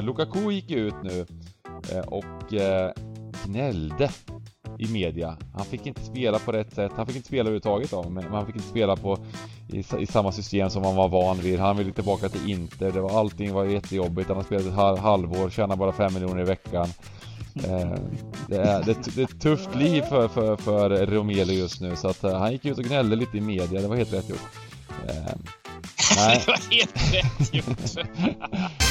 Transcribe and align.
Lukaku 0.00 0.52
gick 0.52 0.70
ut 0.70 0.94
nu 1.02 1.26
eh, 1.92 1.98
och 1.98 2.54
eh, 2.54 2.92
gnällde 3.46 4.10
i 4.78 4.88
media. 4.88 5.36
Han 5.54 5.66
fick 5.66 5.86
inte 5.86 6.04
spela 6.04 6.38
på 6.38 6.52
rätt 6.52 6.74
sätt. 6.74 6.92
Han 6.96 7.06
fick 7.06 7.16
inte 7.16 7.28
spela 7.28 7.40
överhuvudtaget 7.40 7.90
då, 7.90 8.10
men 8.10 8.24
han 8.24 8.46
fick 8.46 8.54
inte 8.54 8.68
spela 8.68 8.96
på 8.96 9.18
i, 9.68 9.84
i 9.98 10.06
samma 10.06 10.32
system 10.32 10.70
som 10.70 10.84
han 10.84 10.96
var 10.96 11.08
van 11.08 11.38
vid. 11.38 11.60
Han 11.60 11.76
ville 11.76 11.92
tillbaka 11.92 12.28
till 12.28 12.50
Inter. 12.50 12.92
Det 12.92 13.00
var, 13.00 13.18
allting 13.18 13.52
var 13.52 13.64
jättejobbigt. 13.64 14.28
Han 14.28 14.36
har 14.36 14.44
spelat 14.44 14.66
ett 14.66 14.72
halv, 14.72 14.98
halvår, 14.98 15.50
tjänar 15.50 15.76
bara 15.76 15.92
5 15.92 16.14
miljoner 16.14 16.42
i 16.42 16.44
veckan. 16.44 16.88
Eh, 17.54 17.94
det, 18.48 18.56
är, 18.56 18.82
det, 18.82 19.14
det 19.14 19.20
är 19.20 19.24
ett 19.24 19.40
tufft 19.40 19.74
liv 19.74 20.02
för, 20.02 20.28
för, 20.28 20.56
för 20.56 21.06
Romelu 21.06 21.52
just 21.52 21.80
nu 21.80 21.96
så 21.96 22.08
att 22.08 22.24
eh, 22.24 22.38
han 22.38 22.52
gick 22.52 22.64
ut 22.64 22.78
och 22.78 22.84
gnällde 22.84 23.16
lite 23.16 23.38
i 23.38 23.40
media. 23.40 23.80
Det 23.80 23.88
var 23.88 23.96
helt 23.96 24.12
rätt 24.12 24.28
gjort. 24.28 24.48
Eh, 25.08 25.14
nej. 26.16 26.42
det 26.46 26.46
var 26.46 26.74
helt 26.74 27.14
rätt 27.14 27.54
gjort. 27.54 28.06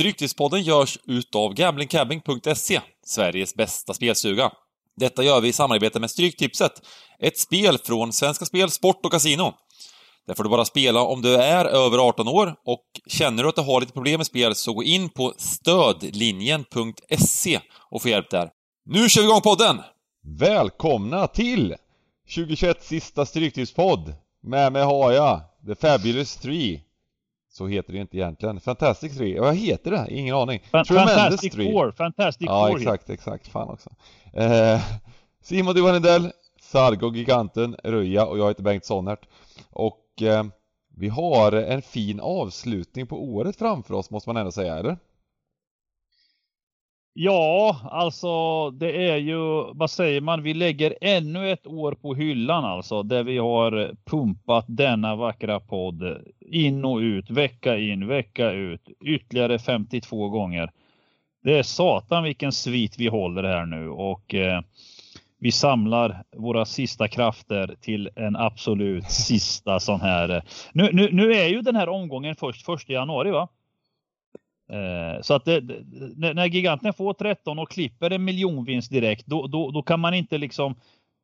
Stryktipspodden 0.00 0.62
görs 0.62 0.98
utav 1.06 1.54
gamblingcabbing.se, 1.54 2.80
Sveriges 3.06 3.54
bästa 3.54 3.94
spelstuga. 3.94 4.52
Detta 4.96 5.22
gör 5.22 5.40
vi 5.40 5.48
i 5.48 5.52
samarbete 5.52 6.00
med 6.00 6.10
Stryktipset, 6.10 6.72
ett 7.18 7.38
spel 7.38 7.78
från 7.78 8.12
Svenska 8.12 8.44
Spel, 8.44 8.70
Sport 8.70 9.04
och 9.04 9.12
Casino. 9.12 9.54
Där 10.26 10.34
får 10.34 10.44
du 10.44 10.50
bara 10.50 10.64
spela 10.64 11.02
om 11.02 11.22
du 11.22 11.34
är 11.34 11.64
över 11.64 11.98
18 11.98 12.28
år 12.28 12.54
och 12.64 12.84
känner 13.06 13.42
du 13.42 13.48
att 13.48 13.54
du 13.54 13.62
har 13.62 13.80
lite 13.80 13.92
problem 13.92 14.18
med 14.18 14.26
spel 14.26 14.54
så 14.54 14.72
gå 14.72 14.82
in 14.82 15.08
på 15.08 15.34
stödlinjen.se 15.36 17.60
och 17.90 18.02
få 18.02 18.08
hjälp 18.08 18.30
där. 18.30 18.50
Nu 18.84 19.08
kör 19.08 19.22
vi 19.22 19.28
igång 19.28 19.40
podden! 19.40 19.80
Välkomna 20.38 21.26
till 21.26 21.74
2021 22.34 22.84
sista 22.84 23.26
Stryktipspodd! 23.26 24.14
Med 24.42 24.72
mig 24.72 24.82
har 24.82 25.12
jag 25.12 25.40
The 25.66 25.74
Fabulous 25.74 26.36
3 26.36 26.80
så 27.60 27.66
heter 27.66 27.92
det 27.92 27.98
inte 27.98 28.16
egentligen. 28.16 28.60
Fantastic 28.60 29.18
3, 29.18 29.40
vad 29.40 29.56
heter 29.56 29.90
det? 29.90 30.06
Ingen 30.10 30.34
aning. 30.34 30.60
Fan, 30.70 30.84
Fantastic 30.84 31.54
4, 31.54 31.92
Fantastic 31.92 32.46
Ja, 32.46 32.68
Four 32.68 32.76
exakt, 32.76 33.10
exakt. 33.10 33.48
Fan 33.48 33.68
också. 33.68 33.90
Eh, 34.32 34.80
Simon 35.42 35.74
Duvanidell, 35.74 36.32
Sargo 36.60 37.14
Giganten, 37.14 37.76
Röja 37.84 38.26
och 38.26 38.38
jag 38.38 38.48
heter 38.48 38.62
Bengt 38.62 38.84
Sonnert. 38.84 39.28
Och 39.70 40.22
eh, 40.22 40.44
vi 40.96 41.08
har 41.08 41.52
en 41.52 41.82
fin 41.82 42.20
avslutning 42.20 43.06
på 43.06 43.24
året 43.24 43.56
framför 43.56 43.94
oss 43.94 44.10
måste 44.10 44.28
man 44.28 44.36
ändå 44.36 44.52
säga, 44.52 44.78
eller? 44.78 44.96
Ja, 47.12 47.76
alltså 47.90 48.70
det 48.70 49.10
är 49.10 49.16
ju, 49.16 49.72
vad 49.74 49.90
säger 49.90 50.20
man, 50.20 50.42
vi 50.42 50.54
lägger 50.54 50.94
ännu 51.00 51.50
ett 51.50 51.66
år 51.66 51.92
på 51.92 52.14
hyllan 52.14 52.64
alltså 52.64 53.02
där 53.02 53.22
vi 53.22 53.38
har 53.38 53.94
pumpat 54.04 54.64
denna 54.68 55.16
vackra 55.16 55.60
podd 55.60 56.24
in 56.40 56.84
och 56.84 56.96
ut, 56.98 57.30
vecka 57.30 57.78
in, 57.78 58.06
vecka 58.06 58.50
ut, 58.50 58.88
ytterligare 59.04 59.58
52 59.58 60.28
gånger. 60.28 60.70
Det 61.42 61.58
är 61.58 61.62
satan 61.62 62.24
vilken 62.24 62.52
svit 62.52 62.98
vi 62.98 63.06
håller 63.06 63.42
här 63.42 63.66
nu 63.66 63.88
och 63.88 64.34
eh, 64.34 64.60
vi 65.38 65.52
samlar 65.52 66.24
våra 66.36 66.64
sista 66.64 67.08
krafter 67.08 67.76
till 67.80 68.10
en 68.16 68.36
absolut 68.36 69.10
sista 69.10 69.80
sån 69.80 70.00
här. 70.00 70.28
Eh, 70.28 70.42
nu, 70.72 70.90
nu, 70.92 71.08
nu 71.12 71.32
är 71.32 71.48
ju 71.48 71.62
den 71.62 71.76
här 71.76 71.88
omgången 71.88 72.36
först 72.36 72.64
första 72.64 72.92
januari 72.92 73.30
va? 73.30 73.48
Eh, 74.70 75.22
så 75.22 75.34
att 75.34 75.44
det, 75.44 75.60
när 76.16 76.46
giganten 76.46 76.92
får 76.92 77.12
13 77.12 77.58
och 77.58 77.70
klipper 77.70 78.10
en 78.10 78.24
miljonvinst 78.24 78.90
direkt, 78.90 79.26
då, 79.26 79.46
då, 79.46 79.70
då 79.70 79.82
kan 79.82 80.00
man 80.00 80.14
inte 80.14 80.38
liksom, 80.38 80.74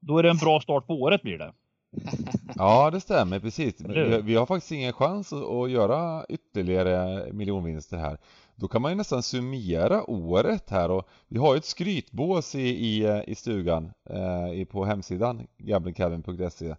då 0.00 0.18
är 0.18 0.22
det 0.22 0.30
en 0.30 0.36
bra 0.36 0.60
start 0.60 0.86
på 0.86 0.94
året 0.94 1.22
blir 1.22 1.38
det. 1.38 1.52
Ja, 2.56 2.90
det 2.90 3.00
stämmer 3.00 3.40
precis. 3.40 3.80
Vi, 3.80 4.20
vi 4.22 4.34
har 4.34 4.46
faktiskt 4.46 4.72
ingen 4.72 4.92
chans 4.92 5.32
att, 5.32 5.70
göra 5.70 6.24
ytterligare 6.28 7.32
miljonvinster 7.32 7.96
här. 7.96 8.18
Då 8.54 8.68
kan 8.68 8.82
man 8.82 8.92
ju 8.92 8.96
nästan 8.96 9.22
summera 9.22 10.10
året 10.10 10.70
här 10.70 10.90
och 10.90 11.08
vi 11.28 11.38
har 11.38 11.54
ju 11.54 11.58
ett 11.58 11.64
skrytbås 11.64 12.54
i, 12.54 12.68
i, 12.68 13.22
i 13.26 13.34
stugan 13.34 13.92
eh, 14.10 14.64
på 14.64 14.84
hemsidan 14.84 15.46
gamblingcabin.se 15.58 16.74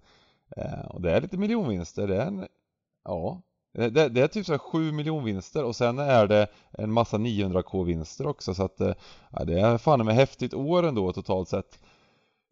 eh, 0.58 0.86
och 0.90 1.02
det 1.02 1.12
är 1.12 1.22
lite 1.22 1.38
miljonvinster. 1.38 2.08
Det 2.08 2.16
är 2.16 2.28
en, 2.28 2.47
ja, 3.03 3.41
det, 3.78 4.10
det, 4.10 4.22
är 4.22 4.28
typ 4.28 4.46
så 4.46 4.60
7 4.60 4.92
miljonvinster 4.92 5.64
och 5.64 5.76
sen 5.76 6.00
är 6.00 6.28
det 6.28 6.48
en 6.72 6.92
massa 6.92 7.18
900k 7.18 7.86
vinster 7.86 8.28
också 8.28 8.54
så 8.54 8.64
att 8.64 8.82
eh, 8.82 8.94
ja, 9.32 9.46
det 9.46 9.60
är 9.60 9.78
fan 9.78 10.06
med 10.06 10.16
häftigt 10.16 10.54
år 10.54 10.86
ändå 10.86 11.14
totalt 11.14 11.50
sett. 11.50 11.80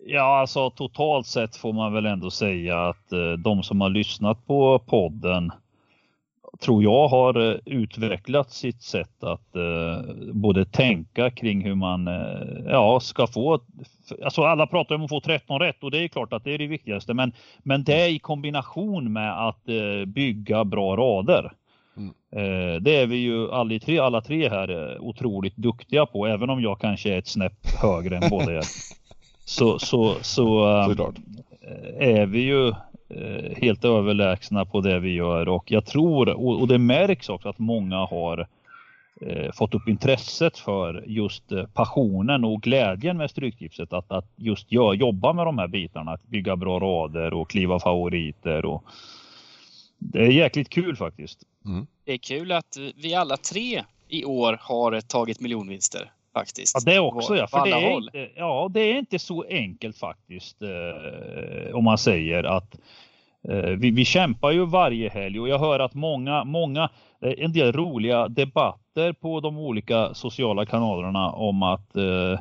Ja, 0.07 0.39
alltså 0.39 0.69
totalt 0.69 1.27
sett 1.27 1.55
får 1.55 1.73
man 1.73 1.93
väl 1.93 2.05
ändå 2.05 2.31
säga 2.31 2.87
att 2.87 3.11
eh, 3.11 3.31
de 3.31 3.63
som 3.63 3.81
har 3.81 3.89
lyssnat 3.89 4.47
på 4.47 4.79
podden 4.79 5.51
tror 6.59 6.83
jag 6.83 7.07
har 7.07 7.51
eh, 7.51 7.57
utvecklat 7.65 8.51
sitt 8.51 8.81
sätt 8.81 9.23
att 9.23 9.55
eh, 9.55 10.15
både 10.33 10.65
tänka 10.65 11.29
kring 11.29 11.61
hur 11.61 11.75
man 11.75 12.07
eh, 12.07 12.71
ja, 12.71 12.99
ska 12.99 13.27
få, 13.27 13.59
alltså 14.23 14.43
alla 14.43 14.67
pratar 14.67 14.95
om 14.95 15.03
att 15.03 15.09
få 15.09 15.21
13 15.21 15.59
rätt 15.59 15.83
och 15.83 15.91
det 15.91 16.03
är 16.03 16.07
klart 16.07 16.33
att 16.33 16.43
det 16.43 16.53
är 16.53 16.57
det 16.57 16.67
viktigaste 16.67 17.13
men, 17.13 17.33
men 17.63 17.83
det 17.83 18.09
i 18.09 18.19
kombination 18.19 19.13
med 19.13 19.47
att 19.47 19.69
eh, 19.69 20.05
bygga 20.05 20.65
bra 20.65 20.95
rader. 20.95 21.51
Mm. 21.97 22.13
Eh, 22.35 22.81
det 22.81 22.95
är 22.95 23.07
vi 23.07 23.15
ju 23.15 23.51
alla 23.51 23.79
tre, 23.79 23.99
alla 23.99 24.21
tre 24.21 24.49
här 24.49 24.69
eh, 24.69 25.01
otroligt 25.01 25.55
duktiga 25.55 26.05
på 26.05 26.27
även 26.27 26.49
om 26.49 26.61
jag 26.61 26.79
kanske 26.79 27.13
är 27.13 27.17
ett 27.17 27.27
snäpp 27.27 27.67
högre 27.81 28.17
än 28.17 28.29
båda 28.29 28.53
er. 28.53 28.63
Så, 29.47 29.79
så, 29.79 30.15
så 30.21 30.65
är 31.99 32.25
vi 32.25 32.39
ju 32.39 32.73
helt 33.57 33.85
överlägsna 33.85 34.65
på 34.65 34.81
det 34.81 34.99
vi 34.99 35.13
gör 35.13 35.47
och 35.47 35.71
jag 35.71 35.85
tror 35.85 36.29
och, 36.29 36.67
det 36.67 36.77
märks 36.77 37.29
också 37.29 37.49
att 37.49 37.59
många 37.59 37.97
har 37.97 38.47
eh, 39.21 39.51
fått 39.51 39.73
upp 39.73 39.87
intresset 39.87 40.57
för 40.57 41.03
just 41.07 41.51
eh, 41.51 41.65
passionen 41.65 42.43
och 42.43 42.61
glädjen 42.61 43.17
med 43.17 43.29
Stryktipset 43.29 43.93
att, 43.93 44.11
att 44.11 44.31
just 44.35 44.71
gör, 44.71 44.93
jobba 44.93 45.33
med 45.33 45.45
de 45.45 45.57
här 45.57 45.67
bitarna, 45.67 46.11
att 46.11 46.27
bygga 46.27 46.55
bra 46.55 46.79
rader 46.79 47.33
och 47.33 47.49
kliva 47.49 47.79
favoriter 47.79 48.65
och 48.65 48.83
det 49.97 50.19
är 50.19 50.31
jäkligt 50.31 50.69
kul 50.69 50.95
faktiskt. 50.95 51.39
Mm. 51.65 51.87
Det 52.05 52.13
är 52.13 52.17
kul 52.17 52.51
att 52.51 52.77
vi 52.95 53.15
alla 53.15 53.37
tre 53.37 53.83
i 54.07 54.25
år 54.25 54.57
har 54.61 55.01
tagit 55.01 55.41
miljonvinster 55.41 56.11
faktiskt. 56.35 56.75
Ja, 56.85 56.91
det 56.91 56.99
också 56.99 57.35
ja. 57.35 57.47
För 57.47 57.65
det 57.65 57.71
är, 57.71 57.97
inte, 57.97 58.29
ja, 58.35 58.69
det 58.73 58.79
är 58.79 58.97
inte 58.97 59.19
så 59.19 59.45
enkelt 59.49 59.97
faktiskt 59.97 60.61
eh, 60.61 61.75
om 61.75 61.83
man 61.83 61.97
säger 61.97 62.43
att 62.43 62.75
eh, 63.49 63.69
vi, 63.81 63.91
vi 63.91 64.05
kämpar 64.05 64.51
ju 64.51 64.65
varje 64.65 65.09
helg 65.09 65.39
och 65.39 65.49
jag 65.49 65.59
hör 65.59 65.79
att 65.79 65.93
många, 65.93 66.43
många, 66.43 66.89
eh, 67.21 67.33
en 67.37 67.53
del 67.53 67.71
roliga 67.71 68.27
debatter 68.27 69.13
på 69.13 69.39
de 69.39 69.57
olika 69.57 70.13
sociala 70.13 70.65
kanalerna 70.65 71.31
om 71.31 71.63
att 71.63 71.95
eh, 71.95 72.39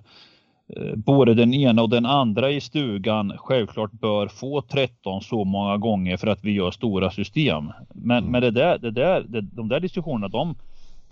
eh 0.77 0.94
både 0.97 1.34
den 1.34 1.54
ena 1.54 1.83
och 1.83 1.91
den 1.91 2.06
andra 2.06 2.50
i 2.50 2.60
stugan 2.60 3.33
självklart 3.38 3.93
bör 3.93 4.28
få 4.28 4.62
13 4.62 5.21
så 5.21 5.44
många 5.44 5.77
gånger 5.77 6.16
för 6.16 6.27
att 6.27 6.44
vi 6.44 6.53
gör 6.53 6.71
stora 6.71 7.10
system. 7.10 7.72
Men, 7.94 8.19
mm. 8.19 8.31
men 8.31 8.43
det 8.43 8.50
där, 8.50 8.78
det 8.78 8.91
där, 8.91 9.25
det, 9.28 9.41
de 9.41 9.69
där 9.69 9.81
diskussionerna 9.81 10.28
de, 10.28 10.54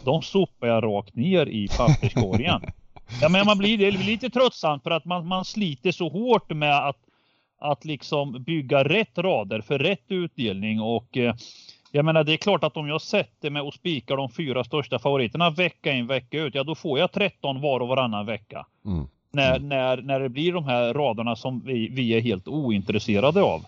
de 0.05 0.23
sopar 0.23 0.67
jag 0.67 0.85
rakt 0.85 1.17
ner 1.17 1.47
i 1.47 1.69
papperskorgen. 1.69 2.61
ja, 3.21 3.29
men 3.29 3.47
man 3.47 3.59
blir, 3.59 3.79
det 3.79 3.93
blir 3.93 4.07
lite 4.07 4.31
tröttsamt 4.31 4.83
för 4.83 4.91
att 4.91 5.05
man, 5.05 5.27
man 5.27 5.45
sliter 5.45 5.93
så 5.93 6.09
hårt 6.09 6.51
med 6.51 6.89
att, 6.89 6.99
att 7.61 7.85
liksom 7.85 8.43
bygga 8.43 8.85
rätt 8.85 9.19
rader 9.19 9.61
för 9.61 9.79
rätt 9.79 10.05
utdelning 10.09 10.81
och 10.81 11.17
eh, 11.17 11.35
jag 11.95 12.05
menar 12.05 12.25
det 12.25 12.33
är 12.33 12.37
klart 12.37 12.65
att 12.65 12.77
om 12.77 12.89
jag 12.89 13.01
sätter 13.01 13.51
mig 13.51 13.63
och 13.63 13.75
spikar 13.75 14.17
de 14.17 14.31
fyra 14.31 14.65
största 14.65 14.99
favoriterna 14.99 15.51
vecka 15.51 15.93
in 15.93 16.07
vecka 16.07 16.43
ut, 16.43 16.55
ja 16.55 16.65
då 16.65 16.75
får 16.75 16.99
jag 16.99 17.13
13 17.13 17.61
var 17.61 17.81
och 17.81 17.89
varannan 17.89 18.27
vecka. 18.27 18.67
Mm. 18.87 19.07
När, 19.33 19.57
mm. 19.57 19.69
när, 19.69 19.97
när 19.97 20.21
det 20.21 20.29
blir 20.29 20.53
de 20.53 20.65
här 20.65 20.95
raderna 20.95 21.37
som 21.37 21.63
vi, 21.67 21.89
vi 21.89 22.15
är 22.15 22.21
helt 22.21 22.49
ointresserade 22.49 23.43
av. 23.43 23.65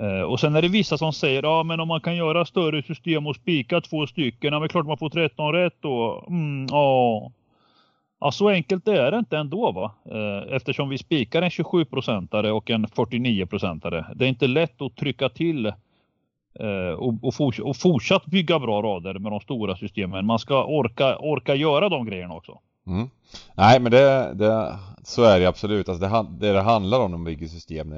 Eh, 0.00 0.20
och 0.20 0.40
sen 0.40 0.56
är 0.56 0.62
det 0.62 0.68
vissa 0.68 0.98
som 0.98 1.12
säger, 1.12 1.42
ja 1.42 1.62
men 1.62 1.80
om 1.80 1.88
man 1.88 2.00
kan 2.00 2.16
göra 2.16 2.44
större 2.44 2.82
system 2.82 3.26
och 3.26 3.36
spika 3.36 3.80
två 3.80 4.06
stycken, 4.06 4.52
ja 4.52 4.60
men 4.60 4.68
klart 4.68 4.86
man 4.86 4.98
får 4.98 5.10
13 5.10 5.52
rätt 5.52 5.76
då. 5.80 6.24
Mm, 6.28 6.66
ja. 6.70 7.32
ja, 8.20 8.32
så 8.32 8.48
enkelt 8.48 8.88
är 8.88 9.10
det 9.10 9.18
inte 9.18 9.38
ändå 9.38 9.72
va. 9.72 9.92
Eh, 10.10 10.54
eftersom 10.56 10.88
vi 10.88 10.98
spikar 10.98 11.42
en 11.42 11.48
27-procentare 11.48 12.50
och 12.50 12.70
en 12.70 12.86
49-procentare. 12.86 14.06
Det 14.14 14.24
är 14.24 14.28
inte 14.28 14.46
lätt 14.46 14.82
att 14.82 14.96
trycka 14.96 15.28
till 15.28 15.66
eh, 15.66 16.94
och, 16.98 17.14
och, 17.22 17.34
forts 17.34 17.58
och 17.58 17.76
fortsatt 17.76 18.26
bygga 18.26 18.58
bra 18.58 18.82
rader 18.82 19.18
med 19.18 19.32
de 19.32 19.40
stora 19.40 19.76
systemen. 19.76 20.26
Man 20.26 20.38
ska 20.38 20.64
orka, 20.64 21.16
orka 21.18 21.54
göra 21.54 21.88
de 21.88 22.06
grejerna 22.06 22.34
också. 22.34 22.58
Mm. 22.86 23.10
Nej 23.54 23.80
men 23.80 23.92
det, 23.92 24.34
det, 24.34 24.78
så 25.04 25.22
är 25.22 25.40
det 25.40 25.46
absolut. 25.46 25.88
Alltså 25.88 26.08
det, 26.08 26.46
det, 26.46 26.52
det 26.52 26.60
handlar 26.60 27.00
om 27.00 27.10
när 27.10 27.18
man 27.18 27.24
bygger 27.24 27.48
system 27.48 27.94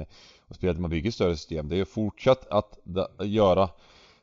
och 0.49 0.55
spelet 0.55 0.75
när 0.75 0.81
man 0.81 0.89
bygger 0.89 1.11
större 1.11 1.35
system. 1.35 1.69
Det 1.69 1.75
är 1.75 1.77
ju 1.77 1.85
fortsatt 1.85 2.47
att 2.49 2.79
göra 3.19 3.69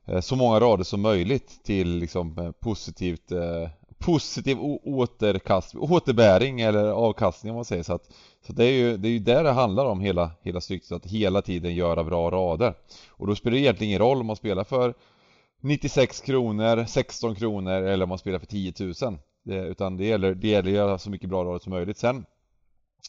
eh, 0.04 0.20
så 0.20 0.36
många 0.36 0.60
rader 0.60 0.84
som 0.84 1.00
möjligt 1.00 1.64
till 1.64 1.88
liksom 1.88 2.38
eh, 2.38 2.50
positivt, 2.50 3.32
eh, 3.32 3.68
positiv 3.98 4.58
återkast, 4.84 5.74
återbäring 5.74 6.60
eller 6.60 6.84
avkastning 6.84 7.50
om 7.50 7.56
man 7.56 7.64
säger 7.64 7.82
så 7.82 7.94
att 7.94 8.10
Så 8.46 8.52
det 8.52 8.64
är 8.64 8.72
ju, 8.72 8.96
det 8.96 9.08
är 9.08 9.12
ju 9.12 9.18
där 9.18 9.44
det 9.44 9.52
handlar 9.52 9.84
om 9.84 10.00
hela, 10.00 10.30
hela 10.42 10.60
stycket, 10.60 10.92
att 10.92 11.06
hela 11.06 11.42
tiden 11.42 11.74
göra 11.74 12.04
bra 12.04 12.30
rader 12.30 12.74
Och 13.08 13.26
då 13.26 13.34
spelar 13.34 13.54
det 13.54 13.60
egentligen 13.60 13.88
ingen 13.88 14.00
roll 14.00 14.20
om 14.20 14.26
man 14.26 14.36
spelar 14.36 14.64
för 14.64 14.94
96 15.60 16.20
kronor, 16.20 16.84
16 16.88 17.34
kronor 17.34 17.72
eller 17.72 18.02
om 18.02 18.08
man 18.08 18.18
spelar 18.18 18.38
för 18.38 18.46
10 18.46 18.72
000 18.80 19.18
det, 19.44 19.66
Utan 19.66 19.96
det 19.96 20.04
gäller, 20.04 20.34
det 20.34 20.48
gäller 20.48 20.68
att 20.68 20.76
göra 20.76 20.98
så 20.98 21.10
mycket 21.10 21.28
bra 21.28 21.44
rader 21.44 21.58
som 21.58 21.72
möjligt 21.72 21.98
sen 21.98 22.24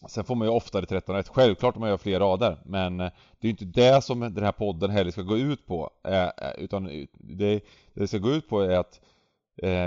Sen 0.06 0.24
får 0.24 0.36
man 0.36 0.48
ju 0.48 0.54
oftare 0.54 0.86
13 0.86 1.16
rätt, 1.16 1.28
självklart 1.28 1.76
om 1.76 1.80
man 1.80 1.90
gör 1.90 1.98
fler 1.98 2.20
rader 2.20 2.58
Men 2.64 3.00
eh, 3.00 3.12
det 3.40 3.48
är 3.48 3.48
ju 3.48 3.50
inte 3.50 3.66
det 3.66 4.04
som 4.04 4.20
den 4.20 4.44
här 4.44 4.52
podden 4.52 4.90
heller 4.90 5.12
ska 5.12 5.22
gå 5.22 5.38
ut 5.38 5.66
på 5.66 5.90
eh, 6.04 6.24
eh, 6.24 6.30
Utan 6.58 7.08
det, 7.14 7.64
det 7.94 8.08
ska 8.08 8.18
gå 8.18 8.32
ut 8.32 8.50
på 8.50 8.62
är 8.62 8.78
att 8.78 9.00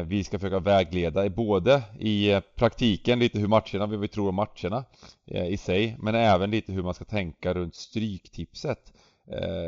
vi 0.07 0.25
ska 0.25 0.39
försöka 0.39 0.59
vägleda 0.59 1.29
både 1.29 1.83
i 1.99 2.41
praktiken 2.55 3.19
lite 3.19 3.39
hur 3.39 3.49
matcherna, 3.49 3.87
vad 3.87 4.01
vi 4.01 4.09
tror 4.09 4.29
om 4.29 4.35
matcherna 4.35 4.85
i 5.27 5.57
sig, 5.57 5.97
men 5.99 6.15
även 6.15 6.51
lite 6.51 6.73
hur 6.73 6.83
man 6.83 6.95
ska 6.95 7.05
tänka 7.05 7.55
runt 7.55 7.75
stryktipset 7.75 8.93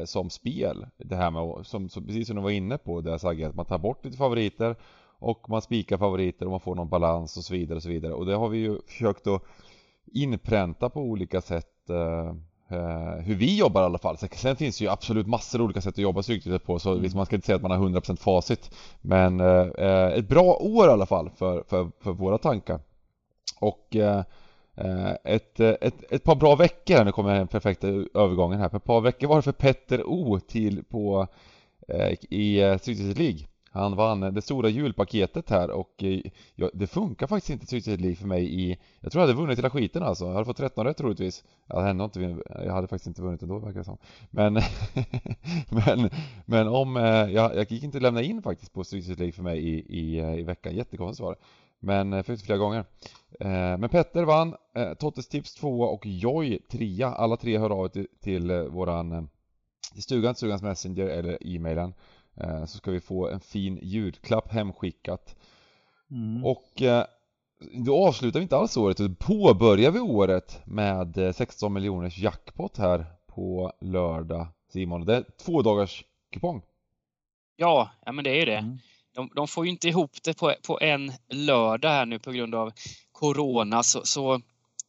som 0.05 0.31
spel. 0.31 0.87
Det 0.97 1.17
här 1.17 1.31
med, 1.31 1.67
som, 1.67 1.89
som, 1.89 2.07
precis 2.07 2.27
som 2.27 2.37
du 2.37 2.43
var 2.43 2.51
inne 2.51 2.79
på, 2.79 3.01
det 3.01 3.19
Sagge, 3.19 3.49
att 3.49 3.55
man 3.55 3.67
tar 3.67 3.79
bort 3.79 4.05
lite 4.05 4.17
favoriter 4.17 4.77
och 5.19 5.51
man 5.51 5.63
spikar 5.63 5.99
favoriter 5.99 6.47
och 6.47 6.51
man 6.51 6.61
får 6.61 6.75
någon 6.75 6.89
balans 6.89 7.37
och 7.37 7.45
så 7.45 7.55
vidare 7.55 7.77
och 7.77 7.83
så 7.83 7.89
vidare. 7.89 8.13
Och 8.13 8.27
det 8.27 8.35
har 8.35 8.49
vi 8.49 8.59
ju 8.59 8.81
försökt 8.87 9.27
att 9.27 9.43
inpränta 10.07 10.89
på 10.89 11.01
olika 11.01 11.41
sätt 11.41 11.91
eh, 11.91 12.35
Uh, 12.73 13.21
hur 13.23 13.35
vi 13.35 13.59
jobbar 13.59 13.83
i 13.83 13.85
alla 13.85 13.99
fall. 13.99 14.17
Sen 14.19 14.57
finns 14.57 14.79
det 14.79 14.85
ju 14.85 14.91
absolut 14.91 15.27
massor 15.27 15.59
av 15.59 15.65
olika 15.65 15.81
sätt 15.81 15.95
att 15.95 15.99
jobba 15.99 16.23
stryktipset 16.23 16.65
på 16.65 16.79
så 16.79 16.93
mm. 16.93 17.11
man 17.15 17.27
ska 17.27 17.37
inte 17.37 17.47
säga 17.47 17.57
att 17.57 17.63
man 17.63 17.71
har 17.71 17.89
100% 17.89 18.17
facit. 18.17 18.71
Men 19.01 19.41
uh, 19.41 20.13
ett 20.13 20.29
bra 20.29 20.57
år 20.61 20.89
i 20.89 20.91
alla 20.91 21.07
fall 21.07 21.31
för, 21.31 21.65
för, 21.69 21.91
för 22.01 22.13
våra 22.13 22.39
tankar. 22.39 22.81
Och 23.61 23.97
uh, 23.97 24.21
ett, 25.25 25.61
ett, 25.61 26.13
ett 26.13 26.25
par 26.25 26.35
bra 26.35 26.55
veckor, 26.55 27.05
nu 27.05 27.13
kommer 27.13 27.35
den 27.35 27.49
perfekta 27.49 27.87
övergången 28.15 28.61
här. 28.61 28.69
För 28.69 28.77
ett 28.77 28.85
par 28.85 29.01
veckor 29.01 29.29
var 29.29 29.37
det 29.37 29.43
för 29.43 29.53
Petter 29.53 30.03
O 30.07 30.41
till 30.41 30.85
på 30.85 31.27
i 32.31 32.57
League. 33.17 33.47
Han 33.75 33.97
vann 33.97 34.21
det 34.21 34.43
stora 34.43 34.69
julpaketet 34.69 35.51
här 35.51 35.71
och 35.71 36.05
eh, 36.05 36.21
ja, 36.55 36.71
det 36.75 36.87
funkar 36.87 37.27
faktiskt 37.27 37.51
inte 37.51 37.67
tydligt 37.67 38.01
League 38.01 38.17
för 38.17 38.27
mig 38.27 38.61
i 38.61 38.79
Jag 39.01 39.13
tror 39.13 39.23
jag 39.23 39.29
hade 39.29 39.41
vunnit 39.41 39.59
hela 39.59 39.71
skiten 39.71 40.03
alltså, 40.03 40.25
jag 40.25 40.33
hade 40.33 40.45
fått 40.45 40.57
13 40.57 40.87
rätt 40.87 40.97
troligtvis. 40.97 41.45
Jag 41.67 41.77
hade 41.77 41.91
ändå 41.91 42.05
inte 42.05 42.43
jag 42.65 42.73
hade 42.73 42.87
faktiskt 42.87 43.07
inte 43.07 43.23
vunnit 43.23 43.43
ändå 43.43 43.59
verkar 43.59 43.79
det 43.79 43.85
som. 43.85 43.99
Men 44.31 44.55
Men 45.69 46.11
Men 46.45 46.69
om 46.69 46.97
eh, 46.97 47.05
jag, 47.05 47.57
jag 47.57 47.73
gick 47.73 47.83
inte 47.83 48.01
lämna 48.01 48.23
in 48.23 48.43
faktiskt 48.43 48.73
på 48.73 48.85
Suicide 48.85 49.33
för 49.33 49.43
mig 49.43 49.59
i, 49.59 49.99
i, 49.99 50.19
eh, 50.19 50.35
i 50.35 50.43
veckan, 50.43 50.75
jättekonstigt 50.75 51.25
var 51.25 51.33
det 51.33 51.39
Men 51.81 52.13
jag 52.13 52.27
fick 52.27 52.41
flera 52.41 52.59
gånger. 52.59 52.85
Men 53.79 53.89
Petter 53.89 54.25
vann, 54.25 54.55
Tottes 54.99 55.29
tips 55.29 55.55
2 55.55 55.83
och 55.83 56.07
Joy 56.07 56.59
3 56.71 57.03
Alla 57.03 57.37
tre 57.37 57.59
hör 57.59 57.71
av 57.71 57.89
till, 57.89 58.07
till 58.21 58.53
våran 58.53 59.29
till 59.93 60.03
stugan, 60.03 60.35
stugans 60.35 60.63
messenger 60.63 61.07
eller 61.07 61.39
e-mailen 61.41 61.95
så 62.67 62.77
ska 62.79 62.91
vi 62.91 63.01
få 63.01 63.29
en 63.29 63.41
fin 63.41 63.79
julklapp 63.83 64.53
hemskickat. 64.53 65.37
Mm. 66.11 66.45
Och 66.45 66.83
eh, 66.83 67.05
då 67.73 68.07
avslutar 68.07 68.41
vi 68.41 68.43
inte 68.43 68.57
alls 68.57 68.77
året, 68.77 69.01
utan 69.01 69.15
påbörjar 69.15 69.91
vi 69.91 70.01
året 70.01 70.61
med 70.65 71.35
16 71.35 71.67
eh, 71.67 71.75
miljoners 71.75 72.19
jackpot 72.19 72.79
här 72.79 73.07
på 73.27 73.73
lördag 73.81 74.47
Simon. 74.73 75.05
Det 75.05 75.17
är 75.17 75.25
två 75.45 75.63
dagars 75.63 76.05
kupong. 76.33 76.63
Ja, 77.57 77.91
ja 78.05 78.13
men 78.13 78.25
det 78.25 78.31
är 78.31 78.35
ju 78.35 78.45
det. 78.45 78.57
Mm. 78.57 78.79
De, 79.15 79.31
de, 79.35 79.49
får 79.49 79.65
ju 79.65 79.71
inte 79.71 79.89
ihop 79.89 80.11
det 80.23 80.39
på, 80.39 80.55
på 80.67 80.81
en 80.81 81.13
lördag 81.29 81.89
här 81.89 82.07
nu 82.07 82.19
på 82.19 82.33
grund 82.33 82.55
av 82.55 82.73
Corona 83.13 83.83
så, 83.83 84.01
så 84.05 84.41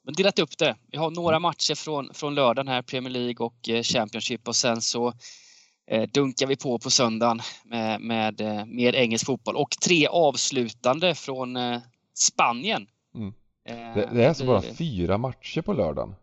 men 0.04 0.14
delat 0.14 0.40
upp 0.40 0.58
det. 0.58 0.76
Vi 0.92 0.98
har 0.98 1.12
några 1.12 1.36
mm. 1.36 1.42
matcher 1.42 1.76
från, 1.76 2.14
från 2.14 2.36
lördagen 2.36 2.68
här, 2.68 2.82
Premier 2.82 3.12
League 3.12 3.46
och 3.46 3.84
Championship 3.84 4.48
och 4.48 4.56
sen 4.56 4.82
så 4.82 5.08
Eh, 5.08 5.14
dunkar 6.14 6.48
vi 6.48 6.56
på 6.56 6.80
på 6.80 6.90
söndagen 6.90 7.42
med, 7.64 8.02
med 8.02 8.42
eh, 8.42 8.66
mer 8.66 8.96
engelsk 8.96 9.26
fotboll 9.26 9.56
och 9.56 9.70
tre 9.70 10.08
avslutande 10.08 11.16
från 11.16 11.56
eh, 11.56 11.80
Spanien. 12.14 12.88
Mm. 13.16 13.34
Det, 13.66 14.10
det, 14.14 14.24
är 14.24 14.28
alltså 14.28 14.46
bara 14.46 14.62
fyra 14.62 15.18
matcher 15.18 15.62
på 15.62 15.74
lördagen? 15.74 16.16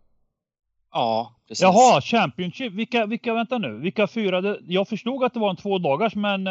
Ja, 0.92 1.34
precis. 1.48 1.62
Jaha, 1.62 2.00
Championship. 2.00 2.72
Vilka, 2.72 3.06
vilka, 3.06 3.34
vänta 3.34 3.58
nu, 3.58 3.78
vilka 3.78 4.06
fyra? 4.06 4.56
Jag 4.66 4.88
förstod 4.88 5.24
att 5.24 5.34
det 5.34 5.40
var 5.40 5.50
en 5.50 5.56
två 5.56 5.78
dagars, 5.78 6.14
men 6.14 6.48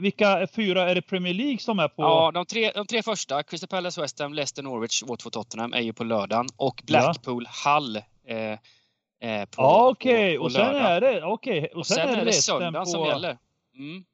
vilka 0.00 0.46
fyra 0.46 0.90
är 0.90 0.94
det 0.94 1.02
Premier 1.02 1.34
League 1.34 1.58
som 1.58 1.78
är 1.78 1.88
på? 1.88 2.02
Ja, 2.02 2.30
de 2.34 2.46
tre, 2.46 2.72
de 2.74 2.86
tre 2.86 3.02
första, 3.02 3.42
Crystal 3.42 3.68
Palace, 3.68 4.00
West 4.00 4.20
Ham, 4.20 4.34
Leicester, 4.34 4.62
Norwich, 4.62 5.02
Watford, 5.02 5.32
Tottenham, 5.32 5.72
är 5.72 5.80
ju 5.80 5.92
på 5.92 6.04
lördagen 6.04 6.46
och 6.56 6.82
Blackpool, 6.86 7.48
ja. 7.64 7.70
Hull 7.70 7.96
eh, 7.96 8.58
Eh, 9.22 9.46
ja, 9.56 9.88
okej, 9.90 10.12
okay. 10.12 10.38
och 10.38 10.52
sen 10.52 10.76
är 10.76 11.00
det, 11.00 11.24
okej. 11.24 11.58
Okay. 11.58 11.68
Och, 11.68 11.78
och, 11.78 11.86
sen, 11.86 11.96
sen 11.96 12.18
är 12.18 12.24
det 12.24 12.32
söndagen 12.32 12.84
på... 12.84 12.90
som 12.90 13.06
gäller. 13.06 13.38
Mm. 13.78 14.04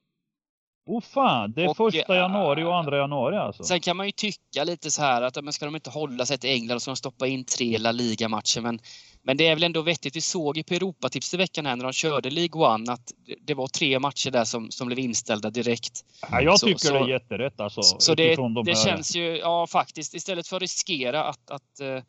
Oh 0.87 1.01
fan, 1.01 1.53
det 1.53 1.63
är 1.63 1.69
och, 1.69 1.77
första 1.77 2.17
januari 2.17 2.65
och 2.65 2.77
andra 2.77 2.97
januari 2.97 3.37
alltså. 3.37 3.65
Sen 3.65 3.81
kan 3.81 3.97
man 3.97 4.07
ju 4.07 4.13
tycka 4.13 4.65
lite 4.65 4.91
så 4.91 5.03
här 5.03 5.23
att 5.23 5.45
men 5.45 5.53
ska 5.53 5.65
de 5.65 5.75
inte 5.75 5.91
hålla 5.91 6.27
sig 6.27 6.39
till 6.39 6.51
England 6.51 6.77
och 6.77 6.83
ska 6.83 6.91
de 6.91 6.97
stoppa 6.97 7.27
in 7.27 7.45
tre 7.45 7.79
La 7.79 7.93
Liga-matcher 7.93 8.61
men 8.61 8.81
men 9.23 9.37
det 9.37 9.47
är 9.47 9.55
väl 9.55 9.63
ändå 9.63 9.83
vettigt. 9.83 10.17
Vi 10.17 10.21
såg 10.21 10.57
ju 10.57 10.63
på 10.63 10.75
Europatips 10.75 11.35
i 11.35 11.37
veckan 11.37 11.67
här 11.67 11.77
när 11.77 11.85
de 11.85 11.93
körde 11.93 12.31
League 12.31 12.67
One 12.67 12.93
att 12.93 13.13
det 13.41 13.55
var 13.55 13.67
tre 13.67 13.99
matcher 13.99 14.31
där 14.31 14.45
som, 14.45 14.71
som 14.71 14.87
blev 14.87 14.99
inställda 14.99 15.51
direkt. 15.51 16.05
Ja, 16.31 16.41
jag 16.41 16.61
tycker 16.61 16.79
så, 16.79 16.93
det 16.93 16.99
är 16.99 17.09
jätterätt 17.09 17.61
alltså. 17.61 17.83
Så 17.83 18.15
det, 18.15 18.37
de 18.37 18.55
det 18.65 18.79
känns 18.79 19.17
ju, 19.17 19.37
ja 19.37 19.67
faktiskt, 19.67 20.15
istället 20.15 20.49
för 20.49 20.57
att 20.57 20.63
riskera 20.63 21.25
att, 21.25 21.51
att 21.51 21.81
uh, 21.83 22.03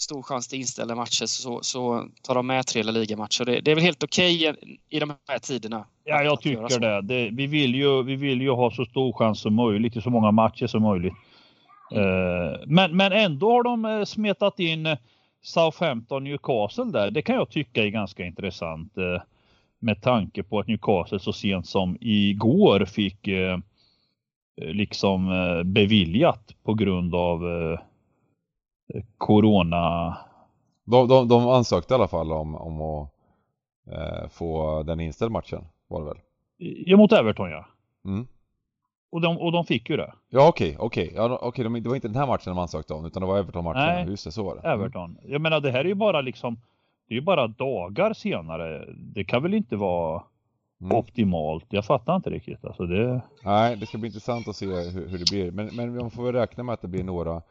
stor 0.00 0.22
chans 0.22 0.48
till 0.48 0.58
inställda 0.58 0.94
matcher 0.94 1.26
så, 1.26 1.58
så 1.62 2.04
tar 2.22 2.34
de 2.34 2.46
med 2.46 2.66
tre 2.66 2.82
ligamatcher. 2.82 3.44
Det, 3.44 3.60
det 3.60 3.70
är 3.70 3.74
väl 3.74 3.84
helt 3.84 4.02
okej 4.02 4.50
okay 4.50 4.78
i 4.88 5.00
de 5.00 5.12
här 5.28 5.38
tiderna? 5.38 5.86
Ja, 6.04 6.22
jag 6.22 6.40
tycker 6.40 6.80
det. 6.80 7.00
det. 7.02 7.30
vi, 7.30 7.46
vill 7.46 7.74
ju, 7.74 8.02
vi 8.02 8.16
vill 8.16 8.40
ju 8.40 8.50
ha 8.50 8.70
så 8.70 8.84
stor 8.84 9.12
chans 9.12 9.40
som 9.40 9.54
möjligt 9.54 9.96
i 9.96 10.00
så 10.00 10.10
många 10.10 10.30
matcher 10.30 10.66
som 10.66 10.82
möjligt. 10.82 11.12
Uh, 11.92 12.66
men, 12.66 12.96
men 12.96 13.12
ändå 13.12 13.52
har 13.52 13.62
de 13.62 13.84
uh, 13.84 14.04
smetat 14.04 14.60
in 14.60 14.96
Southampton 15.42 16.24
Newcastle 16.24 16.84
där. 16.84 17.10
Det 17.10 17.22
kan 17.22 17.34
jag 17.34 17.50
tycka 17.50 17.84
är 17.84 17.88
ganska 17.88 18.24
intressant. 18.24 18.92
Med 19.78 20.02
tanke 20.02 20.42
på 20.42 20.58
att 20.58 20.66
Newcastle 20.66 21.18
så 21.18 21.32
sent 21.32 21.66
som 21.66 21.96
igår 22.00 22.84
fick 22.84 23.28
liksom 24.56 25.28
beviljat 25.64 26.54
på 26.62 26.74
grund 26.74 27.14
av 27.14 27.42
corona... 29.18 30.16
De, 30.84 31.08
de, 31.08 31.28
de 31.28 31.48
ansökte 31.48 31.94
i 31.94 31.96
alla 31.96 32.08
fall 32.08 32.32
om, 32.32 32.54
om 32.54 32.80
att 32.80 33.08
eh, 33.92 34.28
få 34.28 34.82
den 34.82 35.00
inställd 35.00 35.32
matchen, 35.32 35.64
var 35.88 36.00
det 36.00 36.06
väl? 36.06 36.18
Ja, 36.58 36.96
mot 36.96 37.12
Everton 37.12 37.50
ja. 37.50 37.66
Mm. 38.04 38.26
Och, 39.12 39.20
de, 39.20 39.38
och 39.38 39.52
de 39.52 39.64
fick 39.64 39.90
ju 39.90 39.96
det. 39.96 40.12
Ja 40.28 40.48
okej, 40.48 40.76
okej. 40.78 41.12
Ja, 41.14 41.38
okej, 41.42 41.64
det 41.64 41.88
var 41.88 41.94
inte 41.94 42.08
den 42.08 42.16
här 42.16 42.26
matchen 42.26 42.44
de 42.44 42.58
ansökte 42.58 42.94
om, 42.94 43.06
utan 43.06 43.20
det 43.20 43.26
var 43.26 43.38
Everton-matchen. 43.38 43.86
Nej, 43.86 44.06
Just 44.08 44.24
det, 44.24 44.32
så 44.32 44.42
var 44.42 44.54
det. 44.56 44.68
Everton. 44.68 45.18
Jag 45.24 45.40
menar, 45.40 45.60
det 45.60 45.70
här 45.70 45.80
är 45.80 45.84
ju 45.84 45.94
bara 45.94 46.20
liksom, 46.20 46.60
det 47.08 47.14
är 47.14 47.18
ju 47.18 47.24
bara 47.24 47.46
dagar 47.46 48.12
senare. 48.12 48.84
Det 48.96 49.24
kan 49.24 49.42
väl 49.42 49.54
inte 49.54 49.76
vara 49.76 50.22
mm. 50.80 50.96
optimalt. 50.96 51.66
Jag 51.68 51.84
fattar 51.84 52.16
inte 52.16 52.30
riktigt. 52.30 52.64
Alltså 52.64 52.86
det... 52.86 53.20
Nej, 53.44 53.76
det 53.76 53.86
ska 53.86 53.98
bli 53.98 54.06
intressant 54.06 54.48
att 54.48 54.56
se 54.56 54.66
hur, 54.66 55.08
hur 55.08 55.18
det 55.18 55.30
blir. 55.30 55.50
Men, 55.50 55.70
men 55.76 55.96
man 55.96 56.10
får 56.10 56.22
väl 56.22 56.32
räkna 56.32 56.62
med 56.62 56.72
att 56.72 56.82
det 56.82 56.88
blir 56.88 57.04
några 57.04 57.42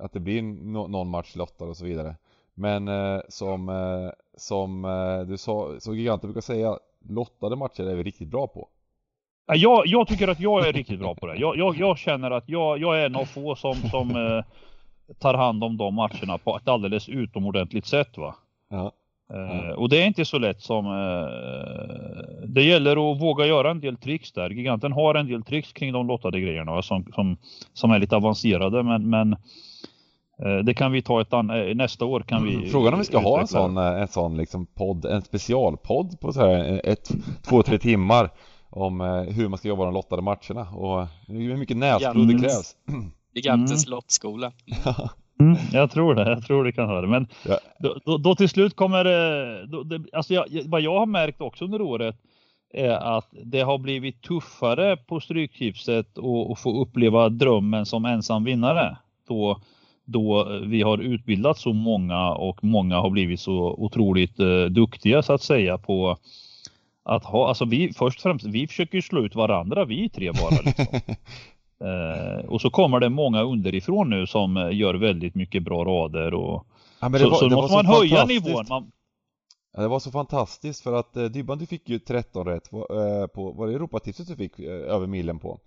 att 0.00 0.12
det 0.12 0.20
blir 0.20 0.42
no 0.42 0.86
någon 0.86 1.08
match 1.08 1.36
lottad 1.36 1.64
och 1.64 1.76
så 1.76 1.84
vidare. 1.84 2.14
Men 2.54 2.88
eh, 2.88 3.20
som, 3.28 3.68
eh, 3.68 4.10
som 4.36 4.84
eh, 4.84 5.20
du 5.20 5.36
sa, 5.36 5.80
så 5.80 5.94
giganter 5.94 6.28
brukar 6.28 6.40
säga, 6.40 6.78
lottade 7.08 7.56
matcher 7.56 7.82
är 7.82 7.94
vi 7.94 8.02
riktigt 8.02 8.28
bra 8.28 8.46
på. 8.46 8.68
Jag, 9.46 9.86
jag 9.86 10.08
tycker 10.08 10.28
att 10.28 10.40
jag 10.40 10.68
är 10.68 10.72
riktigt 10.72 10.98
bra 10.98 11.14
på 11.14 11.26
det. 11.26 11.36
Jag, 11.36 11.56
jag, 11.56 11.76
jag 11.76 11.98
känner 11.98 12.30
att 12.30 12.48
jag, 12.48 12.78
jag 12.78 13.00
är 13.00 13.06
en 13.06 13.16
av 13.16 13.24
få 13.24 13.56
som, 13.56 13.74
som 13.74 14.10
eh, 14.10 14.44
tar 15.18 15.34
hand 15.34 15.64
om 15.64 15.76
de 15.76 15.94
matcherna 15.94 16.38
på 16.38 16.56
ett 16.56 16.68
alldeles 16.68 17.08
utomordentligt 17.08 17.86
sätt 17.86 18.18
va. 18.18 18.34
Ja. 18.68 18.92
Mm. 19.30 19.70
och 19.76 19.88
det 19.88 20.02
är 20.02 20.06
inte 20.06 20.24
så 20.24 20.38
lätt 20.38 20.60
som 20.60 20.86
uh, 20.86 21.28
det 22.46 22.62
gäller 22.62 23.12
att 23.12 23.20
våga 23.20 23.46
göra 23.46 23.70
en 23.70 23.80
del 23.80 23.96
tricks 23.96 24.32
där. 24.32 24.50
Giganten 24.50 24.92
har 24.92 25.14
en 25.14 25.26
del 25.26 25.42
tricks 25.42 25.72
kring 25.72 25.92
de 25.92 26.06
lottade 26.06 26.40
grejerna 26.40 26.82
som, 26.82 27.04
som, 27.14 27.36
som 27.72 27.90
är 27.90 27.98
lite 27.98 28.16
avancerade 28.16 28.82
men, 28.82 29.10
men 29.10 29.32
uh, 30.46 30.58
det 30.64 30.74
kan 30.74 30.92
vi 30.92 31.02
ta 31.02 31.20
ett 31.20 31.32
annat, 31.32 31.76
nästa 31.76 32.04
år 32.04 32.20
kan 32.20 32.44
vi 32.44 32.54
mm. 32.54 32.68
Frågan 32.68 32.92
om 32.92 32.98
vi 32.98 33.04
ska 33.04 33.18
ha 33.18 33.40
en 33.40 33.46
sån, 33.46 33.76
en 33.76 34.08
sån 34.08 34.36
liksom 34.36 34.66
podd, 34.66 35.04
en 35.04 35.22
specialpodd 35.22 36.20
på 36.20 36.32
så 36.32 36.40
här 36.40 36.80
ett, 36.84 37.10
två, 37.48 37.62
tre 37.62 37.78
timmar 37.78 38.30
om 38.70 39.00
hur 39.30 39.48
man 39.48 39.58
ska 39.58 39.68
jobba 39.68 39.84
de 39.84 39.94
lottade 39.94 40.22
matcherna 40.22 40.70
och 40.70 41.06
hur 41.26 41.56
mycket 41.56 41.76
näsblod 41.76 42.28
det 42.28 42.38
krävs. 42.38 42.76
Gigantens 43.34 43.86
mm. 43.86 43.96
lottskola. 43.96 44.52
Mm, 45.40 45.56
jag 45.72 45.90
tror 45.90 46.14
det, 46.14 46.30
jag 46.30 46.46
tror 46.46 46.64
det 46.64 46.72
kan 46.72 46.88
ha 46.88 47.00
det. 47.00 47.08
Men 47.08 47.26
ja. 47.48 47.58
då, 47.78 47.98
då, 48.04 48.18
då, 48.18 48.34
till 48.34 48.48
slut 48.48 48.76
kommer 48.76 49.04
det, 49.04 49.66
då, 49.66 49.82
det 49.82 50.04
alltså 50.12 50.34
jag, 50.34 50.46
vad 50.66 50.80
jag 50.80 50.98
har 50.98 51.06
märkt 51.06 51.40
också 51.40 51.64
under 51.64 51.80
året 51.80 52.16
är 52.74 53.16
att 53.16 53.28
det 53.44 53.60
har 53.60 53.78
blivit 53.78 54.22
tuffare 54.22 54.96
på 54.96 55.20
Stryktipset 55.20 56.18
att 56.50 56.58
få 56.58 56.82
uppleva 56.82 57.28
drömmen 57.28 57.86
som 57.86 58.04
ensam 58.04 58.44
vinnare. 58.44 58.96
Då, 59.28 59.60
då 60.04 60.58
vi 60.66 60.82
har 60.82 60.98
utbildat 60.98 61.58
så 61.58 61.72
många 61.72 62.30
och 62.30 62.64
många 62.64 62.96
har 62.96 63.10
blivit 63.10 63.40
så 63.40 63.74
otroligt 63.78 64.40
eh, 64.40 64.64
duktiga 64.64 65.22
så 65.22 65.32
att 65.32 65.42
säga 65.42 65.78
på 65.78 66.16
att 67.04 67.24
ha, 67.24 67.48
alltså 67.48 67.64
vi 67.64 67.92
först 67.92 68.18
och 68.18 68.22
främst, 68.22 68.46
vi 68.46 68.66
försöker 68.66 69.00
slå 69.00 69.24
ut 69.24 69.34
varandra 69.34 69.84
vi 69.84 70.08
tre 70.08 70.32
bara 70.32 70.60
liksom. 70.64 70.86
eh, 71.84 72.44
och 72.46 72.60
så 72.60 72.70
kommer 72.70 73.00
det 73.00 73.08
många 73.08 73.42
underifrån 73.42 74.10
nu 74.10 74.26
som 74.26 74.56
eh, 74.56 74.76
gör 74.76 74.94
väldigt 74.94 75.34
mycket 75.34 75.62
bra 75.62 75.84
rader 75.84 76.34
och 76.34 76.66
Ja, 77.00 77.18
så, 77.18 77.30
var, 77.30 77.36
så 77.36 77.48
måste 77.48 77.76
man 77.76 77.86
höja 77.86 78.24
nivån. 78.24 78.64
Man... 78.68 78.92
Ja, 79.72 79.82
det 79.82 79.88
var 79.88 79.98
så 79.98 80.10
fantastiskt 80.10 80.82
för 80.82 80.92
att 80.92 81.16
eh, 81.16 81.24
Dybban 81.24 81.58
du 81.58 81.66
fick 81.66 81.88
ju 81.88 81.98
13 81.98 82.46
rätt 82.46 82.70
på, 82.70 82.78
eh, 82.78 83.26
på 83.26 83.52
var 83.52 83.66
det 83.66 83.74
Europatipset 83.74 84.28
du 84.28 84.36
fick 84.36 84.58
eh, 84.58 84.72
över 84.72 85.06
milen 85.06 85.38
på? 85.38 85.60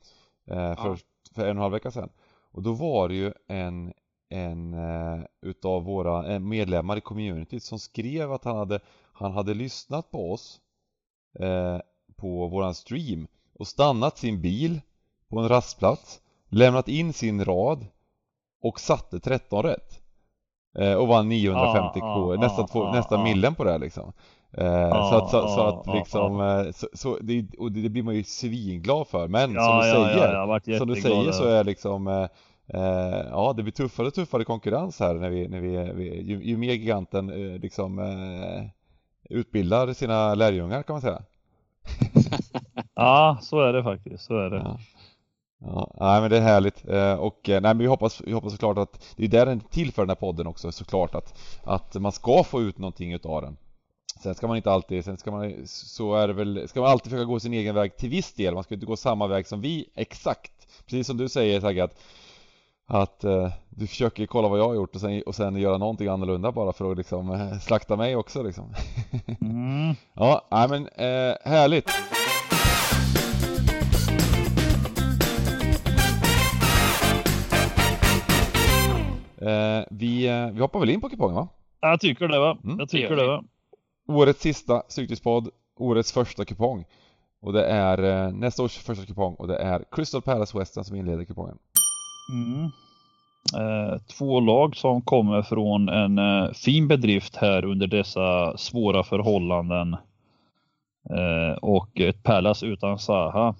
Eh, 0.47 0.75
för, 0.75 0.89
ja. 0.89 0.97
för 1.35 1.41
en 1.41 1.47
och 1.47 1.51
en 1.51 1.57
halv 1.57 1.71
vecka 1.71 1.91
sedan. 1.91 2.09
Och 2.51 2.63
då 2.63 2.73
var 2.73 3.09
det 3.09 3.15
ju 3.15 3.33
en, 3.47 3.93
en 4.29 4.73
eh, 4.73 5.23
utav 5.41 5.83
våra 5.83 6.33
eh, 6.33 6.39
medlemmar 6.39 6.97
i 6.97 7.01
communityt 7.01 7.63
som 7.63 7.79
skrev 7.79 8.33
att 8.33 8.43
han 8.43 8.57
hade, 8.57 8.79
han 9.13 9.31
hade 9.31 9.53
lyssnat 9.53 10.11
på 10.11 10.31
oss 10.31 10.59
eh, 11.39 11.79
på 12.15 12.47
våran 12.47 12.75
stream 12.75 13.27
och 13.53 13.67
stannat 13.67 14.17
sin 14.17 14.41
bil 14.41 14.81
på 15.29 15.39
en 15.39 15.49
rastplats, 15.49 16.19
lämnat 16.49 16.87
in 16.87 17.13
sin 17.13 17.45
rad 17.45 17.85
och 18.61 18.79
satte 18.79 19.19
13 19.19 19.63
rätt. 19.63 20.01
Eh, 20.77 20.93
och 20.93 21.07
vann 21.07 21.29
950 21.29 21.99
ah, 21.99 22.15
k, 22.15 22.33
ah, 22.33 22.35
nästan, 22.35 22.63
ah, 22.63 22.67
två, 22.67 22.91
nästan 22.91 23.23
millen 23.23 23.55
på 23.55 23.63
det 23.63 23.77
liksom. 23.77 24.13
Eh, 24.51 25.09
så 25.09 25.15
att, 25.17 25.29
så, 25.29 25.47
så 25.47 25.61
att 25.61 25.95
liksom, 25.95 26.41
eh, 26.41 26.71
så, 26.71 26.87
så 26.93 27.17
det, 27.21 27.45
och 27.57 27.71
det 27.71 27.89
blir 27.89 28.03
man 28.03 28.15
ju 28.15 28.23
svinglad 28.23 29.07
för. 29.07 29.27
Men 29.27 29.53
ja, 29.53 29.61
som 29.61 29.79
du 29.79 29.87
ja, 29.87 30.13
säger, 30.13 30.33
ja, 30.33 30.77
som 30.77 30.87
du 30.87 30.95
säger 30.95 31.31
så 31.31 31.43
är 31.47 31.63
liksom 31.63 32.07
eh, 32.07 32.27
eh, 32.67 33.25
Ja, 33.31 33.53
det 33.57 33.63
blir 33.63 33.73
tuffare 33.73 34.07
och 34.07 34.13
tuffare 34.13 34.43
konkurrens 34.43 34.99
här 34.99 35.13
när 35.13 35.29
vi, 35.29 35.47
när 35.47 35.59
vi, 35.59 35.91
vi 35.93 36.21
ju, 36.21 36.43
ju 36.43 36.57
mer 36.57 36.73
giganten 36.73 37.29
eh, 37.29 37.59
liksom 37.59 37.99
utbildar 39.29 39.93
sina 39.93 40.35
lärjungar 40.35 40.83
kan 40.83 40.93
man 40.93 41.01
säga. 41.01 41.21
ja, 42.95 43.37
så 43.41 43.61
är 43.61 43.73
det 43.73 43.83
faktiskt, 43.83 44.23
så 44.23 44.37
är 44.37 44.49
det. 44.49 44.77
Ja. 45.59 45.95
Nej 45.99 46.21
men 46.21 46.29
det 46.29 46.37
är 46.37 46.41
härligt 46.41 46.87
eh, 46.87 47.13
och 47.13 47.49
eh, 47.49 47.61
nej, 47.61 47.73
men 47.73 47.77
vi 47.77 47.85
hoppas, 47.85 48.21
vi 48.25 48.31
hoppas 48.31 48.51
såklart 48.51 48.77
att 48.77 49.15
det 49.15 49.23
är 49.23 49.27
där 49.27 49.45
den 49.45 49.59
till 49.59 49.91
för 49.91 50.01
den 50.01 50.09
här 50.09 50.15
podden 50.15 50.47
också 50.47 50.71
såklart 50.71 51.15
att, 51.15 51.39
att 51.63 51.95
man 51.95 52.11
ska 52.11 52.43
få 52.43 52.61
ut 52.61 52.77
någonting 52.77 53.13
utav 53.13 53.41
den. 53.41 53.57
Sen 54.23 54.35
ska 54.35 54.47
man 54.47 54.57
inte 54.57 54.71
alltid, 54.71 55.05
sen 55.05 55.17
ska 55.17 55.31
man, 55.31 55.53
så 55.65 56.15
är 56.15 56.27
det 56.27 56.33
väl, 56.33 56.67
ska 56.67 56.81
man 56.81 56.89
alltid 56.89 57.11
försöka 57.11 57.25
gå 57.25 57.39
sin 57.39 57.53
egen 57.53 57.75
väg 57.75 57.97
till 57.97 58.09
viss 58.09 58.33
del, 58.33 58.53
man 58.53 58.63
ska 58.63 58.73
inte 58.73 58.85
gå 58.85 58.95
samma 58.95 59.27
väg 59.27 59.47
som 59.47 59.61
vi 59.61 59.89
exakt. 59.95 60.51
Precis 60.85 61.07
som 61.07 61.17
du 61.17 61.29
säger 61.29 61.61
Sagge 61.61 61.83
att, 61.83 61.99
att 62.87 63.25
uh, 63.25 63.49
du 63.69 63.87
försöker 63.87 64.25
kolla 64.25 64.47
vad 64.47 64.59
jag 64.59 64.67
har 64.67 64.75
gjort 64.75 64.95
och 64.95 65.01
sen, 65.01 65.23
och 65.25 65.35
sen 65.35 65.55
göra 65.55 65.77
någonting 65.77 66.07
annorlunda 66.07 66.51
bara 66.51 66.73
för 66.73 66.91
att 66.91 66.97
liksom 66.97 67.59
slakta 67.61 67.95
mig 67.95 68.15
också 68.15 68.43
liksom. 68.43 68.73
mm. 69.41 69.95
Ja, 70.13 70.47
nej 70.51 70.69
men 70.69 70.89
härligt. 71.43 71.89
Vi, 79.89 80.27
eh, 80.27 80.49
vi 80.51 80.59
hoppar 80.59 80.79
väl 80.79 80.89
in 80.89 81.01
på 81.01 81.09
kupongen 81.09 81.35
va? 81.35 81.47
Jag 81.81 81.99
tycker 81.99 82.27
det 82.27 82.39
va? 82.39 82.57
Mm. 82.63 82.79
Jag 82.79 82.89
tycker 82.89 83.15
det 83.15 83.27
va? 83.27 83.43
Årets 84.07 84.41
sista 84.41 84.83
Stryktipspodd, 84.87 85.49
årets 85.77 86.11
första 86.11 86.45
kupong. 86.45 86.85
Och 87.39 87.53
det 87.53 87.65
är 87.65 88.03
eh, 88.03 88.31
nästa 88.31 88.63
års 88.63 88.77
första 88.77 89.05
kupong 89.05 89.35
och 89.35 89.47
det 89.47 89.57
är 89.57 89.83
Crystal 89.91 90.21
Palace 90.21 90.57
Western 90.57 90.83
som 90.83 90.95
inleder 90.95 91.25
kupongen. 91.25 91.57
Mm. 92.33 92.71
Eh, 93.55 93.97
två 94.17 94.39
lag 94.39 94.75
som 94.75 95.01
kommer 95.01 95.41
från 95.41 95.89
en 95.89 96.17
eh, 96.17 96.51
fin 96.51 96.87
bedrift 96.87 97.35
här 97.35 97.65
under 97.65 97.87
dessa 97.87 98.57
svåra 98.57 99.03
förhållanden. 99.03 99.93
Eh, 101.09 101.57
och 101.61 101.99
ett 101.99 102.23
Palace 102.23 102.65
utan 102.65 102.99
Saha. 102.99 103.55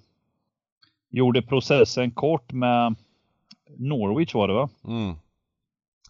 Gjorde 1.10 1.41
processen 1.41 2.12
kort 2.12 2.51
med 2.53 2.96
Norwich 3.77 4.34
var 4.34 4.48
det 4.48 4.53
va? 4.53 4.69
Mm. 4.88 5.15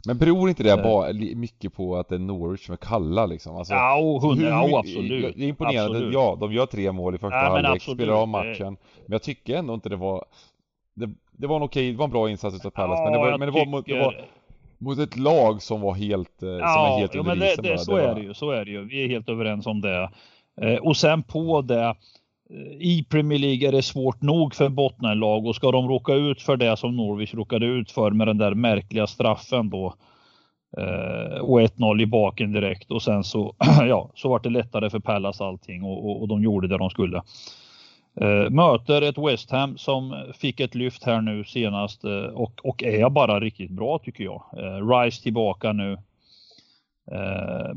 Men 0.05 0.17
beror 0.17 0.49
inte 0.49 0.63
det 0.63 0.71
eh. 0.71 0.83
bara 0.83 1.13
mycket 1.35 1.73
på 1.73 1.95
att 1.97 2.09
det 2.09 2.15
är 2.15 2.19
Norwich 2.19 2.65
som 2.65 2.73
är 2.73 2.77
kalla 2.77 3.25
liksom? 3.25 3.55
Alltså, 3.55 3.73
ja, 3.73 4.19
hundra, 4.21 4.47
ja 4.47 4.79
absolut. 4.79 5.35
Det 5.35 5.43
är 5.43 5.47
imponerande, 5.47 5.97
absolut. 5.97 6.13
ja 6.13 6.37
de 6.39 6.53
gör 6.53 6.65
tre 6.65 6.91
mål 6.91 7.15
i 7.15 7.17
första 7.17 7.35
ja, 7.35 7.49
halvlek, 7.49 7.81
spelar 7.81 8.13
av 8.13 8.27
matchen. 8.27 8.77
Men 9.05 9.11
jag 9.11 9.21
tycker 9.21 9.57
ändå 9.57 9.73
inte 9.73 9.89
det 9.89 9.95
var 9.95 10.25
Det, 10.93 11.09
det 11.31 11.47
var 11.47 11.55
en 11.55 11.63
okej, 11.63 11.91
det 11.91 11.97
var 11.97 12.05
en 12.05 12.11
bra 12.11 12.29
insats 12.29 12.55
utav 12.55 12.69
Palace, 12.69 13.01
ja, 13.01 13.03
men, 13.03 13.13
det 13.13 13.19
var, 13.19 13.37
men 13.37 13.47
det, 13.47 13.59
var, 13.59 13.65
mot, 13.65 13.85
det 13.85 13.99
var 13.99 14.25
mot 14.77 14.99
ett 14.99 15.17
lag 15.17 15.61
som 15.61 15.81
var 15.81 15.93
helt, 15.93 16.43
eh, 16.43 16.49
ja, 16.49 16.67
som 16.67 16.83
är 16.83 16.99
helt 16.99 17.15
ja, 17.15 17.23
men 17.23 17.39
det, 17.39 17.55
det, 17.61 17.77
så 17.77 17.95
det 17.95 18.01
var... 18.01 18.09
är 18.09 18.15
det 18.15 18.21
ju, 18.21 18.33
så 18.33 18.51
är 18.51 18.65
det 18.65 18.71
ju. 18.71 18.85
Vi 18.85 19.03
är 19.03 19.07
helt 19.07 19.29
överens 19.29 19.65
om 19.65 19.81
det. 19.81 20.09
Eh, 20.61 20.75
och 20.75 20.97
sen 20.97 21.23
på 21.23 21.61
det 21.61 21.95
i 22.79 23.05
Premier 23.09 23.39
League 23.39 23.67
är 23.67 23.71
det 23.71 23.81
svårt 23.81 24.21
nog 24.21 24.55
för 24.55 24.69
bottenlag 24.69 25.45
och 25.45 25.55
ska 25.55 25.71
de 25.71 25.87
råka 25.87 26.13
ut 26.13 26.41
för 26.41 26.57
det 26.57 26.77
som 26.77 26.95
Norwich 26.95 27.33
råkade 27.33 27.65
ut 27.65 27.91
för 27.91 28.11
med 28.11 28.27
den 28.27 28.37
där 28.37 28.53
märkliga 28.53 29.07
straffen 29.07 29.69
då 29.69 29.93
eh, 30.77 31.39
och 31.39 31.61
1-0 31.61 32.01
i 32.01 32.05
baken 32.05 32.51
direkt 32.51 32.91
och 32.91 33.01
sen 33.01 33.23
så, 33.23 33.55
ja, 33.87 34.11
så 34.15 34.29
vart 34.29 34.43
det 34.43 34.49
lättare 34.49 34.89
för 34.89 34.99
Pallas 34.99 35.41
allting 35.41 35.83
och, 35.83 36.09
och, 36.09 36.21
och 36.21 36.27
de 36.27 36.43
gjorde 36.43 36.67
det 36.67 36.77
de 36.77 36.89
skulle. 36.89 37.21
Eh, 38.21 38.49
möter 38.49 39.01
ett 39.01 39.17
West 39.17 39.51
Ham 39.51 39.77
som 39.77 40.15
fick 40.33 40.59
ett 40.59 40.75
lyft 40.75 41.03
här 41.03 41.21
nu 41.21 41.43
senast 41.43 42.03
eh, 42.03 42.23
och, 42.23 42.59
och 42.63 42.83
är 42.83 43.09
bara 43.09 43.39
riktigt 43.39 43.71
bra 43.71 43.99
tycker 43.99 44.23
jag. 44.23 44.43
Eh, 44.57 44.89
Rice 44.89 45.23
tillbaka 45.23 45.73
nu. 45.73 45.97
Eh, 47.11 47.71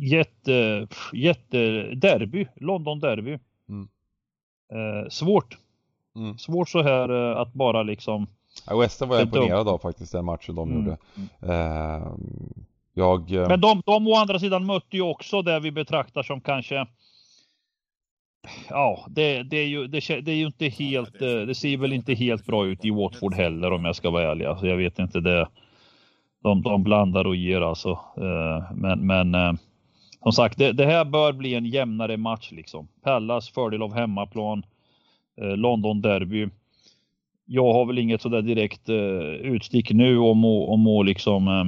Jätte, 0.00 0.88
jätte 1.12 1.82
derby, 1.94 2.46
London 2.56 3.00
derby. 3.00 3.38
Mm. 3.68 3.88
Eh, 4.72 5.08
svårt. 5.08 5.58
Mm. 6.16 6.38
Svårt 6.38 6.68
så 6.68 6.82
här 6.82 7.30
eh, 7.30 7.40
att 7.40 7.52
bara 7.52 7.82
liksom 7.82 8.26
Ja, 8.66 8.78
Western 8.78 9.08
var 9.08 9.16
jag 9.16 9.24
imponerad 9.24 9.68
av 9.68 9.78
faktiskt 9.78 10.12
den 10.12 10.24
matchen 10.24 10.54
de 10.54 10.70
mm. 10.70 10.84
gjorde. 10.84 10.98
Eh, 11.54 12.12
jag... 12.94 13.32
Eh, 13.32 13.48
Men 13.48 13.60
de, 13.60 13.82
de 13.86 14.08
å 14.08 14.14
andra 14.14 14.38
sidan 14.38 14.66
mötte 14.66 14.96
ju 14.96 15.02
också 15.02 15.42
det 15.42 15.60
vi 15.60 15.70
betraktar 15.70 16.22
som 16.22 16.40
kanske 16.40 16.86
Ja, 18.68 19.06
det, 19.08 19.42
det, 19.42 19.56
är 19.56 19.66
ju, 19.66 19.86
det, 19.86 20.20
det, 20.20 20.32
är 20.32 20.36
ju 20.36 20.46
inte 20.46 20.68
helt, 20.68 21.22
eh, 21.22 21.40
det 21.40 21.54
ser 21.54 21.76
väl 21.76 21.92
inte 21.92 22.14
helt 22.14 22.46
bra 22.46 22.66
ut 22.66 22.84
i 22.84 22.90
Watford 22.90 23.34
heller 23.34 23.72
om 23.72 23.84
jag 23.84 23.96
ska 23.96 24.10
vara 24.10 24.30
ärlig. 24.30 24.44
Alltså, 24.44 24.66
jag 24.66 24.76
vet 24.76 24.98
inte 24.98 25.20
det. 25.20 25.48
De, 26.42 26.62
de 26.62 26.82
blandar 26.82 27.26
och 27.26 27.36
ger 27.36 27.60
alltså. 27.60 27.90
Eh, 28.16 28.72
men, 28.74 29.06
men 29.06 29.58
som 30.22 30.32
sagt, 30.32 30.58
det, 30.58 30.72
det, 30.72 30.86
här 30.86 31.04
bör 31.04 31.32
bli 31.32 31.54
en 31.54 31.66
jämnare 31.66 32.16
match 32.16 32.52
liksom. 32.52 32.88
Pallas 33.02 33.50
fördel 33.50 33.82
av 33.82 33.94
hemmaplan. 33.94 34.62
London 35.56 36.00
derby 36.00 36.48
jag 37.50 37.72
har 37.72 37.86
väl 37.86 37.98
inget 37.98 38.22
sådär 38.22 38.42
direkt 38.42 38.88
uh, 38.88 38.96
utstick 39.24 39.90
nu 39.90 40.18
om 40.18 40.44
att, 40.44 40.68
om 40.68 41.06
liksom, 41.06 41.48
uh, 41.48 41.66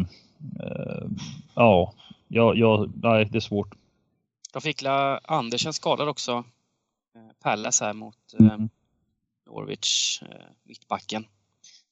uh, 0.64 1.08
ja, 1.54 1.94
ja, 2.28 2.54
ja, 2.54 2.86
nej 3.02 3.24
det 3.24 3.38
är 3.38 3.40
svårt. 3.40 3.74
De 4.52 4.62
fick 4.62 4.82
la 4.82 5.18
Andersen 5.18 5.72
skadad 5.72 6.08
också, 6.08 6.32
uh, 6.36 6.44
Pallas 7.42 7.80
här 7.80 7.92
mot 7.92 8.34
uh, 8.40 8.58
Norwich, 9.46 10.22
uh, 10.22 10.28
mittbacken. 10.64 11.26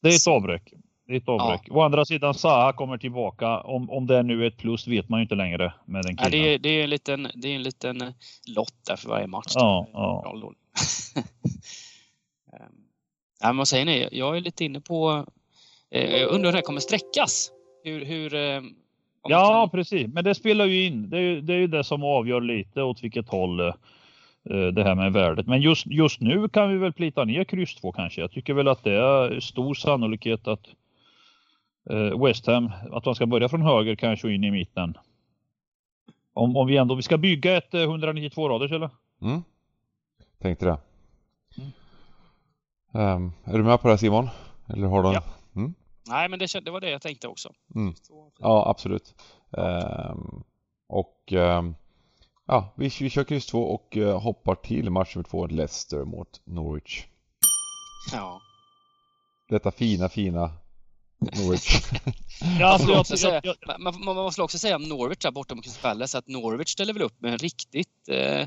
Det 0.01 0.09
är 0.09 0.17
ett 0.17 0.29
avbräck. 0.29 0.73
Det 1.09 1.15
är 1.15 1.17
ett 1.17 1.29
avbräck. 1.29 1.63
Ja. 1.65 1.75
Å 1.75 1.81
andra 1.81 2.05
sidan 2.05 2.35
Saha 2.35 2.73
kommer 2.73 2.99
tillbaka. 2.99 3.61
Om, 3.61 3.91
om 3.91 4.07
det 4.07 4.17
är 4.17 4.23
nu 4.23 4.43
är 4.43 4.49
ett 4.49 4.57
plus 4.57 4.87
vet 4.87 5.09
man 5.09 5.21
ju 5.21 5.23
inte 5.23 5.35
längre 5.35 5.73
med 5.85 6.05
den 6.05 6.17
killen. 6.17 6.41
Ja, 6.41 6.45
det, 6.45 6.55
är, 6.55 6.59
det, 6.59 6.69
är 6.69 6.85
en 6.85 6.91
liten, 6.91 7.29
det 7.35 7.49
är 7.49 7.55
en 7.55 7.63
liten 7.63 8.15
lott 8.47 8.75
där 8.87 8.97
för 8.97 9.09
varje 9.09 9.27
match. 9.27 9.53
Ja, 9.55 9.89
ja. 9.93 10.33
um, 10.35 10.55
Ja, 13.41 13.53
vad 13.53 13.69
säger 13.69 13.85
ni? 13.85 14.09
Jag 14.13 14.37
är 14.37 14.41
lite 14.41 14.65
inne 14.65 14.81
på... 14.81 15.27
Eh, 15.91 16.17
jag 16.17 16.31
undrar 16.31 16.49
hur 16.49 16.53
det 16.53 16.59
här 16.59 16.63
kommer 16.63 16.81
sträckas? 16.81 17.51
Hur... 17.85 18.05
hur 18.05 18.35
eh, 18.35 18.61
ja, 19.23 19.69
precis. 19.73 20.09
Men 20.13 20.25
det 20.25 20.35
spelar 20.35 20.65
ju 20.65 20.85
in. 20.87 21.11
Det 21.11 21.17
är, 21.17 21.21
ju, 21.21 21.41
det 21.41 21.55
är 21.55 21.59
ju 21.59 21.67
det 21.67 21.85
som 21.85 22.03
avgör 22.03 22.41
lite 22.41 22.83
åt 22.83 23.03
vilket 23.03 23.29
håll 23.29 23.61
eh, 23.61 23.75
det 24.73 24.85
här 24.85 24.95
med 24.95 25.13
värdet. 25.13 25.47
Men 25.47 25.61
just, 25.61 25.87
just 25.87 26.21
nu 26.21 26.49
kan 26.49 26.71
vi 26.71 26.77
väl 26.77 26.93
plita 26.93 27.25
ner 27.25 27.45
kryss 27.45 27.75
2 27.75 27.93
kanske. 27.93 28.21
Jag 28.21 28.31
tycker 28.31 28.55
väl 28.55 28.69
att 28.69 28.85
det 28.85 28.95
är 28.95 29.41
stor 29.41 29.75
sannolikhet 29.75 30.49
att 30.49 30.67
eh, 31.91 32.25
West 32.25 32.47
Ham, 32.47 32.71
att 32.91 33.05
de 33.05 33.15
ska 33.15 33.27
börja 33.27 33.49
från 33.49 33.63
höger 33.63 33.95
kanske 33.95 34.33
in 34.33 34.45
i 34.45 34.51
mitten. 34.51 34.95
Om, 36.33 36.57
om 36.57 36.67
vi 36.67 36.77
ändå, 36.77 36.95
vi 36.95 37.03
ska 37.03 37.19
bygga 37.19 37.57
ett 37.57 37.75
192 37.75 38.47
eh, 38.47 38.49
raders 38.49 38.73
eller? 38.73 38.91
Mm. 39.23 39.43
Tänkte 40.39 40.67
det. 40.67 40.79
Um, 42.93 43.33
är 43.45 43.59
du 43.59 43.65
med 43.65 43.81
på 43.81 43.89
det 43.89 43.93
här 43.93 43.99
Simon? 43.99 44.29
Eller 44.69 44.87
har 44.87 45.03
du... 45.03 45.13
Ja. 45.13 45.23
Mm? 45.57 45.75
Nej, 46.09 46.29
men 46.29 46.39
det, 46.39 46.65
det, 46.65 46.71
var 46.71 46.81
det 46.81 46.91
jag 46.91 47.03
tänkte 47.03 47.29
också. 47.29 47.53
Mm. 47.75 47.95
Ja, 48.39 48.71
absolut. 48.71 49.15
Um, 49.51 50.45
och 50.89 51.33
um, 51.33 51.75
ja, 52.47 52.73
vi, 52.77 52.91
vi 53.01 53.11
kör 53.11 53.25
kryss 53.25 53.47
2 53.47 53.63
och 53.63 53.97
uh, 53.97 54.21
hoppar 54.21 54.55
till 54.55 54.91
match 54.91 55.17
nummer 55.17 55.29
2, 55.29 55.47
Leicester 55.47 56.05
mot 56.05 56.41
Norwich. 56.45 57.07
Ja. 58.13 58.41
Detta 59.49 59.71
fina, 59.71 60.09
fina 60.09 60.51
Norwich. 61.21 61.83
ja, 62.61 62.67
alltså, 62.67 62.89
man, 62.89 62.97
måste 62.97 63.27
jag, 63.27 63.41
jag, 63.45 63.57
jag, 63.61 63.81
man, 63.81 64.05
man, 64.05 64.17
måste 64.17 64.43
också 64.43 64.59
säga 64.59 64.77
om 64.77 64.83
Norwich 64.83 65.19
där 65.19 65.31
borta 65.31 65.55
mot 65.55 65.65
Crystal 65.65 65.83
Palace 65.83 66.19
att 66.19 66.29
Norwich 66.29 66.69
ställer 66.69 66.93
väl 66.93 67.03
upp 67.03 67.21
med 67.21 67.33
en 67.33 67.39
riktigt 67.39 68.09
eh, 68.09 68.47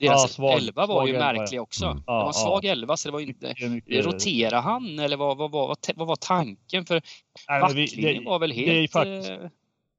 deras 0.00 0.22
ja, 0.22 0.28
svag, 0.28 0.58
elva 0.58 0.86
var 0.86 1.06
ju 1.06 1.12
märklig 1.12 1.62
också. 1.62 1.84
Mm. 1.84 1.96
det 1.96 2.12
var 2.12 2.26
en 2.26 2.34
svag 2.34 2.64
ja. 2.64 2.70
elva 2.70 2.96
så 2.96 3.08
det 3.08 3.12
var 3.12 3.20
inte... 3.20 3.54
Mycket, 3.68 4.04
Roterade 4.04 4.56
han 4.56 4.98
eller 4.98 5.16
vad, 5.16 5.36
vad, 5.36 5.50
vad, 5.50 5.76
vad, 5.96 6.08
var 6.08 6.16
tanken? 6.16 6.86
För 6.86 7.02
backlinjen 7.60 8.24
var 8.24 8.38
väl 8.38 8.52
helt... 8.52 8.66
Det 8.66 8.78
är, 8.78 8.88
faktiskt, 8.88 9.30
eh, 9.30 9.50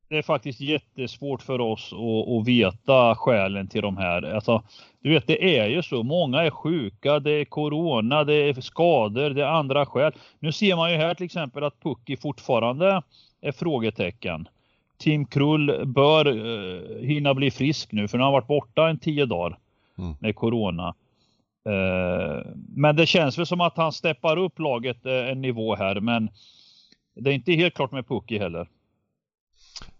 det 0.10 0.18
är 0.18 0.22
faktiskt 0.22 0.62
jättesvårt 0.62 1.42
för 1.42 1.62
oss 1.62 1.94
att, 1.94 2.30
att 2.30 2.48
veta 2.48 3.16
skälen 3.16 3.68
till 3.68 3.82
de 3.82 3.98
här. 3.98 4.22
Alltså, 4.22 4.64
du 5.02 5.10
vet, 5.10 5.28
det 5.28 5.58
är 5.58 5.68
ju 5.68 5.84
så. 5.84 6.04
Många 6.04 6.42
är 6.44 6.50
sjuka, 6.50 7.20
det 7.20 7.32
är 7.32 7.46
corona, 7.46 8.24
det 8.24 8.34
är 8.34 8.62
skador, 8.62 9.30
det 9.30 9.42
är 9.42 9.48
andra 9.48 9.86
skäl. 9.86 10.14
Nu 10.40 10.52
ser 10.52 10.76
man 10.76 10.92
ju 10.92 10.98
här 10.98 11.14
till 11.14 11.26
exempel 11.26 11.64
att 11.64 11.80
Pucki 11.80 12.18
fortfarande 12.18 13.02
är 13.42 13.52
frågetecken. 13.52 14.48
Tim 14.98 15.26
Krull 15.26 15.86
bör 15.86 16.28
uh, 16.28 17.00
hinna 17.02 17.34
bli 17.34 17.52
frisk 17.52 17.92
nu 17.92 18.08
för 18.08 18.18
han 18.18 18.26
har 18.26 18.32
varit 18.32 18.48
borta 18.48 18.90
en 18.90 19.00
tio 19.00 19.26
dagar 19.26 19.58
mm. 19.98 20.16
med 20.20 20.36
corona. 20.36 20.96
Uh, 21.70 22.46
men 22.76 22.96
det 22.96 23.06
känns 23.06 23.38
väl 23.38 23.46
som 23.46 23.62
att 23.62 23.78
han 23.78 23.92
steppar 23.92 24.38
upp 24.38 24.60
laget 24.60 25.06
uh, 25.06 25.12
en 25.12 25.42
nivå 25.42 25.76
här 25.76 26.00
men 26.00 26.30
det 27.16 27.30
är 27.30 27.34
inte 27.34 27.52
helt 27.52 27.74
klart 27.74 27.92
med 27.92 28.08
Pucki 28.08 28.38
heller. 28.38 28.68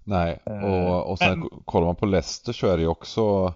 Nej, 0.04 0.40
och, 0.46 1.12
och 1.12 1.18
sen 1.18 1.40
men... 1.40 1.50
kollar 1.66 1.86
man 1.86 1.96
på 1.96 2.06
Leicester 2.06 2.54
så 2.54 2.68
är 2.68 2.78
det 2.78 2.84
ju 2.84 2.88
också 2.88 3.54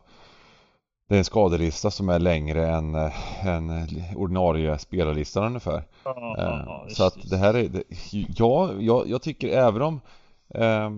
det 1.08 1.16
är 1.16 1.20
en 1.20 1.26
skadelista 1.26 1.92
som 1.92 2.10
är 2.10 2.20
längre 2.20 2.68
än, 2.68 2.96
än 3.42 3.88
ordinarie 4.16 4.78
spelarlistan 4.78 5.44
ungefär. 5.44 5.84
Ja, 6.04 6.36
ja, 6.38 6.86
så 6.90 7.04
att 7.04 7.30
det 7.30 7.38
här 7.38 7.54
är, 7.54 7.70
det, 7.70 7.84
ja, 8.38 8.74
jag, 8.80 9.08
jag 9.08 9.22
tycker 9.22 9.48
även 9.48 9.82
om 9.82 10.02
eh, 10.50 10.92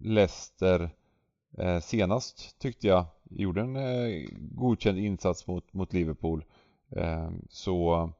Leicester 0.00 0.90
eh, 1.58 1.80
senast 1.80 2.58
tyckte 2.58 2.86
jag 2.86 3.04
gjorde 3.30 3.60
en 3.60 3.76
eh, 3.76 4.28
godkänd 4.38 4.98
insats 4.98 5.46
mot, 5.46 5.72
mot 5.72 5.92
Liverpool 5.92 6.44
eh, 6.96 7.30
så 7.48 8.10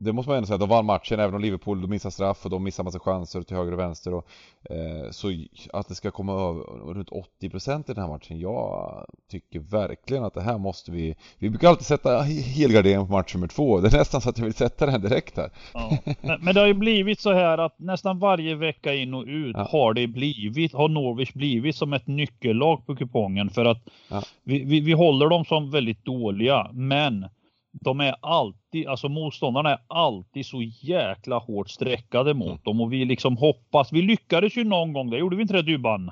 det 0.00 0.12
måste 0.12 0.30
man 0.30 0.36
ändå 0.36 0.46
säga, 0.46 0.58
de 0.58 0.68
vann 0.68 0.86
matchen 0.86 1.20
även 1.20 1.34
om 1.34 1.40
Liverpool 1.40 1.80
de 1.80 1.90
missar 1.90 2.10
straff 2.10 2.44
och 2.44 2.50
de 2.50 2.64
missar 2.64 2.84
massa 2.84 2.98
chanser 2.98 3.42
till 3.42 3.56
höger 3.56 3.72
och 3.72 3.78
vänster 3.78 4.14
och, 4.14 4.26
eh, 4.70 5.10
Så 5.10 5.44
att 5.72 5.88
det 5.88 5.94
ska 5.94 6.10
komma 6.10 6.32
över 6.32 6.94
runt 6.94 7.08
80% 7.10 7.90
i 7.90 7.94
den 7.94 8.02
här 8.02 8.10
matchen 8.10 8.40
Jag 8.40 9.04
tycker 9.30 9.60
verkligen 9.60 10.24
att 10.24 10.34
det 10.34 10.42
här 10.42 10.58
måste 10.58 10.90
vi 10.90 11.16
Vi 11.38 11.50
brukar 11.50 11.68
alltid 11.68 11.86
sätta 11.86 12.22
helgardering 12.22 13.06
på 13.06 13.12
match 13.12 13.34
nummer 13.34 13.46
två 13.46 13.80
Det 13.80 13.88
är 13.88 13.98
nästan 13.98 14.20
så 14.20 14.30
att 14.30 14.38
jag 14.38 14.44
vill 14.44 14.54
sätta 14.54 14.86
den 14.86 15.00
direkt 15.00 15.36
här 15.36 15.50
ja. 15.74 15.98
men, 16.20 16.40
men, 16.40 16.54
det 16.54 16.60
har 16.60 16.66
ju 16.66 16.74
blivit 16.74 17.20
så 17.20 17.32
här 17.32 17.58
att 17.58 17.78
nästan 17.78 18.18
varje 18.18 18.54
vecka 18.54 18.94
in 18.94 19.14
och 19.14 19.24
ut 19.26 19.56
ja. 19.56 19.68
har 19.70 19.94
det 19.94 20.06
blivit 20.06 20.72
Har 20.72 20.88
Norwich 20.88 21.32
blivit 21.32 21.76
som 21.76 21.92
ett 21.92 22.06
nyckellag 22.06 22.86
på 22.86 22.96
kupongen 22.96 23.50
för 23.50 23.64
att 23.64 23.88
ja. 24.08 24.22
vi, 24.44 24.64
vi, 24.64 24.80
vi 24.80 24.92
håller 24.92 25.28
dem 25.28 25.44
som 25.44 25.70
väldigt 25.70 26.04
dåliga 26.04 26.70
men 26.72 27.26
de 27.72 28.00
är 28.00 28.14
alltid, 28.20 28.86
alltså 28.86 29.08
motståndarna 29.08 29.70
är 29.70 29.78
alltid 29.86 30.46
så 30.46 30.62
jäkla 30.62 31.38
hårt 31.38 31.70
streckade 31.70 32.34
mot 32.34 32.48
mm. 32.48 32.60
dem 32.64 32.80
och 32.80 32.92
vi 32.92 33.04
liksom 33.04 33.36
hoppas. 33.36 33.92
Vi 33.92 34.02
lyckades 34.02 34.56
ju 34.56 34.64
någon 34.64 34.92
gång, 34.92 35.10
det 35.10 35.18
gjorde 35.18 35.36
vi 35.36 35.42
inte 35.42 35.54
det 35.54 35.62
Dybban? 35.62 36.10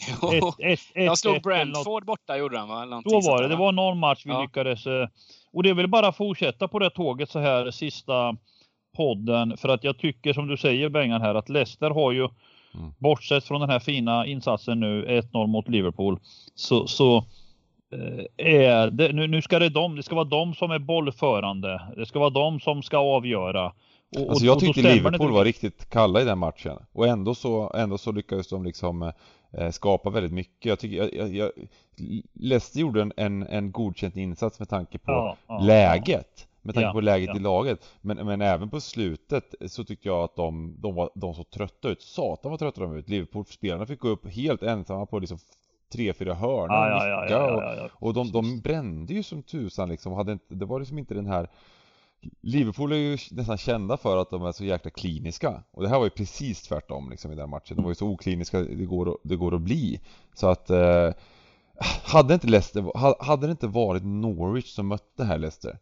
Ett, 0.32 0.44
ett, 0.58 0.80
ett, 0.94 1.04
jag 1.04 1.18
slog 1.18 1.42
Brentford 1.42 2.04
borta 2.04 2.36
gjorde 2.36 2.58
han 2.58 2.68
va? 2.68 3.02
Så 3.04 3.20
var 3.30 3.42
det, 3.42 3.48
det 3.48 3.56
var 3.56 3.72
någon 3.72 3.98
match 3.98 4.22
vi 4.24 4.30
ja. 4.30 4.42
lyckades. 4.42 4.86
Eh, 4.86 5.08
och 5.52 5.62
det 5.62 5.74
vill 5.74 5.88
bara 5.88 6.12
fortsätta 6.12 6.68
på 6.68 6.78
det 6.78 6.90
tåget 6.90 7.30
så 7.30 7.38
här 7.38 7.70
sista 7.70 8.36
podden. 8.96 9.56
För 9.56 9.68
att 9.68 9.84
jag 9.84 9.98
tycker 9.98 10.32
som 10.32 10.48
du 10.48 10.56
säger 10.56 10.88
Bengan 10.88 11.20
här 11.20 11.34
att 11.34 11.48
Leicester 11.48 11.90
har 11.90 12.12
ju, 12.12 12.28
mm. 12.74 12.92
bortsett 12.98 13.44
från 13.44 13.60
den 13.60 13.70
här 13.70 13.78
fina 13.78 14.26
insatsen 14.26 14.80
nu, 14.80 15.06
1-0 15.06 15.46
mot 15.46 15.68
Liverpool, 15.68 16.18
så, 16.54 16.86
så 16.86 17.24
är 18.36 18.90
det, 18.90 19.12
nu, 19.12 19.26
nu 19.26 19.42
ska 19.42 19.58
det 19.58 19.68
de, 19.68 19.96
det 19.96 20.02
ska 20.02 20.14
vara 20.14 20.24
de 20.24 20.54
som 20.54 20.70
är 20.70 20.78
bollförande. 20.78 21.80
Det 21.96 22.06
ska 22.06 22.18
vara 22.18 22.30
de 22.30 22.60
som 22.60 22.82
ska 22.82 22.98
avgöra. 22.98 23.72
Och, 24.18 24.30
alltså 24.30 24.44
jag 24.44 24.58
tyckte 24.58 24.82
Liverpool 24.82 25.26
det... 25.26 25.34
var 25.34 25.44
riktigt 25.44 25.90
kalla 25.90 26.20
i 26.20 26.24
den 26.24 26.38
matchen 26.38 26.76
och 26.92 27.06
ändå 27.06 27.34
så, 27.34 27.72
ändå 27.74 27.98
så 27.98 28.12
lyckades 28.12 28.48
de 28.48 28.64
liksom 28.64 29.12
eh, 29.52 29.70
skapa 29.70 30.10
väldigt 30.10 30.32
mycket. 30.32 30.64
Jag 30.64 30.78
tycker, 30.78 30.96
jag, 30.96 31.14
jag, 31.14 31.34
jag 31.34 31.50
Leicester 32.34 32.80
gjorde 32.80 33.02
en, 33.02 33.12
en, 33.16 33.42
en 33.42 33.72
godkänd 33.72 34.16
insats 34.16 34.58
med 34.58 34.68
tanke 34.68 34.98
på 34.98 35.12
ja, 35.12 35.36
ja, 35.48 35.58
läget. 35.58 36.46
Med 36.62 36.74
tanke 36.74 36.86
ja, 36.86 36.92
på 36.92 37.00
läget 37.00 37.36
i 37.36 37.38
laget. 37.38 37.78
Men, 38.00 38.16
men 38.16 38.40
även 38.40 38.70
på 38.70 38.80
slutet 38.80 39.54
så 39.66 39.84
tyckte 39.84 40.08
jag 40.08 40.18
att 40.24 40.36
de, 40.36 40.76
de 40.78 40.94
var 40.94 41.10
de 41.14 41.34
så 41.34 41.44
trötta 41.44 41.88
ut. 41.88 42.02
Satan 42.02 42.50
vad 42.50 42.58
trötta 42.58 42.80
de 42.80 42.90
var 42.90 42.96
ut. 42.96 43.08
Liverpool-spelarna 43.08 43.86
fick 43.86 44.00
gå 44.00 44.08
upp 44.08 44.28
helt 44.28 44.62
ensamma 44.62 45.06
på 45.06 45.18
liksom 45.18 45.38
tre, 45.92 46.12
fyra 46.12 46.34
hörnor 46.34 46.76
ja, 46.76 47.06
ja, 47.08 47.26
ja, 47.28 47.88
och, 47.98 48.06
och 48.06 48.14
de, 48.14 48.32
de 48.32 48.60
brände 48.60 49.14
ju 49.14 49.22
som 49.22 49.42
tusan 49.42 49.88
liksom. 49.88 50.12
Hade 50.12 50.32
inte, 50.32 50.54
det 50.54 50.64
var 50.64 50.78
liksom 50.78 50.98
inte 50.98 51.14
den 51.14 51.26
här 51.26 51.48
Liverpool 52.40 52.92
är 52.92 52.96
ju 52.96 53.18
nästan 53.30 53.58
kända 53.58 53.96
för 53.96 54.16
att 54.16 54.30
de 54.30 54.44
är 54.44 54.52
så 54.52 54.64
jäkla 54.64 54.90
kliniska 54.90 55.62
och 55.70 55.82
det 55.82 55.88
här 55.88 55.96
var 55.96 56.04
ju 56.04 56.10
precis 56.10 56.62
tvärtom 56.62 57.10
liksom 57.10 57.32
i 57.32 57.34
den 57.34 57.50
matchen. 57.50 57.76
De 57.76 57.82
var 57.82 57.90
ju 57.90 57.94
så 57.94 58.06
okliniska 58.06 58.60
det 58.60 58.84
går, 58.84 59.18
det 59.22 59.36
går 59.36 59.54
att 59.54 59.60
bli. 59.60 60.00
Så 60.34 60.48
att 60.48 60.70
eh, 60.70 61.10
hade, 62.04 62.34
inte 62.34 62.46
Leicester, 62.46 63.24
hade 63.24 63.46
det 63.46 63.50
inte 63.50 63.66
varit 63.66 64.04
Norwich 64.04 64.74
som 64.74 64.88
mötte 64.88 65.24
här 65.24 65.38
Leicester 65.38 65.78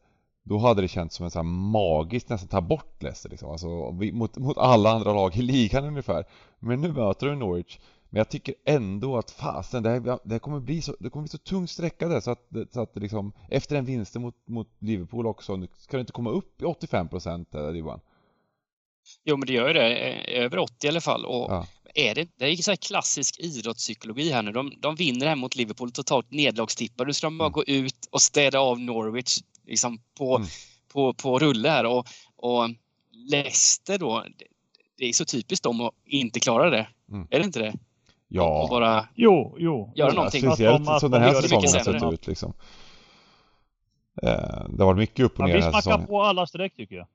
då 0.48 0.58
hade 0.58 0.82
det 0.82 0.88
känts 0.88 1.16
som 1.16 1.24
en 1.24 1.30
sån 1.30 1.46
här 1.46 1.52
magiskt 1.52 2.28
nästan 2.28 2.48
ta 2.48 2.60
bort 2.60 3.02
Leicester 3.02 3.30
liksom. 3.30 3.50
Alltså 3.50 3.68
mot, 3.92 4.36
mot 4.36 4.58
alla 4.58 4.90
andra 4.90 5.12
lag 5.12 5.36
i 5.36 5.42
ligan 5.42 5.84
ungefär. 5.84 6.24
Men 6.58 6.80
nu 6.80 6.92
möter 6.92 7.26
du 7.26 7.34
Norwich 7.34 7.78
men 8.10 8.18
jag 8.18 8.28
tycker 8.28 8.54
ändå 8.64 9.18
att 9.18 9.30
fasen, 9.30 9.82
det, 9.82 9.90
här, 9.90 10.18
det 10.24 10.38
kommer 10.38 10.60
bli 10.60 10.82
så, 10.82 10.96
det 11.00 11.10
kommer 11.10 11.22
bli 11.22 11.28
så 11.28 11.38
tungt 11.38 11.70
sträckade 11.70 12.20
så 12.20 12.30
att, 12.30 12.52
så 12.72 12.80
att 12.80 12.96
liksom, 12.96 13.32
efter 13.50 13.76
en 13.76 13.84
vinst 13.84 14.14
mot, 14.14 14.34
mot 14.48 14.68
Liverpool 14.78 15.26
också, 15.26 15.66
ska 15.78 15.96
det 15.96 16.00
inte 16.00 16.12
komma 16.12 16.30
upp 16.30 16.62
i 16.62 16.64
85 16.64 17.08
procent 17.08 17.48
Johan? 17.74 18.00
Jo 19.24 19.36
men 19.36 19.46
det 19.46 19.52
gör 19.52 19.68
ju 19.68 19.74
det, 19.74 19.88
över 20.36 20.58
80 20.58 20.86
i 20.86 20.88
alla 20.88 21.00
fall. 21.00 21.24
Och 21.24 21.52
ja. 21.52 21.66
är 21.94 22.14
det, 22.14 22.28
det 22.36 22.44
är 22.44 22.56
så 22.56 22.70
här 22.70 22.76
klassisk 22.76 23.40
idrottspsykologi 23.40 24.30
här 24.30 24.42
nu. 24.42 24.52
De, 24.52 24.72
de 24.80 24.94
vinner 24.94 25.26
här 25.26 25.36
mot 25.36 25.56
Liverpool, 25.56 25.92
totalt 25.92 26.30
nedlagstippar. 26.30 27.06
Nu 27.06 27.12
ska 27.12 27.26
de 27.26 27.38
bara 27.38 27.46
mm. 27.46 27.52
gå 27.52 27.64
ut 27.64 28.08
och 28.10 28.22
städa 28.22 28.60
av 28.60 28.80
Norwich 28.80 29.38
liksom 29.66 30.00
på, 30.18 30.36
mm. 30.36 30.48
på, 30.92 31.14
på 31.14 31.38
rulle 31.38 31.68
här. 31.68 31.86
Och, 31.86 32.06
och 32.36 32.68
Leicester 33.12 33.98
då, 33.98 34.24
det 34.96 35.04
är 35.04 35.12
så 35.12 35.24
typiskt 35.24 35.64
dem 35.64 35.80
att 35.80 35.94
inte 36.04 36.40
klara 36.40 36.70
det. 36.70 36.88
Mm. 37.12 37.26
Är 37.30 37.38
det 37.38 37.44
inte 37.44 37.60
det? 37.60 37.74
Ja. 38.28 38.62
Och 38.62 38.68
bara 38.68 39.08
jo, 39.14 39.56
jo. 39.58 39.92
göra 39.96 40.12
någonting. 40.12 40.42
Speciellt 40.42 41.00
som 41.00 41.10
den 41.10 41.22
här 41.22 41.34
säsongen 41.34 41.72
har 41.72 41.92
sett 41.92 42.12
ut 42.12 42.26
liksom. 42.26 42.52
Eh, 44.22 44.30
det 44.68 44.82
har 44.82 44.86
varit 44.86 44.98
mycket 44.98 45.24
upp 45.24 45.38
och 45.38 45.44
ner 45.44 45.54
ja, 45.54 45.54
den 45.54 45.62
här 45.62 45.72
säsongen. 45.72 46.00
Vi 46.00 46.06
smackar 46.06 46.06
på 46.06 46.22
alla 46.22 46.46
streck 46.46 46.76
tycker 46.76 46.96
jag. 46.96 47.06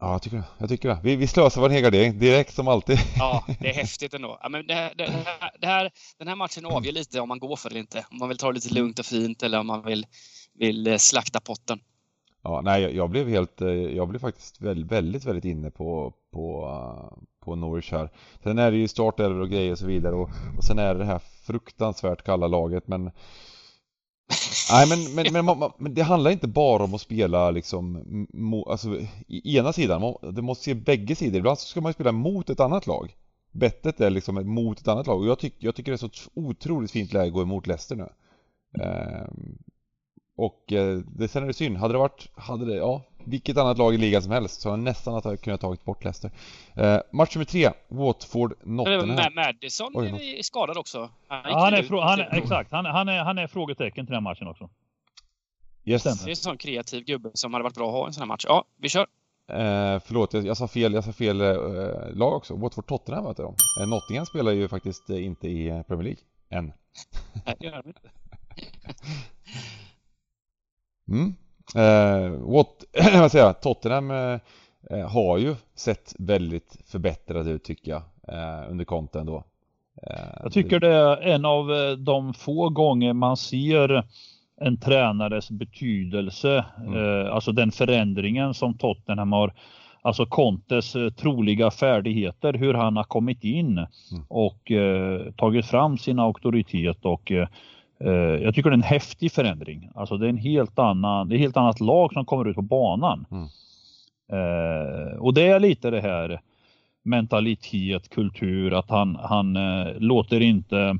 Ja, 0.00 0.12
jag 0.12 0.22
tycker 0.22 0.36
det. 0.36 0.44
Jag 0.58 0.68
tycker 0.68 0.88
det. 0.88 0.98
Vi, 1.02 1.16
vi 1.16 1.26
slösar 1.26 1.60
vår 1.60 1.68
helgardering 1.68 2.18
direkt 2.18 2.54
som 2.54 2.68
alltid. 2.68 2.98
Ja, 3.18 3.44
det 3.60 3.68
är 3.68 3.74
häftigt 3.82 4.14
ändå. 4.14 4.38
Ja, 4.42 4.48
men 4.48 4.66
det, 4.66 4.74
här, 4.74 4.92
det, 4.96 5.04
här, 5.04 5.50
det 5.60 5.66
här, 5.66 5.90
den 6.18 6.28
här 6.28 6.36
matchen 6.36 6.66
avgör 6.66 6.92
lite 6.92 7.20
om 7.20 7.28
man 7.28 7.38
går 7.38 7.56
för 7.56 7.68
det 7.68 7.72
eller 7.72 7.80
inte. 7.80 8.04
Om 8.10 8.18
man 8.18 8.28
vill 8.28 8.38
ta 8.38 8.46
det 8.46 8.54
lite 8.54 8.74
lugnt 8.74 8.98
och 8.98 9.06
fint 9.06 9.42
eller 9.42 9.60
om 9.60 9.66
man 9.66 9.84
vill, 9.84 10.06
vill 10.54 10.86
eh, 10.86 10.96
slakta 10.96 11.40
potten. 11.40 11.80
Ja, 12.42 12.60
nej, 12.64 12.82
jag, 12.82 12.94
jag 12.94 13.10
blev 13.10 13.28
helt, 13.28 13.60
eh, 13.60 13.68
jag 13.68 14.08
blev 14.08 14.18
faktiskt 14.18 14.60
väldigt, 14.60 14.92
väldigt, 14.92 15.24
väldigt 15.24 15.44
inne 15.44 15.70
på, 15.70 16.14
på, 16.32 16.68
på 17.40 17.56
Norwich 17.56 17.92
här. 17.92 18.10
Sen 18.42 18.58
är 18.58 18.70
det 18.70 18.76
ju 18.76 18.88
startelver 18.88 19.40
och 19.40 19.50
grejer 19.50 19.72
och 19.72 19.78
så 19.78 19.86
vidare 19.86 20.14
och, 20.14 20.30
och 20.58 20.64
sen 20.64 20.78
är 20.78 20.94
det 20.94 21.00
det 21.00 21.04
här 21.04 21.18
fruktansvärt 21.18 22.24
kalla 22.24 22.46
laget 22.46 22.88
men 22.88 23.10
Nej 24.72 24.88
men, 24.88 25.14
men, 25.14 25.32
men, 25.32 25.58
men, 25.58 25.70
men, 25.78 25.94
det 25.94 26.02
handlar 26.02 26.30
inte 26.30 26.48
bara 26.48 26.84
om 26.84 26.94
att 26.94 27.00
spela 27.00 27.50
liksom, 27.50 28.04
mo, 28.32 28.68
alltså 28.70 28.96
i 29.26 29.56
ena 29.56 29.72
sidan, 29.72 30.14
det 30.32 30.42
måste 30.42 30.64
se 30.64 30.74
bägge 30.74 31.14
sidor. 31.16 31.38
Ibland 31.38 31.58
så 31.58 31.66
ska 31.66 31.80
man 31.80 31.90
ju 31.90 31.94
spela 31.94 32.12
mot 32.12 32.50
ett 32.50 32.60
annat 32.60 32.86
lag. 32.86 33.16
Bettet 33.52 34.00
är 34.00 34.10
liksom 34.10 34.54
mot 34.54 34.80
ett 34.80 34.88
annat 34.88 35.06
lag 35.06 35.20
och 35.20 35.26
jag, 35.26 35.38
tyck, 35.38 35.54
jag 35.58 35.74
tycker 35.74 35.92
det 35.92 35.96
är 35.96 36.08
så 36.08 36.30
otroligt 36.34 36.90
fint 36.90 37.12
läge 37.12 37.26
att 37.26 37.32
gå 37.32 37.42
emot 37.42 37.66
Leicester 37.66 37.96
nu. 37.96 38.08
Ehm, 38.82 39.58
och 40.36 40.72
eh, 40.72 40.98
det, 40.98 41.28
sen 41.28 41.42
är 41.42 41.46
det 41.46 41.52
synd, 41.52 41.76
hade 41.76 41.94
det 41.94 41.98
varit, 41.98 42.28
hade 42.34 42.64
det, 42.64 42.74
ja, 42.74 43.02
vilket 43.24 43.56
annat 43.56 43.78
lag 43.78 43.94
i 43.94 43.98
ligan 43.98 44.22
som 44.22 44.32
helst 44.32 44.60
så 44.60 44.70
har 44.70 44.76
nästan 44.76 45.14
att 45.14 45.24
jag 45.24 45.40
kunnat 45.40 45.60
tagit 45.60 45.84
bort 45.84 46.04
Leicester. 46.04 46.30
Eh, 46.74 46.98
match 47.12 47.34
nummer 47.36 47.44
tre, 47.44 47.70
Watford, 47.88 48.54
Nottingham. 48.62 49.34
Madison 49.34 49.92
Oj, 49.94 50.38
är 50.38 50.42
skadad 50.42 50.78
också. 50.78 51.10
Han, 51.28 51.42
ja, 51.44 51.58
han 51.58 51.74
är, 51.74 52.00
han 52.02 52.20
är, 52.20 52.38
exakt, 52.38 52.72
han, 52.72 52.84
han, 52.84 53.08
är, 53.08 53.24
han 53.24 53.38
är 53.38 53.46
frågetecken 53.46 54.06
till 54.06 54.14
den 54.14 54.22
matchen 54.22 54.48
också. 54.48 54.70
Yes. 55.84 56.02
Det 56.02 56.10
är 56.10 56.28
en 56.28 56.36
sån 56.36 56.56
kreativ 56.56 57.04
gubbe 57.04 57.30
som 57.34 57.52
hade 57.52 57.62
varit 57.62 57.74
bra 57.74 57.86
att 57.88 57.92
ha 57.92 58.04
i 58.04 58.06
en 58.06 58.12
sån 58.12 58.22
här 58.22 58.26
match. 58.26 58.44
Ja, 58.48 58.64
vi 58.76 58.88
kör. 58.88 59.06
Eh, 59.48 60.00
förlåt, 60.04 60.34
jag, 60.34 60.46
jag 60.46 60.56
sa 60.56 60.68
fel, 60.68 60.94
jag 60.94 61.04
sa 61.04 61.12
fel 61.12 61.40
eh, 61.40 62.14
lag 62.14 62.32
också. 62.32 62.56
Watford 62.56 62.86
Tottenham 62.86 63.24
möter 63.24 63.42
de. 63.42 63.54
Eh, 63.80 63.88
Nottingham 63.88 64.26
spelar 64.26 64.52
ju 64.52 64.68
faktiskt 64.68 65.10
eh, 65.10 65.24
inte 65.24 65.48
i 65.48 65.68
eh, 65.68 65.82
Premier 65.82 66.04
League. 66.04 66.22
än. 66.50 66.72
Nej, 67.46 67.56
det 67.60 67.66
gör 67.66 67.82
de 67.82 67.88
inte. 67.88 68.10
mm. 71.08 71.34
Eh, 71.76 72.30
what, 72.30 72.84
vad 73.20 73.32
säger 73.32 73.44
jag, 73.44 73.60
Tottenham 73.60 74.10
eh, 74.10 75.08
har 75.08 75.38
ju 75.38 75.54
sett 75.74 76.14
väldigt 76.18 76.76
förbättrad 76.86 77.48
ut 77.48 77.64
tycker 77.64 77.90
jag 77.90 78.02
eh, 78.28 78.70
under 78.70 78.84
konten 78.84 79.26
då. 79.26 79.44
Eh, 80.02 80.42
jag 80.42 80.52
tycker 80.52 80.80
det 80.80 80.94
är 80.94 81.16
en 81.16 81.44
av 81.44 81.72
eh, 81.72 81.92
de 81.92 82.34
få 82.34 82.68
gånger 82.68 83.12
man 83.12 83.36
ser 83.36 84.04
en 84.60 84.76
tränares 84.76 85.50
betydelse, 85.50 86.64
mm. 86.78 86.96
eh, 86.96 87.34
alltså 87.34 87.52
den 87.52 87.72
förändringen 87.72 88.54
som 88.54 88.78
Tottenham 88.78 89.32
har 89.32 89.54
alltså 90.02 90.26
Contes 90.26 90.96
eh, 90.96 91.10
troliga 91.10 91.70
färdigheter, 91.70 92.52
hur 92.52 92.74
han 92.74 92.96
har 92.96 93.04
kommit 93.04 93.44
in 93.44 93.78
mm. 93.78 94.24
och 94.28 94.70
eh, 94.70 95.32
tagit 95.32 95.66
fram 95.66 95.98
sin 95.98 96.18
auktoritet 96.18 97.04
och 97.04 97.32
eh, 97.32 97.42
eh, 97.42 97.48
jag 98.42 98.54
tycker 98.54 98.70
det 98.70 98.74
är 98.74 98.78
en 98.78 98.82
häftig 98.82 99.32
förändring. 99.32 99.90
Alltså 99.94 100.16
det 100.16 100.26
är 100.26 100.30
en 100.30 100.36
helt 100.36 100.78
annan, 100.78 101.28
det 101.28 101.34
är 101.34 101.36
ett 101.36 101.40
helt 101.40 101.56
annat 101.56 101.80
lag 101.80 102.12
som 102.12 102.24
kommer 102.24 102.48
ut 102.48 102.56
på 102.56 102.62
banan. 102.62 103.26
Mm. 103.30 103.48
Eh, 104.32 105.16
och 105.18 105.34
det 105.34 105.48
är 105.48 105.60
lite 105.60 105.90
det 105.90 106.00
här 106.00 106.40
mentalitet, 107.02 108.10
kultur, 108.10 108.78
att 108.78 108.90
han, 108.90 109.16
han 109.16 109.56
eh, 109.56 109.94
låter 109.98 110.40
inte 110.40 110.98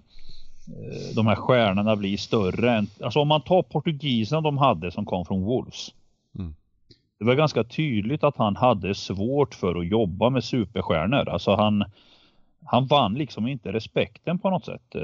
de 1.14 1.26
här 1.26 1.34
stjärnorna 1.34 1.96
bli 1.96 2.16
större. 2.16 2.72
Än, 2.72 2.86
alltså 3.04 3.20
om 3.20 3.28
man 3.28 3.40
tar 3.40 3.62
portugiserna 3.62 4.40
de 4.40 4.58
hade 4.58 4.90
som 4.90 5.04
kom 5.06 5.24
från 5.24 5.44
Wolves. 5.44 5.94
Mm 6.38 6.54
det 7.20 7.26
var 7.26 7.34
ganska 7.34 7.64
tydligt 7.64 8.24
att 8.24 8.36
han 8.36 8.56
hade 8.56 8.94
svårt 8.94 9.54
för 9.54 9.80
att 9.80 9.86
jobba 9.86 10.30
med 10.30 10.44
superstjärnor. 10.44 11.28
Alltså 11.28 11.54
han, 11.54 11.84
han 12.64 12.86
vann 12.86 13.14
liksom 13.14 13.46
inte 13.46 13.72
respekten 13.72 14.38
på 14.38 14.50
något 14.50 14.64
sätt. 14.64 14.94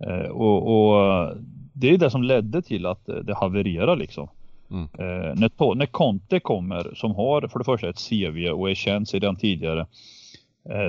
Eh, 0.00 0.14
eh, 0.14 0.30
och, 0.30 0.58
och 0.66 1.36
det 1.72 1.90
är 1.90 1.98
det 1.98 2.10
som 2.10 2.22
ledde 2.22 2.62
till 2.62 2.86
att 2.86 3.06
det 3.22 3.34
havererade 3.34 3.96
liksom. 3.96 4.28
Mm. 4.70 4.82
Eh, 4.82 5.34
när, 5.34 5.74
när 5.74 5.86
Conte 5.86 6.40
kommer 6.40 6.94
som 6.94 7.14
har 7.14 7.48
för 7.48 7.58
det 7.58 7.64
första 7.64 7.88
ett 7.88 8.08
CV 8.08 8.48
och 8.48 8.70
är 8.70 8.74
känd 8.74 9.08
sedan 9.08 9.36
tidigare. 9.36 9.86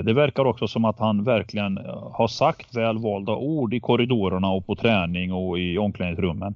Det 0.04 0.12
verkar 0.12 0.44
också 0.44 0.68
som 0.68 0.84
att 0.84 0.98
han 0.98 1.24
verkligen 1.24 1.76
har 2.12 2.28
sagt 2.28 2.76
väl 2.76 2.98
valda 2.98 3.36
ord 3.36 3.74
i 3.74 3.80
korridorerna 3.80 4.50
och 4.50 4.66
på 4.66 4.76
träning 4.76 5.32
och 5.32 5.58
i 5.58 5.78
omklädningsrummen. 5.78 6.54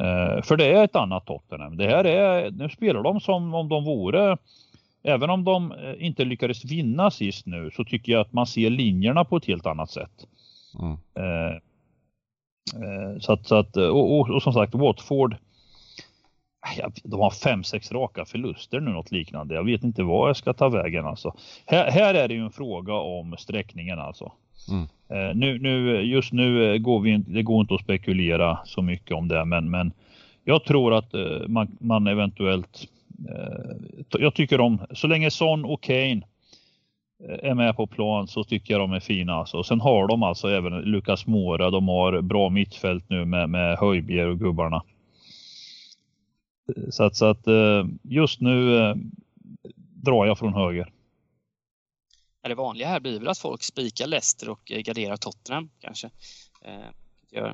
Eh, 0.00 0.42
för 0.42 0.56
det 0.56 0.66
är 0.66 0.84
ett 0.84 0.96
annat 0.96 1.26
Tottenham. 1.26 1.76
Det 1.76 1.86
här 1.86 2.04
är, 2.04 2.50
nu 2.50 2.68
spelar 2.68 3.02
de 3.02 3.20
som 3.20 3.54
om 3.54 3.68
de 3.68 3.84
vore, 3.84 4.36
även 5.02 5.30
om 5.30 5.44
de 5.44 5.72
eh, 5.72 6.06
inte 6.06 6.24
lyckades 6.24 6.64
vinna 6.64 7.10
sist 7.10 7.46
nu 7.46 7.70
så 7.70 7.84
tycker 7.84 8.12
jag 8.12 8.20
att 8.20 8.32
man 8.32 8.46
ser 8.46 8.70
linjerna 8.70 9.24
på 9.24 9.36
ett 9.36 9.44
helt 9.44 9.66
annat 9.66 9.90
sätt. 9.90 10.26
Mm. 10.80 10.96
Eh, 11.14 11.56
eh 12.82 13.18
så 13.20 13.32
att, 13.32 13.46
så 13.46 13.54
att 13.54 13.76
och, 13.76 14.18
och, 14.18 14.30
och, 14.30 14.42
som 14.42 14.52
sagt 14.52 14.74
Watford, 14.74 15.36
de 17.04 17.20
har 17.20 17.30
fem, 17.30 17.64
sex 17.64 17.92
raka 17.92 18.24
förluster 18.24 18.80
nu 18.80 18.90
något 18.90 19.12
liknande. 19.12 19.54
Jag 19.54 19.64
vet 19.64 19.82
inte 19.82 20.02
vad 20.02 20.28
jag 20.28 20.36
ska 20.36 20.52
ta 20.52 20.68
vägen 20.68 21.06
alltså. 21.06 21.34
Här, 21.66 21.90
här 21.90 22.14
är 22.14 22.28
det 22.28 22.34
ju 22.34 22.40
en 22.40 22.50
fråga 22.50 22.92
om 22.92 23.36
sträckningen 23.38 23.98
alltså. 23.98 24.32
Mm. 24.68 24.86
Eh, 25.08 25.36
nu, 25.36 25.58
nu, 25.58 26.02
just 26.02 26.32
nu 26.32 26.72
eh, 26.74 26.78
går 26.78 27.00
vi 27.00 27.16
det 27.16 27.42
går 27.42 27.60
inte 27.60 27.74
att 27.74 27.80
spekulera 27.80 28.58
så 28.64 28.82
mycket 28.82 29.16
om 29.16 29.28
det, 29.28 29.44
men, 29.44 29.70
men 29.70 29.92
jag 30.44 30.64
tror 30.64 30.94
att 30.94 31.14
eh, 31.14 31.48
man, 31.48 31.76
man 31.80 32.06
eventuellt 32.06 32.88
jag 34.10 34.34
tycker 34.34 34.60
om, 34.60 34.80
så 34.90 35.06
länge 35.06 35.30
Son 35.30 35.64
och 35.64 35.82
Kane 35.82 36.22
är 37.28 37.54
med 37.54 37.76
på 37.76 37.86
plan 37.86 38.28
så 38.28 38.44
tycker 38.44 38.74
jag 38.74 38.80
de 38.80 38.92
är 38.92 39.00
fina. 39.00 39.34
Alltså. 39.34 39.56
Och 39.56 39.66
sen 39.66 39.80
har 39.80 40.08
de 40.08 40.22
alltså 40.22 40.48
även 40.48 40.72
Lukas 40.72 41.26
Mora. 41.26 41.70
De 41.70 41.88
har 41.88 42.20
bra 42.20 42.50
mittfält 42.50 43.04
nu 43.08 43.24
med, 43.24 43.50
med 43.50 43.78
Höjbjer 43.78 44.26
och 44.26 44.38
gubbarna. 44.38 44.82
Så 46.90 47.04
att, 47.04 47.16
så 47.16 47.24
att 47.24 47.46
just 48.02 48.40
nu 48.40 48.94
drar 49.94 50.26
jag 50.26 50.38
från 50.38 50.54
höger 50.54 50.88
det 52.48 52.54
vanliga 52.54 52.88
här 52.88 53.00
blir 53.00 53.18
väl 53.18 53.28
att 53.28 53.38
folk 53.38 53.62
spikar 53.62 54.06
Leicester 54.06 54.48
och 54.48 54.72
eh, 54.72 54.80
garderar 54.80 55.16
Tottenham 55.16 55.70
kanske. 55.80 56.10
Eh, 56.64 57.52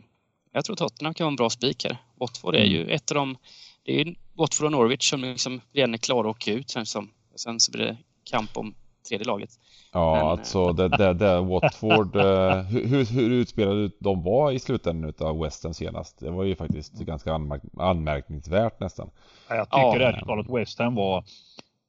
jag 0.52 0.64
tror 0.64 0.76
Tottenham 0.76 1.14
kan 1.14 1.24
vara 1.24 1.32
en 1.32 1.36
bra 1.36 1.50
spik 1.50 1.84
här. 1.84 1.96
Watford 2.20 2.54
är 2.54 2.58
mm. 2.58 2.72
ju 2.72 2.90
ett 2.90 3.10
av 3.10 3.14
de... 3.14 3.36
Det 3.82 4.00
är 4.00 4.14
Watford 4.34 4.64
och 4.64 4.72
Norwich 4.72 5.10
som 5.10 5.20
liksom 5.20 5.60
redan 5.72 5.94
är 5.94 5.98
klara 5.98 6.30
att 6.30 6.36
åka 6.36 6.52
ut 6.52 6.70
känns 6.70 6.90
som. 6.90 7.10
Sen 7.36 7.60
så 7.60 7.72
blir 7.72 7.84
det 7.84 7.96
kamp 8.24 8.56
om 8.56 8.74
tredje 9.08 9.26
laget. 9.26 9.50
Ja, 9.92 10.14
Men, 10.14 10.26
alltså 10.26 10.68
eh, 10.68 10.74
det, 10.74 10.88
det, 10.88 11.14
det 11.14 11.40
Watford, 11.40 12.16
hur, 12.70 13.14
hur 13.14 13.30
utspelade 13.30 13.90
de 13.98 14.22
var 14.22 14.50
i 14.52 14.58
slutändan 14.58 15.12
av 15.20 15.40
Western 15.40 15.74
senast? 15.74 16.20
Det 16.20 16.30
var 16.30 16.44
ju 16.44 16.56
faktiskt 16.56 16.92
ganska 16.92 17.32
anmärk 17.32 17.62
anmärkningsvärt 17.78 18.80
nästan. 18.80 19.10
jag 19.48 19.70
tycker 19.70 20.00
ja. 20.00 20.08
ärligt 20.08 20.26
talat 20.26 20.46
West 20.48 20.78
Ham 20.78 20.94
var, 20.94 21.24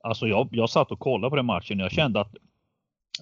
alltså 0.04 0.28
jag, 0.28 0.50
jag 0.52 0.70
satt 0.70 0.92
och 0.92 1.00
kollade 1.00 1.30
på 1.30 1.36
den 1.36 1.46
matchen 1.46 1.80
och 1.80 1.84
jag 1.84 1.92
kände 1.92 2.22
att 2.22 2.36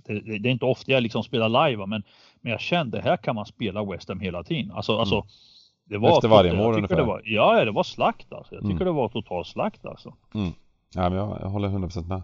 det, 0.06 0.40
det, 0.40 0.50
är 0.50 0.52
inte 0.52 0.66
ofta 0.66 0.92
jag 0.92 1.04
liksom 1.04 1.24
spelar 1.24 1.70
live, 1.70 1.86
men, 1.86 2.04
men 2.42 2.52
jag 2.52 2.62
kände 2.62 3.02
här 3.02 3.18
kan 3.18 3.36
man 3.36 3.46
spela 3.46 3.84
West 3.84 4.10
Ham 4.10 4.20
hela 4.20 4.44
tiden. 4.44 4.72
Alltså, 4.72 4.98
alltså 4.98 5.16
mm. 5.16 5.22
alltså 5.24 5.50
det 5.90 5.98
var 5.98 6.12
Efter 6.12 6.28
varje 6.28 6.54
mål 6.54 6.76
ungefär? 6.76 6.96
Det 6.96 7.04
var, 7.04 7.22
ja, 7.26 7.66
det 7.66 7.72
var 7.72 7.84
slakt 7.84 8.34
alltså. 8.34 8.56
Jag 8.56 8.64
tycker 8.64 8.76
mm. 8.76 8.86
det 8.86 8.92
var 8.92 9.10
total 9.10 9.46
slakt 9.46 9.86
alltså. 9.86 10.14
Mm. 10.34 10.52
Ja, 10.96 11.10
men 11.10 11.18
jag, 11.18 11.38
jag 11.42 11.50
håller 11.50 11.68
100% 11.68 12.08
med. 12.08 12.22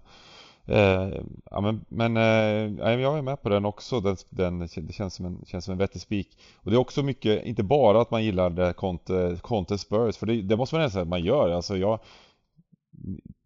Eh, 0.67 1.10
ja, 1.51 1.62
men, 1.62 1.86
men 1.89 2.17
eh, 2.17 2.99
jag 3.01 3.17
är 3.17 3.21
med 3.21 3.41
på 3.41 3.49
den 3.49 3.65
också. 3.65 3.99
Den, 3.99 4.17
den, 4.30 4.60
det 4.60 4.93
känns 4.93 5.13
som, 5.13 5.25
en, 5.25 5.45
känns 5.45 5.65
som 5.65 5.71
en 5.71 5.78
vettig 5.78 6.01
spik. 6.01 6.38
Och 6.56 6.71
det 6.71 6.78
är 6.78 6.80
också 6.80 7.04
mycket, 7.04 7.45
inte 7.45 7.63
bara 7.63 8.01
att 8.01 8.12
man 8.12 8.23
gillar 8.23 8.73
Conte, 8.73 9.15
eh, 9.15 9.38
Conte 9.38 9.78
Spurs, 9.78 10.17
för 10.17 10.25
det, 10.25 10.41
det 10.41 10.58
måste 10.58 10.75
man 10.75 10.91
säga 10.91 11.01
att 11.01 11.08
man 11.08 11.23
gör. 11.23 11.49
Alltså 11.49 11.78
jag, 11.78 11.99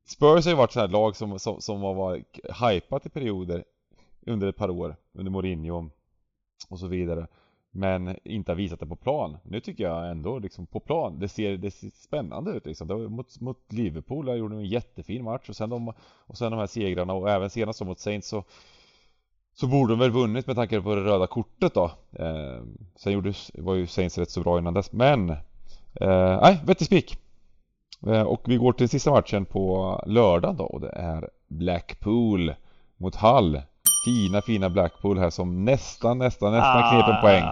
Spurs 0.07 0.45
har 0.45 0.51
ju 0.51 0.57
varit 0.57 0.69
ett 0.69 0.75
här 0.75 0.87
lag 0.87 1.15
som, 1.15 1.39
som, 1.39 1.61
som 1.61 1.81
har 1.81 1.93
varit 1.93 2.39
hypat 2.61 3.05
i 3.05 3.09
perioder 3.09 3.63
under 4.25 4.47
ett 4.47 4.55
par 4.55 4.69
år, 4.69 4.95
under 5.13 5.31
Mourinho 5.31 5.89
och 6.69 6.79
så 6.79 6.87
vidare. 6.87 7.27
Men 7.71 8.17
inte 8.23 8.51
har 8.51 8.55
visat 8.55 8.79
det 8.79 8.87
på 8.87 8.95
plan. 8.95 9.37
Nu 9.43 9.59
tycker 9.59 9.83
jag 9.83 10.11
ändå 10.11 10.39
liksom 10.39 10.65
på 10.65 10.79
plan, 10.79 11.19
det 11.19 11.27
ser, 11.27 11.57
det 11.57 11.71
ser 11.71 11.89
spännande 11.89 12.51
ut 12.51 12.65
liksom. 12.65 12.87
Det 12.87 12.93
var 12.93 13.07
mot, 13.07 13.39
mot 13.39 13.73
Liverpool, 13.73 14.25
där 14.25 14.35
gjorde 14.35 14.55
de 14.55 14.59
en 14.59 14.69
jättefin 14.69 15.23
match 15.23 15.49
och 15.49 15.55
sen 15.55 15.69
de, 15.69 15.93
och 16.01 16.37
sen 16.37 16.51
de 16.51 16.59
här 16.59 16.67
segrarna 16.67 17.13
och 17.13 17.29
även 17.29 17.49
senast 17.49 17.81
mot 17.81 17.99
Saints 17.99 18.27
så 18.27 18.43
så 19.59 19.67
borde 19.67 19.93
de 19.93 19.99
väl 19.99 20.11
vunnit 20.11 20.47
med 20.47 20.55
tanke 20.55 20.81
på 20.81 20.95
det 20.95 21.01
röda 21.01 21.27
kortet 21.27 21.73
då. 21.73 21.91
Eh, 22.11 22.63
sen 22.95 23.13
gjorde, 23.13 23.33
var 23.53 23.75
ju 23.75 23.87
Saints 23.87 24.17
rätt 24.17 24.29
så 24.29 24.41
bra 24.41 24.59
innan 24.59 24.73
dess. 24.73 24.91
Men, 24.91 25.29
eh, 25.29 26.39
nej, 26.41 26.59
vettig 26.65 26.87
spik. 26.87 27.17
Eh, 28.07 28.21
och 28.21 28.41
vi 28.45 28.57
går 28.57 28.73
till 28.73 28.89
sista 28.89 29.11
matchen 29.11 29.45
på 29.45 30.03
lördag 30.05 30.55
då 30.55 30.63
och 30.63 30.81
det 30.81 30.89
är 30.89 31.29
Blackpool 31.47 32.53
mot 32.97 33.15
Hull. 33.15 33.61
Fina, 34.01 34.41
fina 34.41 34.69
Blackpool 34.69 35.19
här 35.19 35.29
som 35.29 35.65
nästan, 35.65 36.17
nästan, 36.17 36.51
nästan 36.51 36.83
ah, 36.83 36.91
knep 36.91 37.15
en 37.15 37.21
poäng 37.21 37.43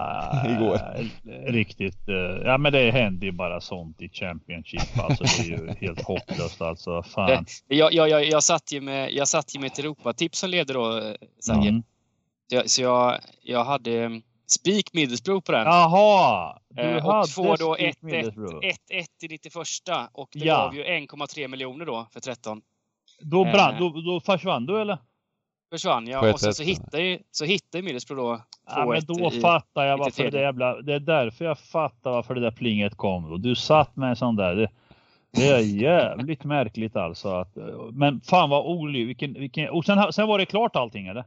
igår. 0.56 0.80
Riktigt. 1.52 2.08
Eh, 2.08 2.14
ja 2.44 2.58
men 2.58 2.72
det 2.72 2.90
händer 2.90 3.26
ju 3.26 3.32
bara 3.32 3.60
sånt 3.60 4.02
i 4.02 4.08
Championship. 4.08 4.98
Alltså 4.98 5.24
det 5.24 5.52
är 5.52 5.58
ju 5.58 5.74
helt 5.80 6.02
hopplöst 6.02 6.62
alltså. 6.62 7.02
Fan. 7.02 7.46
Jag, 7.68 7.92
jag, 7.92 8.08
jag, 8.08 8.24
jag, 8.24 8.42
satt 8.42 8.72
ju 8.72 8.80
med, 8.80 9.12
jag 9.12 9.28
satt 9.28 9.54
ju 9.54 9.60
med 9.60 9.66
ett 9.66 9.78
Europatips 9.78 10.38
som 10.38 10.50
leder 10.50 10.74
då, 10.74 10.98
eh, 10.98 11.14
Sagge. 11.40 11.68
Mm. 11.68 11.82
Så, 12.66 12.82
jag, 12.82 13.18
jag 13.42 13.64
hade 13.64 14.04
mm, 14.04 14.22
Spik 14.46 14.92
Middlesbrough 14.92 15.44
på 15.44 15.52
den. 15.52 15.64
Jaha! 15.64 16.58
Du 16.68 16.82
eh, 16.82 17.06
och 17.06 17.28
två 17.28 17.56
då 17.56 17.76
1-1 17.76 17.92
i 19.22 19.28
91 19.28 19.54
och 20.12 20.28
det 20.32 20.38
ja. 20.38 20.64
gav 20.64 20.74
ju 20.74 20.84
1,3 20.84 21.48
miljoner 21.48 21.86
då 21.86 22.06
för 22.12 22.20
13. 22.20 22.60
Då, 23.20 23.44
brann, 23.44 23.74
eh. 23.74 23.80
då, 23.80 24.00
då 24.00 24.20
försvann 24.20 24.66
du 24.66 24.80
eller? 24.80 24.98
Försvann 25.70 26.06
ja. 26.06 26.32
Och 26.32 26.40
sen 26.40 26.54
så 26.54 26.62
hittade 26.62 27.02
ju, 27.02 27.18
så 27.30 27.44
hittade 27.44 27.82
Middlesbrough 27.82 28.22
då 28.22 28.40
Ja 28.66 28.86
men 28.86 29.04
då 29.04 29.32
i, 29.32 29.40
fattar 29.40 29.84
jag 29.84 29.98
varför 29.98 30.30
det 30.30 30.40
jävla, 30.40 30.82
det 30.82 30.94
är 30.94 31.00
därför 31.00 31.44
jag 31.44 31.58
fattar 31.58 32.10
varför 32.10 32.34
det 32.34 32.40
där 32.40 32.50
plinget 32.50 32.96
kom. 32.96 33.32
Och 33.32 33.40
du 33.40 33.54
satt 33.54 33.96
med 33.96 34.08
en 34.08 34.16
sån 34.16 34.36
där. 34.36 34.54
Det, 34.54 34.68
det 35.30 35.48
är 35.48 35.58
jävligt 35.58 36.44
märkligt 36.44 36.96
alltså. 36.96 37.28
Att, 37.28 37.56
men 37.92 38.20
fan 38.20 38.50
vad 38.50 38.66
olyckligt. 38.66 39.08
Vilken, 39.08 39.40
vilken, 39.40 39.68
och 39.68 39.84
sen, 39.84 40.12
sen 40.12 40.28
var 40.28 40.38
det 40.38 40.46
klart 40.46 40.76
allting 40.76 41.06
eller? 41.06 41.24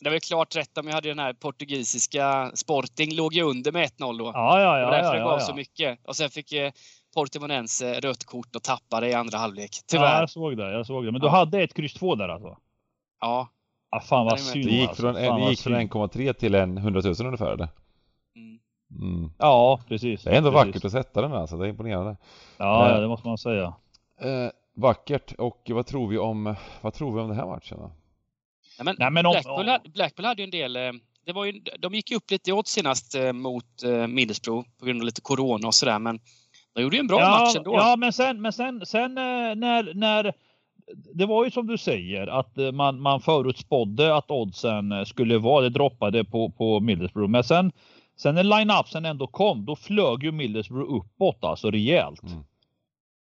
Det 0.00 0.10
var 0.10 0.18
klart 0.18 0.56
rätt 0.56 0.78
om 0.78 0.86
jag 0.86 0.94
hade 0.94 1.08
den 1.08 1.18
här 1.18 1.32
portugisiska 1.32 2.50
Sporting 2.54 3.14
låg 3.14 3.34
ju 3.34 3.42
under 3.42 3.72
med 3.72 3.88
1-0 3.88 4.18
då. 4.18 4.24
Ja, 4.34 4.60
ja, 4.60 4.78
ja. 4.78 4.86
Och 4.86 4.92
därför 4.92 5.06
ja, 5.06 5.12
det 5.12 5.18
gav 5.18 5.38
ja, 5.38 5.40
så 5.40 5.54
mycket. 5.54 5.98
Och 6.04 6.16
sen 6.16 6.30
fick 6.30 6.52
eh, 6.52 6.72
Portimonense 7.14 8.00
rött 8.00 8.24
kort 8.24 8.56
och 8.56 8.62
tappade 8.62 9.08
i 9.08 9.14
andra 9.14 9.38
halvlek. 9.38 9.70
Tyvärr. 9.86 10.04
Ja, 10.04 10.20
jag 10.20 10.30
såg 10.30 10.56
det. 10.56 10.72
Jag 10.72 10.86
såg 10.86 11.04
det. 11.04 11.12
Men 11.12 11.20
du 11.20 11.28
hade 11.28 11.62
ett 11.62 11.74
kryss 11.74 11.94
2 11.94 12.14
där 12.14 12.28
alltså? 12.28 12.58
Ja. 13.20 13.48
Ah, 13.96 14.00
fan 14.00 14.24
vad 14.24 14.40
synd 14.40 14.64
Det 14.64 14.70
gick 14.70 14.88
alltså. 14.88 15.02
från, 15.02 15.14
det 15.14 15.50
gick 15.50 15.60
från 15.60 15.74
1,3 15.74 16.32
till 16.32 16.54
en 16.54 16.78
100 16.78 17.00
000 17.04 17.14
ungefär 17.20 17.52
eller? 17.52 17.68
Mm. 18.36 18.58
Mm. 19.00 19.30
Ja, 19.38 19.80
precis. 19.88 20.22
Det 20.22 20.30
är 20.30 20.34
ändå 20.34 20.52
precis. 20.52 20.66
vackert 20.66 20.84
att 20.84 20.92
sätta 20.92 21.22
den 21.22 21.32
alltså, 21.32 21.56
det 21.56 21.66
är 21.66 21.68
imponerande. 21.68 22.16
Ja, 22.56 22.90
eh, 22.90 23.00
det 23.00 23.08
måste 23.08 23.28
man 23.28 23.38
säga. 23.38 23.74
Eh, 24.20 24.50
vackert, 24.76 25.32
och 25.32 25.70
vad 25.70 25.86
tror 25.86 26.08
vi 26.08 26.18
om, 26.18 26.54
vad 26.80 26.94
tror 26.94 27.14
vi 27.14 27.20
om 27.20 27.28
den 27.28 27.36
här 27.36 27.46
matchen 27.46 27.78
då? 27.80 27.92
Ja, 28.78 28.84
men, 28.84 28.96
Nej, 28.98 29.10
men 29.10 29.26
om, 29.26 29.32
Blackpool, 29.32 29.68
hade, 29.68 29.88
Blackpool 29.88 30.24
hade 30.24 30.42
ju 30.42 30.44
en 30.44 30.50
del, 30.50 30.76
eh, 30.76 30.92
det 31.26 31.32
var 31.32 31.44
ju, 31.44 31.52
de 31.78 31.94
gick 31.94 32.10
ju 32.10 32.16
upp 32.16 32.30
lite 32.30 32.50
i 32.50 32.52
odds 32.52 32.70
senast 32.70 33.14
eh, 33.14 33.32
mot 33.32 33.82
eh, 33.84 34.06
Middlesbrough 34.06 34.68
på 34.78 34.86
grund 34.86 35.00
av 35.00 35.06
lite 35.06 35.20
corona 35.20 35.66
och 35.66 35.74
sådär 35.74 35.98
men 35.98 36.20
de 36.74 36.82
gjorde 36.82 36.96
ju 36.96 37.00
en 37.00 37.06
bra 37.06 37.20
ja, 37.20 37.30
match 37.30 37.56
ändå. 37.56 37.74
Ja, 37.74 37.96
men 37.98 38.12
sen, 38.12 38.42
men 38.42 38.52
sen, 38.52 38.86
sen 38.86 39.14
när, 39.14 39.94
när 39.94 40.34
det 40.92 41.26
var 41.26 41.44
ju 41.44 41.50
som 41.50 41.66
du 41.66 41.78
säger 41.78 42.26
att 42.26 42.58
eh, 42.58 42.72
man, 42.72 43.00
man 43.00 43.20
förutspådde 43.20 44.16
att 44.16 44.30
oddsen 44.30 44.92
eh, 44.92 45.04
skulle 45.04 45.38
vara, 45.38 45.62
det 45.62 45.68
droppade 45.68 46.24
på, 46.24 46.50
på 46.50 46.80
Middlesbrough. 46.80 47.30
Men 47.30 47.44
sen, 47.44 47.72
sen 48.16 48.34
när 48.34 48.44
line-upsen 48.44 49.04
ändå 49.04 49.26
kom, 49.26 49.64
då 49.64 49.76
flög 49.76 50.22
ju 50.24 50.32
Middlesbrough 50.32 50.94
uppåt 50.94 51.44
alltså 51.44 51.70
rejält. 51.70 52.22
Mm. 52.22 52.44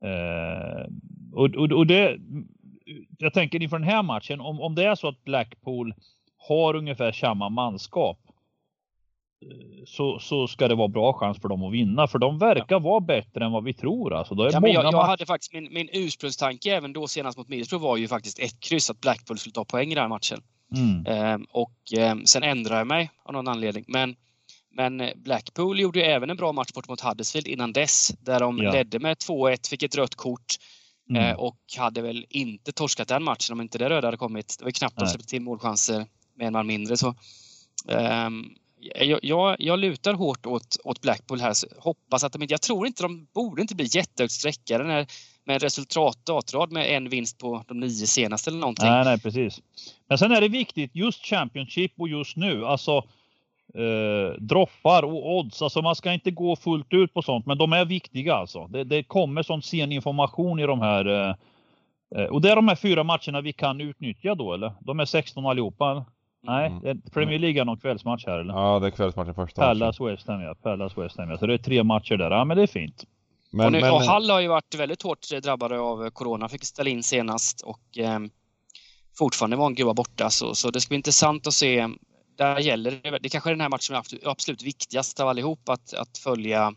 Eh, 0.05 0.85
och, 1.33 1.55
och, 1.55 1.71
och 1.71 1.87
det, 1.87 2.17
jag 3.17 3.33
tänker 3.33 3.63
inför 3.63 3.79
den 3.79 3.87
här 3.87 4.03
matchen, 4.03 4.41
om, 4.41 4.61
om 4.61 4.75
det 4.75 4.85
är 4.85 4.95
så 4.95 5.07
att 5.07 5.23
Blackpool 5.23 5.93
har 6.37 6.75
ungefär 6.75 7.11
samma 7.11 7.49
manskap 7.49 8.19
så, 9.85 10.19
så 10.19 10.47
ska 10.47 10.67
det 10.67 10.75
vara 10.75 10.87
bra 10.87 11.13
chans 11.13 11.41
för 11.41 11.49
dem 11.49 11.63
att 11.63 11.73
vinna. 11.73 12.07
För 12.07 12.19
de 12.19 12.39
verkar 12.39 12.75
ja. 12.75 12.79
vara 12.79 12.99
bättre 12.99 13.45
än 13.45 13.51
vad 13.51 13.63
vi 13.63 13.73
tror. 13.73 14.13
Alltså, 14.13 14.35
ja, 14.51 14.59
men 14.59 14.71
jag, 14.71 14.83
jag 14.85 15.03
hade 15.03 15.25
faktiskt 15.25 15.53
min, 15.53 15.73
min 15.73 15.89
ursprungstanke 15.93 16.75
även 16.75 16.93
då 16.93 17.07
senast 17.07 17.37
mot 17.37 17.47
Middlesbrough 17.47 17.83
var 17.83 17.97
ju 17.97 18.07
faktiskt 18.07 18.39
ett 18.39 18.59
kryss 18.59 18.89
att 18.89 19.01
Blackpool 19.01 19.37
skulle 19.37 19.53
ta 19.53 19.65
poäng 19.65 19.91
i 19.91 19.95
den 19.95 20.01
här 20.01 20.09
matchen. 20.09 20.41
Mm. 20.75 21.05
Ehm, 21.05 21.45
och 21.51 21.75
ehm, 21.97 22.25
sen 22.25 22.43
ändrade 22.43 22.79
jag 22.79 22.87
mig 22.87 23.11
av 23.25 23.33
någon 23.33 23.47
anledning. 23.47 23.85
Men, 23.87 24.15
men 24.71 25.09
Blackpool 25.15 25.79
gjorde 25.79 25.99
ju 25.99 26.05
även 26.05 26.29
en 26.29 26.37
bra 26.37 26.51
match 26.51 26.71
bort 26.73 26.87
mot 26.87 27.01
Huddersfield 27.01 27.47
innan 27.47 27.73
dess. 27.73 28.11
Där 28.19 28.39
de 28.39 28.57
ja. 28.57 28.71
ledde 28.71 28.99
med 28.99 29.17
2-1, 29.17 29.69
fick 29.69 29.83
ett 29.83 29.95
rött 29.95 30.15
kort. 30.15 30.55
Mm. 31.09 31.23
Eh, 31.23 31.35
och 31.35 31.57
hade 31.77 32.01
väl 32.01 32.25
inte 32.29 32.71
torskat 32.71 33.07
den 33.07 33.23
matchen 33.23 33.53
om 33.53 33.61
inte 33.61 33.77
det 33.77 33.89
röda 33.89 34.07
hade 34.07 34.17
kommit. 34.17 34.55
Det 34.59 34.63
var 34.63 34.71
knappt 34.71 34.99
de 34.99 35.07
släppte 35.07 35.27
till 35.27 35.41
målchanser 35.41 36.05
med 36.35 36.47
en 36.47 36.53
man 36.53 36.67
mindre. 36.67 36.97
Så, 36.97 37.15
um, 37.87 38.55
jag, 38.79 39.19
jag, 39.23 39.55
jag 39.59 39.79
lutar 39.79 40.13
hårt 40.13 40.45
åt, 40.45 40.77
åt 40.83 41.01
Blackpool 41.01 41.39
här. 41.39 41.53
hoppas 41.79 42.23
att 42.23 42.33
de 42.33 42.41
inte... 42.41 42.53
Jag 42.53 42.61
tror 42.61 42.87
inte 42.87 43.03
de 43.03 43.27
borde 43.33 43.61
inte 43.61 43.75
bli 43.75 43.87
jättehögt 43.91 44.33
sträckade 44.33 44.83
när, 44.83 45.07
med 45.45 45.61
resultatdatrad 45.61 46.71
med 46.71 46.95
en 46.95 47.09
vinst 47.09 47.37
på 47.37 47.63
de 47.67 47.79
nio 47.79 48.07
senaste 48.07 48.49
eller 48.49 48.59
någonting. 48.59 48.89
Nej, 48.89 49.05
nej, 49.05 49.19
precis. 49.19 49.61
Men 50.07 50.17
sen 50.17 50.31
är 50.31 50.41
det 50.41 50.47
viktigt 50.47 50.95
just 50.95 51.25
Championship 51.25 51.91
och 51.97 52.09
just 52.09 52.37
nu. 52.37 52.65
Alltså 52.65 53.03
eh, 53.73 54.39
droppar 54.39 55.03
och 55.03 55.35
odds. 55.37 55.61
Alltså 55.61 55.81
man 55.81 55.95
ska 55.95 56.13
inte 56.13 56.31
gå 56.31 56.55
fullt 56.55 56.93
ut 56.93 57.13
på 57.13 57.21
sånt, 57.21 57.45
men 57.45 57.57
de 57.57 57.73
är 57.73 57.85
viktiga 57.85 58.35
alltså. 58.35 58.67
Det, 58.67 58.83
det 58.83 59.03
kommer 59.03 59.43
sån 59.43 59.61
sen 59.61 59.91
information 59.91 60.59
i 60.59 60.65
de 60.65 60.81
här. 60.81 61.05
Eh, 61.05 61.35
eh, 62.15 62.25
och 62.25 62.41
det 62.41 62.51
är 62.51 62.55
de 62.55 62.67
här 62.67 62.75
fyra 62.75 63.03
matcherna 63.03 63.41
vi 63.41 63.53
kan 63.53 63.81
utnyttja 63.81 64.35
då, 64.35 64.53
eller? 64.53 64.73
De 64.79 64.99
är 64.99 65.05
16 65.05 65.45
allihopa. 65.45 66.05
Nej, 66.45 66.67
mm. 66.67 66.79
det 66.83 66.89
är 66.89 67.11
Premier 67.11 67.39
League 67.39 67.61
är 67.61 67.65
någon 67.65 67.77
kvällsmatch 67.77 68.25
här 68.25 68.39
eller? 68.39 68.53
Ja, 68.53 68.79
det 68.79 68.87
är 68.87 68.91
kvällsmatchen 68.91 69.35
första 69.35 69.61
Pallas 69.61 70.01
West 70.01 70.27
Ham 70.27 70.41
ja. 70.41 70.55
Pallas 70.55 70.97
West 70.97 71.17
Ham 71.17 71.29
ja. 71.29 71.37
Så 71.37 71.47
det 71.47 71.53
är 71.53 71.57
tre 71.57 71.83
matcher 71.83 72.17
där. 72.17 72.31
Ja, 72.31 72.45
men 72.45 72.57
det 72.57 72.63
är 72.63 72.67
fint. 72.67 73.03
Men, 73.51 73.65
och, 73.65 73.71
nu, 73.71 73.81
men... 73.81 73.91
och 73.91 74.01
Hall 74.01 74.29
har 74.29 74.39
ju 74.39 74.47
varit 74.47 74.75
väldigt 74.75 75.01
hårt 75.01 75.29
drabbade 75.43 75.79
av 75.79 76.09
Corona. 76.09 76.49
Fick 76.49 76.65
ställa 76.65 76.89
in 76.89 77.03
senast 77.03 77.61
och 77.61 77.97
eh, 77.97 78.19
fortfarande 79.17 79.55
var 79.55 79.67
en 79.67 79.75
gubbar 79.75 79.93
borta. 79.93 80.29
Så, 80.29 80.55
så 80.55 80.71
det 80.71 80.81
ska 80.81 80.89
bli 80.89 80.95
intressant 80.95 81.47
att 81.47 81.53
se. 81.53 81.87
Där 82.37 82.59
gäller 82.59 82.91
det, 82.91 83.19
det 83.21 83.29
kanske 83.29 83.49
är 83.49 83.53
den 83.53 83.61
här 83.61 83.69
matchen 83.69 83.81
som 83.81 83.95
är 83.95 84.29
absolut 84.29 84.63
viktigast 84.63 85.19
av 85.19 85.27
allihop 85.27 85.69
att, 85.69 85.93
att 85.93 86.17
följa 86.17 86.73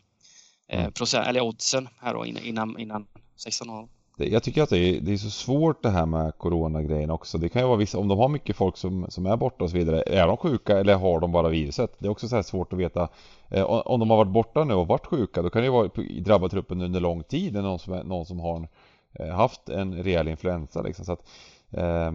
eh, 0.68 0.80
mm. 0.80 0.92
procent, 0.92 1.26
eller 1.26 1.40
oddsen 1.40 1.88
här 2.00 2.14
då 2.14 2.26
innan, 2.26 2.78
innan 2.78 3.06
16.00 3.46 3.88
jag 4.18 4.42
tycker 4.42 4.62
att 4.62 4.70
det 4.70 4.78
är, 4.78 5.00
det 5.00 5.12
är 5.12 5.16
så 5.16 5.30
svårt 5.30 5.82
det 5.82 5.90
här 5.90 6.06
med 6.06 6.38
coronagrejen 6.38 7.10
också. 7.10 7.38
Det 7.38 7.48
kan 7.48 7.62
ju 7.62 7.68
vara 7.68 7.76
vissa, 7.76 7.98
om 7.98 8.08
de 8.08 8.18
har 8.18 8.28
mycket 8.28 8.56
folk 8.56 8.76
som, 8.76 9.06
som 9.08 9.26
är 9.26 9.36
borta 9.36 9.64
och 9.64 9.70
så 9.70 9.76
vidare. 9.76 10.02
Är 10.02 10.26
de 10.26 10.36
sjuka 10.36 10.78
eller 10.78 10.94
har 10.94 11.20
de 11.20 11.32
bara 11.32 11.48
viruset? 11.48 11.96
Det 11.98 12.06
är 12.06 12.10
också 12.10 12.28
så 12.28 12.42
svårt 12.42 12.72
att 12.72 12.78
veta. 12.78 13.08
Eh, 13.48 13.62
om 13.64 14.00
de 14.00 14.10
har 14.10 14.16
varit 14.16 14.32
borta 14.32 14.64
nu 14.64 14.74
och 14.74 14.86
varit 14.86 15.06
sjuka 15.06 15.42
då 15.42 15.50
kan 15.50 15.62
det 15.62 15.66
ju 15.66 15.72
vara 15.72 15.90
drabba 16.20 16.48
truppen 16.48 16.80
under 16.80 17.00
lång 17.00 17.22
tid. 17.22 17.54
Någon 17.54 17.78
som, 17.78 17.92
är, 17.92 18.04
någon 18.04 18.26
som 18.26 18.40
har 18.40 18.68
eh, 19.12 19.28
haft 19.28 19.68
en 19.68 20.02
rejäl 20.02 20.28
influensa 20.28 20.82
liksom. 20.82 21.04
Så 21.04 21.12
att, 21.12 21.28
eh, 21.70 22.12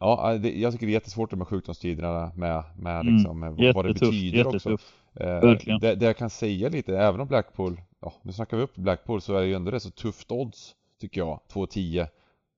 ja, 0.00 0.38
det, 0.38 0.58
jag 0.58 0.72
tycker 0.72 0.86
det 0.86 0.92
är 0.92 0.94
jättesvårt 0.94 1.32
med 1.32 1.48
sjukdomstiderna 1.48 2.32
med, 2.34 2.62
med 2.78 3.00
mm. 3.00 3.14
liksom, 3.14 3.42
mm, 3.42 3.74
vad 3.74 3.84
det 3.84 3.92
betyder 3.92 4.46
också. 4.46 4.70
Eh, 5.14 5.40
det, 5.80 5.94
det 5.94 6.06
jag 6.06 6.16
kan 6.16 6.30
säga 6.30 6.68
lite, 6.68 6.98
även 6.98 7.20
om 7.20 7.28
Blackpool, 7.28 7.80
ja 8.00 8.12
nu 8.22 8.32
snackar 8.32 8.56
vi 8.56 8.62
upp 8.62 8.76
Blackpool 8.76 9.20
så 9.20 9.34
är 9.34 9.40
det 9.40 9.46
ju 9.46 9.54
ändå 9.54 9.70
det 9.70 9.80
så 9.80 9.90
tufft 9.90 10.32
odds 10.32 10.74
tycker 11.00 11.20
jag. 11.20 11.40
2-10 11.52 12.06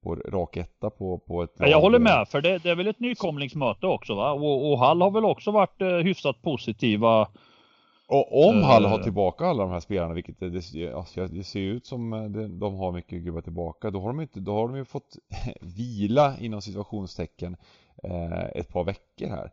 på 0.02 0.14
rak 0.14 0.56
etta 0.56 0.90
på, 0.90 1.18
på 1.18 1.42
ett. 1.42 1.50
Jag 1.58 1.80
håller 1.80 1.98
med, 1.98 2.28
för 2.28 2.40
det, 2.40 2.58
det 2.58 2.70
är 2.70 2.74
väl 2.74 2.86
ett 2.86 3.00
nykomlingsmöte 3.00 3.86
också 3.86 4.14
va? 4.14 4.32
Och, 4.32 4.72
och 4.72 4.78
Hall 4.78 5.02
har 5.02 5.10
väl 5.10 5.24
också 5.24 5.50
varit 5.50 5.82
eh, 5.82 5.88
hyfsat 5.88 6.42
positiva. 6.42 7.28
Och 8.08 8.48
om 8.48 8.56
uh, 8.56 8.64
Hall 8.64 8.84
har 8.84 8.98
tillbaka 8.98 9.46
alla 9.46 9.62
de 9.62 9.72
här 9.72 9.80
spelarna, 9.80 10.14
vilket 10.14 10.40
det, 10.40 10.50
det, 10.50 10.92
alltså, 10.92 11.26
det 11.26 11.44
ser 11.44 11.60
ut 11.60 11.86
som 11.86 12.12
eh, 12.12 12.24
de 12.48 12.74
har 12.74 12.92
mycket 12.92 13.22
gubbar 13.22 13.40
tillbaka, 13.40 13.90
då 13.90 14.00
har 14.00 14.08
de, 14.08 14.20
inte, 14.20 14.40
då 14.40 14.54
har 14.54 14.68
de 14.68 14.76
ju 14.76 14.84
fått 14.84 15.16
vila 15.60 16.38
inom 16.38 16.62
situationstecken 16.62 17.56
eh, 18.02 18.44
ett 18.54 18.68
par 18.68 18.84
veckor 18.84 19.28
här. 19.28 19.50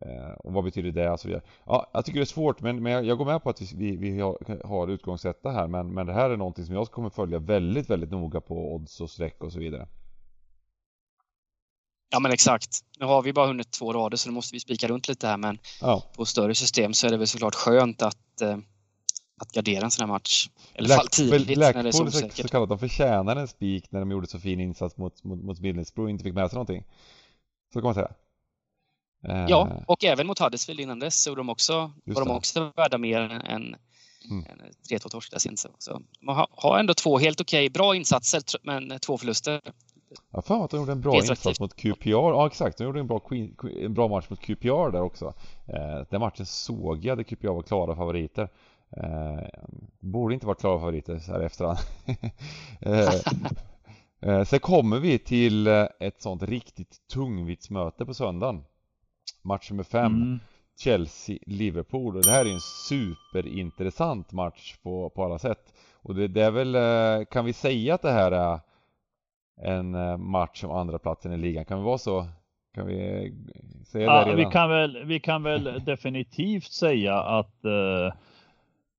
Eh, 0.00 0.32
och 0.32 0.52
vad 0.52 0.64
betyder 0.64 0.90
det? 0.90 1.10
Alltså, 1.10 1.40
ja, 1.66 1.90
jag 1.92 2.04
tycker 2.04 2.18
det 2.18 2.22
är 2.22 2.26
svårt 2.26 2.60
men, 2.60 2.82
men 2.82 2.92
jag, 2.92 3.04
jag 3.04 3.18
går 3.18 3.24
med 3.24 3.42
på 3.42 3.50
att 3.50 3.72
vi, 3.72 3.96
vi 3.96 4.20
har, 4.20 4.66
har 4.66 4.88
utgångssätta 4.88 5.50
här 5.50 5.66
men, 5.68 5.94
men 5.94 6.06
det 6.06 6.12
här 6.12 6.30
är 6.30 6.36
någonting 6.36 6.66
som 6.66 6.74
jag 6.74 6.90
kommer 6.90 7.10
följa 7.10 7.38
väldigt, 7.38 7.90
väldigt 7.90 8.10
noga 8.10 8.40
på 8.40 8.74
odds 8.74 9.00
och 9.00 9.10
streck 9.10 9.42
och 9.42 9.52
så 9.52 9.58
vidare. 9.58 9.88
Ja 12.10 12.20
men 12.20 12.32
exakt. 12.32 12.80
Nu 12.98 13.06
har 13.06 13.22
vi 13.22 13.32
bara 13.32 13.46
hunnit 13.46 13.70
två 13.70 13.92
rader 13.92 14.16
så 14.16 14.28
nu 14.28 14.34
måste 14.34 14.54
vi 14.54 14.60
spika 14.60 14.88
runt 14.88 15.08
lite 15.08 15.26
här 15.26 15.36
men 15.36 15.58
ja. 15.80 16.02
på 16.16 16.24
större 16.24 16.54
system 16.54 16.94
så 16.94 17.06
är 17.06 17.10
det 17.10 17.16
väl 17.16 17.26
såklart 17.26 17.54
skönt 17.54 18.02
att, 18.02 18.40
eh, 18.40 18.58
att 19.40 19.52
gardera 19.52 19.84
en 19.84 19.90
sån 19.90 20.02
här 20.02 20.12
match. 20.12 20.48
Eller 20.74 20.96
fall 20.96 21.06
tidigt 21.06 21.46
Blackpool, 21.46 21.76
när 21.76 21.82
det 21.82 21.88
är 21.88 21.92
så 21.92 22.04
osäkert. 22.04 22.36
så 22.36 22.48
kallat, 22.48 22.68
de 22.68 22.78
förtjänar 22.78 23.36
en 23.36 23.48
spik 23.48 23.90
när 23.90 24.00
de 24.00 24.10
gjorde 24.10 24.26
så 24.26 24.38
fin 24.38 24.60
insats 24.60 24.96
mot, 24.96 25.24
mot, 25.24 25.42
mot 25.42 25.60
Middlesbrough 25.60 26.06
och 26.06 26.10
inte 26.10 26.24
fick 26.24 26.34
med 26.34 26.50
sig 26.50 26.54
någonting. 26.54 26.84
Så 27.72 27.80
kan 27.80 27.84
man 27.84 27.94
säga. 27.94 28.10
Ja, 29.28 29.68
eh. 29.70 29.82
och 29.86 30.04
även 30.04 30.26
mot 30.26 30.38
Huddersfield 30.38 30.80
innan 30.80 30.98
dess 30.98 31.22
så 31.22 31.34
de 31.34 31.48
också, 31.48 31.92
var 32.04 32.24
de 32.24 32.30
också 32.30 32.72
värda 32.76 32.98
mer 32.98 33.20
än, 33.20 33.76
mm. 34.30 34.44
3-2 34.90 35.08
torsk 35.08 35.30
där 35.30 35.38
sen. 35.38 35.56
Så 35.78 36.00
man 36.20 36.46
har 36.50 36.78
ändå 36.78 36.94
två 36.94 37.18
helt 37.18 37.40
okej, 37.40 37.70
bra 37.70 37.94
insatser 37.94 38.42
men 38.62 38.98
två 39.00 39.18
förluster. 39.18 39.60
Ja, 40.30 40.42
fan 40.42 40.62
att 40.62 40.70
de 40.70 40.80
gjorde 40.80 40.92
en 40.92 41.00
bra 41.00 41.16
insats 41.16 41.60
mot 41.60 41.76
QPR. 41.76 42.10
Ja, 42.10 42.46
exakt. 42.46 42.78
De 42.78 42.84
gjorde 42.84 43.00
en 43.00 43.06
bra, 43.06 43.20
en 43.82 43.94
bra 43.94 44.08
match 44.08 44.26
mot 44.30 44.40
QPR 44.40 44.90
där 44.90 45.02
också. 45.02 45.34
Eh, 45.66 46.06
den 46.10 46.20
matchen 46.20 46.46
såg 46.46 47.04
jag 47.04 47.18
där 47.18 47.24
QPR 47.24 47.48
var 47.48 47.62
klara 47.62 47.96
favoriter. 47.96 48.48
Eh, 48.96 49.48
borde 50.00 50.34
inte 50.34 50.46
vara 50.46 50.56
klara 50.56 50.78
favoriter 50.78 51.18
så 51.18 51.32
här 51.32 51.40
efterhand. 51.40 51.78
eh, 52.80 53.14
eh, 54.30 54.44
sen 54.44 54.60
kommer 54.60 54.98
vi 54.98 55.18
till 55.18 55.66
eh, 55.66 55.86
ett 56.00 56.22
sånt 56.22 56.42
riktigt 56.42 56.96
tungviktsmöte 57.12 58.06
på 58.06 58.14
söndagen. 58.14 58.64
Match 59.46 59.70
nummer 59.70 59.84
fem. 59.84 60.12
Mm. 60.12 60.40
Chelsea-Liverpool 60.78 62.16
och 62.16 62.22
det 62.22 62.30
här 62.30 62.44
är 62.44 62.52
en 62.52 62.60
superintressant 62.88 64.32
match 64.32 64.76
på, 64.82 65.10
på 65.10 65.24
alla 65.24 65.38
sätt. 65.38 65.72
Och 66.02 66.14
det, 66.14 66.28
det, 66.28 66.42
är 66.42 66.50
väl, 66.50 66.74
eh, 66.74 67.26
kan 67.26 67.44
vi 67.44 67.52
säga 67.52 67.94
att 67.94 68.02
det 68.02 68.10
här 68.10 68.32
är 68.32 68.60
en 69.62 69.94
eh, 69.94 70.16
match 70.16 70.64
om 70.64 70.70
andra 70.70 70.98
platsen 70.98 71.32
i 71.32 71.36
ligan? 71.36 71.64
Kan 71.64 71.78
vi 71.78 71.84
vara 71.84 71.98
så? 71.98 72.26
Kan 72.74 72.86
vi 72.86 73.32
säga 73.86 74.04
ja, 74.04 74.24
det 74.24 74.30
redan? 74.30 74.36
Vi 74.36 74.44
kan 74.52 74.70
väl, 74.70 75.04
vi 75.04 75.20
kan 75.20 75.42
väl 75.42 75.64
definitivt 75.84 76.72
säga 76.72 77.14
att 77.14 77.54
uh, 77.64 78.12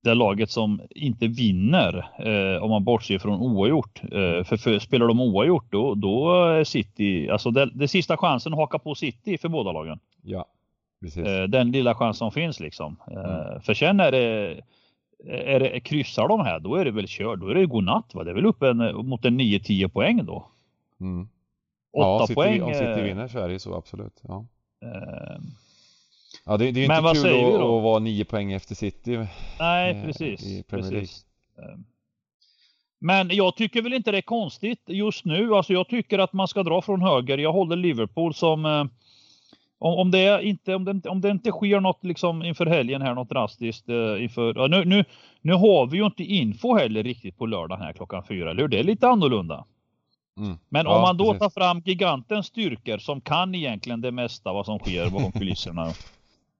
det 0.04 0.14
laget 0.14 0.52
som 0.52 0.82
inte 0.90 1.28
vinner, 1.28 1.96
uh, 2.26 2.64
om 2.64 2.70
man 2.70 2.84
bortser 2.84 3.20
från 3.20 3.40
oavgjort, 3.40 4.02
uh, 4.04 4.44
för, 4.44 4.58
för 4.58 4.80
spelar 4.80 5.08
de 5.08 5.22
oavgjort 5.22 5.72
då, 5.72 5.96
då 5.96 6.44
är 6.44 6.64
City, 6.64 7.30
alltså 7.30 7.52
det, 7.52 7.70
det 7.74 7.88
sista 7.88 8.18
chansen 8.18 8.54
att 8.54 8.60
haka 8.60 8.80
på 8.80 8.96
City 8.96 9.38
för 9.38 9.50
båda 9.50 9.72
lagen. 9.72 10.00
Ja, 10.28 10.46
precis. 11.02 11.28
Eh, 11.28 11.44
den 11.44 11.72
lilla 11.72 11.96
chans 11.96 12.18
som 12.18 12.32
finns 12.32 12.60
liksom. 12.60 12.96
Eh, 13.12 13.48
mm. 13.48 13.62
För 13.62 13.74
sen 13.74 14.00
är 14.00 14.12
det, 14.12 14.62
är 15.28 15.60
det, 15.60 15.80
kryssar 15.80 16.28
de 16.28 16.42
här, 16.42 16.60
då 16.60 16.76
är 16.76 16.86
det 16.86 16.92
väl 16.92 17.06
kört. 17.08 17.40
Då 17.40 17.48
är 17.48 17.56
det 17.56 17.66
godnatt 17.66 18.16
va? 18.16 18.24
Det 18.24 18.32
är 18.32 18.36
väl 18.36 18.46
uppe 18.46 18.70
en, 18.70 19.08
mot 19.08 19.26
en 19.26 19.42
9-10 19.42 19.88
poäng 19.88 20.26
då. 20.26 20.48
Mm. 21.02 21.28
ja, 21.92 22.20
City, 22.28 22.36
poäng. 22.36 22.62
Om 22.62 22.74
City 22.74 22.86
eh, 22.86 23.04
vinner 23.04 23.28
så 23.28 23.40
är 23.40 23.50
det 23.50 23.60
så 23.60 23.76
absolut. 23.76 24.22
Ja. 24.22 24.46
Eh, 24.82 25.42
ja, 26.46 26.58
det, 26.58 26.72
det 26.72 26.86
är 26.86 27.02
ju 27.02 27.10
inte 27.10 27.22
kul 27.22 27.56
att, 27.56 27.62
att 27.62 27.84
vara 27.84 28.00
9 28.00 28.26
poäng 28.26 28.54
efter 28.54 28.76
City. 28.76 29.28
Nej, 29.60 30.04
precis. 30.06 30.64
precis. 30.68 31.26
Men 33.00 33.30
jag 33.30 33.56
tycker 33.56 33.82
väl 33.82 33.94
inte 33.94 34.12
det 34.12 34.18
är 34.18 34.22
konstigt 34.22 34.82
just 34.88 35.26
nu. 35.26 35.56
Alltså 35.56 35.74
jag 35.74 35.88
tycker 35.88 36.20
att 36.20 36.34
man 36.34 36.48
ska 36.48 36.64
dra 36.64 36.82
från 36.82 37.02
höger. 37.02 37.38
Jag 37.38 37.54
håller 37.54 37.76
Liverpool 37.76 38.34
som 38.34 38.90
om, 39.80 39.94
om, 40.00 40.12
det 40.12 40.44
inte, 40.44 40.76
om, 40.76 40.86
det, 40.86 41.10
om 41.10 41.22
det 41.22 41.30
inte 41.30 41.52
sker 41.52 41.80
något 41.80 42.04
liksom 42.04 42.44
inför 42.44 42.66
helgen 42.66 43.02
här, 43.02 43.16
något 43.16 43.30
drastiskt 43.30 43.90
eh, 43.90 44.24
inför, 44.24 44.68
nu, 44.68 44.86
nu, 44.86 45.06
nu 45.42 45.54
har 45.54 45.88
vi 45.88 45.98
ju 45.98 46.06
inte 46.06 46.24
info 46.24 46.76
heller 46.76 47.04
riktigt 47.04 47.38
på 47.38 47.46
lördagen 47.46 47.86
här 47.86 47.94
klockan 47.94 48.24
fyra, 48.24 48.52
eller 48.52 48.62
hur? 48.62 48.68
Det 48.68 48.80
är 48.80 48.84
lite 48.84 49.08
annorlunda. 49.08 49.66
Mm. 50.38 50.58
Men 50.70 50.86
ja, 50.86 50.96
om 50.96 51.02
man 51.02 51.18
då 51.18 51.34
tar 51.34 51.50
fram 51.50 51.82
gigantens 51.86 52.46
styrkor 52.46 52.98
som 52.98 53.22
kan 53.22 53.56
egentligen 53.56 54.02
det 54.02 54.12
mesta 54.12 54.54
vad 54.54 54.66
som 54.66 54.80
sker 54.80 55.10
bakom 55.10 55.32
kulisserna. 55.32 55.94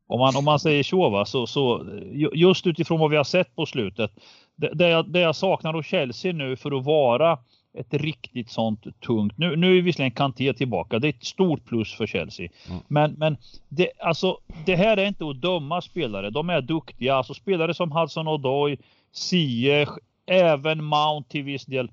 Om 0.10 0.20
man, 0.20 0.36
om 0.36 0.46
man 0.46 0.60
säger 0.60 0.84
så, 0.84 1.10
va, 1.10 1.26
så, 1.26 1.48
så 1.48 1.86
just 2.34 2.68
utifrån 2.68 3.00
vad 3.00 3.10
vi 3.10 3.18
har 3.18 3.24
sett 3.24 3.56
på 3.56 3.66
slutet. 3.66 4.12
Det, 4.56 4.74
det, 4.74 4.90
jag, 4.90 5.10
det 5.10 5.20
jag 5.20 5.36
saknar 5.36 5.74
hos 5.74 5.86
Chelsea 5.86 6.34
nu 6.34 6.56
för 6.56 6.78
att 6.78 6.86
vara 6.86 7.38
ett 7.78 7.94
riktigt 7.94 8.50
sånt 8.50 9.00
tungt. 9.00 9.38
Nu, 9.38 9.56
nu 9.56 9.78
är 9.78 9.82
visserligen 9.82 10.12
Kanté 10.12 10.54
tillbaka. 10.54 11.00
Det 11.00 11.08
är 11.08 11.10
ett 11.10 11.26
stort 11.26 11.66
plus 11.66 11.94
för 11.94 12.08
Chelsea. 12.08 12.50
Mm. 12.70 12.82
Men, 12.88 13.12
men 13.12 13.38
det, 13.70 13.90
alltså, 14.00 14.38
det 14.66 14.76
här 14.76 14.98
är 14.98 15.06
inte 15.06 15.30
att 15.30 15.42
döma 15.42 15.82
spelare. 15.82 16.30
De 16.30 16.50
är 16.50 16.62
duktiga. 16.62 17.16
Alltså 17.16 17.34
spelare 17.34 17.74
som 17.74 17.92
Hudson 17.92 18.28
Odoi, 18.28 18.78
Ziyech, 19.12 19.90
även 20.26 20.84
Mount 20.84 21.30
till 21.30 21.44
viss 21.44 21.66
del. 21.66 21.92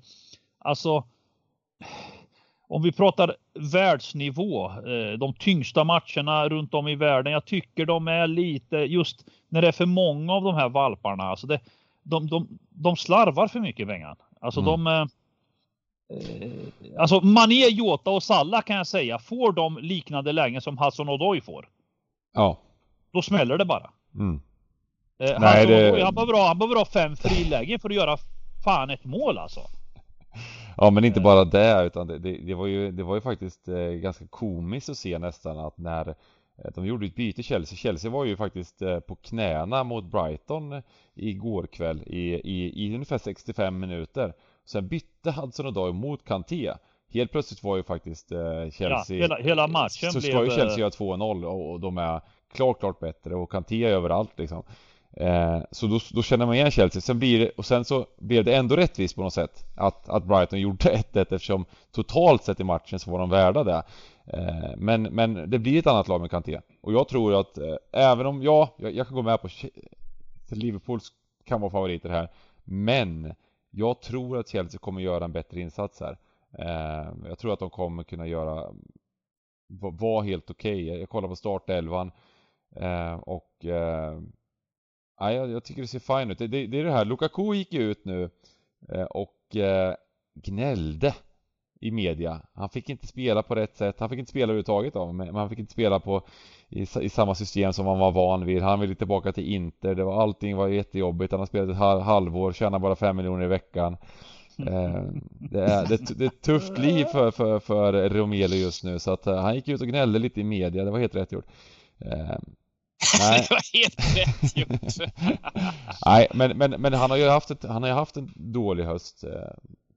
Alltså 0.59 1.03
om 2.67 2.81
vi 2.81 2.91
pratar 2.91 3.35
världsnivå, 3.73 4.69
eh, 4.69 5.17
de 5.17 5.33
tyngsta 5.33 5.83
matcherna 5.83 6.49
runt 6.49 6.73
om 6.73 6.87
i 6.87 6.95
världen. 6.95 7.33
Jag 7.33 7.45
tycker 7.45 7.85
de 7.85 8.07
är 8.07 8.27
lite 8.27 8.77
just 8.77 9.25
när 9.49 9.61
det 9.61 9.67
är 9.67 9.71
för 9.71 9.85
många 9.85 10.33
av 10.33 10.43
de 10.43 10.55
här 10.55 10.69
valparna. 10.69 11.23
Alltså 11.23 11.47
det, 11.47 11.59
de, 12.03 12.27
de, 12.27 12.47
de 12.69 12.95
slarvar 12.95 13.47
för 13.47 13.59
mycket 13.59 13.87
Wengan. 13.87 14.15
Alltså 14.41 14.59
mm. 14.59 14.71
de 14.71 14.87
eh, 14.87 15.05
Alltså 16.97 17.21
Mané, 17.21 17.67
Jota 17.67 18.11
och 18.11 18.23
Salla 18.23 18.61
kan 18.61 18.75
jag 18.75 18.87
säga 18.87 19.19
får 19.19 19.51
de 19.51 19.77
liknande 19.77 20.31
lägen 20.31 20.61
som 20.61 20.77
Hassan 20.77 21.09
Odoi 21.09 21.41
får. 21.41 21.67
Ja. 22.33 22.57
Då 23.11 23.21
smäller 23.21 23.57
det 23.57 23.65
bara. 23.65 23.89
Mm. 24.15 24.41
Eh, 25.19 25.39
Nej, 25.39 25.65
det... 25.65 26.03
han, 26.03 26.15
behöver 26.15 26.33
ha, 26.33 26.47
han 26.47 26.57
behöver 26.57 26.75
ha 26.75 26.85
fem 26.85 27.15
frilägen 27.15 27.79
för 27.79 27.89
att 27.89 27.95
göra 27.95 28.17
fan 28.63 28.89
ett 28.89 29.05
mål 29.05 29.37
alltså. 29.37 29.59
Ja 30.77 30.89
men 30.89 31.05
inte 31.05 31.21
bara 31.21 31.45
det 31.45 31.85
utan 31.85 32.07
det, 32.07 32.19
det, 32.19 32.37
det, 32.37 32.53
var, 32.53 32.67
ju, 32.67 32.91
det 32.91 33.03
var 33.03 33.15
ju 33.15 33.21
faktiskt 33.21 33.67
eh, 33.67 33.77
ganska 33.77 34.27
komiskt 34.27 34.89
att 34.89 34.97
se 34.97 35.19
nästan 35.19 35.59
att 35.59 35.77
när 35.77 36.07
eh, 36.09 36.71
de 36.75 36.85
gjorde 36.85 37.05
ett 37.05 37.15
byte 37.15 37.43
Chelsea. 37.43 37.77
Chelsea 37.77 38.11
var 38.11 38.25
ju 38.25 38.37
faktiskt 38.37 38.81
eh, 38.81 38.99
på 38.99 39.15
knäna 39.15 39.83
mot 39.83 40.05
Brighton 40.05 40.81
igår 41.13 41.67
kväll 41.67 42.03
i, 42.05 42.33
i, 42.33 42.85
i 42.85 42.95
ungefär 42.95 43.17
65 43.17 43.79
minuter. 43.79 44.33
Sen 44.65 44.87
bytte 44.87 45.31
Hudson 45.31 45.65
Odoi 45.65 45.93
mot 45.93 46.25
Kanté. 46.25 46.73
Helt 47.09 47.31
plötsligt 47.31 47.63
var 47.63 47.77
ju 47.77 47.83
faktiskt 47.83 48.31
eh, 48.31 48.39
Chelsea... 48.71 49.17
Ja, 49.17 49.23
hela, 49.23 49.37
hela 49.37 49.67
matchen 49.67 50.11
så 50.11 50.19
blev... 50.19 50.31
Så 50.31 50.37
ska 50.37 50.43
ju 50.43 50.49
Chelsea 50.49 50.79
göra 50.79 50.89
2-0 50.89 51.45
och, 51.45 51.71
och 51.71 51.79
de 51.79 51.97
är 51.97 52.21
klart, 52.53 52.79
klart 52.79 52.99
bättre 52.99 53.35
och 53.35 53.51
Kanté 53.51 53.83
är 53.83 53.89
överallt 53.89 54.31
liksom. 54.39 54.63
Eh, 55.17 55.59
så 55.71 55.87
då, 55.87 55.99
då 56.11 56.23
känner 56.23 56.45
man 56.45 56.55
igen 56.55 56.71
Chelsea. 56.71 57.01
Sen 57.01 57.19
blir 57.19 57.39
det, 57.39 57.49
och 57.49 57.65
sen 57.65 57.85
så 57.85 58.05
blev 58.17 58.43
det 58.43 58.55
ändå 58.55 58.75
rättvist 58.75 59.15
på 59.15 59.21
något 59.21 59.33
sätt 59.33 59.65
att, 59.75 60.09
att 60.09 60.23
Brighton 60.23 60.59
gjorde 60.59 61.03
1-1 61.13 61.33
eftersom 61.33 61.65
totalt 61.91 62.43
sett 62.43 62.59
i 62.59 62.63
matchen 62.63 62.99
så 62.99 63.11
var 63.11 63.19
de 63.19 63.29
värda 63.29 63.63
det. 63.63 63.83
Eh, 64.27 64.77
men, 64.77 65.03
men 65.03 65.49
det 65.49 65.59
blir 65.59 65.79
ett 65.79 65.87
annat 65.87 66.07
lag 66.07 66.21
med 66.21 66.31
Kanté. 66.31 66.59
Och 66.81 66.93
jag 66.93 67.07
tror 67.07 67.39
att 67.39 67.57
eh, 67.57 67.75
även 67.91 68.25
om, 68.25 68.43
ja, 68.43 68.75
jag, 68.77 68.95
jag 68.95 69.07
kan 69.07 69.15
gå 69.15 69.21
med 69.21 69.41
på 69.41 69.47
Liverpool 70.49 70.99
kan 71.45 71.61
vara 71.61 71.71
favoriter 71.71 72.09
här. 72.09 72.31
Men 72.63 73.33
jag 73.75 74.01
tror 74.01 74.37
att 74.37 74.47
Chelsea 74.47 74.79
kommer 74.79 75.01
göra 75.01 75.25
en 75.25 75.31
bättre 75.31 75.59
insats 75.59 75.99
här. 75.99 76.17
Eh, 76.59 77.13
jag 77.27 77.39
tror 77.39 77.53
att 77.53 77.59
de 77.59 77.69
kommer 77.69 78.03
kunna 78.03 78.27
göra 78.27 78.73
vara 79.67 80.23
helt 80.23 80.49
okej. 80.49 80.83
Okay. 80.83 80.99
Jag 80.99 81.09
kollar 81.09 81.27
på 81.27 81.35
startelvan 81.35 82.11
eh, 82.75 83.13
och 83.13 83.65
eh, 83.65 84.21
jag, 85.19 85.49
jag 85.49 85.63
tycker 85.63 85.81
det 85.81 85.87
ser 85.87 85.99
fint 86.19 86.31
ut. 86.31 86.37
Det, 86.37 86.47
det, 86.47 86.67
det, 86.67 86.79
är 86.79 86.83
det 86.83 86.91
här, 86.91 87.05
Lukaku 87.05 87.53
gick 87.53 87.73
ju 87.73 87.81
ut 87.81 88.05
nu 88.05 88.29
eh, 88.89 89.03
och 89.03 89.55
eh, 89.55 89.95
gnällde 90.33 91.15
i 91.81 91.91
media. 91.91 92.41
Han 92.53 92.69
fick 92.69 92.89
inte 92.89 93.07
spela 93.07 93.43
på 93.43 93.55
rätt 93.55 93.75
sätt. 93.75 93.99
Han 93.99 94.09
fick 94.09 94.19
inte 94.19 94.31
spela 94.31 94.43
överhuvudtaget 94.43 94.95
av 94.95 95.15
men 95.15 95.35
han 95.35 95.49
fick 95.49 95.59
inte 95.59 95.73
spela 95.73 95.99
på 95.99 96.27
i, 96.69 96.85
i 97.01 97.09
samma 97.09 97.35
system 97.35 97.73
som 97.73 97.85
han 97.85 97.99
var 97.99 98.11
van 98.11 98.45
vid. 98.45 98.61
Han 98.61 98.79
ville 98.79 98.95
tillbaka 98.95 99.31
till 99.31 99.53
Inter. 99.53 99.95
Det 99.95 100.03
var, 100.03 100.21
allting 100.21 100.55
var 100.55 100.67
jättejobbigt. 100.67 101.31
Han 101.31 101.39
har 101.39 101.47
spelat 101.47 101.69
ett 101.69 101.77
halv, 101.77 102.01
halvår, 102.01 102.53
tjänar 102.53 102.79
bara 102.79 102.95
fem 102.95 103.17
miljoner 103.17 103.45
i 103.45 103.47
veckan. 103.47 103.97
Eh, 104.59 105.01
det, 105.51 105.61
är, 105.61 105.87
det, 105.87 106.17
det 106.17 106.23
är 106.23 106.27
ett 106.27 106.41
tufft 106.41 106.77
liv 106.77 107.05
för, 107.05 107.31
för, 107.31 107.59
för 107.59 108.09
Romelu 108.09 108.55
just 108.55 108.83
nu 108.83 108.99
så 108.99 109.11
att 109.11 109.25
han 109.25 109.55
gick 109.55 109.67
ut 109.67 109.81
och 109.81 109.87
gnällde 109.87 110.19
lite 110.19 110.41
i 110.41 110.43
media. 110.43 110.85
Det 110.85 110.91
var 110.91 110.99
helt 110.99 111.15
rätt 111.15 111.31
gjort. 111.31 111.47
Nej. 111.97 112.37
det 113.49 113.49
var 113.49 113.79
helt 113.79 114.17
rätt 114.17 114.57
gjort. 114.57 115.11
Nej, 116.05 116.27
men, 116.33 116.57
men, 116.57 116.71
men 116.71 116.93
han 116.93 117.09
har 117.09 117.17
ju 117.17 117.27
haft, 117.27 117.51
ett, 117.51 117.63
han 117.63 117.83
har 117.83 117.89
haft 117.89 118.17
en 118.17 118.31
dålig 118.35 118.83
höst 118.83 119.23
eh, 119.23 119.53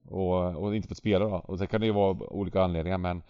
och, 0.09 0.57
och 0.57 0.77
inte 0.77 0.89
fått 0.89 0.99
spela 0.99 1.25
då. 1.25 1.37
Och 1.37 1.59
det 1.59 1.67
kan 1.67 1.81
det 1.81 1.87
ju 1.87 1.93
vara 1.93 2.13
olika 2.13 2.63
anledningar 2.63 2.99
men 2.99 3.23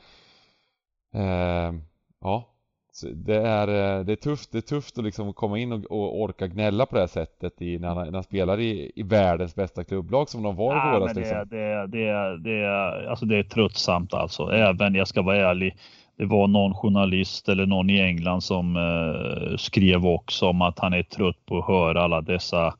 eh, 1.14 1.80
Ja 2.20 2.54
det 3.02 3.36
är, 3.36 3.68
eh, 3.68 4.04
det 4.04 4.12
är 4.12 4.16
tufft, 4.16 4.52
det 4.52 4.58
är 4.58 4.62
tufft 4.62 4.98
att 4.98 5.04
liksom 5.04 5.32
komma 5.32 5.58
in 5.58 5.72
och, 5.72 5.84
och 5.90 6.20
orka 6.20 6.46
gnälla 6.46 6.86
på 6.86 6.94
det 6.94 7.00
här 7.00 7.06
sättet 7.06 7.62
i, 7.62 7.78
när, 7.78 7.88
han, 7.88 8.06
när 8.06 8.12
han 8.12 8.22
spelar 8.22 8.60
i, 8.60 8.92
i 8.96 9.02
världens 9.02 9.54
bästa 9.54 9.84
klubblag 9.84 10.28
som 10.28 10.42
de 10.42 10.56
var 10.56 10.72
i 10.72 10.98
våras. 10.98 11.14
Det, 11.14 11.20
liksom. 11.20 11.48
det, 11.50 11.86
det, 11.86 12.38
det, 12.38 13.10
alltså 13.10 13.26
det 13.26 13.36
är 13.36 13.42
tröttsamt 13.42 14.14
alltså. 14.14 14.50
Även, 14.52 14.94
jag 14.94 15.08
ska 15.08 15.22
vara 15.22 15.36
ärlig, 15.36 15.76
det 16.18 16.26
var 16.26 16.48
någon 16.48 16.74
journalist 16.74 17.48
eller 17.48 17.66
någon 17.66 17.90
i 17.90 18.00
England 18.00 18.40
som 18.40 18.76
eh, 18.76 19.56
skrev 19.56 20.06
också 20.06 20.46
om 20.46 20.62
att 20.62 20.78
han 20.78 20.92
är 20.92 21.02
trött 21.02 21.46
på 21.46 21.58
att 21.58 21.66
höra 21.66 22.02
alla 22.02 22.20
dessa 22.20 22.74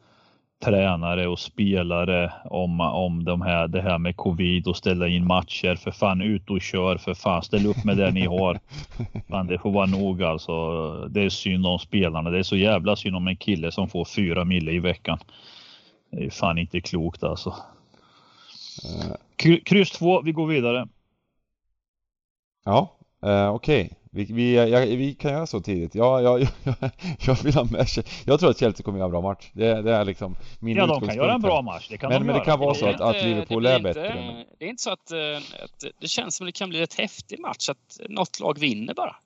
tränare 0.65 1.29
och 1.29 1.39
spelare 1.39 2.33
om, 2.45 2.81
om 2.81 3.25
de 3.25 3.43
här, 3.43 3.69
det 3.69 3.81
här 3.81 3.99
med 3.99 4.17
covid 4.17 4.67
och 4.67 4.77
ställa 4.77 5.09
in 5.09 5.27
matcher. 5.27 5.75
För 5.75 5.91
fan 5.91 6.21
ut 6.21 6.51
och 6.51 6.61
kör 6.61 6.97
för 6.97 7.15
fan. 7.15 7.43
Ställ 7.43 7.67
upp 7.67 7.85
med 7.85 7.97
det 7.97 8.11
ni 8.11 8.27
har. 8.27 8.61
Fan, 9.29 9.47
det 9.47 9.59
får 9.59 9.71
vara 9.71 9.87
nog 9.87 10.23
alltså. 10.23 10.53
Det 11.09 11.23
är 11.23 11.29
synd 11.29 11.67
om 11.67 11.79
spelarna. 11.79 12.31
Det 12.31 12.39
är 12.39 12.43
så 12.43 12.57
jävla 12.57 12.97
synd 12.97 13.17
om 13.17 13.29
en 13.29 13.37
kille 13.37 13.73
som 13.73 13.89
får 13.89 14.05
fyra 14.05 14.45
mille 14.45 14.73
i 14.73 14.79
veckan. 14.79 15.19
Det 16.11 16.25
är 16.25 16.31
fan 16.31 16.59
inte 16.59 16.81
klokt 16.81 17.23
alltså. 17.23 17.55
Eh. 18.85 19.61
Kryss 19.65 19.91
två, 19.91 20.23
vi 20.23 20.33
går 20.33 20.47
vidare. 20.47 20.89
Ja, 22.65 22.99
Uh, 23.27 23.49
Okej, 23.49 23.85
okay. 23.85 23.97
Vi, 24.11 24.25
vi, 24.25 24.55
jag, 24.71 24.87
vi 24.87 25.15
kan 25.15 25.33
göra 25.33 25.47
så 25.47 25.61
tidigt. 25.61 25.95
Ja, 25.95 26.21
jag, 26.21 26.41
jag, 26.65 26.91
jag 27.21 27.43
vill 27.43 27.55
ha 27.55 27.65
med 27.65 27.87
Jag 28.25 28.41
tror 28.41 28.51
att 28.51 28.59
Chelsea 28.59 28.85
kommer 28.85 28.99
göra 28.99 29.07
en 29.07 29.11
bra 29.11 29.21
match. 29.21 29.51
Det, 29.53 29.83
det 29.83 29.95
är 29.95 30.05
liksom 30.05 30.37
min 30.61 30.77
Ja, 30.77 30.87
de 30.87 31.01
kan 31.01 31.17
göra 31.17 31.35
en 31.35 31.41
bra 31.41 31.63
match. 31.63 31.89
Det 31.91 31.99
kan 31.99 32.09
men, 32.11 32.21
de 32.21 32.27
men 32.27 32.35
göra. 32.35 32.45
det 32.45 32.51
kan 32.51 32.61
vara 32.61 32.75
så 32.75 32.87
att, 32.87 33.01
att 33.01 33.23
Liverpool 33.23 33.67
är 33.67 33.81
bättre. 33.81 34.07
Inte, 34.07 34.45
det 34.59 34.65
är 34.65 34.69
inte 34.69 34.83
så 34.83 34.91
att, 34.91 35.11
eh, 35.11 35.65
att, 35.65 35.85
det 36.01 36.09
känns 36.09 36.37
som 36.37 36.47
det 36.47 36.53
kan 36.53 36.69
bli 36.69 36.83
ett 36.83 36.95
häftig 36.95 37.41
match, 37.41 37.69
att 37.69 38.01
något 38.09 38.41
lag 38.41 38.59
vinner 38.59 38.95
bara. 38.95 39.17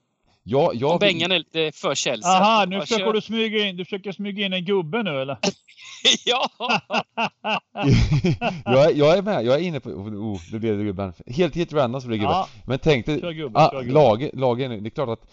Ja, 0.44 0.72
jag 0.74 0.92
Om 0.92 0.98
Bengan 0.98 1.32
är 1.32 1.38
lite 1.38 1.72
för 1.72 1.94
Chelsea. 1.94 2.30
Aha, 2.30 2.64
nu 2.64 2.80
försöker 2.80 3.04
kör... 3.04 3.12
du 3.12 3.20
smyga 3.20 3.66
in, 3.66 3.76
du 3.76 3.84
försöker 3.84 4.12
smyga 4.12 4.46
in 4.46 4.52
en 4.52 4.64
gubbe 4.64 5.02
nu 5.02 5.20
eller? 5.20 5.38
ja! 6.24 6.50
jag, 8.64 8.90
är, 8.90 8.94
jag 8.94 9.18
är 9.18 9.22
med, 9.22 9.44
jag 9.44 9.54
är 9.54 9.58
inne 9.58 9.80
på, 9.80 9.90
oh, 9.90 10.40
nu 10.52 10.58
blev 10.58 10.78
det 10.78 10.84
gubben. 10.84 11.12
Helt, 11.26 11.54
helt 11.54 11.72
random 11.72 12.00
så 12.00 12.08
blir 12.08 12.18
det 12.18 12.22
gubben. 12.22 12.36
Ja. 12.36 12.48
Men 12.66 12.78
tänk 12.78 13.06
dig, 13.06 13.34
gubbe, 13.34 13.60
ah, 13.60 13.82
lag, 13.82 14.30
lagen, 14.32 14.82
det 14.82 14.88
är 14.88 14.90
klart 14.90 15.08
att 15.08 15.30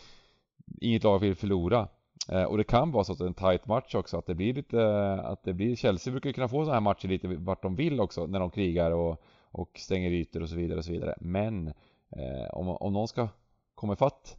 inget 0.82 1.04
lag 1.04 1.20
vill 1.20 1.36
förlora. 1.36 1.88
Eh, 2.32 2.44
och 2.44 2.58
det 2.58 2.64
kan 2.64 2.92
vara 2.92 3.04
så 3.04 3.12
att 3.12 3.18
det 3.18 3.26
är 3.26 3.28
en 3.28 3.34
tight 3.34 3.66
match 3.66 3.96
också, 3.96 4.18
att 4.18 4.26
det 4.26 4.36
blir 4.36 4.54
lite, 4.54 5.14
att 5.14 5.44
det 5.44 5.54
blir, 5.54 5.76
Chelsea 5.76 6.12
brukar 6.12 6.32
kunna 6.32 6.48
få 6.48 6.56
sådana 6.56 6.74
här 6.74 6.82
matcher 6.82 7.08
lite 7.08 7.28
vart 7.28 7.62
de 7.62 7.76
vill 7.76 8.00
också, 8.00 8.28
när 8.28 8.40
de 8.40 8.52
krigar 8.52 8.92
och, 8.92 9.24
och 9.52 9.72
stänger 9.76 10.12
ytor 10.12 10.42
och 10.42 10.50
så 10.50 10.56
vidare 10.56 10.78
och 10.78 10.86
så 10.86 10.92
vidare. 10.92 11.16
Men 11.20 11.68
eh, 12.12 12.50
om, 12.52 12.68
om 12.68 12.94
någon 12.94 13.08
ska 13.08 13.28
komma 13.76 13.94
ifatt 13.94 14.38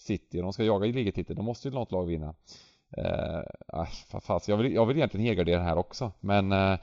City 0.00 0.38
och 0.38 0.42
de 0.42 0.52
ska 0.52 0.64
jaga 0.64 0.86
ligatiteln, 0.86 1.36
då 1.36 1.42
måste 1.42 1.68
ju 1.68 1.74
något 1.74 1.92
lag 1.92 2.06
vinna. 2.06 2.34
Eh, 2.96 3.38
äh, 3.72 3.88
fast 4.20 4.48
jag, 4.48 4.56
vill, 4.56 4.72
jag 4.72 4.86
vill 4.86 4.96
egentligen 4.96 5.26
helgardera 5.26 5.58
den 5.58 5.66
här 5.66 5.78
också, 5.78 6.12
men 6.20 6.52
eh, 6.52 6.78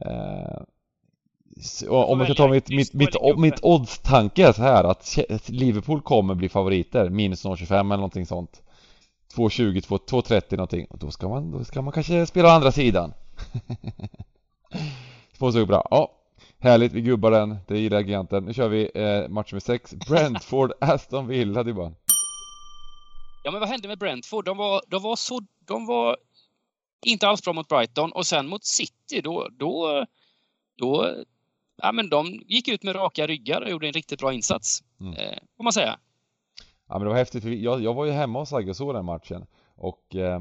eh, 0.00 0.62
om 1.88 2.20
jag 2.20 2.26
ska 2.26 2.34
ta 2.34 2.48
mitt, 2.48 2.68
mitt, 2.68 2.94
mitt, 2.94 3.16
mitt 3.36 3.64
odds-tanke 3.64 4.48
är 4.48 4.52
så 4.52 4.62
här 4.62 4.84
att 4.84 5.18
Liverpool 5.48 6.02
kommer 6.02 6.34
bli 6.34 6.48
favoriter, 6.48 7.08
minus 7.08 7.44
0,25 7.44 7.74
eller 7.74 7.96
någonting 7.96 8.26
sånt. 8.26 8.62
2,20, 9.34 9.80
2,30 9.80 10.56
någonting 10.56 10.86
och 10.90 10.98
då 10.98 11.10
ska 11.10 11.28
man, 11.28 11.50
då 11.50 11.64
ska 11.64 11.82
man 11.82 11.92
kanske 11.92 12.26
spela 12.26 12.52
andra 12.52 12.72
sidan. 12.72 13.12
Får 15.38 15.52
så 15.52 15.66
bra, 15.66 15.88
ja 15.90 16.14
Härligt, 16.60 16.92
vi 16.92 17.00
gubbar 17.00 17.30
den, 17.30 17.56
det 17.66 17.78
gillar 17.78 18.00
giganten. 18.00 18.44
Nu 18.44 18.54
kör 18.54 18.68
vi 18.68 18.90
eh, 18.94 19.28
match 19.28 19.52
med 19.52 19.62
6 19.62 19.94
Brentford, 20.08 20.72
Aston 20.80 21.26
Villa, 21.26 21.62
det 21.62 21.70
är 21.70 21.74
bara 21.74 21.92
Ja, 23.42 23.50
men 23.50 23.60
vad 23.60 23.68
hände 23.68 23.88
med 23.88 23.98
Brentford? 23.98 24.44
De 24.44 24.56
var, 24.56 24.82
de 24.88 25.02
var 25.02 25.16
så... 25.16 25.40
De 25.60 25.86
var 25.86 26.16
inte 27.06 27.28
alls 27.28 27.42
bra 27.42 27.52
mot 27.52 27.68
Brighton 27.68 28.12
och 28.12 28.26
sen 28.26 28.48
mot 28.48 28.64
City 28.64 29.20
då... 29.20 29.48
då, 29.50 30.04
då 30.76 31.14
ja, 31.82 31.92
men 31.92 32.08
de 32.08 32.42
gick 32.46 32.68
ut 32.68 32.82
med 32.82 32.96
raka 32.96 33.26
ryggar 33.26 33.60
och 33.60 33.70
gjorde 33.70 33.86
en 33.86 33.92
riktigt 33.92 34.20
bra 34.20 34.32
insats. 34.32 34.82
Mm. 35.00 35.12
Eh, 35.12 35.38
får 35.56 35.64
man 35.64 35.72
säga. 35.72 35.98
Ja 36.88 36.94
men 36.94 37.02
det 37.02 37.08
var 37.08 37.16
häftigt 37.16 37.42
för 37.42 37.50
jag, 37.50 37.82
jag 37.82 37.94
var 37.94 38.04
ju 38.04 38.12
hemma 38.12 38.38
hos 38.38 38.52
Agge 38.52 38.70
och 38.70 38.76
såg 38.76 38.94
den 38.94 39.04
matchen 39.04 39.46
och 39.76 40.16
eh, 40.16 40.40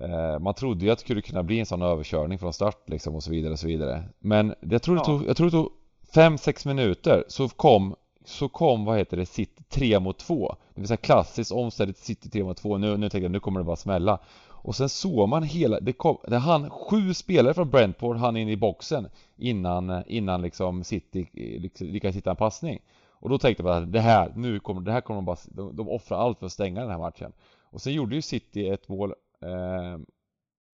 eh, 0.00 0.38
man 0.38 0.54
trodde 0.54 0.84
ju 0.84 0.90
att 0.90 0.98
det 0.98 1.04
skulle 1.04 1.22
kunna 1.22 1.42
bli 1.42 1.60
en 1.60 1.66
sån 1.66 1.82
överkörning 1.82 2.38
från 2.38 2.52
start 2.52 2.88
liksom 2.88 3.14
och 3.14 3.22
så 3.22 3.30
vidare 3.30 3.52
och 3.52 3.58
så 3.58 3.66
vidare. 3.66 4.04
Men 4.18 4.54
jag 4.60 4.82
tror 4.82 4.96
det 4.96 5.04
tog, 5.04 5.26
jag 5.26 5.36
tror 5.36 5.46
det 5.46 5.50
tog 5.50 5.72
5-6 6.14 6.66
minuter 6.66 7.24
så 7.28 7.48
kom 7.48 7.96
så 8.28 8.48
kom, 8.48 8.84
vad 8.84 8.98
heter 8.98 9.16
det, 9.16 9.26
City 9.26 9.62
3 9.68 10.00
mot 10.00 10.18
2. 10.18 10.56
det 10.74 10.80
vill 10.80 10.88
säga 10.88 10.96
klassiskt 10.96 11.52
omständigt 11.52 11.98
City 11.98 12.30
3 12.30 12.44
mot 12.44 12.56
2, 12.56 12.78
nu, 12.78 12.96
nu 12.96 13.08
tänkte 13.08 13.24
jag 13.24 13.30
nu 13.30 13.40
kommer 13.40 13.60
det 13.60 13.64
bara 13.64 13.76
smälla. 13.76 14.18
Och 14.46 14.76
sen 14.76 14.88
såg 14.88 15.28
man 15.28 15.42
hela, 15.42 15.80
det 15.80 15.92
kom, 15.92 16.16
det 16.26 16.38
hann 16.38 16.70
sju 16.70 17.14
spelare 17.14 17.54
från 17.54 17.70
Brentford 17.70 18.16
han 18.16 18.36
in 18.36 18.48
i 18.48 18.56
boxen 18.56 19.08
innan, 19.36 20.02
innan 20.06 20.42
liksom 20.42 20.84
City 20.84 21.26
liksom, 21.32 21.86
lyckades 21.86 22.16
hitta 22.16 22.30
en 22.30 22.36
passning. 22.36 22.78
Och 23.10 23.28
då 23.28 23.38
tänkte 23.38 23.62
man 23.62 23.82
att 23.82 23.92
det 23.92 24.00
här, 24.00 24.32
nu 24.36 24.60
kommer, 24.60 24.80
det 24.80 24.92
här 24.92 25.00
kommer 25.00 25.18
de 25.18 25.24
bara, 25.24 25.36
de, 25.44 25.76
de 25.76 25.88
offrar 25.88 26.18
allt 26.18 26.38
för 26.38 26.46
att 26.46 26.52
stänga 26.52 26.80
den 26.80 26.90
här 26.90 26.98
matchen. 26.98 27.32
Och 27.70 27.80
sen 27.80 27.92
gjorde 27.92 28.14
ju 28.14 28.22
City 28.22 28.68
ett 28.68 28.88
mål 28.88 29.14
eh, 29.40 30.00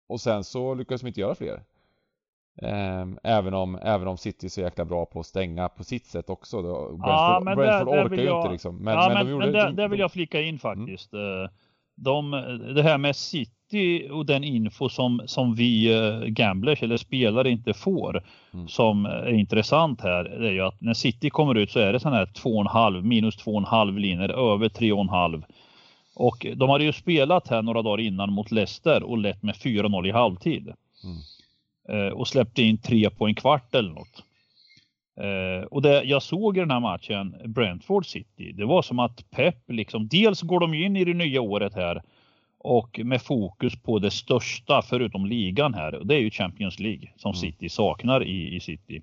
och 0.07 0.21
sen 0.21 0.45
så 0.45 0.75
lyckades 0.75 1.01
de 1.01 1.09
inte 1.09 1.21
göra 1.21 1.35
fler. 1.35 1.63
Eh, 2.63 3.07
även, 3.23 3.55
om, 3.55 3.79
även 3.83 4.09
om 4.09 4.17
City 4.17 4.47
är 4.47 4.51
så 4.51 4.61
jäkla 4.61 4.85
bra 4.85 5.07
på 5.07 5.21
att 5.21 5.27
stänga 5.27 5.69
på 5.69 5.85
sitt 5.85 6.07
sätt 6.07 6.31
också. 6.31 6.63
Brentford, 6.63 7.01
ja, 7.03 7.41
men 7.45 7.57
Brentford 7.57 7.95
där, 7.95 8.07
orkar 8.07 8.23
ju 8.23 8.37
inte 8.37 8.53
liksom. 8.53 8.77
Men, 8.77 8.95
ja, 8.95 9.09
men, 9.09 9.15
men, 9.15 9.27
de 9.27 9.33
gjorde, 9.33 9.47
men 9.47 9.53
där, 9.53 9.73
där 9.73 9.89
vill 9.89 10.01
jag 10.01 10.13
flika 10.13 10.41
in 10.41 10.59
faktiskt. 10.59 11.13
Mm. 11.13 11.49
De, 11.97 12.31
det 12.75 12.83
här 12.83 12.99
med 12.99 13.17
City 13.17 14.09
och 14.13 14.27
den 14.27 14.45
info 14.45 14.89
som, 14.89 15.23
som 15.27 15.55
vi 15.55 15.95
uh, 15.95 16.25
gamblers 16.25 16.83
eller 16.83 16.97
spelare 16.97 17.51
inte 17.51 17.75
får 17.75 18.23
mm. 18.55 18.69
som 18.69 19.07
är 19.07 19.33
intressant 19.33 20.01
här 20.01 20.25
det 20.25 20.49
är 20.49 20.53
ju 20.53 20.61
att 20.61 20.81
när 20.81 20.95
City 20.95 21.31
kommer 21.31 21.55
ut 21.55 21.71
så 21.71 21.79
är 21.79 21.93
det 21.93 22.01
sån 22.01 22.13
här 22.13 22.27
2,5 22.27 23.03
minus 23.03 23.39
2,5 23.39 23.99
linjer 23.99 24.29
över 24.29 24.69
3,5 24.69 25.43
och 26.17 26.47
de 26.57 26.71
hade 26.71 26.85
ju 26.85 26.93
spelat 26.93 27.49
här 27.49 27.63
några 27.63 27.83
dagar 27.83 28.01
innan 28.01 28.33
mot 28.33 28.51
Leicester 28.51 29.03
och 29.03 29.19
lett 29.19 29.43
med 29.43 29.55
4-0 29.55 30.07
i 30.07 30.11
halvtid. 30.11 30.63
Mm. 31.05 31.17
Eh, 31.89 32.09
och 32.09 32.29
släppte 32.29 32.63
in 32.63 32.79
tre 32.79 33.11
på 33.11 33.27
en 33.27 33.35
kvart 33.35 33.75
eller 33.75 33.91
något. 33.91 34.25
Eh, 35.21 35.67
och 35.67 35.83
det 35.83 36.03
jag 36.03 36.23
såg 36.23 36.57
i 36.57 36.61
den 36.61 36.71
här 36.71 36.81
matchen, 36.81 37.37
Brentford 37.45 38.07
City, 38.07 38.53
det 38.53 38.65
var 38.65 38.83
som 38.83 38.99
att 38.99 39.31
Pep 39.31 39.71
liksom, 39.71 40.09
dels 40.09 40.43
går 40.43 40.61
de 40.61 40.75
in 40.75 40.97
i 40.97 41.05
det 41.05 41.15
nya 41.15 41.41
året 41.41 41.75
här 41.75 42.03
och 42.59 43.01
med 43.05 43.23
fokus 43.23 43.83
på 43.83 43.99
det 43.99 44.11
största 44.11 44.83
förutom 44.83 45.27
ligan 45.27 45.75
här. 45.75 46.01
Det 46.05 46.15
är 46.15 46.19
ju 46.19 46.31
Champions 46.31 46.79
League 46.79 47.09
som 47.17 47.31
mm. 47.31 47.41
City 47.41 47.69
saknar 47.69 48.25
i, 48.25 48.57
i 48.57 48.61
City. 48.61 49.03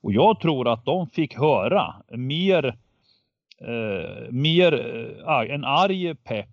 Och 0.00 0.12
jag 0.12 0.40
tror 0.40 0.68
att 0.68 0.84
de 0.84 1.10
fick 1.10 1.38
höra 1.38 1.94
mer 2.08 2.64
eh, 3.60 4.30
mer 4.30 4.72
eh, 5.26 5.54
en 5.54 5.64
arg 5.64 6.14
pepp 6.14 6.48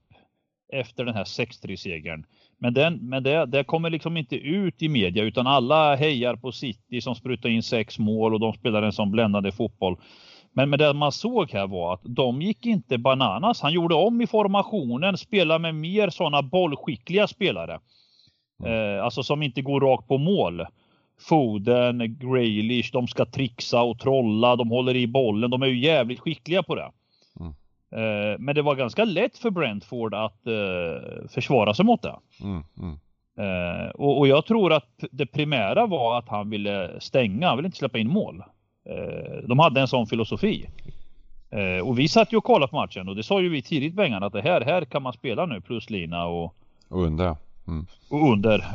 efter 0.74 1.06
den 1.06 1.16
här 1.16 1.24
6-3-segern. 1.24 2.26
Men, 2.64 2.74
den, 2.74 3.10
men 3.10 3.24
det, 3.24 3.46
det 3.46 3.64
kommer 3.64 3.90
liksom 3.90 4.18
inte 4.18 4.36
ut 4.36 4.82
i 4.82 4.90
media 4.90 5.24
utan 5.24 5.48
alla 5.48 5.96
hejar 5.96 6.36
på 6.36 6.52
City 6.52 7.02
som 7.02 7.16
sprutar 7.16 7.50
in 7.50 7.64
sex 7.64 8.00
mål 8.00 8.34
och 8.34 8.40
de 8.40 8.54
spelar 8.54 8.82
en 8.84 8.92
sån 8.92 9.12
bländande 9.12 9.52
fotboll. 9.52 9.98
Men, 10.54 10.70
men 10.70 10.80
det 10.80 10.94
man 10.94 11.12
såg 11.12 11.52
här 11.52 11.68
var 11.68 11.94
att 11.94 12.02
de 12.04 12.42
gick 12.42 12.66
inte 12.66 12.98
bananas. 12.98 13.62
Han 13.62 13.74
gjorde 13.74 13.96
om 13.96 14.22
i 14.22 14.28
formationen, 14.28 15.18
spelar 15.18 15.60
med 15.60 15.76
mer 15.76 16.10
sådana 16.10 16.42
bollskickliga 16.42 17.28
spelare. 17.28 17.80
Mm. 18.64 18.98
Eh, 18.98 19.04
alltså 19.04 19.24
som 19.24 19.44
inte 19.44 19.62
går 19.62 19.82
rakt 19.82 20.08
på 20.08 20.18
mål. 20.18 20.66
Foden, 21.30 22.18
Graylish, 22.20 22.92
de 22.94 23.08
ska 23.08 23.26
trixa 23.26 23.82
och 23.82 24.00
trolla, 24.00 24.56
de 24.56 24.70
håller 24.70 24.96
i 24.96 25.08
bollen. 25.08 25.50
De 25.50 25.62
är 25.62 25.68
ju 25.68 25.80
jävligt 25.80 26.20
skickliga 26.20 26.64
på 26.64 26.76
det. 26.76 26.92
Eh, 27.92 28.40
men 28.40 28.56
det 28.56 28.62
var 28.62 28.76
ganska 28.76 29.06
lätt 29.06 29.38
för 29.38 29.50
Brentford 29.50 30.14
att 30.14 30.48
eh, 30.48 31.28
försvara 31.30 31.74
sig 31.74 31.86
mot 31.86 32.02
det. 32.02 32.16
Mm, 32.42 32.64
mm. 32.80 33.00
Eh, 33.38 33.90
och, 33.90 34.20
och, 34.20 34.28
jag 34.28 34.46
tror 34.46 34.74
att 34.74 35.04
det 35.12 35.26
primära 35.26 35.86
var 35.86 36.18
att 36.18 36.30
han 36.30 36.50
ville 36.50 37.02
stänga, 37.02 37.48
han 37.48 37.58
ville 37.58 37.66
inte 37.66 37.78
släppa 37.78 37.98
in 37.98 38.10
mål. 38.10 38.44
Eh, 38.86 39.48
de 39.48 39.60
hade 39.60 39.82
en 39.82 39.88
sån 39.88 40.08
filosofi. 40.08 40.70
Eh, 41.50 41.88
och 41.88 42.00
vi 42.00 42.08
satt 42.08 42.34
ju 42.34 42.38
och 42.38 42.44
kollade 42.44 42.70
på 42.70 42.76
matchen 42.76 43.10
och 43.10 43.16
det 43.16 43.24
sa 43.24 43.42
ju 43.42 43.50
vi 43.50 43.62
tidigt 43.62 43.94
Bengan 43.94 44.24
att 44.24 44.34
det 44.34 44.42
här, 44.42 44.62
här 44.62 44.86
kan 44.86 45.04
man 45.04 45.14
spela 45.14 45.46
nu 45.46 45.62
plus 45.62 45.90
lina 45.90 46.26
och, 46.26 46.56
och 46.90 47.04
under. 47.04 47.36
Mm. 47.68 47.86
Och 48.10 48.32
under. 48.32 48.66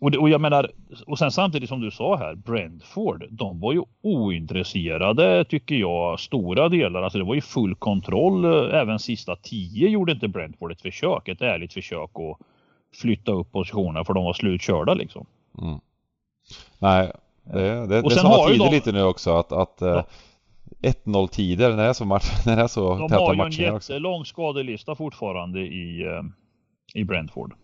Eh, 0.00 0.04
och, 0.04 0.10
det, 0.10 0.18
och 0.18 0.28
jag 0.28 0.40
menar, 0.40 0.70
och 1.06 1.18
sen 1.18 1.30
samtidigt 1.30 1.68
som 1.68 1.80
du 1.80 1.90
sa 1.90 2.16
här, 2.16 2.34
Brentford, 2.34 3.24
de 3.30 3.60
var 3.60 3.72
ju 3.72 3.82
ointresserade 4.02 5.44
tycker 5.44 5.74
jag, 5.74 6.20
stora 6.20 6.68
delar. 6.68 7.02
Alltså 7.02 7.18
det 7.18 7.24
var 7.24 7.34
ju 7.34 7.40
full 7.40 7.74
kontroll. 7.74 8.44
Även 8.72 8.98
sista 8.98 9.36
tio 9.36 9.88
gjorde 9.88 10.12
inte 10.12 10.28
Brentford 10.28 10.72
ett 10.72 10.80
försök, 10.80 11.28
ett 11.28 11.42
ärligt 11.42 11.72
försök 11.72 12.10
att 12.14 12.46
flytta 13.00 13.32
upp 13.32 13.52
positionerna 13.52 14.04
för 14.04 14.14
de 14.14 14.24
var 14.24 14.32
slutkörda 14.32 14.94
liksom. 14.94 15.26
Mm. 15.62 15.78
Nej, 16.78 17.12
det, 17.44 17.86
det, 17.86 18.02
och 18.02 18.10
det 18.10 18.14
är 18.14 18.22
samma 18.22 18.46
tider 18.46 18.64
de... 18.64 18.70
lite 18.74 18.92
nu 18.92 19.02
också 19.02 19.36
att, 19.36 19.52
att 19.52 19.76
ja. 19.80 20.04
1-0 20.82 21.28
tider 21.28 21.70
när 21.70 21.82
det 21.82 21.88
är 21.88 21.92
så 21.92 22.04
match, 22.04 22.46
när 22.46 22.56
det 22.56 22.62
är 22.62 22.66
så 22.66 22.98
de 22.98 23.08
täta 23.08 23.20
matcher 23.20 23.32
De 23.32 23.38
har 23.38 23.50
ju 23.50 23.66
en 23.66 23.74
jättelång 23.74 24.24
skadelista 24.24 24.94
fortfarande 24.94 25.60
i, 25.60 26.02
eh, 26.02 26.22
i 27.00 27.04
Brentford. 27.04 27.54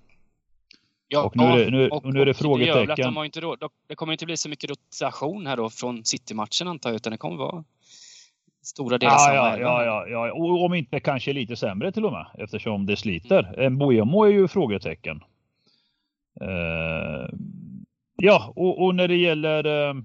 Ja, 1.14 1.24
och 1.24 1.36
nu 1.36 1.44
är 1.44 1.64
det, 1.64 1.70
nu, 1.70 1.88
och, 1.88 2.14
nu 2.14 2.20
är 2.20 2.26
det 2.26 2.34
frågetecken. 2.34 3.14
Det, 3.14 3.26
inte 3.26 3.40
då, 3.40 3.56
det 3.86 3.94
kommer 3.94 4.12
inte 4.12 4.26
bli 4.26 4.36
så 4.36 4.48
mycket 4.48 4.70
rotation 4.70 5.46
här 5.46 5.56
då 5.56 5.70
från 5.70 6.04
City-matchen 6.04 6.68
antar 6.68 6.90
jag, 6.90 6.96
utan 6.96 7.10
det 7.10 7.16
kommer 7.16 7.36
vara 7.36 7.64
stora 8.62 8.98
delar 8.98 9.12
ja, 9.12 9.18
samma 9.18 9.36
ja, 9.36 9.58
ja, 9.58 10.06
ja, 10.06 10.26
ja, 10.26 10.32
och 10.32 10.64
om 10.64 10.74
inte 10.74 11.00
kanske 11.00 11.32
lite 11.32 11.56
sämre 11.56 11.92
till 11.92 12.04
och 12.04 12.12
med 12.12 12.26
eftersom 12.38 12.86
det 12.86 12.96
sliter. 12.96 13.60
En 13.60 13.78
Boemo 13.78 14.24
är 14.24 14.30
ju 14.30 14.48
frågetecken. 14.48 15.22
Uh, 16.42 17.28
ja, 18.16 18.52
och, 18.56 18.84
och, 18.84 18.94
när 18.94 19.08
det 19.08 19.16
gäller 19.16 19.66
uh, 19.66 20.02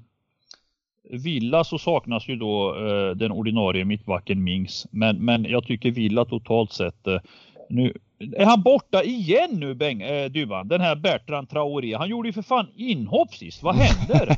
Villa 1.12 1.64
så 1.64 1.78
saknas 1.78 2.28
ju 2.28 2.36
då 2.36 2.76
uh, 2.76 3.16
den 3.16 3.32
ordinarie 3.32 3.86
mittbacken 3.86 4.44
Mings. 4.44 4.88
Men, 4.92 5.26
men 5.26 5.44
jag 5.44 5.64
tycker 5.64 5.92
Villa 5.92 6.26
totalt 6.26 6.74
sett 6.74 7.08
nu 7.70 7.94
är 8.20 8.46
han 8.46 8.62
borta 8.62 9.04
igen 9.04 9.50
nu 9.52 9.76
Beng, 9.76 10.02
äh, 10.02 10.30
Duvan? 10.30 10.68
Den 10.68 10.82
här 10.82 10.96
Bertrand 10.96 11.50
Traoré. 11.50 11.96
Han 11.96 12.10
gjorde 12.10 12.30
ju 12.30 12.34
för 12.34 12.42
fan 12.42 12.68
inhopp 12.76 13.34
sist. 13.34 13.64
Vad 13.64 13.76
händer? 13.76 14.38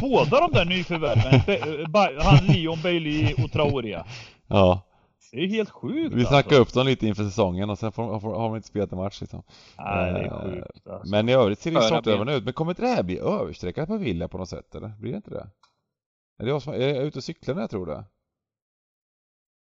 Båda 0.00 0.40
de 0.40 0.52
där 0.52 0.64
nyförvärven. 0.64 1.34
Eh, 1.34 2.24
han 2.24 2.46
Leon 2.46 2.78
Bailey 2.82 3.34
och 3.44 3.52
Traoré. 3.52 4.02
Ja. 4.46 4.82
Det 5.32 5.40
är 5.40 5.48
helt 5.48 5.70
sjukt 5.70 6.14
Vi 6.14 6.24
snackade 6.24 6.38
alltså. 6.38 6.60
upp 6.60 6.74
dem 6.74 6.86
lite 6.86 7.06
inför 7.06 7.24
säsongen 7.24 7.70
och 7.70 7.78
sen 7.78 7.92
får, 7.92 8.20
får, 8.20 8.34
har 8.34 8.42
de 8.42 8.56
inte 8.56 8.68
spelat 8.68 8.92
en 8.92 8.98
match 8.98 9.20
liksom. 9.20 9.42
Nej, 9.78 10.12
det 10.12 10.18
är 10.18 10.24
eh, 10.24 10.42
sjukt 10.42 10.88
alltså. 10.88 11.10
Men 11.10 11.28
i 11.28 11.32
övrigt 11.32 11.58
ser 11.58 11.70
det 11.70 11.82
snart 11.82 12.06
över 12.06 12.36
ut. 12.36 12.44
Men 12.44 12.52
kommer 12.52 12.72
inte 12.72 12.82
det 12.82 12.88
här 12.88 13.02
bli 13.02 13.18
överstreckat 13.18 13.88
på 13.88 13.96
Villa 13.96 14.28
på 14.28 14.38
något 14.38 14.48
sätt 14.48 14.74
eller? 14.74 14.88
Blir 14.88 15.10
det 15.10 15.16
inte 15.16 15.30
det? 15.30 15.46
Är, 16.38 16.44
det 16.44 16.50
jag, 16.50 16.62
som, 16.62 16.72
är 16.72 16.78
jag 16.78 17.04
ute 17.04 17.18
och 17.18 17.24
cyklar 17.24 17.54
när 17.54 17.62
jag 17.62 17.70
tror 17.70 17.86
det? 17.86 18.04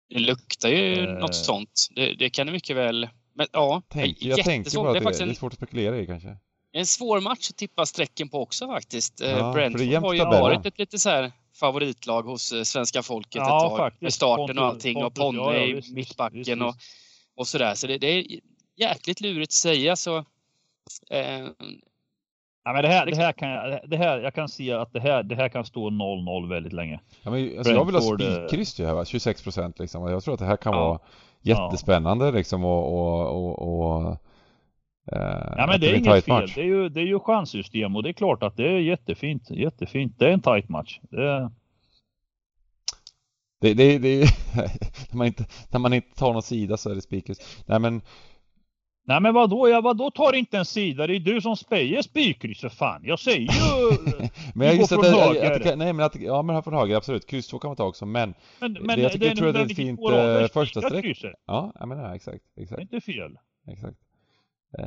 Det 0.09 0.19
luktar 0.19 0.69
ju 0.69 1.05
eh. 1.05 1.19
något 1.19 1.35
sånt. 1.35 1.89
Det, 1.91 2.15
det 2.15 2.31
kan 2.31 2.47
det 2.47 2.53
mycket 2.53 2.77
väl... 2.77 3.09
Men 3.35 3.47
ja, 3.53 3.83
Tänk, 3.89 4.17
jag 4.21 4.45
tänker 4.45 4.77
bara 4.77 4.89
att 4.89 5.05
det, 5.05 5.23
är, 5.23 5.27
det 5.27 5.33
är 5.33 5.35
svårt 5.35 5.53
att 5.53 5.59
spekulera 5.59 5.99
i 5.99 6.07
kanske. 6.07 6.37
En 6.73 6.87
svår 6.87 7.21
match 7.21 7.51
att 7.51 7.57
tippa 7.57 7.87
strecken 7.87 8.29
på 8.29 8.43
också 8.43 8.67
faktiskt. 8.67 9.21
Eh, 9.21 9.31
ja, 9.31 9.53
Brentford 9.53 10.03
har 10.03 10.15
ju 10.15 10.25
varit 10.25 10.67
ett 10.67 10.79
lite 10.79 10.99
så 10.99 11.09
här 11.09 11.33
favoritlag 11.61 12.23
hos 12.23 12.53
eh, 12.53 12.63
svenska 12.63 13.03
folket 13.03 13.35
ja, 13.35 13.43
ett 13.43 13.69
tag. 13.69 13.79
Faktiskt. 13.79 14.03
Med 14.03 14.13
starten 14.13 14.47
Pontus, 14.47 14.61
och 14.61 14.67
allting 14.67 14.95
Pontus, 14.95 15.19
och 15.19 15.25
Ponne 15.25 15.39
ja, 15.39 15.65
i 15.65 15.73
visst, 15.73 15.93
mittbacken 15.95 16.39
visst, 16.39 16.63
och, 16.63 16.75
och 17.37 17.49
sådär. 17.49 17.75
Så 17.75 17.87
det, 17.87 17.99
det, 17.99 18.07
är 18.07 18.25
jäkligt 18.77 19.21
lurigt 19.21 19.49
att 19.49 19.53
säga 19.53 19.97
så. 19.97 20.17
Eh, 21.11 21.49
Ja, 22.69 22.73
men 22.73 22.83
det 22.83 22.89
här, 22.89 23.07
det 23.07 23.17
här 23.17 23.33
kan 23.33 23.49
jag, 23.49 23.81
det 23.87 23.97
här, 23.97 24.19
jag 24.19 24.35
kan 24.35 24.49
se 24.49 24.73
att 24.73 24.93
det 24.93 25.01
här, 25.01 25.23
det 25.23 25.35
här 25.35 25.49
kan 25.49 25.65
stå 25.65 25.91
0-0 25.91 26.49
väldigt 26.49 26.73
länge. 26.73 27.01
Ja, 27.23 27.31
men, 27.31 27.59
alltså, 27.59 27.73
jag 27.73 27.85
vill 27.85 27.95
ha 27.95 28.03
spikkryss 28.03 28.81
ju 28.81 28.87
här, 28.87 29.05
26 29.05 29.43
procent 29.43 29.79
liksom. 29.79 30.11
Jag 30.11 30.25
tror 30.25 30.35
att 30.35 30.41
det 30.41 30.47
här 30.47 30.57
kan 30.57 30.73
ja. 30.73 30.89
vara 30.89 30.99
jättespännande 31.43 32.25
ja. 32.25 32.31
liksom 32.31 32.65
och, 32.65 32.95
och, 32.95 33.27
och, 33.37 33.69
och 33.69 34.11
eh, 35.13 35.55
Ja 35.57 35.67
men 35.67 35.81
det 35.81 35.91
är 35.91 35.95
inget 35.95 36.25
fel. 36.25 36.53
Det 36.55 36.61
är, 36.61 36.65
ju, 36.65 36.89
det 36.89 37.01
är 37.01 37.07
ju 37.07 37.21
chanssystem 37.21 37.97
och 37.97 38.03
det 38.03 38.09
är 38.09 38.13
klart 38.13 38.43
att 38.43 38.57
det 38.57 38.69
är 38.69 38.79
jättefint. 38.79 39.51
Jättefint. 39.51 40.19
Det 40.19 40.27
är 40.27 40.33
en 40.33 40.43
tight 40.43 40.69
match. 40.69 41.01
Det... 41.03 41.51
Det, 43.61 43.75
det, 43.75 43.99
det, 43.99 44.19
när, 45.11 45.17
man 45.17 45.27
inte, 45.27 45.45
när 45.71 45.81
man 45.81 45.93
inte 45.93 46.17
tar 46.17 46.33
någon 46.33 46.43
sida 46.43 46.77
så 46.77 46.91
är 46.91 46.95
det 46.95 47.01
spikris. 47.01 47.65
Nej 47.67 47.79
men 47.79 48.01
Nej 49.09 49.21
men 49.21 49.35
vadå, 49.35 49.69
ja, 49.69 49.81
vadå 49.81 50.11
tar 50.11 50.33
inte 50.33 50.59
en 50.59 50.65
sida? 50.65 51.07
Det 51.07 51.17
är 51.17 51.21
du 51.21 51.41
som 51.41 51.57
spejar 51.57 52.03
spikryss 52.03 52.61
för 52.61 52.69
fan. 52.69 53.01
Jag 53.05 53.19
säger 53.19 53.41
ju... 53.41 54.29
men 54.55 54.67
jag 54.67 54.77
just 54.77 54.93
att, 54.93 55.03
det, 55.03 55.47
att, 55.47 55.67
att, 55.67 55.79
nej 55.79 55.93
men 55.93 56.07
att, 56.07 56.17
ja 56.21 56.43
men 56.43 56.63
från 56.63 56.75
höger 56.75 56.97
absolut. 56.97 57.27
Kryss 57.27 57.49
2 57.49 57.59
kan 57.59 57.69
man 57.69 57.77
ta 57.77 57.85
också 57.85 58.07
men... 58.07 58.35
Men, 58.61 58.73
men 58.73 58.87
det, 58.87 59.03
jag, 59.03 59.13
tycker, 59.13 59.25
det, 59.25 59.29
jag 59.29 59.37
tror 59.37 59.49
att 59.49 59.55
det 59.55 59.61
är 59.61 59.65
ett 59.65 59.77
fint 59.77 60.01
äh, 60.01 60.49
första 60.53 60.81
streck. 60.81 61.37
Ja, 61.47 61.73
jag 61.79 61.89
menar 61.89 62.15
exakt, 62.15 62.45
exakt. 62.57 62.77
Det 62.77 62.97
är 62.97 62.97
inte 62.97 63.01
fel. 63.01 63.39
Exakt. 63.67 63.99
Uh, 64.79 64.85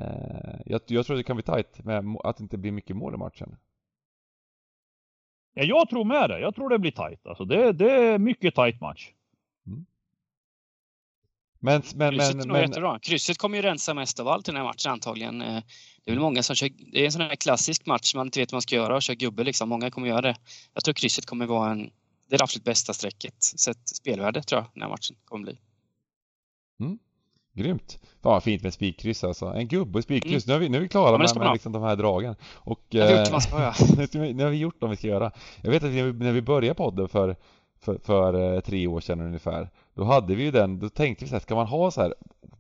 jag, 0.65 0.81
jag 0.87 1.05
tror 1.05 1.17
det 1.17 1.23
kan 1.23 1.35
bli 1.35 1.43
tight 1.43 1.85
med 1.85 2.17
att 2.23 2.37
det 2.37 2.41
inte 2.41 2.57
blir 2.57 2.71
mycket 2.71 2.95
mål 2.95 3.13
i 3.13 3.17
matchen. 3.17 3.55
Ja, 5.53 5.63
jag 5.63 5.89
tror 5.89 6.05
med 6.05 6.29
det. 6.29 6.39
Jag 6.39 6.55
tror 6.55 6.69
det 6.69 6.79
blir 6.79 6.91
tight. 6.91 7.27
Alltså 7.27 7.45
det, 7.45 7.71
det 7.71 7.91
är 7.91 8.17
mycket 8.17 8.55
tight 8.55 8.81
match. 8.81 9.11
Mm. 9.67 9.85
Men, 11.63 11.81
men, 11.95 12.13
Krysset 12.13 12.35
men, 12.35 12.71
men... 12.81 12.99
Krysset 12.99 13.37
kommer 13.37 13.57
ju 13.57 13.61
rensa 13.61 13.93
mest 13.93 14.19
av 14.19 14.27
allt 14.27 14.47
i 14.47 14.51
den 14.51 14.57
här 14.57 14.63
matchen 14.63 14.91
antagligen. 14.91 15.41
Eh, 15.41 15.61
det 16.05 16.11
är 16.11 16.15
väl 16.15 16.19
många 16.19 16.43
som 16.43 16.55
kör, 16.55 16.69
det 16.91 17.01
är 17.01 17.05
en 17.05 17.11
sån 17.11 17.21
här 17.21 17.35
klassisk 17.35 17.85
match 17.85 18.15
man 18.15 18.27
inte 18.27 18.39
vet 18.39 18.51
vad 18.51 18.55
man 18.55 18.61
ska 18.61 18.75
göra 18.75 18.95
och 18.95 19.01
kör 19.01 19.13
gubbe 19.13 19.43
liksom. 19.43 19.69
Många 19.69 19.91
kommer 19.91 20.07
göra 20.07 20.21
det. 20.21 20.35
Jag 20.73 20.83
tror 20.83 20.93
krysset 20.93 21.25
kommer 21.25 21.45
vara 21.45 21.71
en 21.71 21.91
det 22.31 22.35
är 22.35 22.37
det 22.37 22.43
absolut 22.43 22.63
bästa 22.63 22.93
strecket 22.93 23.43
sett 23.43 23.89
spelvärde 23.89 24.43
tror 24.43 24.61
jag 24.61 24.67
den 24.73 24.81
här 24.81 24.89
matchen 24.89 25.15
kommer 25.25 25.43
bli. 25.43 25.57
Mm. 26.79 26.99
Grymt! 27.53 27.99
Fan 28.21 28.31
vad 28.31 28.43
fint 28.43 28.63
med 28.63 28.73
spikkryss 28.73 29.23
alltså. 29.23 29.45
En 29.45 29.67
gubbe 29.67 29.97
och 29.97 30.03
spikkryss. 30.03 30.47
Mm. 30.47 30.59
Nu, 30.59 30.65
är 30.65 30.67
vi, 30.67 30.69
nu 30.69 30.77
är 30.77 30.81
vi 30.81 30.87
klara 30.87 31.11
ja, 31.11 31.17
med, 31.17 31.37
med 31.37 31.53
liksom 31.53 31.71
de 31.71 31.83
här 31.83 31.95
dragen. 31.95 32.35
Och, 32.55 32.85
göra. 32.89 33.23
nu 34.33 34.43
har 34.43 34.49
vi 34.49 34.57
gjort 34.57 34.79
de 34.79 34.89
vi 34.89 34.95
ska 34.95 35.07
göra. 35.07 35.31
Jag 35.61 35.71
vet 35.71 35.83
att 35.83 35.91
när 35.91 36.31
vi 36.31 36.41
började 36.41 36.75
podden 36.75 37.09
för, 37.09 37.35
för, 37.79 37.97
för 37.97 38.55
eh, 38.55 38.59
tre 38.59 38.87
år 38.87 38.99
sedan 38.99 39.21
ungefär. 39.21 39.69
Då 39.93 40.03
hade 40.03 40.35
vi 40.35 40.43
ju 40.43 40.51
den, 40.51 40.79
då 40.79 40.89
tänkte 40.89 41.25
vi 41.25 41.29
så 41.29 41.35
här, 41.35 41.39
ska 41.39 41.55
man 41.55 41.67
ha 41.67 41.91
så 41.91 42.01
här 42.01 42.13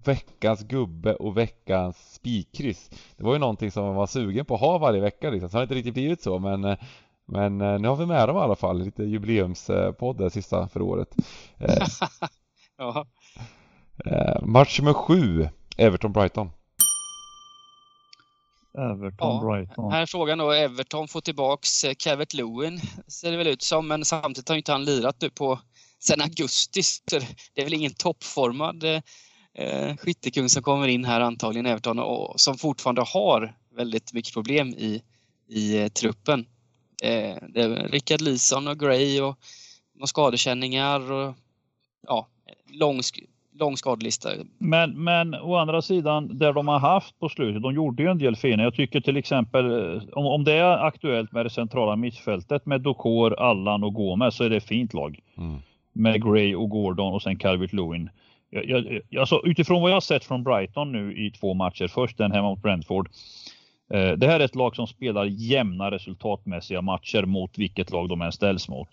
veckans 0.03 0.63
gubbe 0.63 1.15
och 1.15 1.37
veckans 1.37 2.13
spikkryss? 2.13 2.89
Det 3.17 3.23
var 3.23 3.33
ju 3.33 3.39
någonting 3.39 3.71
som 3.71 3.85
man 3.85 3.95
var 3.95 4.07
sugen 4.07 4.45
på 4.45 4.55
att 4.55 4.61
ha 4.61 4.77
varje 4.77 5.01
vecka 5.01 5.29
liksom. 5.29 5.49
Så 5.49 5.53
det 5.53 5.59
har 5.59 5.63
inte 5.63 5.75
riktigt 5.75 5.93
blivit 5.93 6.21
så 6.21 6.39
men 6.39 6.65
eh, 6.65 6.77
men 7.31 7.61
eh, 7.61 7.79
nu 7.79 7.87
har 7.87 7.95
vi 7.95 8.05
med 8.05 8.27
dem 8.27 8.37
i 8.37 8.39
alla 8.39 8.55
fall, 8.55 8.83
lite 8.83 9.03
jubileumspodd 9.03 10.31
sista 10.31 10.67
för 10.67 10.81
året. 10.81 11.15
ja. 12.77 13.05
Eh, 14.05 14.45
match 14.45 14.79
nummer 14.79 14.93
sju, 14.93 15.49
Everton-Brighton. 15.77 16.49
Everton-Brighton. 18.73 19.73
Ja, 19.75 19.89
här 19.89 20.01
är 20.01 20.05
frågan 20.05 20.37
då, 20.37 20.51
Everton 20.51 21.07
får 21.07 21.21
tillbaks 21.21 21.85
Calvert 21.97 22.33
Lewin 22.33 22.79
ser 23.07 23.31
det 23.31 23.37
väl 23.37 23.47
ut 23.47 23.61
som, 23.61 23.87
men 23.87 24.05
samtidigt 24.05 24.49
har 24.49 24.55
inte 24.55 24.71
han 24.71 24.85
lirat 24.85 25.15
nu 25.21 25.29
på 25.29 25.59
sen 26.03 26.21
augusti. 26.21 26.83
Så 26.83 27.19
det 27.53 27.61
är 27.61 27.63
väl 27.63 27.73
ingen 27.73 27.93
toppformad 27.93 28.83
eh, 29.53 29.97
skyttekung 29.97 30.49
som 30.49 30.63
kommer 30.63 30.87
in 30.87 31.05
här 31.05 31.21
antagligen 31.21 31.65
Everton 31.65 31.99
och 31.99 32.39
som 32.39 32.57
fortfarande 32.57 33.01
har 33.01 33.55
väldigt 33.75 34.13
mycket 34.13 34.33
problem 34.33 34.67
i, 34.67 35.01
i 35.47 35.81
eh, 35.81 35.87
truppen. 35.87 36.39
Eh, 37.03 37.35
det 37.49 37.61
är 37.61 37.87
Rickard 37.87 38.21
Lison 38.21 38.67
och 38.67 38.79
Gray 38.79 39.21
och 39.21 39.37
några 39.95 40.07
skadekänningar 40.07 41.11
och 41.11 41.35
ja, 42.07 42.27
lång 42.71 43.01
lång 43.53 43.77
skadelista. 43.77 44.29
Men, 44.57 45.03
men 45.03 45.35
å 45.35 45.55
andra 45.55 45.81
sidan, 45.81 46.37
där 46.37 46.53
de 46.53 46.67
har 46.67 46.79
haft 46.79 47.19
på 47.19 47.29
slutet, 47.29 47.61
de 47.61 47.73
gjorde 47.73 48.03
ju 48.03 48.09
en 48.09 48.17
del 48.17 48.35
fina. 48.35 48.63
Jag 48.63 48.75
tycker 48.75 49.01
till 49.01 49.17
exempel, 49.17 49.95
eh, 49.95 50.03
om, 50.11 50.25
om 50.25 50.43
det 50.43 50.53
är 50.53 50.85
aktuellt 50.85 51.31
med 51.31 51.45
det 51.45 51.49
centrala 51.49 51.95
mittfältet 51.95 52.65
med 52.65 52.81
Dokor, 52.81 53.39
Allan 53.39 53.83
och 53.83 53.93
Gomez 53.93 54.35
så 54.35 54.43
är 54.43 54.49
det 54.49 54.57
ett 54.57 54.67
fint 54.67 54.93
lag. 54.93 55.19
Mm. 55.37 55.59
Med 55.93 56.23
Gray 56.23 56.55
och 56.55 56.69
Gordon 56.69 57.13
och 57.13 57.21
sen 57.21 57.37
Calvert 57.37 57.73
Lewin. 57.73 58.09
Jag, 58.49 58.65
jag, 58.65 59.19
alltså, 59.19 59.41
utifrån 59.45 59.81
vad 59.81 59.91
jag 59.91 60.03
sett 60.03 60.23
från 60.23 60.43
Brighton 60.43 60.91
nu 60.91 61.25
i 61.25 61.31
två 61.31 61.53
matcher, 61.53 61.87
först 61.87 62.17
den 62.17 62.31
hemma 62.31 62.49
mot 62.49 62.61
Brentford. 62.61 63.09
Eh, 63.93 64.11
det 64.11 64.27
här 64.27 64.39
är 64.39 64.45
ett 64.45 64.55
lag 64.55 64.75
som 64.75 64.87
spelar 64.87 65.25
jämna 65.25 65.91
resultatmässiga 65.91 66.81
matcher 66.81 67.25
mot 67.25 67.57
vilket 67.57 67.91
lag 67.91 68.09
de 68.09 68.21
än 68.21 68.31
ställs 68.31 68.69
mot. 68.69 68.89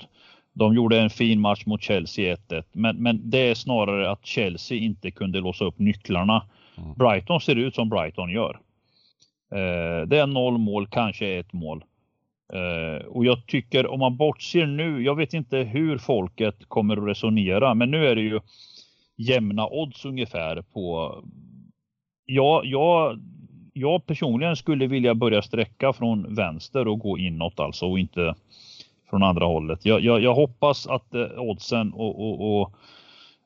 De 0.52 0.74
gjorde 0.74 1.00
en 1.00 1.10
fin 1.10 1.40
match 1.40 1.66
mot 1.66 1.82
Chelsea 1.82 2.36
1-1, 2.36 2.62
men, 2.72 2.96
men 2.96 3.30
det 3.30 3.38
är 3.38 3.54
snarare 3.54 4.10
att 4.10 4.26
Chelsea 4.26 4.78
inte 4.78 5.10
kunde 5.10 5.40
låsa 5.40 5.64
upp 5.64 5.78
nycklarna. 5.78 6.42
Mm. 6.76 6.94
Brighton 6.94 7.40
ser 7.40 7.56
ut 7.56 7.74
som 7.74 7.88
Brighton 7.88 8.30
gör. 8.30 8.60
Eh, 9.52 10.06
det 10.06 10.18
är 10.18 10.26
noll 10.26 10.58
mål, 10.58 10.86
kanske 10.86 11.38
ett 11.38 11.52
mål. 11.52 11.84
Eh, 12.52 13.06
och 13.06 13.24
jag 13.24 13.46
tycker 13.46 13.86
om 13.86 14.00
man 14.00 14.16
bortser 14.16 14.66
nu, 14.66 15.02
jag 15.02 15.14
vet 15.14 15.34
inte 15.34 15.56
hur 15.56 15.98
folket 15.98 16.68
kommer 16.68 16.96
att 16.96 17.08
resonera, 17.08 17.74
men 17.74 17.90
nu 17.90 18.06
är 18.06 18.14
det 18.14 18.22
ju 18.22 18.40
jämna 19.16 19.68
odds 19.68 20.04
ungefär 20.04 20.62
på 20.62 21.14
Ja, 22.30 22.62
jag, 22.64 23.20
jag 23.72 24.06
personligen 24.06 24.56
skulle 24.56 24.86
vilja 24.86 25.14
börja 25.14 25.42
sträcka 25.42 25.92
från 25.92 26.34
vänster 26.34 26.88
och 26.88 26.98
gå 26.98 27.18
inåt 27.18 27.60
alltså 27.60 27.86
och 27.86 27.98
inte 27.98 28.34
från 29.10 29.22
andra 29.22 29.46
hållet. 29.46 29.84
Jag, 29.84 30.00
jag, 30.00 30.20
jag 30.20 30.34
hoppas 30.34 30.86
att 30.86 31.14
eh, 31.14 31.26
oddsen 31.36 31.92
och, 31.92 32.20
och, 32.20 32.60
och, 32.60 32.74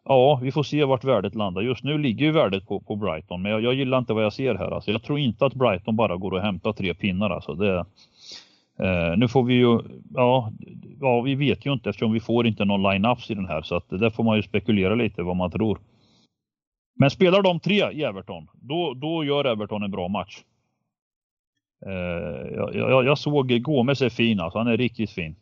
ja, 0.05 0.41
vi 0.43 0.53
får 0.53 0.63
se 0.63 0.85
vart 0.85 1.05
värdet 1.05 1.35
landar. 1.35 1.63
Just 1.63 1.85
nu 1.85 1.99
ligger 1.99 2.27
ju 2.27 2.33
värdet 2.33 2.67
på, 2.69 2.81
på 2.81 2.97
Brighton, 2.97 3.43
men 3.43 3.53
jag, 3.53 3.63
jag, 3.63 3.75
gillar 3.75 3.99
inte 3.99 4.13
vad 4.13 4.25
jag 4.25 4.33
ser 4.33 4.55
här. 4.55 4.71
Alltså, 4.71 4.91
jag 4.91 5.03
tror 5.03 5.19
inte 5.19 5.47
att 5.47 5.55
Brighton 5.55 5.97
bara 5.97 6.17
går 6.17 6.33
och 6.33 6.41
hämtar 6.41 6.73
tre 6.73 6.95
pinnar. 6.95 7.31
Alltså, 7.31 7.55
det, 7.55 7.85
eh, 8.79 9.17
nu 9.17 9.29
får 9.29 9.43
vi 9.43 9.55
ju, 9.55 9.79
ja, 10.15 10.53
ja, 11.01 11.21
vi 11.21 11.35
vet 11.35 11.67
ju 11.67 11.73
inte 11.73 11.91
eftersom 11.91 12.13
vi 12.13 12.21
får 12.21 12.47
inte 12.47 12.65
någon 12.65 12.83
line-ups 12.83 13.31
i 13.31 13.35
den 13.35 13.47
här, 13.47 13.63
så 13.63 13.77
att 13.77 13.89
där 13.89 14.11
får 14.11 14.25
man 14.25 14.37
ju 14.37 14.43
spekulera 14.43 14.95
lite 14.95 15.23
vad 15.23 15.37
man 15.37 15.51
tror. 15.51 15.79
Men 16.95 17.11
spelar 17.11 17.43
de 17.43 17.61
tre 17.61 17.93
i 17.93 18.03
Everton, 18.03 18.49
då, 18.55 18.95
då 18.95 19.25
gör 19.25 19.45
Everton 19.45 19.83
en 19.83 19.91
bra 19.91 20.09
match. 20.09 20.43
Eh, 21.87 22.55
jag, 22.55 22.75
jag, 22.75 23.05
jag 23.05 23.19
såg 23.19 23.63
Gomes 23.63 24.03
är 24.03 24.09
fin 24.09 24.41
alltså, 24.41 24.59
han 24.59 24.69
är 24.69 24.77
riktigt 24.77 25.11
fin. 25.11 25.37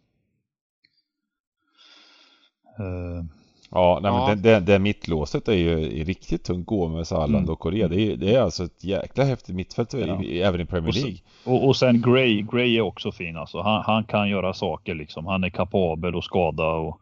Eh, 2.79 3.25
ja, 3.71 3.99
nej, 4.03 4.13
ja. 4.13 4.27
men 4.29 4.43
det, 4.43 4.51
det, 4.51 4.61
det 4.61 4.79
mittlåset 4.79 5.49
är 5.49 5.53
ju 5.53 6.05
riktigt 6.05 6.45
tungt. 6.45 6.67
Gomes, 6.67 7.13
Alland 7.13 7.37
mm. 7.37 7.51
och 7.51 7.59
Korea. 7.59 7.89
Det 7.89 8.01
är, 8.01 8.17
det 8.17 8.35
är 8.35 8.41
alltså 8.41 8.65
ett 8.65 8.85
jäkla 8.85 9.25
häftigt 9.25 9.55
mittfält 9.55 9.93
ja. 9.93 10.23
i, 10.23 10.43
även 10.43 10.61
i 10.61 10.65
Premier 10.65 10.93
League. 10.93 11.13
Och, 11.13 11.17
sen, 11.45 11.53
och, 11.53 11.69
och 11.69 11.77
sen 11.77 12.03
Gray, 12.03 12.43
Gray 12.43 12.77
är 12.77 12.81
också 12.81 13.13
fin 13.13 13.37
alltså. 13.37 13.61
Han, 13.61 13.83
han, 13.87 14.05
kan 14.05 14.29
göra 14.29 14.55
saker 14.55 14.95
liksom. 14.95 15.27
Han 15.27 15.45
är 15.45 15.51
kapabel 15.51 16.15
och 16.15 16.25
skada 16.25 16.67
och 16.67 17.01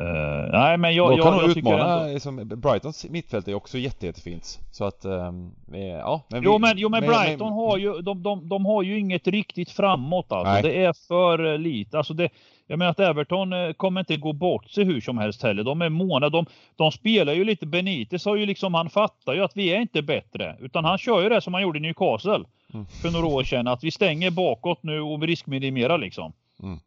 Uh, 0.00 0.52
nej 0.52 0.76
men 0.76 0.94
jag, 0.94 1.18
Då 1.18 1.22
kan 1.22 1.32
jag, 1.32 1.42
jag 1.42 1.56
utmana, 1.56 2.00
ändå... 2.00 2.12
liksom, 2.12 2.48
Brightons 2.48 3.06
mittfält 3.10 3.48
är 3.48 3.54
också 3.54 3.78
jätte, 3.78 4.06
jättefint. 4.06 4.58
Så 4.70 4.84
att, 4.84 5.04
um, 5.04 5.54
ja. 5.72 6.22
Men 6.28 6.40
vi, 6.40 6.44
jo 6.44 6.58
men, 6.58 6.78
jo, 6.78 6.88
men, 6.88 7.00
men 7.00 7.10
Brighton 7.10 7.48
men, 7.48 7.58
har 7.58 7.78
ju, 7.78 8.02
de, 8.02 8.22
de, 8.22 8.48
de 8.48 8.66
har 8.66 8.82
ju 8.82 8.98
inget 8.98 9.26
riktigt 9.26 9.70
framåt 9.70 10.32
alltså. 10.32 10.52
Nej. 10.52 10.62
Det 10.62 10.84
är 10.84 10.92
för 11.08 11.58
lite. 11.58 11.98
Alltså 11.98 12.14
det, 12.14 12.28
jag 12.66 12.78
menar 12.78 12.90
att 12.90 13.00
Everton 13.00 13.52
eh, 13.52 13.72
kommer 13.72 14.00
inte 14.00 14.16
gå 14.16 14.32
bort 14.32 14.70
sig 14.70 14.84
hur 14.84 15.00
som 15.00 15.18
helst 15.18 15.42
heller. 15.42 15.64
De 15.64 15.82
är 15.82 15.88
måna. 15.88 16.28
De, 16.28 16.46
de 16.76 16.92
spelar 16.92 17.32
ju 17.32 17.44
lite 17.44 17.66
Benitez 17.66 18.24
har 18.24 18.36
ju 18.36 18.46
liksom, 18.46 18.74
han 18.74 18.90
fattar 18.90 19.34
ju 19.34 19.44
att 19.44 19.56
vi 19.56 19.68
är 19.68 19.80
inte 19.80 20.02
bättre. 20.02 20.56
Utan 20.60 20.84
han 20.84 20.98
kör 20.98 21.22
ju 21.22 21.28
det 21.28 21.40
som 21.40 21.54
han 21.54 21.62
gjorde 21.62 21.78
i 21.78 21.82
Newcastle 21.82 22.44
mm. 22.74 22.86
för 23.02 23.10
några 23.10 23.26
år 23.26 23.44
sedan. 23.44 23.66
Att 23.66 23.84
vi 23.84 23.90
stänger 23.90 24.30
bakåt 24.30 24.82
nu 24.82 25.00
och 25.00 25.22
riskminimerar 25.22 25.98
liksom. 25.98 26.32
Mm. 26.62 26.78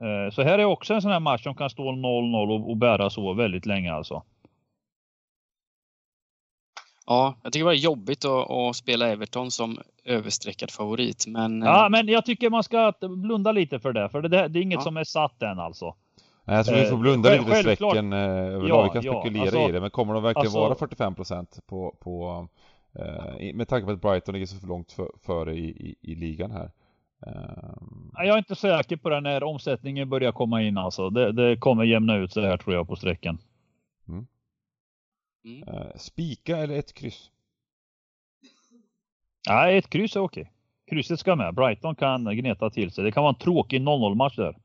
Eh, 0.00 0.30
så 0.34 0.42
här 0.42 0.58
är 0.58 0.64
också 0.64 0.94
en 0.94 1.02
sån 1.02 1.10
här 1.10 1.20
match 1.20 1.42
som 1.42 1.54
kan 1.54 1.70
stå 1.70 1.82
0-0 1.82 2.70
och, 2.70 2.76
bära 2.76 3.10
så 3.10 3.32
väldigt 3.32 3.66
länge 3.66 3.92
alltså. 3.92 4.22
Ja, 7.06 7.34
jag 7.42 7.52
tycker 7.52 7.64
det 7.64 7.66
var 7.66 7.72
jobbigt 7.72 8.24
att, 8.24 8.50
att, 8.50 8.76
spela 8.76 9.08
Everton 9.08 9.50
som 9.50 9.78
överstreckad 10.04 10.70
favorit. 10.70 11.24
Men, 11.26 11.62
ja, 11.62 11.84
eh, 11.84 11.90
men 11.90 12.08
jag 12.08 12.24
tycker 12.24 12.50
man 12.50 12.62
ska 12.62 12.92
blunda 13.00 13.52
lite 13.52 13.80
för 13.80 13.92
det. 13.92 14.08
För 14.08 14.22
det, 14.22 14.48
det 14.48 14.58
är 14.58 14.62
inget 14.62 14.76
ja. 14.76 14.80
som 14.80 14.96
är 14.96 15.04
satt 15.04 15.42
än 15.42 15.58
alltså. 15.58 15.94
Nej, 16.44 16.56
jag 16.56 16.66
tror 16.66 16.76
vi 16.76 16.84
får 16.84 16.96
blunda 16.96 17.34
eh, 17.34 17.40
lite 17.40 17.62
för 17.62 17.74
strecken 17.74 18.12
överlag. 18.12 18.68
Ja, 18.68 18.82
vi 18.82 18.88
kan 18.88 19.02
spekulera 19.02 19.44
ja, 19.44 19.50
alltså, 19.50 19.68
i 19.68 19.72
det. 19.72 19.80
Men 19.80 19.90
kommer 19.90 20.14
de 20.14 20.22
verkligen 20.22 20.46
alltså, 20.46 20.60
vara 20.60 20.74
45 20.74 21.14
på, 21.66 21.96
på 22.00 22.48
eh, 22.98 23.54
med 23.54 23.68
tanke 23.68 23.86
på 23.86 23.92
att 23.92 24.00
Brighton 24.00 24.32
ligger 24.32 24.46
så 24.46 24.66
långt 24.66 24.92
för, 24.92 25.10
före 25.26 25.54
i, 25.54 25.64
i, 25.64 25.96
i 26.12 26.14
ligan 26.14 26.50
här. 26.50 26.70
Um... 27.26 28.12
Jag 28.14 28.34
är 28.34 28.38
inte 28.38 28.54
säker 28.54 28.96
på 28.96 29.08
det 29.08 29.20
när 29.20 29.42
omsättningen 29.42 30.08
börjar 30.08 30.32
komma 30.32 30.62
in 30.62 30.78
alltså. 30.78 31.10
Det, 31.10 31.32
det 31.32 31.56
kommer 31.56 31.84
jämna 31.84 32.16
ut 32.16 32.32
sig 32.32 32.44
här 32.44 32.56
tror 32.56 32.74
jag 32.74 32.88
på 32.88 32.96
sträckan. 32.96 33.38
Mm. 34.08 34.26
Mm. 35.44 35.68
Uh, 35.68 35.96
spika 35.96 36.56
eller 36.56 36.78
ett 36.78 36.94
kryss? 36.94 37.30
Nej, 39.48 39.78
ett 39.78 39.90
kryss 39.90 40.16
är 40.16 40.20
okej. 40.20 40.52
Krysset 40.90 41.20
ska 41.20 41.36
med. 41.36 41.54
Brighton 41.54 41.94
kan 41.94 42.36
gneta 42.36 42.70
till 42.70 42.90
sig. 42.90 43.04
Det 43.04 43.12
kan 43.12 43.22
vara 43.22 43.32
en 43.32 43.38
tråkig 43.38 43.80
0-0 43.80 44.14
match 44.14 44.36
där. 44.36 44.56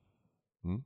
Mm. 0.64 0.84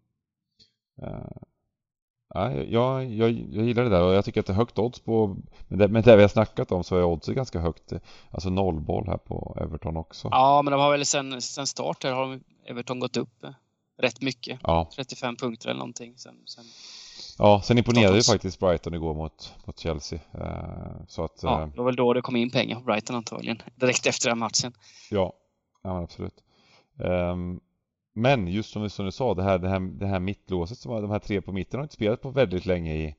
Ja, 2.33 2.51
jag, 2.51 3.05
jag, 3.05 3.31
jag 3.31 3.65
gillar 3.65 3.83
det 3.83 3.89
där 3.89 4.03
och 4.03 4.13
jag 4.13 4.25
tycker 4.25 4.39
att 4.39 4.45
det 4.45 4.53
är 4.53 4.57
högt 4.57 4.79
odds 4.79 4.99
på, 4.99 5.37
men 5.67 5.79
det, 5.79 5.87
men 5.87 6.01
det 6.01 6.15
vi 6.15 6.21
har 6.21 6.29
snackat 6.29 6.71
om 6.71 6.83
så 6.83 6.95
är 6.95 7.03
oddset 7.03 7.35
ganska 7.35 7.59
högt. 7.59 7.93
Alltså 8.31 8.49
nollboll 8.49 9.07
här 9.07 9.17
på 9.17 9.57
Everton 9.61 9.97
också. 9.97 10.27
Ja, 10.31 10.61
men 10.61 10.71
de 10.71 10.81
har 10.81 10.91
väl 10.91 11.05
sen, 11.05 11.41
sen 11.41 11.67
start 11.67 12.03
här 12.03 12.11
har 12.11 12.39
Everton 12.65 12.99
gått 12.99 13.17
upp 13.17 13.45
rätt 14.01 14.21
mycket. 14.21 14.59
Ja. 14.63 14.89
35 14.95 15.35
punkter 15.35 15.69
eller 15.69 15.79
någonting. 15.79 16.13
Sen, 16.17 16.35
sen... 16.45 16.65
Ja, 17.37 17.61
sen 17.63 17.77
imponerade 17.77 18.17
ju 18.17 18.23
faktiskt 18.23 18.59
Brighton 18.59 18.93
igår 18.93 19.13
mot, 19.13 19.53
mot 19.65 19.79
Chelsea. 19.79 20.19
Uh, 20.35 21.05
så 21.07 21.23
att, 21.23 21.39
ja, 21.43 21.61
eh, 21.61 21.67
det 21.67 21.77
var 21.77 21.85
väl 21.85 21.95
då 21.95 22.13
det 22.13 22.21
kom 22.21 22.35
in 22.35 22.51
pengar 22.51 22.75
på 22.75 22.81
Brighton 22.81 23.15
antagligen. 23.15 23.61
Direkt 23.75 24.05
efter 24.05 24.29
den 24.29 24.39
matchen. 24.39 24.73
Ja, 25.09 25.33
ja 25.83 26.03
absolut. 26.03 26.43
Um, 26.97 27.59
men 28.13 28.47
just 28.47 28.69
som, 28.69 28.89
som 28.89 29.05
du 29.05 29.11
sa, 29.11 29.33
det 29.33 29.43
här, 29.43 29.59
det 29.59 29.69
här, 29.69 29.79
det 29.79 30.07
här 30.07 30.19
mittlåset 30.19 30.77
som 30.77 30.91
var, 30.91 31.01
de 31.01 31.11
här 31.11 31.19
tre 31.19 31.41
på 31.41 31.51
mitten 31.51 31.77
har 31.77 31.83
inte 31.83 31.95
spelat 31.95 32.21
på 32.21 32.29
väldigt 32.29 32.65
länge 32.65 32.95
i, 32.95 33.15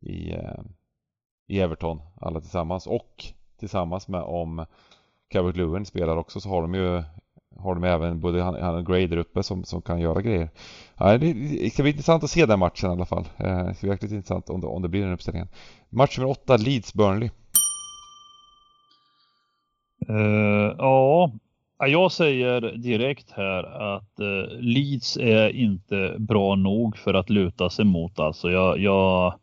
i, 0.00 0.32
eh, 0.32 0.60
i 1.46 1.60
Everton, 1.60 2.00
alla 2.20 2.40
tillsammans. 2.40 2.86
Och 2.86 3.24
tillsammans 3.58 4.08
med 4.08 4.22
om 4.22 4.66
Calvert 5.28 5.56
Lewin 5.56 5.86
spelar 5.86 6.16
också 6.16 6.40
så 6.40 6.48
har 6.48 6.62
de 6.62 6.74
ju 6.74 7.02
har 7.58 7.74
de 7.74 7.84
även 7.84 8.20
både 8.20 8.42
han, 8.42 8.74
och 8.74 8.86
Gray 8.86 9.06
där 9.06 9.16
uppe 9.16 9.42
som, 9.42 9.64
som 9.64 9.82
kan 9.82 10.00
göra 10.00 10.22
grejer. 10.22 10.50
Ja, 10.96 11.18
det, 11.18 11.32
det 11.32 11.72
ska 11.72 11.82
bli 11.82 11.90
intressant 11.90 12.24
att 12.24 12.30
se 12.30 12.46
den 12.46 12.58
matchen 12.58 12.90
i 12.90 12.92
alla 12.92 13.04
fall. 13.04 13.28
Eh, 13.36 13.66
det 13.66 13.74
ska 13.74 13.80
bli 13.80 13.88
verkligen 13.88 14.16
intressant 14.16 14.50
om 14.50 14.60
det, 14.60 14.66
om 14.66 14.82
det 14.82 14.88
blir 14.88 15.02
den 15.02 15.12
uppställningen. 15.12 15.48
Match 15.88 16.18
nummer 16.18 16.30
åtta, 16.30 16.56
Leeds-Burnley. 16.56 17.30
Uh, 20.10 20.74
ja, 20.78 21.32
jag 21.78 22.12
säger 22.12 22.60
direkt 22.60 23.30
här 23.30 23.62
att 23.96 24.20
eh, 24.20 24.58
Leeds 24.58 25.16
är 25.16 25.48
inte 25.48 26.14
bra 26.18 26.54
nog 26.54 26.96
för 26.96 27.14
att 27.14 27.30
luta 27.30 27.70
sig 27.70 27.84
mot. 27.84 28.18
Alltså 28.18 28.50
jag, 28.50 28.78
jag 28.78 29.34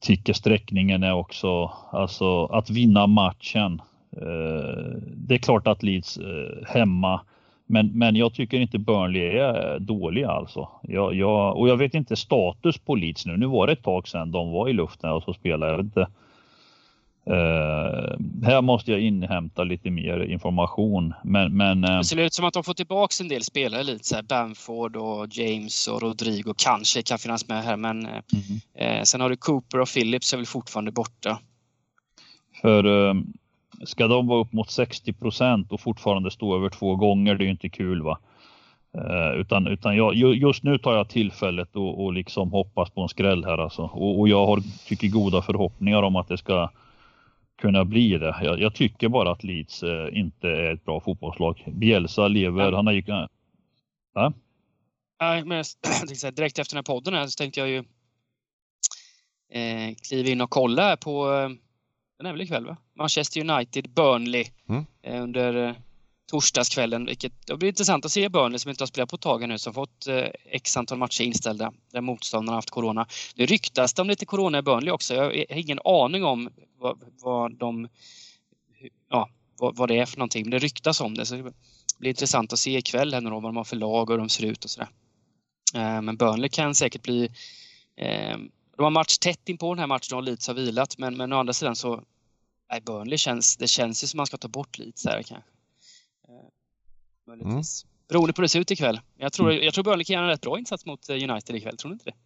tycker 0.00 0.32
sträckningen 0.32 1.02
är 1.02 1.14
också, 1.14 1.70
alltså 1.92 2.44
att 2.44 2.70
vinna 2.70 3.06
matchen. 3.06 3.82
Eh, 4.16 4.98
det 5.16 5.34
är 5.34 5.38
klart 5.38 5.66
att 5.66 5.82
Leeds 5.82 6.18
eh, 6.18 6.66
hemma, 6.66 7.20
men, 7.66 7.98
men 7.98 8.16
jag 8.16 8.34
tycker 8.34 8.60
inte 8.60 8.78
Burnley 8.78 9.22
är 9.22 9.74
eh, 9.74 9.80
dåliga 9.80 10.30
alltså. 10.30 10.68
Jag, 10.82 11.14
jag, 11.14 11.56
och 11.56 11.68
jag 11.68 11.76
vet 11.76 11.94
inte 11.94 12.16
status 12.16 12.78
på 12.78 12.94
Leeds 12.94 13.26
nu. 13.26 13.36
Nu 13.36 13.46
var 13.46 13.66
det 13.66 13.72
ett 13.72 13.82
tag 13.82 14.08
sedan 14.08 14.30
de 14.30 14.50
var 14.50 14.68
i 14.68 14.72
luften 14.72 15.10
och 15.10 15.22
så 15.22 15.34
spelade. 15.34 15.72
Jag 15.72 15.78
vet 15.78 15.84
inte 15.84 16.06
Uh, 17.30 18.16
här 18.42 18.62
måste 18.62 18.90
jag 18.90 19.00
inhämta 19.00 19.64
lite 19.64 19.90
mer 19.90 20.20
information. 20.20 21.14
Men, 21.24 21.56
men, 21.56 21.84
uh... 21.84 21.98
Det 21.98 22.04
ser 22.04 22.16
ut 22.16 22.34
som 22.34 22.44
att 22.44 22.54
de 22.54 22.64
får 22.64 22.74
tillbaka 22.74 23.12
en 23.20 23.28
del 23.28 23.42
spelare 23.42 23.82
lite 23.82 24.04
så 24.04 24.14
här 24.14 24.22
Bamford 24.22 24.96
och 24.96 25.26
James 25.30 25.88
och 25.88 26.02
Rodrigo 26.02 26.54
kanske 26.56 27.02
kan 27.02 27.18
finnas 27.18 27.48
med 27.48 27.64
här 27.64 27.76
men 27.76 28.06
mm 28.06 28.22
uh, 28.80 29.02
sen 29.02 29.20
har 29.20 29.30
du 29.30 29.36
Cooper 29.36 29.80
och 29.80 29.88
Phillips 29.88 30.32
är 30.32 30.36
väl 30.36 30.46
fortfarande 30.46 30.92
borta. 30.92 31.38
För 32.60 33.14
ska 33.84 34.06
de 34.06 34.26
vara 34.26 34.40
upp 34.40 34.52
mot 34.52 34.70
60 34.70 35.12
procent 35.12 35.72
och 35.72 35.80
fortfarande 35.80 36.30
stå 36.30 36.56
över 36.56 36.68
två 36.68 36.96
gånger, 36.96 37.34
det 37.34 37.42
är 37.42 37.46
ju 37.46 37.50
inte 37.50 37.68
kul 37.68 38.02
va. 38.02 38.18
utan 39.36 39.66
utan 39.66 39.96
jag, 39.96 40.14
just 40.14 40.62
nu 40.62 40.78
tar 40.78 40.96
jag 40.96 41.08
tillfället 41.08 41.76
och, 41.76 42.04
och 42.04 42.12
liksom 42.12 42.50
hoppas 42.50 42.90
på 42.90 43.00
en 43.02 43.08
skräll 43.08 43.44
här 43.44 43.58
alltså. 43.58 43.82
Och, 43.82 44.20
och 44.20 44.28
jag 44.28 44.46
har, 44.46 44.62
tycker 44.88 45.08
goda 45.08 45.42
förhoppningar 45.42 46.02
om 46.02 46.16
att 46.16 46.28
det 46.28 46.38
ska 46.38 46.70
kunna 47.62 47.84
bli 47.84 48.18
det. 48.18 48.36
Jag, 48.42 48.60
jag 48.60 48.74
tycker 48.74 49.08
bara 49.08 49.32
att 49.32 49.44
Leeds 49.44 49.82
eh, 49.82 50.18
inte 50.18 50.48
är 50.48 50.74
ett 50.74 50.84
bra 50.84 51.00
fotbollslag. 51.00 51.64
Bielsa 51.66 52.28
lever, 52.28 52.70
ja. 52.70 52.76
han 52.76 52.86
har 52.86 52.94
ju... 52.94 53.02
Ja? 54.14 54.32
Nej, 55.20 55.44
men 55.44 55.64
direkt 56.34 56.58
efter 56.58 56.74
den 56.74 56.78
här 56.78 56.94
podden 56.94 57.14
här 57.14 57.26
så 57.26 57.36
tänkte 57.36 57.60
jag 57.60 57.68
ju 57.68 57.78
eh, 59.52 59.94
kliva 60.08 60.28
in 60.28 60.40
och 60.40 60.50
kolla 60.50 60.96
på, 60.96 61.32
eh, 61.32 61.48
den 62.18 62.26
är 62.26 62.32
väl 62.32 62.40
ikväll 62.40 62.66
va? 62.66 62.76
Manchester 62.98 63.50
United, 63.50 63.90
Burnley 63.90 64.44
mm. 64.68 64.86
eh, 65.02 65.22
under 65.22 65.68
eh, 65.68 65.74
torsdagskvällen. 66.26 67.06
Vilket, 67.06 67.46
det 67.46 67.56
blir 67.56 67.68
intressant 67.68 68.04
att 68.04 68.12
se 68.12 68.28
Burnley 68.28 68.58
som 68.58 68.70
inte 68.70 68.82
har 68.82 68.86
spelat 68.86 69.10
på 69.10 69.16
ett 69.16 69.22
tag 69.22 69.48
nu, 69.48 69.58
som 69.58 69.74
fått 69.74 70.06
eh, 70.06 70.26
x 70.50 70.76
antal 70.76 70.98
matcher 70.98 71.22
inställda 71.22 71.72
där 71.92 72.00
motståndarna 72.00 72.56
haft 72.56 72.70
corona. 72.70 73.06
Nu 73.34 73.46
ryktas 73.46 73.94
det 73.94 74.02
om 74.02 74.08
lite 74.08 74.26
corona 74.26 74.58
i 74.58 74.62
Burnley 74.62 74.90
också. 74.90 75.14
Jag 75.14 75.24
har 75.24 75.56
ingen 75.56 75.80
aning 75.84 76.24
om 76.24 76.50
vad, 76.78 77.04
vad 77.22 77.58
de 77.58 77.88
ja, 79.10 79.28
vad, 79.58 79.76
vad, 79.76 79.88
det 79.88 79.98
är 79.98 80.06
för 80.06 80.18
någonting. 80.18 80.42
Men 80.42 80.50
det 80.50 80.58
ryktas 80.58 81.00
om 81.00 81.14
det. 81.14 81.26
Så 81.26 81.34
det 81.34 81.52
blir 81.98 82.10
intressant 82.10 82.52
att 82.52 82.58
se 82.58 82.76
ikväll 82.76 83.14
här 83.14 83.20
då, 83.20 83.30
vad 83.30 83.42
de 83.42 83.56
har 83.56 83.64
för 83.64 83.76
lag 83.76 84.10
och 84.10 84.14
hur 84.14 84.18
de 84.18 84.28
ser 84.28 84.44
ut 84.44 84.64
och 84.64 84.70
sådär. 84.70 84.88
Eh, 85.74 86.02
men 86.02 86.16
Burnley 86.16 86.48
kan 86.48 86.74
säkert 86.74 87.02
bli 87.02 87.24
eh, 87.96 88.36
de 88.76 88.82
har 88.82 88.90
match 88.90 89.18
tätt 89.18 89.48
in 89.48 89.58
på 89.58 89.74
den 89.74 89.78
här 89.78 89.86
matchen 89.86 90.16
och 90.16 90.22
Leeds 90.22 90.48
har 90.48 90.54
vilat 90.54 90.98
men, 90.98 91.16
men 91.16 91.32
å 91.32 91.36
andra 91.36 91.52
sidan 91.52 91.76
så 91.76 92.02
nej, 92.70 92.80
Burnley 92.80 93.18
känns, 93.18 93.56
det 93.56 93.68
känns 93.68 94.04
ju 94.04 94.08
som 94.08 94.16
man 94.16 94.26
ska 94.26 94.36
ta 94.36 94.48
bort 94.48 94.78
Leeds 94.78 95.06
här 95.06 95.22
kanske. 95.22 95.53
Möjligtvis. 97.26 97.84
Mm. 97.84 97.94
Beroende 98.08 98.32
på 98.32 98.40
hur 98.40 98.44
det 98.44 98.48
ser 98.48 98.60
ut 98.60 98.70
ikväll. 98.70 99.00
Jag 99.16 99.32
tror, 99.32 99.50
mm. 99.50 99.64
jag 99.64 99.74
tror 99.74 99.84
Burnley 99.84 100.04
kan 100.04 100.14
göra 100.14 100.24
en 100.24 100.30
rätt 100.30 100.40
bra 100.40 100.58
insats 100.58 100.86
mot 100.86 101.08
eh, 101.08 101.14
United 101.14 101.56
ikväll, 101.56 101.76
tror 101.76 101.90
du 101.90 101.92
inte 101.92 102.10
det? 102.10 102.16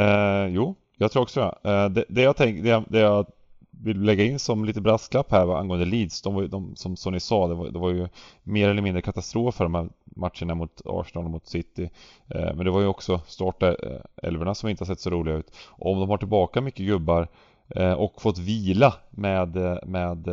Eh, 0.00 0.46
jo, 0.46 0.74
jag 0.96 1.12
tror 1.12 1.22
också 1.22 1.58
eh, 1.64 1.88
det. 1.88 2.04
Det 2.08 2.22
jag, 2.22 2.36
tänk, 2.36 2.62
det, 2.62 2.84
det 2.88 2.98
jag 2.98 3.26
vill 3.70 4.00
lägga 4.00 4.24
in 4.24 4.38
som 4.38 4.64
lite 4.64 4.80
brasklapp 4.80 5.30
här 5.30 5.44
va, 5.44 5.58
angående 5.58 5.84
Leeds, 5.84 6.22
de 6.22 6.34
var, 6.34 6.42
de, 6.42 6.76
som, 6.76 6.96
som 6.96 7.12
ni 7.12 7.20
sa, 7.20 7.48
det 7.48 7.54
var, 7.54 7.70
det 7.70 7.78
var 7.78 7.90
ju 7.90 8.08
mer 8.42 8.68
eller 8.68 8.82
mindre 8.82 9.02
katastrof 9.02 9.54
för 9.54 9.64
de 9.64 9.74
här 9.74 9.88
matcherna 10.04 10.54
mot 10.54 10.80
Arsenal 10.84 11.24
och 11.24 11.30
mot 11.30 11.46
City. 11.46 11.90
Eh, 12.28 12.54
men 12.54 12.64
det 12.64 12.70
var 12.70 12.80
ju 12.80 12.86
också 12.86 13.20
startelvorna 13.26 14.50
eh, 14.50 14.54
som 14.54 14.68
inte 14.68 14.84
har 14.84 14.86
sett 14.86 15.00
så 15.00 15.10
roliga 15.10 15.36
ut. 15.36 15.56
Och 15.66 15.92
om 15.92 16.00
de 16.00 16.10
har 16.10 16.18
tillbaka 16.18 16.60
mycket 16.60 16.86
gubbar 16.86 17.28
eh, 17.68 17.92
och 17.92 18.22
fått 18.22 18.38
vila 18.38 18.94
med, 19.10 19.56
eh, 19.56 19.78
med 19.86 20.28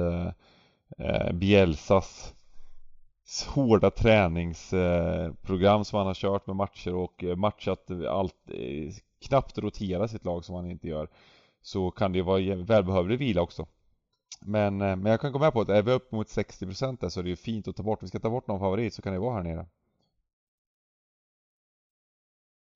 eh, 0.98 1.32
Bielsas 1.34 2.34
hårda 3.48 3.92
träningsprogram 3.92 5.86
som 5.86 5.98
han 5.98 6.08
har 6.08 6.14
kört 6.14 6.48
med 6.48 6.56
matcher 6.56 6.96
och 6.96 7.24
matchat 7.38 7.92
allt, 8.10 8.36
eh, 8.48 8.94
knappt 9.26 9.58
rotera 9.58 10.08
sitt 10.08 10.26
lag 10.26 10.46
som 10.46 10.56
han 10.56 10.72
inte 10.72 10.88
gör 10.88 11.08
så 11.62 11.92
kan 11.92 12.12
det 12.12 12.22
vara 12.22 12.56
välbehövlig 12.56 13.20
vila 13.20 13.42
också. 13.42 13.68
Men, 14.42 14.82
eh, 14.82 14.96
men 14.96 15.12
jag 15.12 15.22
kan 15.22 15.32
gå 15.32 15.40
med 15.40 15.54
på 15.54 15.62
att 15.62 15.70
är 15.70 15.82
vi 15.82 15.92
upp 15.92 16.12
mot 16.12 16.28
60% 16.28 17.02
där 17.02 17.10
så 17.10 17.20
är 17.20 17.24
det 17.24 17.30
ju 17.30 17.36
fint 17.36 17.68
att 17.68 17.76
ta 17.76 17.84
bort, 17.84 18.04
vi 18.04 18.08
ska 18.08 18.20
ta 18.20 18.30
bort 18.30 18.48
någon 18.48 18.60
favorit 18.60 18.94
så 18.94 19.02
kan 19.02 19.14
det 19.14 19.20
vara 19.20 19.36
här 19.36 19.44
nere. 19.44 19.66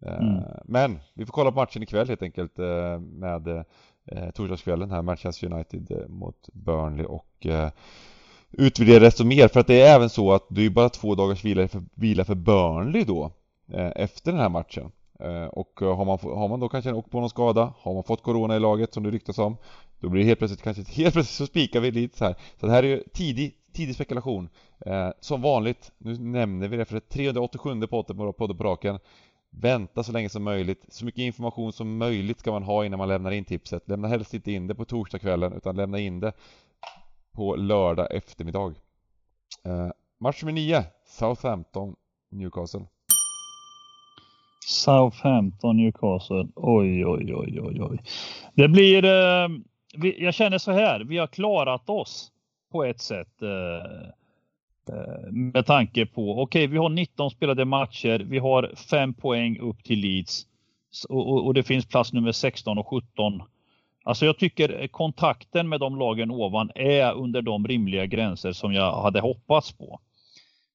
Eh, 0.01 0.20
mm. 0.20 0.43
Men 0.66 0.99
vi 1.13 1.26
får 1.26 1.34
kolla 1.34 1.51
på 1.51 1.55
matchen 1.55 1.84
ikväll 1.84 2.07
helt 2.07 2.22
enkelt 2.22 2.57
med 2.99 3.66
Eh, 4.12 4.30
torsdagskvällen 4.30 4.91
här, 4.91 5.01
Manchester 5.01 5.53
United 5.53 5.91
eh, 5.91 6.08
mot 6.08 6.49
Burnley 6.53 7.06
och 7.06 7.45
eh, 7.45 7.70
utvärdera 8.51 8.99
desto 8.99 9.26
mer 9.26 9.47
för 9.47 9.60
att 9.60 9.68
det 9.68 9.82
är 9.82 9.95
även 9.95 10.10
så 10.10 10.34
att 10.34 10.45
det 10.49 10.66
är 10.66 10.70
bara 10.70 10.89
två 10.89 11.16
dagars 11.16 11.45
vila 11.45 11.68
för, 11.68 11.84
vila 11.93 12.26
för 12.26 12.36
Burnley 12.36 13.03
då 13.03 13.32
eh, 13.72 13.91
efter 13.95 14.32
den 14.32 14.41
här 14.41 14.49
matchen. 14.49 14.91
Eh, 15.20 15.45
och 15.45 15.80
har 15.80 16.06
man, 16.06 16.20
har 16.22 16.47
man 16.47 16.60
då 16.60 16.70
kanske 16.70 16.93
åkt 16.93 17.12
på 17.12 17.20
någon 17.20 17.30
skada, 17.30 17.74
har 17.78 17.93
man 17.93 18.03
fått 18.03 18.24
Corona 18.24 18.56
i 18.56 18.60
laget 18.60 18.93
som 18.93 19.03
det 19.03 19.12
ryktas 19.12 19.38
om, 19.38 19.58
då 19.99 20.10
blir 20.10 20.22
det 20.22 20.28
helt 20.28 20.39
plötsligt 20.39 20.62
kanske 20.62 20.84
helt 21.01 21.14
plötsligt 21.14 21.38
så 21.38 21.45
spikar 21.45 21.80
vi 21.80 21.91
lite 21.91 22.18
så 22.18 22.26
här. 22.26 22.36
Så 22.60 22.66
det 22.66 22.72
här 22.72 22.84
är 22.84 22.88
ju 22.88 23.03
tidig, 23.14 23.53
tidig 23.74 23.95
spekulation. 23.95 24.49
Eh, 24.86 25.10
som 25.20 25.41
vanligt, 25.41 25.91
nu 25.97 26.18
nämner 26.18 26.68
vi 26.68 26.78
det 26.78 26.86
för 26.86 26.95
det 26.95 27.10
387 27.10 27.88
podden 27.88 28.18
på, 28.18 28.34
podden 28.34 28.58
på 28.58 28.64
raken. 28.64 28.99
Vänta 29.62 30.03
så 30.03 30.12
länge 30.12 30.30
som 30.30 30.43
möjligt, 30.43 30.86
så 30.89 31.06
mycket 31.06 31.22
information 31.22 31.74
som 31.74 31.97
möjligt 31.97 32.39
ska 32.39 32.51
man 32.51 32.64
ha 32.64 32.86
innan 32.86 32.97
man 32.97 33.08
lämnar 33.08 33.32
in 33.32 33.45
tipset. 33.45 33.89
Lämna 33.89 34.08
helst 34.08 34.34
inte 34.34 34.51
in 34.51 34.68
det 34.68 34.76
på 34.76 34.86
torsdagskvällen 34.86 35.53
utan 35.53 35.76
lämna 35.76 35.99
in 35.99 36.20
det 36.20 36.34
på 37.32 37.56
lördag 37.56 38.08
eftermiddag. 38.12 38.74
Eh, 39.66 39.89
match 40.20 40.43
nummer 40.43 40.53
9, 40.53 40.84
Southampton, 41.06 41.95
Newcastle. 42.32 42.86
Southampton, 44.68 45.78
Newcastle. 45.78 46.47
Oj, 46.56 47.06
oj, 47.06 47.36
oj, 47.36 47.62
oj, 47.62 47.82
oj. 47.82 47.99
Det 48.53 48.68
blir... 48.68 49.06
Eh, 49.06 49.49
vi, 49.97 50.24
jag 50.24 50.34
känner 50.34 50.58
så 50.58 50.72
här, 50.72 50.99
vi 50.99 51.18
har 51.18 51.28
klarat 51.28 51.89
oss 51.89 52.32
på 52.72 52.84
ett 52.84 53.01
sätt. 53.01 53.41
Eh, 53.41 54.10
Eh, 54.89 55.31
med 55.31 55.65
tanke 55.65 56.05
på, 56.05 56.41
okej, 56.41 56.41
okay, 56.41 56.67
vi 56.67 56.77
har 56.77 56.89
19 56.89 57.31
spelade 57.31 57.65
matcher, 57.65 58.19
vi 58.19 58.39
har 58.39 58.73
5 58.89 59.13
poäng 59.13 59.59
upp 59.59 59.83
till 59.83 59.99
Leeds 59.99 60.47
och, 61.09 61.29
och, 61.29 61.45
och 61.45 61.53
det 61.53 61.63
finns 61.63 61.86
plats 61.86 62.13
nummer 62.13 62.31
16 62.31 62.77
och 62.77 62.88
17 62.88 63.41
Alltså 64.07 64.25
jag 64.25 64.38
tycker 64.38 64.88
kontakten 64.88 65.69
med 65.69 65.79
de 65.79 65.99
lagen 65.99 66.31
ovan 66.31 66.71
är 66.75 67.13
under 67.13 67.41
de 67.41 67.67
rimliga 67.67 68.05
gränser 68.05 68.51
som 68.51 68.73
jag 68.73 69.01
hade 69.01 69.19
hoppats 69.19 69.71
på. 69.71 69.99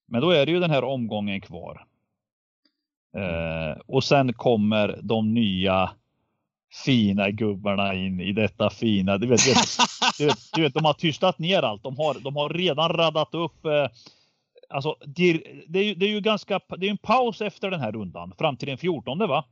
Men 0.07 0.21
då 0.21 0.31
är 0.31 0.47
det 0.47 0.53
ju 0.53 0.61
den 0.61 0.71
här 0.71 0.85
omgången 0.85 1.41
kvar. 1.41 1.87
Eh, 3.17 3.81
och 3.87 4.05
sen 4.05 4.33
kommer 4.33 4.99
de 5.03 5.35
nya 5.35 5.91
fina 6.73 7.31
gubbarna 7.31 7.95
in 7.95 8.21
i 8.21 8.33
detta 8.33 8.71
fina. 8.71 9.19
Du 9.19 9.27
vet, 9.27 9.41
du 10.19 10.27
vet, 10.27 10.39
du 10.53 10.63
vet, 10.63 10.75
de 10.75 10.85
har 10.85 10.93
tystat 10.93 11.39
ner 11.39 11.63
allt. 11.63 11.83
De 11.83 11.97
har, 11.97 12.15
de 12.15 12.37
har 12.37 12.49
redan 12.49 12.89
radat 12.89 13.35
upp. 13.35 13.65
Eh, 13.65 13.89
alltså, 14.69 14.97
det, 15.07 15.43
det, 15.69 15.79
är 15.79 15.85
ju, 15.85 15.95
det 15.95 16.07
är 16.07 16.11
ju 16.11 16.21
ganska. 16.21 16.61
Det 16.79 16.87
är 16.87 16.91
en 16.91 16.99
paus 16.99 17.41
efter 17.41 17.71
den 17.71 17.81
här 17.81 17.93
rundan 17.93 18.33
fram 18.39 18.57
till 18.57 18.69
den 18.69 18.79
14 18.79 19.19
va? 19.19 19.45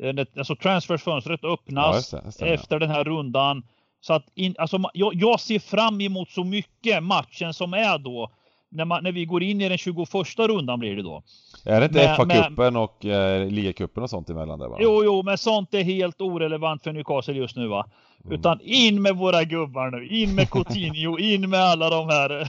Eh, 0.00 0.26
alltså 0.36 0.56
transferfönstret 0.56 1.44
öppnas 1.44 2.12
ja, 2.12 2.22
det, 2.38 2.54
efter 2.54 2.78
den 2.78 2.90
här 2.90 3.04
rundan. 3.04 3.66
Så 4.00 4.12
att 4.12 4.26
in, 4.34 4.54
alltså, 4.58 4.90
jag, 4.94 5.14
jag, 5.14 5.40
ser 5.40 5.58
fram 5.58 6.00
emot 6.00 6.30
så 6.30 6.44
mycket 6.44 7.02
matchen 7.02 7.54
som 7.54 7.74
är 7.74 7.98
då. 7.98 8.30
När, 8.72 8.84
man, 8.84 9.04
när 9.04 9.12
vi 9.12 9.24
går 9.24 9.42
in 9.42 9.60
i 9.60 9.68
den 9.68 9.78
21 9.78 10.08
rundan 10.38 10.78
blir 10.78 10.96
det 10.96 11.02
då. 11.02 11.22
Är 11.64 11.80
det 11.80 11.86
inte 11.86 12.16
FA-cupen 12.18 12.76
och 12.76 13.04
eh, 13.04 13.48
ligacupen 13.48 14.02
och 14.02 14.10
sånt 14.10 14.30
emellan 14.30 14.58
där 14.58 14.68
va? 14.68 14.76
Jo, 14.80 15.04
jo, 15.04 15.22
men 15.22 15.38
sånt 15.38 15.74
är 15.74 15.82
helt 15.82 16.20
orelevant 16.20 16.82
för 16.82 16.92
Newcastle 16.92 17.34
just 17.34 17.56
nu 17.56 17.66
va. 17.66 17.86
Mm. 18.24 18.38
Utan 18.38 18.60
in 18.62 19.02
med 19.02 19.16
våra 19.16 19.44
gubbar 19.44 19.90
nu. 19.90 20.08
In 20.08 20.34
med 20.34 20.50
Coutinho, 20.50 21.18
in 21.34 21.50
med 21.50 21.60
alla 21.60 21.90
de 21.90 22.08
här. 22.08 22.48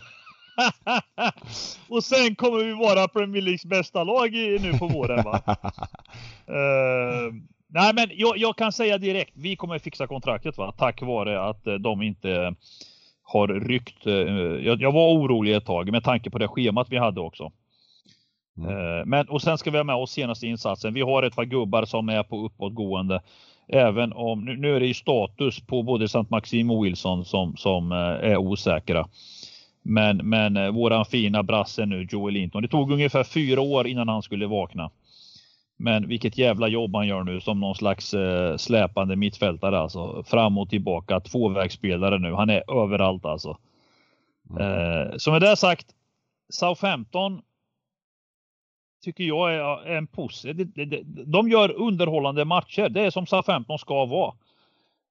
och 1.90 2.04
sen 2.04 2.36
kommer 2.36 2.64
vi 2.64 2.74
vara 2.74 3.08
Premier 3.08 3.42
Leagues 3.42 3.66
bästa 3.66 4.04
lag 4.04 4.36
i, 4.36 4.60
nu 4.62 4.74
på 4.78 4.88
våren 4.88 5.24
va. 5.24 5.42
uh, 5.48 7.34
nej 7.68 7.94
men 7.94 8.10
jag, 8.14 8.38
jag, 8.38 8.58
kan 8.58 8.72
säga 8.72 8.98
direkt, 8.98 9.32
vi 9.34 9.56
kommer 9.56 9.80
fixa 9.80 10.08
kontraktet 10.08 10.58
va. 10.58 10.74
Tack 10.78 11.02
vare 11.02 11.50
att 11.50 11.68
uh, 11.68 11.74
de 11.74 12.02
inte 12.02 12.56
har 13.34 13.48
ryckt. 13.48 14.08
Uh, 14.08 14.66
jag, 14.66 14.82
jag, 14.82 14.92
var 14.92 15.14
orolig 15.14 15.56
ett 15.56 15.66
tag 15.66 15.92
med 15.92 16.04
tanke 16.04 16.30
på 16.30 16.38
det 16.38 16.48
schemat 16.48 16.88
vi 16.90 16.98
hade 16.98 17.22
också. 17.22 17.52
Mm. 18.58 19.10
Men 19.10 19.30
och 19.30 19.42
sen 19.42 19.58
ska 19.58 19.72
vi 19.72 19.78
ha 19.78 19.84
med 19.84 19.96
oss 19.96 20.12
senaste 20.12 20.48
insatsen. 20.48 20.94
Vi 20.94 21.02
har 21.02 21.24
ett 21.24 21.36
par 21.36 21.46
gubbar 21.46 21.86
som 21.86 22.10
är 22.10 22.24
på 22.24 22.46
uppåtgående. 22.46 23.22
Även 23.68 24.14
om, 24.14 24.46
nu, 24.46 24.58
nu 24.58 24.76
är 24.76 24.80
det 24.80 24.88
ju 24.88 24.94
status 24.94 25.60
på 25.60 25.84
både 25.84 26.06
St. 26.06 26.26
Maxim 26.30 26.72
och 26.72 26.86
Wilson 26.86 27.26
som, 27.26 27.58
som 27.58 27.92
är 27.92 28.38
osäkra. 28.38 29.08
Men, 29.84 30.18
men 30.18 30.74
våran 30.74 31.06
fina 31.06 31.44
brasse 31.44 31.86
nu, 31.86 32.08
Joel 32.12 32.34
Linton. 32.34 32.62
Det 32.62 32.68
tog 32.68 32.92
ungefär 32.92 33.24
fyra 33.24 33.62
år 33.62 33.88
innan 33.88 34.08
han 34.08 34.22
skulle 34.22 34.48
vakna. 34.48 34.90
Men 35.84 36.08
vilket 36.08 36.38
jävla 36.38 36.68
jobb 36.68 36.96
han 36.96 37.08
gör 37.08 37.24
nu 37.24 37.42
som 37.42 37.60
någon 37.60 37.76
slags 37.76 38.14
eh, 38.14 38.58
släpande 38.58 39.16
mittfältare 39.16 39.80
alltså. 39.80 40.24
Fram 40.24 40.58
och 40.58 40.70
tillbaka, 40.70 41.20
tvåvägsspelare 41.20 42.20
nu. 42.20 42.34
Han 42.34 42.50
är 42.50 42.82
överallt 42.84 43.26
alltså. 43.26 43.58
Mm. 44.50 44.62
Eh, 44.62 45.18
så 45.18 45.32
med 45.32 45.42
det 45.42 45.56
sagt, 45.56 45.88
Southampton 46.50 47.42
tycker 49.04 49.24
jag 49.24 49.54
är 49.54 49.86
en 49.86 50.08
positiv. 50.08 50.72
De 51.26 51.50
gör 51.50 51.72
underhållande 51.72 52.46
matcher. 52.46 52.90
Det 52.90 53.02
är 53.02 53.10
som 53.10 53.28
Southampton 53.28 53.80
ska 53.80 54.06
vara. 54.06 54.34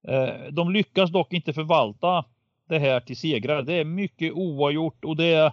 Eh, 0.09 0.35
de 0.51 0.71
lyckas 0.71 1.11
dock 1.11 1.33
inte 1.33 1.53
förvalta 1.53 2.25
det 2.69 2.79
här 2.79 3.01
till 3.01 3.17
segrar. 3.17 3.63
Det 3.63 3.75
är 3.75 3.85
mycket 3.85 4.33
oavgjort 4.33 5.05
och 5.05 5.17
det 5.17 5.35
är 5.35 5.53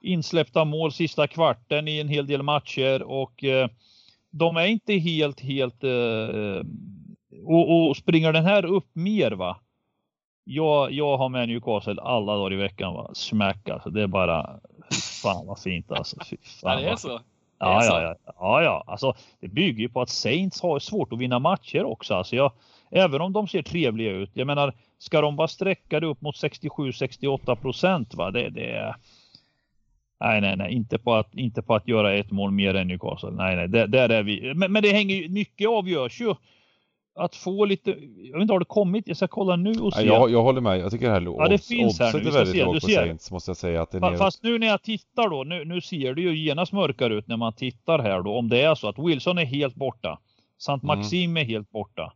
insläppta 0.00 0.64
mål 0.64 0.92
sista 0.92 1.26
kvarten 1.26 1.88
i 1.88 2.00
en 2.00 2.08
hel 2.08 2.26
del 2.26 2.42
matcher 2.42 3.02
och 3.02 3.44
eh, 3.44 3.68
de 4.38 4.56
är 4.56 4.66
inte 4.66 4.92
helt, 4.92 5.40
helt 5.40 5.84
eh, 5.84 6.62
och, 7.44 7.88
och, 7.88 7.96
springer 7.96 8.32
den 8.32 8.44
här 8.44 8.64
upp 8.64 8.88
mer 8.92 9.30
va? 9.30 9.56
Jag, 10.44 10.92
jag 10.92 11.16
har 11.16 11.28
med 11.28 11.48
Newcastle 11.48 12.02
alla 12.02 12.36
dagar 12.36 12.52
i 12.52 12.56
veckan 12.56 12.94
va? 12.94 13.10
Smack 13.14 13.68
alltså. 13.68 13.90
Det 13.90 14.02
är 14.02 14.06
bara, 14.06 14.60
fan 15.22 15.46
vad 15.46 15.58
fint 15.58 15.92
alltså. 15.92 16.16
Fy 16.30 16.36
fan, 16.60 16.82
det 16.82 16.88
är 16.88 16.96
så. 16.96 17.20
Ja, 17.58 17.84
ja, 17.84 18.02
ja, 18.02 18.32
ja, 18.38 18.62
ja, 18.62 18.84
alltså 18.86 19.14
det 19.40 19.48
bygger 19.48 19.80
ju 19.82 19.88
på 19.88 20.00
att 20.00 20.08
Saints 20.08 20.62
har 20.62 20.78
svårt 20.78 21.12
att 21.12 21.18
vinna 21.18 21.38
matcher 21.38 21.84
också. 21.84 22.14
Alltså 22.14 22.36
jag, 22.36 22.52
även 22.90 23.20
om 23.20 23.32
de 23.32 23.48
ser 23.48 23.62
trevliga 23.62 24.10
ut. 24.10 24.30
Jag 24.34 24.46
menar, 24.46 24.74
ska 24.98 25.20
de 25.20 25.36
bara 25.36 25.48
sträcka 25.48 26.00
det 26.00 26.06
upp 26.06 26.20
mot 26.20 26.34
67-68 26.34 27.54
procent 27.54 28.14
va? 28.14 28.30
Det, 28.30 28.50
det, 28.50 28.94
Nej, 30.20 30.40
nej, 30.40 30.56
nej, 30.56 30.72
inte 30.72 30.98
på 30.98 31.14
att, 31.14 31.34
inte 31.34 31.62
på 31.62 31.74
att 31.74 31.88
göra 31.88 32.14
ett 32.14 32.30
mål 32.30 32.50
mer 32.50 32.74
än 32.74 32.88
Newcastle. 32.88 33.30
Nej, 33.30 33.56
nej, 33.56 33.68
där, 33.68 33.86
där 33.86 34.08
är 34.08 34.22
vi. 34.22 34.54
Men, 34.54 34.72
men 34.72 34.82
det 34.82 34.92
hänger 34.92 35.16
ju, 35.16 35.28
mycket 35.28 35.68
avgörs 35.68 36.20
ju. 36.20 36.34
Att 37.18 37.36
få 37.36 37.64
lite, 37.64 37.90
jag 38.16 38.32
vet 38.32 38.42
inte, 38.42 38.54
har 38.54 38.58
det 38.58 38.64
kommit? 38.64 39.08
Jag 39.08 39.16
ska 39.16 39.28
kolla 39.28 39.56
nu 39.56 39.80
och 39.80 39.94
se. 39.94 40.06
Ja, 40.06 40.14
jag, 40.14 40.30
jag 40.30 40.42
håller 40.42 40.60
med, 40.60 40.78
jag 40.78 40.90
tycker 40.90 41.06
det 41.06 41.12
här 41.12 41.20
låg. 41.20 41.40
Ja, 41.40 41.48
det 41.48 41.66
finns 41.66 42.00
här 42.00 42.12
nu. 42.12 42.30
Ska 42.30 42.44
se, 42.46 42.64
du 42.72 42.80
ser. 42.80 43.06
Saints, 43.06 43.30
måste 43.30 43.50
jag 43.50 43.56
säga. 43.56 43.82
Att 43.82 43.90
det 43.90 43.98
är... 43.98 44.16
Fast 44.16 44.42
nu 44.42 44.58
när 44.58 44.66
jag 44.66 44.82
tittar 44.82 45.30
då, 45.30 45.44
nu, 45.44 45.64
nu 45.64 45.80
ser 45.80 46.14
det 46.14 46.20
ju 46.20 46.36
genast 46.36 46.72
mörkare 46.72 47.14
ut 47.14 47.28
när 47.28 47.36
man 47.36 47.52
tittar 47.52 47.98
här 47.98 48.22
då. 48.22 48.38
Om 48.38 48.48
det 48.48 48.62
är 48.62 48.74
så 48.74 48.88
att 48.88 48.98
Wilson 48.98 49.38
är 49.38 49.44
helt 49.44 49.74
borta. 49.74 50.18
Sant. 50.58 50.82
Maxim 50.82 51.30
mm. 51.30 51.42
är 51.42 51.44
helt 51.44 51.70
borta. 51.70 52.12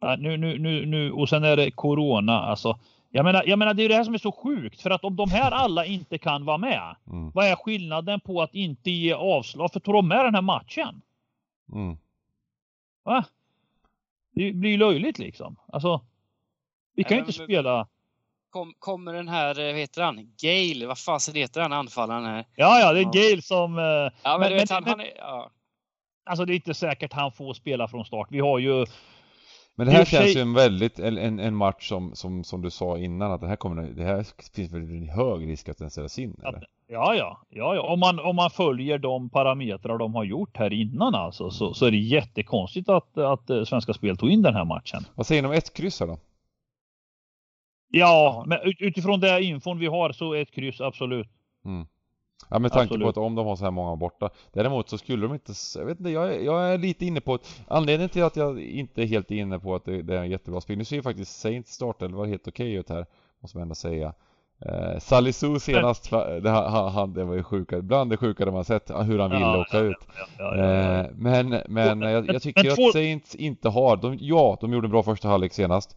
Ja, 0.00 0.16
nu, 0.16 0.36
nu, 0.36 0.58
nu, 0.58 0.86
nu, 0.86 1.12
och 1.12 1.28
sen 1.28 1.44
är 1.44 1.56
det 1.56 1.70
Corona, 1.70 2.40
alltså. 2.40 2.78
Jag 3.10 3.24
menar, 3.24 3.42
jag 3.46 3.58
menar, 3.58 3.74
det 3.74 3.82
är 3.82 3.88
det 3.88 3.94
här 3.94 4.04
som 4.04 4.14
är 4.14 4.18
så 4.18 4.32
sjukt. 4.32 4.80
För 4.80 4.90
att 4.90 5.04
om 5.04 5.16
de 5.16 5.30
här 5.30 5.50
alla 5.50 5.84
inte 5.84 6.18
kan 6.18 6.44
vara 6.44 6.58
med. 6.58 6.96
Mm. 7.06 7.30
Vad 7.30 7.46
är 7.46 7.56
skillnaden 7.56 8.20
på 8.20 8.42
att 8.42 8.54
inte 8.54 8.90
ge 8.90 9.12
avslag? 9.12 9.72
För 9.72 9.80
tar 9.80 9.92
de 9.92 10.08
med 10.08 10.24
den 10.24 10.34
här 10.34 10.42
matchen? 10.42 11.02
Mm. 11.72 11.96
Va? 13.04 13.24
Det 14.34 14.52
blir 14.52 14.78
löjligt 14.78 15.18
liksom. 15.18 15.56
Alltså. 15.72 16.00
Vi 16.94 17.04
kan 17.04 17.16
ju 17.16 17.20
inte 17.20 17.32
spela. 17.32 17.88
Kom, 18.50 18.74
kommer 18.78 19.12
den 19.12 19.28
här, 19.28 19.60
eh, 19.60 19.66
vad 19.66 19.80
heter 19.80 20.02
han? 20.02 20.34
Gale, 20.42 20.86
vad 20.86 20.98
fasen 20.98 21.34
heter 21.34 21.60
han 21.60 21.72
anfallaren 21.72 22.24
här? 22.24 22.46
Ja, 22.56 22.80
ja, 22.80 22.92
det 22.92 23.00
är. 23.00 23.04
Gale 23.04 23.42
som... 23.42 23.78
Eh, 23.78 23.84
ja, 23.84 24.10
men, 24.22 24.40
men, 24.40 24.52
vet, 24.52 24.70
han, 24.70 24.82
men, 24.82 24.90
han 24.90 25.00
är, 25.00 25.12
ja. 25.16 25.50
Alltså 26.24 26.44
det 26.44 26.52
är 26.52 26.54
inte 26.54 26.74
säkert 26.74 27.12
han 27.12 27.32
får 27.32 27.54
spela 27.54 27.88
från 27.88 28.04
start. 28.04 28.28
Vi 28.30 28.40
har 28.40 28.58
ju 28.58 28.86
men 29.78 29.86
det 29.86 29.92
här 29.92 30.04
känns 30.04 30.24
sig... 30.24 30.34
ju 30.34 30.40
en 30.40 30.54
väldigt, 30.54 30.98
en, 30.98 31.38
en 31.40 31.54
match 31.54 31.88
som, 31.88 32.14
som, 32.14 32.44
som 32.44 32.62
du 32.62 32.70
sa 32.70 32.98
innan 32.98 33.32
att 33.32 33.40
det 33.40 33.46
här 33.46 33.56
kommer, 33.56 33.82
det 33.82 34.04
här 34.04 34.26
finns 34.54 34.72
väl 34.72 34.82
en 34.82 35.08
hög 35.08 35.48
risk 35.48 35.68
att 35.68 35.78
den 35.78 35.90
ställs 35.90 36.18
in 36.18 36.40
eller? 36.42 36.66
Ja, 36.88 37.14
ja, 37.14 37.40
ja, 37.50 37.74
ja. 37.74 37.82
Om 37.92 38.00
man, 38.00 38.20
om 38.20 38.36
man 38.36 38.50
följer 38.50 38.98
de 38.98 39.30
parametrar 39.30 39.98
de 39.98 40.14
har 40.14 40.24
gjort 40.24 40.56
här 40.56 40.72
innan 40.72 41.14
alltså 41.14 41.50
så, 41.50 41.74
så 41.74 41.86
är 41.86 41.90
det 41.90 41.96
jättekonstigt 41.96 42.88
att, 42.88 43.18
att 43.18 43.50
eh, 43.50 43.64
Svenska 43.64 43.92
Spel 43.92 44.16
tog 44.16 44.30
in 44.30 44.42
den 44.42 44.54
här 44.54 44.64
matchen. 44.64 45.00
Vad 45.14 45.26
säger 45.26 45.42
ni 45.42 45.48
om 45.48 45.54
ett 45.54 45.72
kryss 45.72 46.00
här 46.00 46.06
då? 46.06 46.18
Ja, 47.90 48.44
men 48.46 48.58
utifrån 48.78 49.20
det 49.20 49.42
infon 49.42 49.78
vi 49.78 49.86
har 49.86 50.12
så 50.12 50.34
ett 50.34 50.50
kryss 50.50 50.80
absolut. 50.80 51.28
Mm. 51.64 51.86
Ja 52.48 52.58
med 52.58 52.72
tanke 52.72 52.84
Absolut. 52.84 53.02
på 53.04 53.08
att 53.08 53.16
om 53.26 53.34
de 53.34 53.46
har 53.46 53.56
så 53.56 53.64
här 53.64 53.70
många 53.70 53.96
borta. 53.96 54.30
Däremot 54.52 54.88
så 54.88 54.98
skulle 54.98 55.26
de 55.26 55.34
inte, 55.34 55.52
jag 55.76 55.84
vet 55.84 55.98
inte, 55.98 56.10
jag 56.10 56.34
är, 56.34 56.40
jag 56.40 56.72
är 56.72 56.78
lite 56.78 57.06
inne 57.06 57.20
på 57.20 57.34
att 57.34 57.62
Anledningen 57.68 58.08
till 58.08 58.22
att 58.22 58.36
jag 58.36 58.62
inte 58.62 59.02
är 59.02 59.06
helt 59.06 59.30
inne 59.30 59.58
på 59.58 59.74
att 59.74 59.84
det, 59.84 60.02
det 60.02 60.14
är 60.14 60.20
en 60.20 60.30
jättebra 60.30 60.60
spel 60.60 60.78
Nu 60.78 60.84
ser 60.84 60.96
ju 60.96 61.02
faktiskt 61.02 61.40
Saints 61.40 61.72
startelva 61.72 62.26
helt 62.26 62.48
okej 62.48 62.74
ut 62.74 62.88
här 62.88 63.06
Måste 63.40 63.56
man 63.56 63.62
ändå 63.62 63.74
säga. 63.74 64.14
Eh, 64.66 64.98
Salisu 64.98 65.58
senast, 65.58 66.10
det, 66.42 66.50
han, 66.50 67.14
det 67.14 67.24
var 67.24 67.34
ju 67.34 67.42
sjuka, 67.42 67.82
bland 67.82 68.10
det 68.10 68.16
sjukare 68.16 68.50
man 68.50 68.64
sett 68.64 68.90
hur 68.90 69.18
han 69.18 69.30
ville 69.30 69.42
ja, 69.42 69.60
åka 69.60 69.76
ja, 69.76 69.82
ut. 69.82 69.96
ja, 70.38 70.56
eh, 70.56 71.06
Men, 71.14 71.62
men 71.68 72.00
jag, 72.00 72.26
jag 72.26 72.42
tycker 72.42 72.70
att 72.70 72.92
Saints 72.92 73.34
inte 73.34 73.68
har, 73.68 73.96
de, 73.96 74.18
ja 74.20 74.58
de 74.60 74.72
gjorde 74.72 74.86
en 74.86 74.90
bra 74.90 75.02
första 75.02 75.28
halvlek 75.28 75.52
senast 75.52 75.96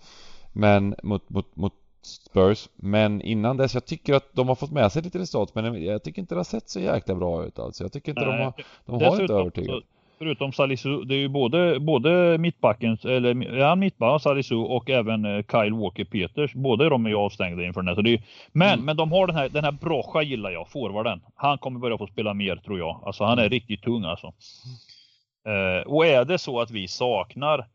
Men 0.54 0.96
mot, 1.04 1.30
mot, 1.30 1.56
mot 1.56 1.74
Spurs. 2.06 2.70
Men 2.76 3.22
innan 3.22 3.58
dess, 3.58 3.74
jag 3.74 3.86
tycker 3.86 4.14
att 4.14 4.34
de 4.34 4.48
har 4.48 4.56
fått 4.56 4.72
med 4.72 4.92
sig 4.92 5.02
lite 5.02 5.20
resultat 5.20 5.56
men 5.56 5.84
jag 5.84 6.04
tycker 6.04 6.22
inte 6.22 6.36
det 6.36 6.40
har 6.40 6.44
sett 6.44 6.70
så 6.70 6.80
jäkla 6.80 7.16
bra 7.16 7.46
ut 7.46 7.60
alltså. 7.60 7.84
Jag 7.84 7.92
tycker 7.92 8.12
inte 8.12 8.26
Nej, 8.26 8.38
de 8.38 8.44
har, 8.44 8.54
de 8.86 9.06
har 9.06 9.22
inte 9.22 9.34
övertygat. 9.34 9.84
Förutom 10.22 10.54
Salisu, 10.54 11.04
det 11.04 11.16
är 11.16 11.20
ju 11.20 11.28
både, 11.28 11.80
både 11.80 12.38
mittbacken, 12.38 12.98
eller 13.04 13.58
ja, 13.58 13.76
mittback, 13.76 14.22
Salisu 14.22 14.56
och 14.56 14.90
även 14.90 15.26
eh, 15.26 15.44
Kyle 15.52 15.74
Walker 15.74 16.04
Peters. 16.04 16.54
Båda 16.54 16.90
de 16.90 17.06
är 17.06 17.10
ju 17.10 17.16
avstängda 17.16 17.64
inför 17.64 17.82
den 17.82 17.88
här. 17.88 17.96
Så 17.96 18.02
det 18.02 18.14
är, 18.14 18.22
men, 18.52 18.74
mm. 18.74 18.86
men 18.86 18.98
de 18.98 19.12
har 19.12 19.28
den 19.28 19.36
här, 19.36 19.50
den 19.50 19.64
här 19.64 19.72
Brocha 19.72 20.22
gillar 20.22 20.52
jag, 20.52 20.70
forwarden. 20.70 21.22
Han 21.36 21.58
kommer 21.58 21.80
börja 21.80 21.98
få 21.98 22.08
spela 22.08 22.34
mer 22.34 22.56
tror 22.56 22.80
jag. 22.80 23.04
Alltså 23.06 23.24
han 23.24 23.38
är 23.38 23.44
mm. 23.44 23.50
riktigt 23.50 23.82
tung 23.82 24.04
alltså. 24.04 24.28
Uh, 25.48 25.88
och 25.88 26.06
är 26.06 26.26
det 26.26 26.38
så 26.38 26.62
att 26.62 26.72
vi 26.72 26.88
saknar 26.88 27.68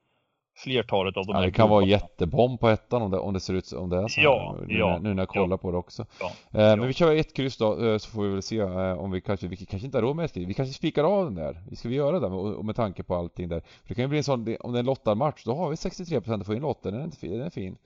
flertalet 0.57 1.17
av 1.17 1.27
de 1.27 1.37
ja, 1.37 1.43
Det 1.43 1.51
kan 1.51 1.69
vara 1.69 1.85
jättebomb 1.85 2.61
på 2.61 2.69
ettan 2.69 3.03
om 3.03 3.11
det, 3.11 3.19
om 3.19 3.35
det 3.35 3.41
ser 3.41 3.55
ut 3.55 3.73
om 3.73 3.91
det 3.91 3.97
är 3.97 4.09
så 4.09 4.21
ja, 4.21 4.57
nu, 4.67 4.79
ja, 4.79 4.99
nu 5.03 5.15
när 5.15 5.23
jag 5.23 5.29
kollar 5.29 5.55
ja, 5.55 5.57
på 5.57 5.71
det 5.71 5.79
också. 5.79 6.07
Ja, 6.21 6.27
eh, 6.27 6.77
men 6.77 6.87
vi 6.87 6.93
kör 6.93 7.17
ett 7.17 7.35
kryss 7.35 7.57
då 7.57 7.87
eh, 7.87 7.99
så 7.99 8.11
får 8.11 8.23
vi 8.23 8.29
väl 8.29 8.43
se 8.43 8.59
eh, 8.59 8.93
om 8.93 9.11
vi 9.11 9.21
kanske, 9.21 9.49
vi 9.49 9.57
kanske 9.57 9.87
inte 9.87 9.97
har 9.97 10.03
råd 10.03 10.17
med 10.17 10.25
ett 10.25 10.33
kryss. 10.33 10.49
Vi 10.49 10.55
kanske 10.55 10.75
spikar 10.75 11.05
av 11.05 11.25
den 11.25 11.35
där. 11.35 11.63
Vi 11.69 11.77
ska 11.77 11.89
vi 11.89 11.95
göra 11.95 12.21
det 12.21 12.27
och, 12.27 12.55
och 12.55 12.65
med 12.65 12.77
tanke 12.77 13.03
på 13.03 13.15
allting 13.15 13.49
där. 13.49 13.61
För 13.61 13.89
det 13.89 13.95
kan 13.95 14.05
ju 14.05 14.09
bli 14.09 14.19
en 14.19 14.25
sån, 14.25 14.57
om 14.61 14.73
det 14.73 14.79
är 14.79 14.81
en 14.81 14.87
lottad 14.87 15.15
match 15.15 15.43
då 15.45 15.55
har 15.55 15.71
vi 15.71 15.77
63% 15.77 16.41
att 16.41 16.47
få 16.47 16.55
in 16.55 16.63
lotten. 16.63 16.93
Den 16.93 17.01
är 17.01 17.05
inte 17.05 17.19
fin. 17.19 17.33
Den 17.33 17.47
är 17.47 17.51
fin. 17.51 17.77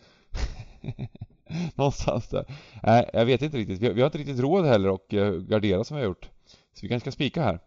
Någonstans 1.74 2.28
där. 2.28 2.44
Nej, 2.82 3.10
jag 3.12 3.24
vet 3.24 3.42
inte 3.42 3.56
riktigt. 3.56 3.80
Vi 3.80 3.86
har, 3.86 3.94
vi 3.94 4.00
har 4.00 4.06
inte 4.06 4.18
riktigt 4.18 4.40
råd 4.40 4.66
heller 4.66 4.94
att 4.94 5.12
uh, 5.12 5.40
gardera 5.40 5.84
som 5.84 5.96
vi 5.96 6.02
har 6.02 6.08
gjort. 6.08 6.28
Så 6.46 6.78
vi 6.82 6.88
kanske 6.88 7.10
ska 7.10 7.14
spika 7.14 7.42
här. 7.42 7.60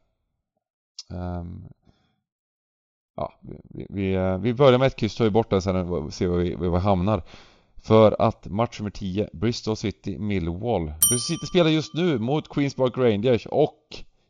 Um, 1.09 1.65
ja, 3.15 3.33
vi, 3.69 3.85
vi, 3.89 4.13
eh, 4.13 4.37
vi 4.37 4.53
börjar 4.53 4.79
med 4.79 4.87
ett 4.87 4.95
kryss, 4.95 5.15
tar 5.15 5.25
vi 5.25 5.31
bort 5.31 5.49
den 5.49 5.61
sen 5.61 5.75
och 5.75 6.13
ser 6.13 6.27
var 6.27 6.37
vi, 6.37 6.55
var 6.55 6.69
vi 6.69 6.79
hamnar. 6.79 7.23
För 7.83 8.15
att 8.19 8.45
match 8.45 8.79
nummer 8.79 8.91
10, 8.91 9.29
Bristol 9.33 9.75
City 9.75 10.17
Millwall. 10.17 10.85
Bristol 10.85 11.19
City 11.19 11.45
spelar 11.45 11.69
just 11.69 11.93
nu 11.93 12.19
mot 12.19 12.49
Queens 12.49 12.75
Park 12.75 12.97
Rangers 12.97 13.45
och 13.45 13.79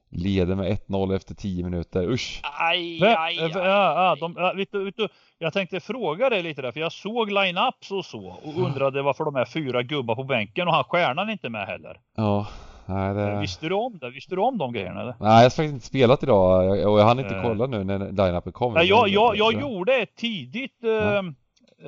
leder 0.09 0.55
med 0.55 0.77
1-0 0.87 1.15
efter 1.15 1.35
10 1.35 1.63
minuter. 1.63 2.11
Usch! 2.11 2.41
Aj, 2.43 3.03
aj, 3.03 3.15
aj, 3.17 3.51
ja, 3.53 3.63
ja, 3.63 4.15
de, 4.19 4.57
vet 4.57 4.71
du, 4.71 4.83
vet 4.83 4.97
du, 4.97 5.07
jag 5.39 5.53
tänkte 5.53 5.79
fråga 5.79 6.29
dig 6.29 6.43
lite 6.43 6.61
där, 6.61 6.71
för 6.71 6.79
jag 6.79 6.91
såg 6.91 7.31
line-ups 7.31 7.91
och 7.91 8.05
så 8.05 8.39
och 8.43 8.57
undrade 8.57 9.01
varför 9.01 9.25
de 9.25 9.35
är 9.35 9.45
fyra 9.45 9.83
gubbar 9.83 10.15
på 10.15 10.23
bänken 10.23 10.67
och 10.67 10.73
han 10.73 10.83
stjärnan 10.83 11.29
inte 11.29 11.49
med 11.49 11.67
heller. 11.67 11.99
Ja, 12.15 12.47
Nej, 12.85 13.13
det... 13.13 13.39
Visste 13.39 13.69
du 13.69 13.75
om 13.75 13.97
det? 13.97 14.09
Visste 14.09 14.35
du 14.35 14.41
om 14.41 14.57
de 14.57 14.73
grejerna 14.73 15.01
eller? 15.01 15.15
Nej, 15.19 15.29
jag 15.29 15.35
har 15.35 15.41
faktiskt 15.43 15.73
inte 15.73 15.85
spelat 15.85 16.23
idag 16.23 16.69
och 16.87 16.99
jag 16.99 17.05
hann 17.05 17.19
inte 17.19 17.35
uh... 17.35 17.41
kolla 17.41 17.65
nu 17.65 17.83
när 17.83 17.99
line-upen 17.99 18.51
kom. 18.51 18.73
Nej, 18.73 18.85
jag, 18.85 19.09
jag, 19.09 19.37
jag 19.37 19.53
gjorde 19.53 19.95
ett 19.95 20.15
tidigt 20.15 20.83
uh, 20.83 21.23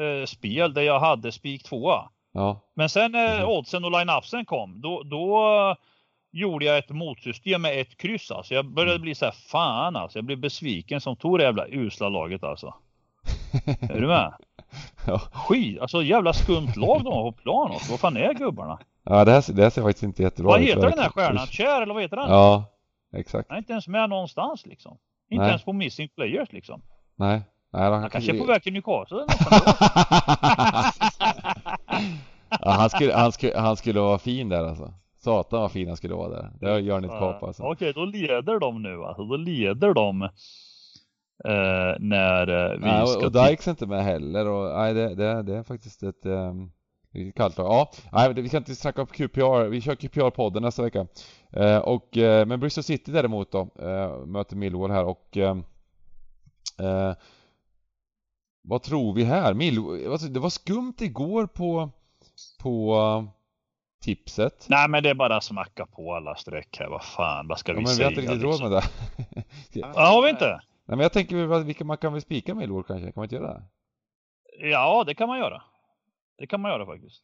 uh, 0.02 0.26
spel 0.26 0.74
där 0.74 0.82
jag 0.82 1.00
hade 1.00 1.32
spik 1.32 1.64
2 1.64 1.92
Ja. 2.36 2.62
Men 2.74 2.90
sen 2.90 3.12
när 3.12 3.36
mm. 3.36 3.50
oddsen 3.50 3.86
och 3.86 3.92
line-upsen 3.92 4.46
kom, 4.46 4.82
då, 4.82 5.04
då 5.04 5.76
gjorde 6.32 6.66
jag 6.66 6.78
ett 6.78 6.90
motsystem 6.90 7.62
med 7.62 7.82
ett 7.82 7.98
kryss 7.98 8.32
alltså. 8.32 8.54
Jag 8.54 8.66
började 8.66 8.92
mm. 8.92 9.02
bli 9.02 9.16
så 9.16 9.26
här, 9.26 9.32
fan 9.32 9.96
alltså. 9.96 10.18
Jag 10.18 10.26
blev 10.26 10.40
besviken 10.40 11.02
som 11.02 11.16
tog 11.16 11.40
det 11.40 11.44
jävla 11.44 11.68
usla 11.68 12.10
laget 12.10 12.44
alltså. 12.44 12.74
är 13.82 14.02
du 14.02 14.08
med? 14.08 14.34
Ja. 15.08 15.20
Skit, 15.20 15.80
alltså 15.80 16.04
jävla 16.04 16.34
skumt 16.34 16.76
lag 16.76 17.04
de 17.04 17.14
har 17.14 17.32
på 17.32 17.38
plan 17.38 17.72
också. 17.72 17.92
Vad 17.92 18.00
fan 18.00 18.18
är 18.18 18.34
gubbarna? 18.34 18.80
Ja 19.06 19.26
det 19.26 19.32
här, 19.32 19.54
det 19.54 19.64
här 19.64 19.70
ser 19.70 19.82
faktiskt 19.82 20.04
inte 20.04 20.24
jättebra 20.24 20.52
ut. 20.52 20.54
Vad 20.54 20.62
heter 20.62 20.90
den 20.90 21.00
här 21.00 21.10
stjärnan? 21.10 21.48
Cher 21.48 21.82
eller 21.82 21.94
vad 21.94 22.04
heter 22.04 22.18
den? 22.18 22.30
Ja, 22.30 22.66
exakt. 23.14 23.50
Han 23.50 23.56
är 23.56 23.60
inte 23.60 23.72
ens 23.72 23.88
med 23.88 24.10
någonstans 24.10 24.66
liksom. 24.66 24.98
Inte 25.30 25.42
Nej. 25.42 25.50
ens 25.50 25.64
på 25.64 25.74
Missing 25.74 26.10
Players 26.16 26.52
liksom. 26.52 26.82
Nej. 27.16 27.42
Nej 27.74 27.84
han, 27.84 28.02
han 28.02 28.10
kanske 28.10 28.36
är 28.36 28.40
på 28.40 28.46
väg 28.46 28.64
till 28.64 28.74
Newcastle 28.74 29.26
ja, 32.50 32.72
han, 32.72 32.90
skulle, 32.90 33.14
han, 33.14 33.32
skulle, 33.32 33.58
han 33.58 33.78
skulle 33.78 34.00
vara 34.00 34.18
fin 34.18 34.50
där 34.50 34.64
alltså. 34.64 34.94
Satan 35.18 35.62
vad 35.62 35.72
fin 35.72 35.88
han 35.88 35.98
skulle 35.98 36.14
vara 36.14 36.30
där. 36.30 36.52
Det 36.60 36.80
gör 36.80 37.00
ni 37.00 37.08
ett 37.08 37.20
kap 37.20 37.44
alltså. 37.44 37.64
Okej, 37.64 37.94
då 37.94 38.06
leder 38.06 38.60
de 38.60 38.82
nu 38.82 39.04
alltså. 39.04 39.24
Då 39.24 39.38
leder 39.38 39.94
de 39.94 40.30
Eh, 41.44 41.96
när 42.00 42.48
eh, 42.48 42.72
vi 42.80 42.86
nej, 42.86 43.08
ska... 43.08 43.18
Och, 43.18 43.24
och 43.24 43.32
Dykes 43.32 43.68
är 43.68 43.72
inte 43.72 43.86
med 43.86 44.04
heller 44.04 44.48
och 44.48 44.78
nej 44.78 44.94
det, 44.94 45.16
det, 45.16 45.44
det 45.44 45.56
är 45.56 45.64
faktiskt 45.64 46.04
ett 46.04 46.26
um, 46.26 46.72
kallt 47.36 47.58
Ja, 47.58 47.92
nej 48.12 48.34
vi 48.34 48.48
ska 48.48 48.58
inte 48.58 48.76
snacka 48.76 49.02
om 49.02 49.08
QPR, 49.08 49.68
vi 49.68 49.82
kör 49.82 49.96
QPR-podden 49.96 50.60
nästa 50.60 50.84
vecka. 50.84 51.08
Uh, 51.58 51.78
och, 51.78 52.18
uh, 52.18 52.46
men 52.46 52.60
Bristol 52.60 52.84
City 52.84 53.12
däremot 53.12 53.52
då, 53.52 53.62
uh, 53.62 54.26
möter 54.26 54.56
Millwall 54.56 54.92
här 54.92 55.06
och 55.06 55.38
vad 58.68 58.84
tror 58.84 59.14
vi 59.14 59.24
här? 59.24 59.54
Millwall, 59.54 60.12
alltså, 60.12 60.28
det 60.28 60.40
var 60.40 60.50
skumt 60.50 60.96
igår 61.00 61.48
på, 61.48 61.90
på 62.60 63.28
tipset. 64.02 64.66
Nej 64.70 64.90
men 64.90 65.04
det 65.04 65.10
är 65.10 65.14
bara 65.14 65.38
att 65.38 65.44
smacka 65.44 65.86
på 65.86 66.16
alla 66.16 66.36
streck 66.36 66.78
här, 66.80 66.88
vad 66.88 67.04
fan, 67.04 67.48
vad 67.48 67.60
ska 67.60 67.72
ja, 67.72 67.80
vi 67.80 67.86
säga? 67.86 67.94
Men 67.94 67.98
vi 67.98 68.04
har 68.04 68.12
inte 68.12 68.34
riktigt 68.34 68.62
råd 68.62 68.72
med 68.72 68.72
det. 68.72 68.84
ja, 69.80 70.12
har 70.12 70.22
vi 70.22 70.30
inte? 70.30 70.46
Nej 70.48 70.98
men 70.98 71.00
jag 71.00 71.14
tänker, 71.14 71.64
vilka 71.64 71.84
man 71.84 71.98
kan 71.98 72.14
väl 72.14 72.22
spika 72.22 72.56
Millwall 72.56 72.84
kanske? 72.84 73.06
Kan 73.06 73.14
man 73.16 73.24
inte 73.24 73.36
göra 73.36 73.54
det? 73.54 73.64
Ja, 74.60 75.04
det 75.08 75.16
kan 75.16 75.28
man 75.28 75.40
göra. 75.40 75.62
Det 76.38 76.48
kan 76.48 76.62
man 76.62 76.72
göra 76.72 76.86
faktiskt. 76.86 77.24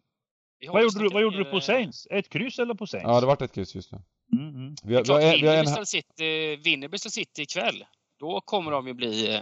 Vad 0.68 0.84
gjorde, 0.84 1.00
du, 1.00 1.10
vad 1.10 1.22
gjorde 1.22 1.38
du 1.38 1.46
på 1.46 1.62
Saints? 1.62 2.08
Ett 2.12 2.30
kryss 2.30 2.60
eller 2.60 2.74
på 2.74 2.88
Saints? 2.88 3.08
Ja, 3.08 3.20
det 3.20 3.26
vart 3.26 3.42
ett 3.42 3.54
kryss 3.54 3.76
just 3.76 3.92
nu. 3.92 4.02
Mm, 4.34 4.50
mm. 4.50 4.76
Vi 4.84 4.96
har, 4.96 5.04
vi 5.04 5.12
har, 5.12 5.38
vi 5.38 5.48
har 5.48 5.80
en... 5.80 5.86
City, 5.86 6.56
vinner 6.56 6.88
Bristol 6.88 7.12
City 7.12 7.42
ikväll, 7.42 7.86
då 8.18 8.42
kommer 8.42 8.72
de 8.72 8.88
ju 8.88 8.94
bli 8.94 9.36
eh, 9.36 9.42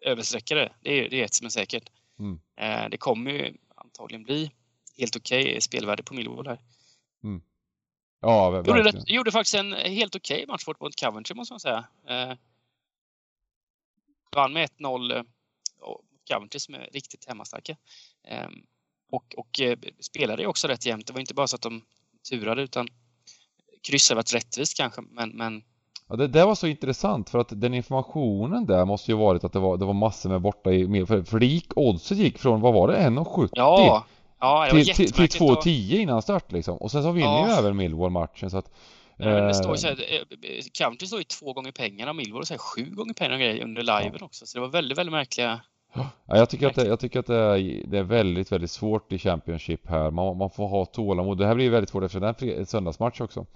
översträckare. 0.00 0.72
Det 0.80 0.90
är, 0.90 1.10
det 1.10 1.20
är 1.20 1.24
ett 1.24 1.34
som 1.34 1.44
är 1.44 1.50
säkert. 1.50 1.90
Mm. 2.18 2.40
Eh, 2.56 2.90
det 2.90 2.96
kommer 2.96 3.30
ju 3.30 3.56
antagligen 3.74 4.24
bli 4.24 4.50
helt 4.98 5.16
okej 5.16 5.42
okay 5.42 5.60
spelvärde 5.60 6.02
på 6.02 6.14
Millwall 6.14 6.46
här. 6.46 6.58
Mm. 7.24 7.42
Ja, 8.20 8.50
verkligen. 8.50 8.78
Gjorde, 8.78 9.02
gjorde 9.06 9.32
faktiskt 9.32 9.54
en 9.54 9.72
helt 9.72 10.16
okej 10.16 10.36
okay 10.36 10.46
match 10.46 10.80
mot 10.80 11.00
Coventry 11.00 11.34
måste 11.34 11.52
man 11.52 11.60
säga. 11.60 11.84
Eh, 12.08 12.36
vann 14.36 14.52
med 14.52 14.70
1-0 14.70 15.16
eh, 15.16 15.22
Coventry 16.30 16.60
som 16.60 16.74
är 16.74 16.88
riktigt 16.92 17.24
hemmastarka. 17.28 17.76
Eh, 18.24 18.48
och, 19.10 19.34
och 19.36 19.60
eh, 19.60 19.78
spelade 20.00 20.46
också 20.46 20.68
rätt 20.68 20.86
jämnt. 20.86 21.06
Det 21.06 21.12
var 21.12 21.20
inte 21.20 21.34
bara 21.34 21.46
så 21.46 21.56
att 21.56 21.62
de 21.62 21.82
turade 22.30 22.62
utan 22.62 22.88
kryss 23.88 24.08
har 24.08 24.16
varit 24.16 24.34
rättvist 24.34 24.76
kanske 24.76 25.02
men, 25.02 25.30
men 25.30 25.62
Ja, 26.08 26.16
det 26.16 26.26
där 26.26 26.46
var 26.46 26.54
så 26.54 26.66
intressant 26.66 27.30
för 27.30 27.38
att 27.38 27.60
den 27.60 27.74
informationen 27.74 28.66
där 28.66 28.84
måste 28.84 29.10
ju 29.10 29.16
varit 29.16 29.44
att 29.44 29.52
det 29.52 29.58
var, 29.58 29.76
det 29.76 29.84
var 29.84 29.92
massor 29.92 30.30
med 30.30 30.40
borta 30.40 30.72
i 30.72 31.06
för, 31.06 31.22
för 31.22 31.38
det 31.38 31.46
gick, 31.46 31.76
oddset 31.76 32.18
gick 32.18 32.38
från, 32.38 32.60
vad 32.60 32.74
var 32.74 32.88
det, 32.88 32.96
1,70? 32.96 33.48
Ja, 33.52 34.04
ja 34.40 34.68
till, 34.70 34.86
till, 34.86 35.12
till 35.12 35.26
2,10 35.26 35.96
innan 35.96 36.22
start 36.22 36.52
liksom. 36.52 36.76
Och 36.76 36.90
sen 36.90 37.02
så 37.02 37.10
vinner 37.10 37.26
ja. 37.26 37.48
ju 37.48 37.52
även 37.52 37.76
Millwall 37.76 38.10
matchen 38.10 38.50
så 38.50 38.58
att 38.58 38.70
men 39.16 39.46
det 39.46 39.54
står 39.54 39.76
så 39.76 39.86
här, 39.86 39.96
Country 40.78 41.06
står 41.06 41.20
ju 41.20 41.24
två 41.24 41.52
gånger 41.52 41.72
pengarna 41.72 42.10
och 42.10 42.16
Millwall 42.16 42.46
så 42.46 42.54
här 42.54 42.58
sju 42.58 42.90
gånger 42.90 43.14
pengarna 43.14 43.38
grejer 43.38 43.64
under 43.64 43.82
liven 43.82 44.16
ja. 44.20 44.26
också. 44.26 44.46
Så 44.46 44.58
det 44.58 44.60
var 44.60 44.68
väldigt, 44.68 44.98
väldigt 44.98 45.12
märkliga 45.12 45.60
Ja, 45.92 46.36
jag 46.36 46.50
tycker 46.50 46.66
att, 46.66 46.74
det, 46.74 46.86
jag 46.86 47.00
tycker 47.00 47.20
att 47.20 47.26
det, 47.26 47.36
är, 47.36 47.82
det 47.86 47.98
är 47.98 48.02
väldigt, 48.02 48.52
väldigt 48.52 48.70
svårt 48.70 49.12
i 49.12 49.18
Championship 49.18 49.88
här. 49.88 50.10
Man, 50.10 50.36
man 50.36 50.50
får 50.50 50.68
ha 50.68 50.84
tålamod. 50.84 51.38
Det 51.38 51.46
här 51.46 51.54
blir 51.54 51.70
väldigt 51.70 51.90
svårt 51.90 52.02
efter 52.02 52.20
den 52.20 52.66
söndagsmatch 52.66 53.20
också. 53.20 53.46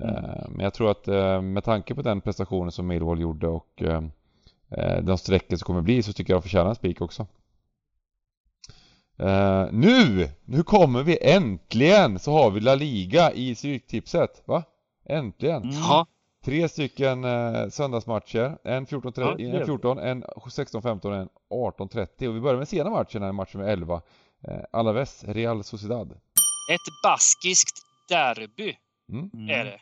Mm. 0.00 0.14
Eh, 0.14 0.48
men 0.48 0.60
jag 0.64 0.74
tror 0.74 0.90
att 0.90 1.08
eh, 1.08 1.40
med 1.42 1.64
tanke 1.64 1.94
på 1.94 2.02
den 2.02 2.20
prestationen 2.20 2.72
som 2.72 2.86
Millwall 2.86 3.20
gjorde 3.20 3.48
och 3.48 3.82
eh, 3.82 4.02
de 5.02 5.18
sträckor 5.18 5.56
som 5.56 5.66
kommer 5.66 5.82
bli 5.82 6.02
så 6.02 6.12
tycker 6.12 6.32
jag 6.32 6.38
att 6.38 6.44
förtjänar 6.44 6.68
en 6.68 6.74
spik 6.74 7.00
också. 7.00 7.26
Nu! 9.70 10.28
Nu 10.44 10.62
kommer 10.62 11.02
vi 11.02 11.18
äntligen! 11.22 12.18
Så 12.18 12.32
har 12.32 12.50
vi 12.50 12.60
La 12.60 12.74
Liga 12.74 13.32
i 13.32 13.54
Stryktipset, 13.54 14.42
va? 14.44 14.62
Äntligen! 15.04 15.62
Mm. 15.62 15.74
Tre 16.48 16.68
stycken 16.68 17.24
eh, 17.24 17.68
söndagsmatcher. 17.68 18.58
En 18.64 18.86
14.15, 18.86 19.40
ja, 19.40 19.58
en, 19.58 19.66
14, 19.66 19.98
en 19.98 20.24
16.15 20.24 21.20
en 21.20 21.28
18.30. 21.50 22.28
Och 22.28 22.36
vi 22.36 22.40
börjar 22.40 22.58
med 22.58 22.68
sena 22.68 22.90
matchen 22.90 23.22
här, 23.22 23.32
match 23.32 23.54
nummer 23.54 23.68
11. 23.68 24.02
Eh, 24.48 24.60
Alaves, 24.72 25.24
Real 25.24 25.64
Sociedad. 25.64 26.12
Ett 26.72 27.02
baskiskt 27.02 27.82
derby 28.08 28.76
mm. 29.12 29.50
är 29.50 29.64
det. 29.64 29.80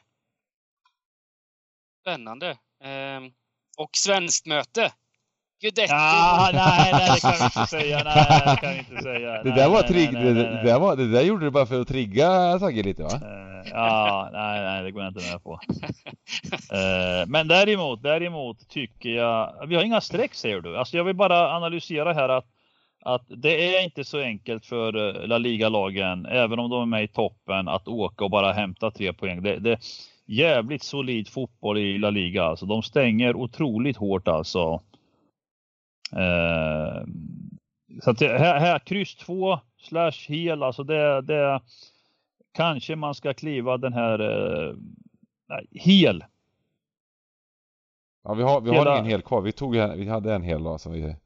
Spännande. 2.00 2.50
Eh, 2.82 3.20
och 3.78 3.90
svenskt 3.92 4.46
möte. 4.46 4.92
Guidetti. 5.60 5.92
Ja, 5.92 6.50
nej, 6.52 6.90
nej, 6.92 7.10
det 7.14 7.20
kan 7.20 7.32
vi 7.38 7.44
inte 7.44 7.66
säga. 7.66 8.02
Nej, 8.04 8.42
det 8.44 8.60
kan 8.60 8.72
vi 8.72 8.78
inte 8.78 9.02
säga. 9.02 9.42
Det 9.42 9.50
där 9.50 9.68
var 9.68 9.82
trigg, 9.82 10.12
det, 10.12 10.32
det, 10.32 10.62
där 10.64 10.78
var, 10.78 10.96
det 10.96 11.10
där 11.10 11.22
gjorde 11.22 11.44
du 11.44 11.50
bara 11.50 11.66
för 11.66 11.80
att 11.80 11.88
trigga 11.88 12.58
Sagge 12.58 12.82
lite 12.82 13.02
va? 13.02 13.10
Uh, 13.14 13.70
ja, 13.70 14.28
nej, 14.32 14.60
nej, 14.60 14.82
det 14.82 14.90
går 14.90 15.02
jag 15.02 15.10
inte 15.10 15.32
med 15.32 15.42
på. 15.42 15.52
Uh, 15.52 17.26
men 17.26 17.48
däremot, 17.48 18.02
däremot 18.02 18.68
tycker 18.68 19.10
jag, 19.10 19.66
vi 19.66 19.74
har 19.74 19.82
inga 19.82 20.00
streck 20.00 20.34
säger 20.34 20.60
du. 20.60 20.78
Alltså 20.78 20.96
jag 20.96 21.04
vill 21.04 21.16
bara 21.16 21.56
analysera 21.56 22.12
här 22.12 22.28
att 22.28 22.46
att 23.06 23.24
det 23.28 23.76
är 23.76 23.84
inte 23.84 24.04
så 24.04 24.20
enkelt 24.20 24.66
för 24.66 24.96
eh, 24.96 25.26
La 25.26 25.38
Liga-lagen, 25.38 26.26
även 26.26 26.58
om 26.58 26.70
de 26.70 26.82
är 26.82 26.86
med 26.86 27.04
i 27.04 27.08
toppen, 27.08 27.68
att 27.68 27.88
åka 27.88 28.24
och 28.24 28.30
bara 28.30 28.52
hämta 28.52 28.90
tre 28.90 29.12
poäng. 29.12 29.42
Det, 29.42 29.58
det 29.58 29.72
är 29.72 29.78
jävligt 30.26 30.82
solid 30.82 31.28
fotboll 31.28 31.78
i 31.78 31.98
La 31.98 32.10
Liga. 32.10 32.44
Alltså, 32.44 32.66
de 32.66 32.82
stänger 32.82 33.36
otroligt 33.36 33.96
hårt 33.96 34.28
alltså. 34.28 34.80
Eh, 36.12 37.02
så 38.02 38.10
att 38.10 38.18
det, 38.18 38.38
här, 38.38 38.58
här 38.58 38.78
kryss 38.78 39.16
2 39.16 39.58
slash 39.78 40.28
hel, 40.28 40.62
alltså 40.62 40.84
det, 40.84 41.22
det 41.22 41.60
kanske 42.54 42.96
man 42.96 43.14
ska 43.14 43.34
kliva 43.34 43.76
den 43.76 43.92
här 43.92 44.20
eh, 44.20 44.74
hel. 45.70 46.24
Ja, 48.24 48.34
vi 48.34 48.42
har, 48.42 48.60
vi 48.60 48.70
Hela... 48.70 48.90
har 48.90 48.98
ingen 48.98 49.10
hel 49.10 49.22
kvar. 49.22 49.40
Vi, 49.40 49.52
tog, 49.52 49.72
vi 49.72 50.08
hade 50.08 50.34
en 50.34 50.42
hel 50.42 50.62
då 50.62 50.78
som 50.78 50.92
vi... 50.92 51.16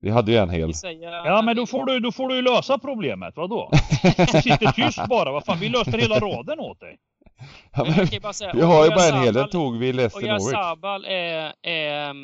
Vi 0.00 0.10
hade 0.10 0.32
ju 0.32 0.38
en 0.38 0.50
hel. 0.50 0.72
Ja 1.00 1.42
men 1.42 1.56
då 1.56 1.66
får 1.66 1.86
du, 1.86 2.00
då 2.00 2.12
får 2.12 2.28
du 2.28 2.42
lösa 2.42 2.78
problemet, 2.78 3.36
vadå? 3.36 3.70
Du 4.02 4.26
sitter 4.26 4.72
tyst 4.72 5.08
bara, 5.08 5.32
vad 5.32 5.44
fan 5.44 5.58
vi 5.58 5.68
löste 5.68 5.98
hela 5.98 6.18
raden 6.18 6.60
åt 6.60 6.80
dig. 6.80 6.98
Ja, 7.72 7.84
men, 7.84 8.06
vi 8.54 8.60
har 8.60 8.84
ju 8.84 8.90
bara 8.90 9.16
en 9.16 9.22
hel, 9.22 9.34
den 9.34 9.48
tog 9.48 9.78
vi 9.78 9.88
i 9.88 9.92
Leicester 9.92 10.28
Norwich. 10.28 10.44
Och 10.44 10.50
Sabal 10.50 11.04
är, 11.04 11.52
är 11.62 12.14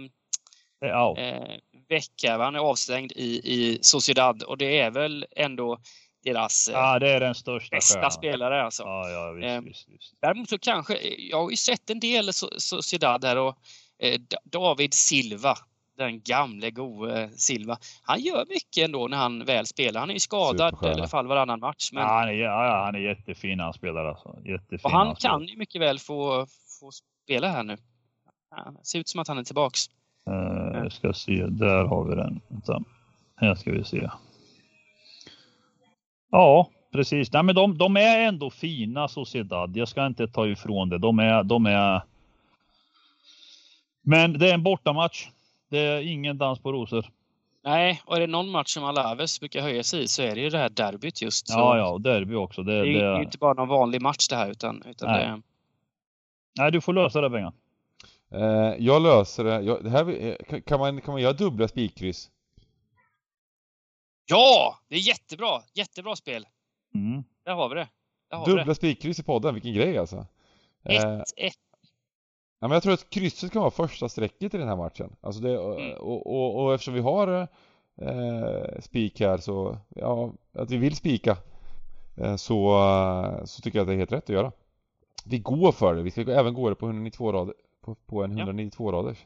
är 0.86 1.08
out. 1.08 1.18
Eh, 1.18 1.56
vecka. 1.88 2.38
Han 2.38 2.54
är 2.54 2.58
avstängd 2.58 3.12
i, 3.12 3.40
i 3.44 3.78
Sociedad 3.82 4.42
och 4.42 4.58
det 4.58 4.78
är 4.80 4.90
väl 4.90 5.26
ändå 5.36 5.78
deras 6.24 6.68
eh, 6.68 6.74
ja, 6.74 6.98
det 6.98 7.10
är 7.10 7.20
den 7.20 7.34
största 7.34 7.76
bästa 7.76 7.94
stjärnan. 7.94 8.10
spelare. 8.10 8.64
Alltså. 8.64 8.82
Ja, 8.82 9.08
ja, 9.08 9.32
visst, 9.32 9.48
eh, 9.48 9.60
visst, 9.60 9.88
visst. 9.88 10.14
Däremot 10.20 10.48
så 10.48 10.58
kanske, 10.58 10.98
jag 11.18 11.42
har 11.42 11.50
ju 11.50 11.56
sett 11.56 11.90
en 11.90 12.00
del 12.00 12.32
Sociedad 12.32 13.24
här 13.24 13.38
och 13.38 13.56
eh, 13.98 14.20
David 14.44 14.94
Silva, 14.94 15.54
den 15.96 16.20
gamle 16.20 16.70
gode 16.70 17.30
Silva. 17.36 17.78
Han 18.02 18.20
gör 18.20 18.46
mycket 18.48 18.84
ändå 18.84 19.08
när 19.08 19.16
han 19.16 19.44
väl 19.44 19.66
spelar. 19.66 20.00
Han 20.00 20.10
är 20.10 20.14
ju 20.14 20.20
skadad 20.20 20.74
i 20.82 20.86
alla 20.86 21.08
fall 21.08 21.26
varannan 21.26 21.60
match. 21.60 21.90
Men... 21.92 22.02
Ja, 22.02 22.08
han 22.08 22.28
är, 22.28 22.32
ja, 22.32 22.84
han 22.84 22.94
är 22.94 22.98
jättefin 22.98 23.60
han 23.60 23.72
spelar 23.72 24.04
alltså. 24.04 24.36
Jättefin 24.44 24.80
och 24.82 24.90
han, 24.90 25.06
han 25.06 25.16
kan 25.16 25.44
ju 25.44 25.56
mycket 25.56 25.80
väl 25.80 25.98
få, 25.98 26.46
få 26.80 26.90
spela 27.24 27.48
här 27.48 27.62
nu. 27.62 27.76
Det 28.78 28.86
ser 28.86 28.98
ut 28.98 29.08
som 29.08 29.20
att 29.20 29.28
han 29.28 29.38
är 29.38 29.44
tillbaks. 29.44 29.86
Uh, 30.28 30.82
jag 30.82 30.92
ska 30.92 31.12
se, 31.12 31.46
där 31.46 31.84
har 31.84 32.04
vi 32.04 32.14
den. 32.14 32.40
Vänta. 32.48 32.82
Här 33.36 33.54
ska 33.54 33.72
vi 33.72 33.84
se. 33.84 34.10
Ja, 36.30 36.70
precis. 36.92 37.32
Nej, 37.32 37.42
men 37.42 37.54
de, 37.54 37.78
de 37.78 37.96
är 37.96 38.18
ändå 38.18 38.50
fina 38.50 39.08
Sociedad. 39.08 39.76
Jag 39.76 39.88
ska 39.88 40.06
inte 40.06 40.28
ta 40.28 40.46
ifrån 40.46 40.88
det. 40.88 40.98
De 40.98 41.18
är, 41.18 41.42
de 41.42 41.66
är... 41.66 42.02
Men 44.02 44.38
det 44.38 44.50
är 44.50 44.54
en 44.54 44.62
bortamatch. 44.62 45.28
Det 45.68 45.78
är 45.78 46.00
ingen 46.00 46.38
dans 46.38 46.58
på 46.58 46.72
rosor. 46.72 47.06
Nej, 47.64 48.02
och 48.04 48.16
är 48.16 48.20
det 48.20 48.26
någon 48.26 48.50
match 48.50 48.68
som 48.68 48.84
Alaves 48.84 49.40
brukar 49.40 49.62
höja 49.62 49.82
sig 49.82 50.02
i 50.02 50.08
så 50.08 50.22
är 50.22 50.34
det 50.34 50.40
ju 50.40 50.50
det 50.50 50.58
här 50.58 50.68
derbyt 50.68 51.22
just. 51.22 51.48
Så 51.48 51.58
ja, 51.58 51.76
ja, 51.78 51.98
derby 51.98 52.34
också. 52.34 52.62
Det, 52.62 52.72
det, 52.72 53.00
är 53.00 53.16
ju 53.16 53.22
inte 53.22 53.38
bara 53.38 53.54
någon 53.54 53.68
vanlig 53.68 54.02
match 54.02 54.28
det 54.28 54.36
här 54.36 54.50
utan, 54.50 54.82
utan 54.86 55.10
Nej. 55.10 55.26
det... 55.26 55.42
Nej, 56.58 56.72
du 56.72 56.80
får 56.80 56.92
lösa 56.92 57.20
det 57.20 57.30
Bengan. 57.30 57.52
Eh, 58.30 58.74
jag 58.78 59.02
löser 59.02 59.44
det. 59.44 59.60
Jag, 59.60 59.84
det 59.84 59.90
här, 59.90 60.36
eh, 60.50 60.60
kan, 60.60 60.80
man, 60.80 61.00
kan 61.00 61.12
man 61.12 61.22
göra 61.22 61.32
dubbla 61.32 61.68
spikkryss? 61.68 62.30
Ja! 64.26 64.78
Det 64.88 64.94
är 64.94 65.08
jättebra! 65.08 65.62
Jättebra 65.74 66.16
spel. 66.16 66.46
Mm. 66.94 67.24
Där 67.44 67.54
har 67.54 67.68
vi 67.68 67.74
det. 67.74 67.88
Har 68.30 68.46
dubbla 68.46 68.74
spikkryss 68.74 69.18
i 69.18 69.22
podden, 69.22 69.54
vilken 69.54 69.74
grej 69.74 69.98
alltså. 69.98 70.26
1-1. 70.84 71.24
Eh, 71.36 71.52
ja, 72.60 72.68
men 72.68 72.70
jag 72.70 72.82
tror 72.82 72.92
att 72.92 73.10
krysset 73.10 73.52
kan 73.52 73.60
vara 73.60 73.70
första 73.70 74.08
strecket 74.08 74.54
i 74.54 74.58
den 74.58 74.68
här 74.68 74.76
matchen. 74.76 75.16
Alltså 75.20 75.40
det, 75.42 75.54
mm. 75.54 75.92
och, 75.92 76.26
och, 76.26 76.64
och, 76.64 76.74
eftersom 76.74 76.94
vi 76.94 77.00
har 77.00 77.48
eh, 78.00 78.80
spik 78.80 79.20
här 79.20 79.38
så, 79.38 79.78
ja, 79.88 80.32
att 80.52 80.70
vi 80.70 80.76
vill 80.76 80.96
spika 80.96 81.36
eh, 82.16 82.36
så, 82.36 82.80
så 83.44 83.62
tycker 83.62 83.78
jag 83.78 83.82
att 83.82 83.88
det 83.88 83.94
är 83.94 83.98
helt 83.98 84.12
rätt 84.12 84.24
att 84.24 84.28
göra. 84.28 84.52
Vi 85.24 85.38
går 85.38 85.72
för 85.72 85.94
det. 85.94 86.02
Vi 86.02 86.10
ska 86.10 86.20
även 86.20 86.54
gå 86.54 86.68
det 86.68 86.74
på 86.74 86.86
192 86.86 87.32
rader 87.32 87.54
på, 87.80 87.94
på 87.94 88.24
en 88.24 88.38
192-raders. 88.38 89.18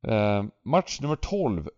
Ja. 0.00 0.10
Eh, 0.10 0.44
match 0.62 1.00
nummer 1.00 1.16
12. 1.16 1.68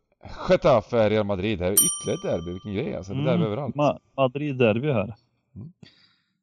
Getafe 0.49 1.09
Real 1.09 1.27
Madrid. 1.27 1.59
Det 1.59 1.65
här 1.65 1.73
är 1.73 1.75
ytterligare 1.75 2.15
ett 2.15 2.41
derby. 2.41 2.53
Vilken 2.53 2.75
grej 2.75 2.97
alltså. 2.97 3.13
Det 3.13 3.19
är 3.19 3.23
mm. 3.23 3.33
derby 3.33 3.45
överallt. 3.45 3.75
Ma 3.75 3.99
Madrid 4.17 4.57
derby 4.57 4.93
här. 4.93 5.15
Mm. 5.55 5.73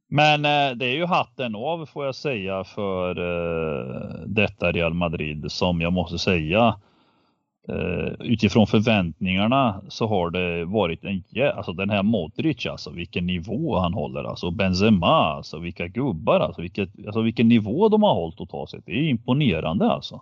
Men 0.07 0.45
eh, 0.45 0.77
det 0.77 0.85
är 0.85 0.95
ju 0.95 1.05
hatten 1.05 1.55
av 1.55 1.85
får 1.85 2.05
jag 2.05 2.15
säga 2.15 2.63
för 2.63 3.09
eh, 3.09 4.27
detta 4.27 4.71
Real 4.71 4.93
Madrid 4.93 5.51
som 5.51 5.81
jag 5.81 5.93
måste 5.93 6.19
säga 6.19 6.79
Uh, 7.69 8.13
utifrån 8.19 8.67
förväntningarna 8.67 9.81
så 9.87 10.07
har 10.07 10.29
det 10.29 10.65
varit 10.65 11.03
en, 11.03 11.23
alltså 11.55 11.73
den 11.73 11.89
här 11.89 12.03
Modric 12.03 12.65
alltså 12.65 12.91
vilken 12.91 13.25
nivå 13.25 13.79
han 13.79 13.93
håller 13.93 14.23
alltså 14.23 14.51
Benzema 14.51 15.07
alltså 15.07 15.59
vilka 15.59 15.87
gubbar 15.87 16.39
alltså, 16.39 16.61
vilket, 16.61 16.89
alltså 17.05 17.21
vilken 17.21 17.47
nivå 17.47 17.89
de 17.89 18.03
har 18.03 18.13
hållit 18.13 18.37
totalt 18.37 18.69
sett. 18.69 18.85
Det 18.85 18.91
är 18.91 19.09
imponerande 19.09 19.91
alltså. 19.91 20.21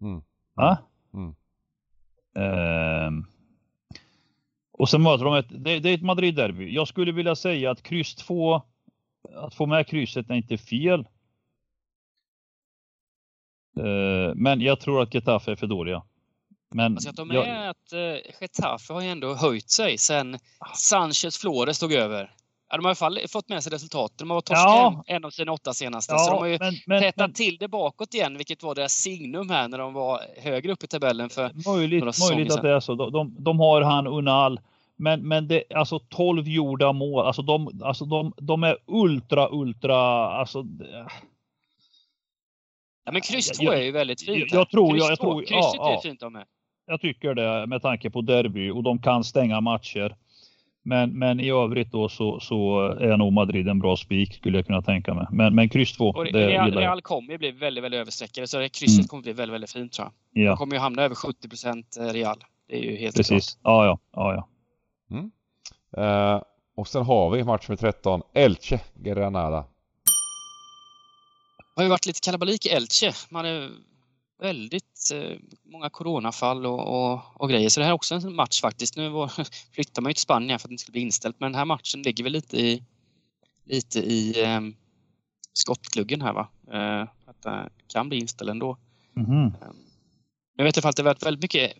Mm. 0.00 0.22
Ja? 0.56 0.76
Mm. 1.14 1.34
Uh, 2.38 3.24
och 4.72 4.88
sen 4.88 5.02
möter 5.02 5.24
de 5.24 5.34
ett, 5.34 5.64
det, 5.64 5.78
det 5.78 5.90
är 5.90 5.94
ett 5.94 6.02
Madrid-derby. 6.02 6.74
Jag 6.74 6.88
skulle 6.88 7.12
vilja 7.12 7.34
säga 7.34 7.70
att 7.70 7.82
kryss 7.82 8.14
2, 8.14 8.62
att 9.34 9.54
få 9.54 9.66
med 9.66 9.86
krysset 9.86 10.30
är 10.30 10.34
inte 10.34 10.58
fel. 10.58 11.00
Uh, 13.78 14.34
men 14.34 14.60
jag 14.60 14.80
tror 14.80 15.02
att 15.02 15.14
Getafe 15.14 15.52
är 15.52 15.56
för 15.56 15.66
dåliga. 15.66 16.02
Men 16.74 16.92
alltså 16.92 17.10
att 17.10 17.16
de 17.16 17.30
är 17.30 17.34
jag... 17.34 17.68
att 17.68 17.92
uh, 17.92 18.32
Getafe 18.40 18.92
har 18.92 19.00
ju 19.00 19.08
ändå 19.08 19.34
höjt 19.34 19.70
sig 19.70 19.98
sen 19.98 20.38
Sanchez 20.74 21.38
Flores 21.38 21.78
tog 21.78 21.92
över. 21.92 22.30
Ja, 22.70 22.76
de 22.76 22.84
har 22.84 22.90
i 22.90 22.90
alla 22.90 22.94
fall 22.94 23.18
fått 23.28 23.48
med 23.48 23.62
sig 23.62 23.72
resultat. 23.72 24.12
De 24.16 24.30
har 24.30 24.40
torskat 24.40 24.64
ja. 24.66 25.04
en 25.06 25.24
av 25.24 25.30
sina 25.30 25.52
åtta 25.52 25.72
senaste. 25.72 26.12
Ja, 26.12 26.18
så 26.18 26.30
de 26.30 26.38
har 26.38 26.46
ju 26.46 26.58
men, 26.60 26.74
men, 26.86 27.00
tätat 27.00 27.16
men... 27.16 27.32
till 27.32 27.56
det 27.56 27.68
bakåt 27.68 28.14
igen, 28.14 28.36
vilket 28.36 28.62
var 28.62 28.74
deras 28.74 28.92
signum 28.92 29.50
här 29.50 29.68
när 29.68 29.78
de 29.78 29.92
var 29.92 30.20
högre 30.36 30.72
upp 30.72 30.84
i 30.84 30.86
tabellen 30.86 31.30
för 31.30 31.50
Möjligt, 31.66 32.04
möjligt 32.30 32.52
att 32.52 32.62
det 32.62 32.70
är 32.70 32.80
så. 32.80 32.94
De, 32.94 33.12
de, 33.12 33.36
de 33.38 33.60
har 33.60 33.82
han 33.82 34.06
Unal. 34.06 34.60
Men, 34.96 35.28
men 35.28 35.48
det, 35.48 35.64
alltså 35.74 35.98
12 35.98 36.48
gjorda 36.48 36.92
mål, 36.92 37.26
alltså 37.26 37.42
de, 37.42 37.80
alltså 37.84 38.04
de, 38.04 38.32
de 38.36 38.64
är 38.64 38.76
ultra, 38.86 39.48
ultra, 39.50 39.96
alltså 40.32 40.64
Ja, 43.04 43.12
men 43.12 43.20
kryss 43.20 43.48
2 43.48 43.72
är 43.72 43.82
ju 43.82 43.92
väldigt 43.92 44.24
fint. 44.24 44.52
Jag, 44.52 44.60
jag 44.60 44.70
tror, 44.70 44.98
jag, 44.98 45.10
jag 45.10 45.20
tror, 45.20 45.40
krysset 45.40 45.74
ja, 45.74 45.96
är 45.96 46.00
fint 46.00 46.20
de 46.20 46.32
med 46.32 46.46
jag 46.88 47.00
tycker 47.00 47.34
det 47.34 47.66
med 47.66 47.82
tanke 47.82 48.10
på 48.10 48.20
derby 48.20 48.70
och 48.70 48.82
de 48.82 48.98
kan 48.98 49.24
stänga 49.24 49.60
matcher. 49.60 50.16
Men, 50.82 51.18
men 51.18 51.40
i 51.40 51.50
övrigt 51.50 51.92
då 51.92 52.08
så, 52.08 52.40
så 52.40 52.80
är 53.00 53.16
nog 53.16 53.32
Madrid 53.32 53.68
en 53.68 53.78
bra 53.78 53.96
spik 53.96 54.34
skulle 54.34 54.58
jag 54.58 54.66
kunna 54.66 54.82
tänka 54.82 55.14
mig. 55.14 55.26
Men, 55.30 55.54
men 55.54 55.68
kryss 55.68 55.96
2. 55.96 56.08
Och 56.08 56.24
det 56.24 56.48
Real, 56.48 56.74
Real 56.74 57.02
kommer 57.02 57.32
ju 57.32 57.38
bli 57.38 57.50
väldigt, 57.50 57.84
väldigt 57.84 58.00
överstreckade 58.00 58.46
så 58.46 58.58
det 58.58 58.68
krysset 58.68 58.98
mm. 58.98 59.08
kommer 59.08 59.22
bli 59.22 59.32
väldigt, 59.32 59.54
väldigt 59.54 59.72
fint 59.72 59.92
tror 59.92 60.08
jag. 60.32 60.44
Ja. 60.44 60.50
De 60.50 60.56
kommer 60.56 60.74
ju 60.74 60.80
hamna 60.80 61.02
över 61.02 61.14
70 61.14 61.48
procent 61.48 61.96
eh, 62.00 62.04
Real. 62.04 62.36
Det 62.68 62.78
är 62.78 62.82
ju 62.82 62.96
helt 62.96 63.16
Precis. 63.16 63.54
klart. 63.54 63.60
Ja, 63.62 63.86
ja, 63.86 63.98
ja, 64.12 64.34
ja. 64.34 64.48
Mm. 65.16 65.30
Uh, 65.98 66.42
och 66.76 66.88
sen 66.88 67.02
har 67.02 67.30
vi 67.30 67.44
match 67.44 67.68
med 67.68 67.78
13, 67.78 68.22
Elche 68.34 68.80
Granada. 68.94 69.64
Det 71.74 71.80
har 71.80 71.82
ju 71.82 71.88
varit 71.88 72.06
lite 72.06 72.20
kalabalik 72.20 72.66
i 72.66 72.68
Elche. 72.68 73.12
Man 73.30 73.46
är 73.46 73.70
väldigt 74.38 75.10
eh, 75.14 75.38
många 75.64 75.90
coronafall 75.90 76.66
och, 76.66 76.80
och, 76.80 77.20
och, 77.34 77.50
grejer. 77.50 77.68
Så 77.68 77.80
det 77.80 77.84
här 77.84 77.90
är 77.90 77.94
också 77.94 78.14
en 78.14 78.34
match 78.34 78.60
faktiskt. 78.60 78.96
Nu 78.96 79.08
var, 79.08 79.32
flyttar 79.72 80.02
man 80.02 80.10
ju 80.10 80.14
till 80.14 80.22
Spanien 80.22 80.58
för 80.58 80.68
att 80.68 80.72
inte 80.72 80.80
skulle 80.80 80.92
bli 80.92 81.00
inställt 81.00 81.40
men 81.40 81.52
den 81.52 81.58
här 81.58 81.64
matchen 81.64 82.02
ligger 82.02 82.24
väl 82.24 82.32
lite 82.32 82.56
i, 82.56 82.82
lite 83.64 83.98
i 83.98 84.42
eh, 84.44 84.60
skottgluggen 85.52 86.22
här 86.22 86.32
va. 86.32 86.48
Eh, 86.72 87.08
att 87.26 87.42
det 87.42 87.70
kan 87.86 88.08
bli 88.08 88.18
inställd 88.18 88.50
ändå. 88.50 88.76
Mm. 89.16 89.52
Jag 90.56 90.64
vet 90.64 90.84
att 90.84 90.96
det 90.96 91.02
har 91.02 91.10
varit 91.10 91.26
väldigt 91.26 91.42
mycket 91.42 91.72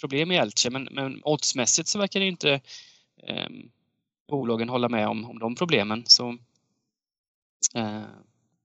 problem 0.00 0.32
i 0.32 0.36
Elche 0.36 0.70
men, 0.70 0.88
men 0.92 1.20
oddsmässigt 1.24 1.88
så 1.88 1.98
verkar 1.98 2.20
det 2.20 2.26
inte 2.26 2.60
eh, 3.26 3.48
bolagen 4.28 4.68
hålla 4.68 4.88
med 4.88 5.08
om, 5.08 5.30
om 5.30 5.38
de 5.38 5.54
problemen. 5.54 6.04
Så 6.06 6.38
eh, 7.74 8.02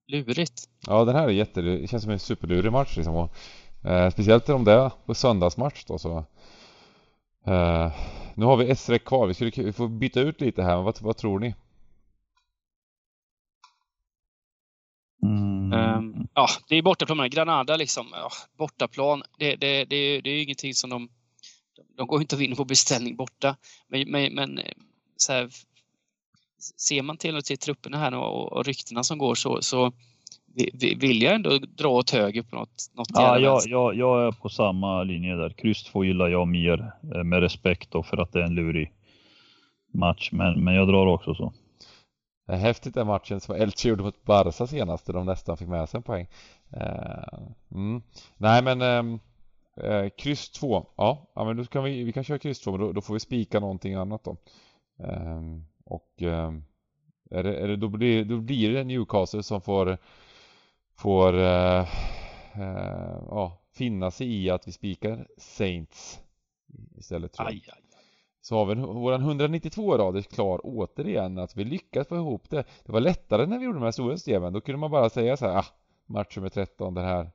lurigt. 0.08 0.70
Ja, 0.88 1.06
den 1.06 1.16
här 1.16 1.24
är 1.24 1.32
jätte, 1.32 1.62
det 1.62 1.88
känns 1.88 2.04
som 2.04 2.12
en 2.12 2.20
superlurig 2.20 2.72
match 2.72 2.98
liksom. 2.98 3.16
Och, 3.16 3.36
eh, 3.90 4.12
speciellt 4.12 4.50
om 4.50 4.64
det 4.64 4.72
är 4.72 4.92
på 5.06 5.14
söndagsmatch 5.14 5.86
då 5.86 5.98
så. 5.98 6.26
Eh, 7.46 7.92
nu 8.36 8.46
har 8.46 8.58
vi 8.58 8.70
ett 8.70 8.80
streck 8.80 9.06
kvar, 9.06 9.28
vi 9.28 9.34
skulle 9.34 9.52
vi 9.56 9.74
får 9.74 9.88
byta 9.88 10.22
ut 10.22 10.42
lite 10.42 10.64
här, 10.64 10.82
vad, 10.82 11.02
vad 11.02 11.18
tror 11.18 11.40
ni? 11.40 11.56
Mm. 15.24 15.74
Um, 15.74 16.28
ja, 16.34 16.48
det 16.70 16.76
är 16.76 16.82
bortaplan. 16.82 17.30
Granada 17.30 17.78
liksom, 17.78 18.08
ja, 18.12 18.30
bortaplan. 18.58 19.24
Det, 19.38 19.56
det, 19.56 19.86
det, 19.86 20.22
det 20.22 20.30
är 20.30 20.34
ju 20.34 20.44
ingenting 20.44 20.74
som 20.74 20.90
de... 20.90 21.10
De 21.98 22.08
går 22.08 22.22
inte 22.22 22.36
att 22.36 22.42
vinna 22.42 22.56
på 22.56 22.66
beställning 22.66 23.16
borta. 23.16 23.56
Men, 23.88 24.12
men, 24.12 24.36
men 24.36 24.60
så 25.18 25.34
här, 25.34 25.50
ser 26.78 27.02
man 27.02 27.18
till, 27.18 27.44
till 27.44 27.58
trupperna 27.58 27.98
här 27.98 28.16
och, 28.16 28.54
och 28.54 28.66
ryktena 28.66 29.04
som 29.04 29.18
går 29.18 29.36
så, 29.36 29.62
så 29.62 29.92
vill 30.98 31.22
jag 31.22 31.36
ändå 31.36 31.58
dra 31.58 31.88
åt 31.88 32.12
höger 32.12 32.42
på 32.42 32.56
något, 32.56 32.92
något 32.94 33.08
Ja, 33.14 33.40
jag, 33.40 33.62
jag, 33.66 33.96
jag, 33.96 34.28
är 34.28 34.32
på 34.32 34.50
samma 34.50 35.04
linje 35.04 35.36
där. 35.36 35.50
Kryss 35.50 35.84
2 35.84 36.04
gillar 36.04 36.28
jag 36.28 36.48
mer 36.48 36.92
eh, 37.16 37.24
med 37.24 37.40
respekt 37.40 37.92
då 37.92 38.04
för 38.04 38.18
att 38.18 38.32
det 38.32 38.40
är 38.40 38.44
en 38.44 38.56
lurig 38.56 38.92
match. 39.94 40.30
Men, 40.32 40.64
men 40.64 40.76
jag 40.76 40.88
drar 40.88 41.08
också 41.08 41.36
så. 41.36 41.54
Det 42.48 42.54
är 42.54 42.58
häftigt 42.58 42.94
den 42.94 43.08
matchen 43.08 43.40
som 43.40 43.56
Elche 43.56 43.90
gjorde 43.90 44.04
mot 44.04 44.24
Barca 44.24 44.68
senast 44.68 45.06
där 45.06 45.14
de 45.14 45.26
nästan 45.26 45.58
fick 45.58 45.68
med 45.68 45.90
sig 45.90 45.98
en 45.98 46.04
poäng. 46.04 46.28
Uh, 46.78 47.50
mm. 47.72 48.02
Nej 48.38 48.64
men 48.64 48.82
um, 48.82 49.20
uh, 49.84 50.10
kryss 50.18 50.52
2. 50.52 50.86
Ja, 50.98 51.32
ja 51.36 51.46
men 51.46 51.58
då 51.58 51.66
kan 51.66 51.84
vi, 51.84 52.04
vi 52.04 52.14
kan 52.14 52.24
köra 52.24 52.40
kryss 52.40 52.60
2 52.60 52.72
men 52.72 52.80
då, 52.80 52.92
då 52.92 53.02
får 53.02 53.14
vi 53.14 53.20
spika 53.20 53.60
någonting 53.60 53.94
annat 53.94 54.24
då. 54.24 54.38
Um, 55.00 55.66
och 55.86 56.22
eh, 56.22 56.52
är 57.32 57.44
det, 57.44 57.56
är 57.56 57.68
det, 57.68 57.76
då, 57.76 57.88
blir, 57.88 58.26
då 58.26 58.38
blir 58.38 58.74
det 58.74 58.84
Newcastle 58.84 59.44
som 59.44 59.62
får, 59.62 59.98
får 60.96 61.34
eh, 61.38 61.80
eh, 62.54 63.18
ja, 63.30 63.62
finna 63.74 64.12
sig 64.12 64.44
i 64.44 64.50
att 64.50 64.68
vi 64.68 64.72
spikar 64.72 65.28
Saints 65.38 66.22
istället 66.98 67.34
tror 67.34 67.48
jag. 67.48 67.54
Aj, 67.54 67.64
aj. 67.68 67.82
Så 68.42 68.56
har 68.56 68.66
vi 68.66 68.76
våran 68.76 69.22
192 69.22 69.98
rader 69.98 70.22
klar 70.22 70.62
återigen 70.64 71.38
att 71.38 71.58
vi 71.58 71.64
lyckas 71.64 72.08
få 72.08 72.16
ihop 72.16 72.50
det. 72.50 72.64
Det 72.86 72.92
var 72.92 73.00
lättare 73.00 73.46
när 73.46 73.60
vi 73.60 73.66
gjorde 73.66 73.78
de 73.78 73.84
här 73.84 73.92
stora 73.92 74.18
systemen. 74.18 74.54
Då 74.54 74.62
kunde 74.62 74.80
man 74.80 74.92
bara 74.92 75.10
säga 75.10 75.38
så 75.38 75.46
här, 75.46 75.58
ah, 75.58 75.66
match 76.06 76.38
med 76.38 76.54
13, 76.54 76.94
den 76.94 77.06
här, 77.06 77.32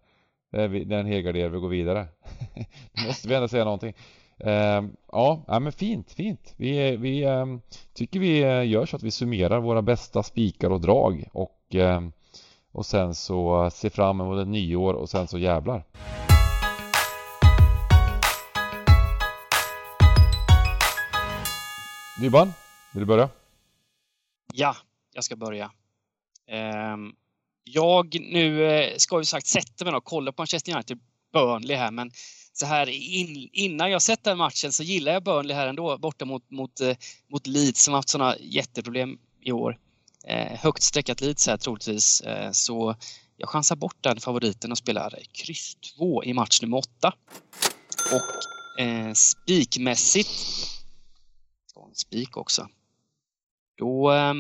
den 0.85 1.07
helgarderar 1.07 1.49
vi 1.49 1.59
går 1.59 1.69
vidare. 1.69 2.07
Då 2.93 3.07
måste 3.07 3.29
vi 3.29 3.35
ändå 3.35 3.49
säga 3.49 3.65
någonting. 3.65 3.95
Ehm, 4.45 4.97
ja, 5.13 5.45
men 5.47 5.73
fint, 5.73 6.13
fint. 6.13 6.55
Vi, 6.57 6.97
vi 6.97 7.25
ehm, 7.25 7.61
tycker 7.95 8.21
vi 8.21 8.43
eh, 8.43 8.69
gör 8.69 8.87
så 8.87 8.97
att 8.97 9.03
vi 9.03 9.11
summerar 9.11 9.61
våra 9.61 9.83
bästa 9.83 10.23
spikar 10.23 10.71
och 10.71 10.81
drag 10.81 11.29
och, 11.33 11.75
ehm, 11.75 12.13
och 12.73 12.87
sen 12.87 13.15
så 13.15 13.71
ser 13.71 13.91
fram 13.91 14.21
emot 14.21 14.43
ett 14.43 14.49
nyår 14.49 14.95
och 14.95 15.11
sen 15.11 15.29
så 15.29 15.39
jävlar. 15.39 15.85
Dybban, 22.21 22.53
vill 22.95 23.01
du 23.01 23.07
börja? 23.07 23.29
Ja, 24.53 24.77
jag 25.15 25.25
ska 25.25 25.37
börja. 25.37 25.71
Jag 27.65 28.17
nu 28.21 28.65
eh, 28.65 28.97
ska 28.97 29.19
ju 29.19 29.25
sagt 29.25 29.47
sätta 29.47 29.85
mig 29.85 29.95
och 29.95 30.05
kolla 30.05 30.33
på 30.33 30.43
Manchester 30.43 30.75
United 30.75 30.99
Burnley 31.33 31.77
här 31.77 31.91
men 31.91 32.11
så 32.61 32.67
här 32.67 32.89
in, 32.89 33.49
innan 33.53 33.91
jag 33.91 34.03
sett 34.03 34.25
den 34.25 34.39
matchen 34.39 34.73
så 34.73 34.83
gillar 34.83 35.13
jag 35.13 35.25
Burnley 35.25 35.57
här 35.57 35.67
ändå 35.67 35.99
borta 35.99 36.25
mot, 36.25 36.51
mot, 36.51 36.81
eh, 36.81 36.97
mot 37.33 37.47
Leeds 37.47 37.85
som 37.85 37.95
haft 37.95 38.09
sådana 38.09 38.37
jätteproblem 38.41 39.19
i 39.41 39.53
år. 39.53 39.79
Eh, 40.25 40.59
högt 40.59 40.83
streckat 40.83 41.21
Leeds 41.21 41.47
här 41.47 41.57
troligtvis. 41.57 42.21
Eh, 42.21 42.51
så 42.53 42.95
jag 43.37 43.49
chansar 43.49 43.77
bort 43.77 43.97
den 44.01 44.21
favoriten 44.21 44.73
och 44.73 44.79
spelar 44.79 45.19
kryss 45.33 45.75
2 45.97 46.25
i 46.25 46.33
match 46.33 46.63
nummer 46.63 46.77
8. 46.77 47.13
Och 48.13 48.81
eh, 48.83 49.13
spikmässigt, 49.13 50.31
ska 51.67 51.87
en 51.89 51.95
spik 51.95 52.37
också, 52.37 52.69
då, 53.79 54.13
eh, 54.13 54.35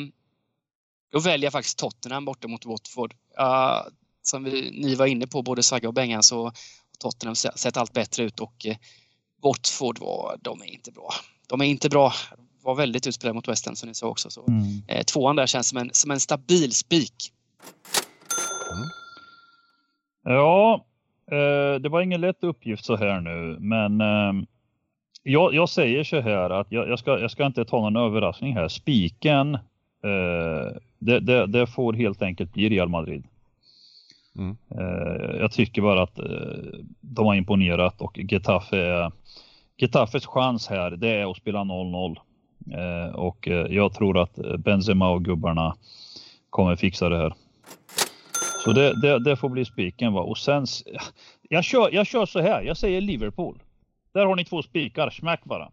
då 1.12 1.20
väljer 1.20 1.46
jag 1.46 1.52
faktiskt 1.52 1.78
Tottenham 1.78 2.24
borta 2.24 2.48
mot 2.48 2.66
Watford. 2.66 3.14
Uh, 3.40 3.82
som 4.22 4.44
vi, 4.44 4.70
ni 4.70 4.94
var 4.94 5.06
inne 5.06 5.26
på, 5.26 5.42
både 5.42 5.62
Sagga 5.62 5.88
och 5.88 5.94
Bengan, 5.94 6.22
så 6.22 6.52
Tottenham 7.00 7.34
sett 7.34 7.76
allt 7.76 7.92
bättre 7.92 8.22
ut 8.22 8.40
och 8.40 8.66
eh, 8.66 8.76
Watford 9.42 9.98
var, 9.98 10.36
de 10.42 10.60
är 10.60 10.66
inte 10.66 10.92
bra. 10.92 11.10
De 11.46 11.60
är 11.60 11.64
inte 11.64 11.88
bra. 11.88 12.12
Var 12.62 12.74
väldigt 12.74 13.06
utspelade 13.06 13.34
mot 13.34 13.48
West 13.48 13.66
Ham 13.66 13.76
som 13.76 13.88
ni 13.88 13.94
sa 13.94 14.06
också. 14.06 14.30
Så, 14.30 14.46
mm. 14.46 14.82
eh, 14.88 15.02
tvåan 15.02 15.36
där 15.36 15.46
känns 15.46 15.68
som 15.68 15.78
en, 15.78 15.90
som 15.92 16.10
en 16.10 16.20
stabil 16.20 16.72
spik. 16.72 17.32
Mm. 18.72 18.88
Ja, 20.36 20.84
eh, 21.30 21.80
det 21.80 21.88
var 21.88 22.00
ingen 22.00 22.20
lätt 22.20 22.44
uppgift 22.44 22.84
så 22.84 22.96
här 22.96 23.20
nu, 23.20 23.56
men 23.60 24.00
eh, 24.00 24.46
jag, 25.22 25.54
jag, 25.54 25.68
säger 25.68 26.04
så 26.04 26.20
här 26.20 26.50
att 26.50 26.72
jag, 26.72 26.88
jag, 26.88 26.98
ska, 26.98 27.18
jag 27.18 27.30
ska 27.30 27.46
inte 27.46 27.64
ta 27.64 27.80
någon 27.80 27.96
överraskning 27.96 28.54
här. 28.54 28.68
Spiken, 28.68 29.58
det, 30.98 31.20
det, 31.20 31.46
det, 31.46 31.66
får 31.66 31.92
helt 31.92 32.22
enkelt 32.22 32.52
bli 32.52 32.68
Real 32.68 32.88
Madrid. 32.88 33.24
Mm. 34.38 34.56
Eh, 34.70 35.36
jag 35.40 35.52
tycker 35.52 35.82
bara 35.82 36.02
att 36.02 36.18
eh, 36.18 36.24
de 37.00 37.26
har 37.26 37.34
imponerat 37.34 38.00
och 38.00 38.18
Getafe, 38.18 39.10
Getafes 39.76 40.26
chans 40.26 40.68
här 40.68 40.90
det 40.90 41.08
är 41.08 41.30
att 41.30 41.36
spela 41.36 41.58
0-0. 41.58 42.16
Eh, 42.72 43.14
och 43.14 43.46
jag 43.68 43.94
tror 43.94 44.18
att 44.18 44.38
Benzema 44.58 45.10
och 45.10 45.24
gubbarna 45.24 45.76
kommer 46.50 46.76
fixa 46.76 47.08
det 47.08 47.18
här. 47.18 47.34
Så 48.64 48.72
det, 48.72 49.00
det, 49.00 49.24
det 49.24 49.36
får 49.36 49.48
bli 49.48 49.64
spiken 49.64 50.12
va. 50.12 50.20
Och 50.20 50.38
sen, 50.38 50.66
jag 51.48 51.64
kör, 51.64 51.90
jag 51.92 52.06
kör 52.06 52.26
så 52.26 52.40
här, 52.40 52.62
jag 52.62 52.76
säger 52.76 53.00
Liverpool. 53.00 53.62
Där 54.12 54.26
har 54.26 54.36
ni 54.36 54.44
två 54.44 54.62
spikar, 54.62 55.10
smack 55.10 55.44
bara. 55.44 55.70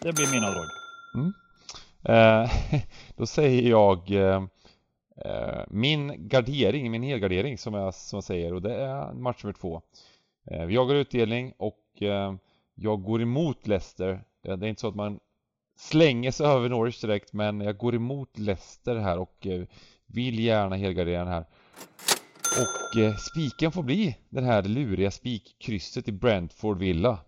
Det 0.00 0.12
blir 0.12 0.32
mina 0.32 0.50
drag. 0.50 0.66
Mm. 1.14 1.32
Eh, 2.04 2.50
då 3.16 3.26
säger 3.26 3.70
jag 3.70 4.10
eh, 4.10 4.42
Eh, 5.24 5.62
min 5.68 6.28
gardering, 6.28 6.90
min 6.90 7.02
helgardering 7.02 7.58
som 7.58 7.74
jag, 7.74 7.94
som 7.94 8.16
jag 8.16 8.24
säger 8.24 8.54
och 8.54 8.62
det 8.62 8.74
är 8.74 9.12
match 9.12 9.44
nummer 9.44 9.52
två. 9.52 9.82
Eh, 10.50 10.64
vi 10.64 10.74
jagar 10.74 10.94
utdelning 10.94 11.52
och 11.56 12.02
eh, 12.02 12.34
jag 12.74 13.02
går 13.02 13.22
emot 13.22 13.66
Leicester. 13.66 14.20
Det 14.42 14.50
är 14.50 14.64
inte 14.64 14.80
så 14.80 14.88
att 14.88 14.94
man 14.94 15.20
slänger 15.78 16.30
sig 16.30 16.46
över 16.46 16.68
Norwich 16.68 17.00
direkt 17.00 17.32
men 17.32 17.60
jag 17.60 17.76
går 17.76 17.94
emot 17.94 18.38
Leicester 18.38 18.96
här 18.96 19.18
och 19.18 19.46
vill 20.06 20.38
gärna 20.38 20.76
helgardera 20.76 21.18
den 21.18 21.32
här. 21.32 21.44
Och 22.60 23.18
spiken 23.20 23.72
får 23.72 23.82
bli 23.82 24.16
den 24.28 24.44
här 24.44 24.62
luriga 24.62 25.10
spikkrysset 25.10 26.08
i 26.08 26.12
Brentford 26.12 26.78
Villa. 26.78 27.18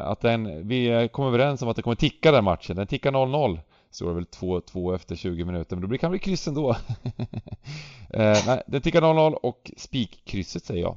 Att 0.00 0.20
den, 0.20 0.68
vi 0.68 1.08
kom 1.12 1.26
överens 1.26 1.62
om 1.62 1.68
att 1.68 1.76
det 1.76 1.82
kommer 1.82 1.96
ticka 1.96 2.32
den 2.32 2.44
matchen. 2.44 2.76
Den 2.76 2.86
tickar 2.86 3.12
0-0. 3.12 3.60
Så 3.90 4.04
det 4.04 4.12
väl 4.12 4.24
2-2 4.24 4.94
efter 4.94 5.16
20 5.16 5.44
minuter, 5.44 5.76
men 5.76 5.88
då 5.88 5.98
kan 5.98 6.10
det 6.10 6.18
bli 6.18 6.24
kryss 6.24 6.48
ändå. 6.48 6.70
eh, 8.10 8.38
nej, 8.46 8.62
den 8.66 8.82
tickar 8.82 9.02
0-0 9.02 9.32
och 9.32 9.70
spikkrysset 9.76 10.64
säger 10.64 10.82
jag. 10.82 10.96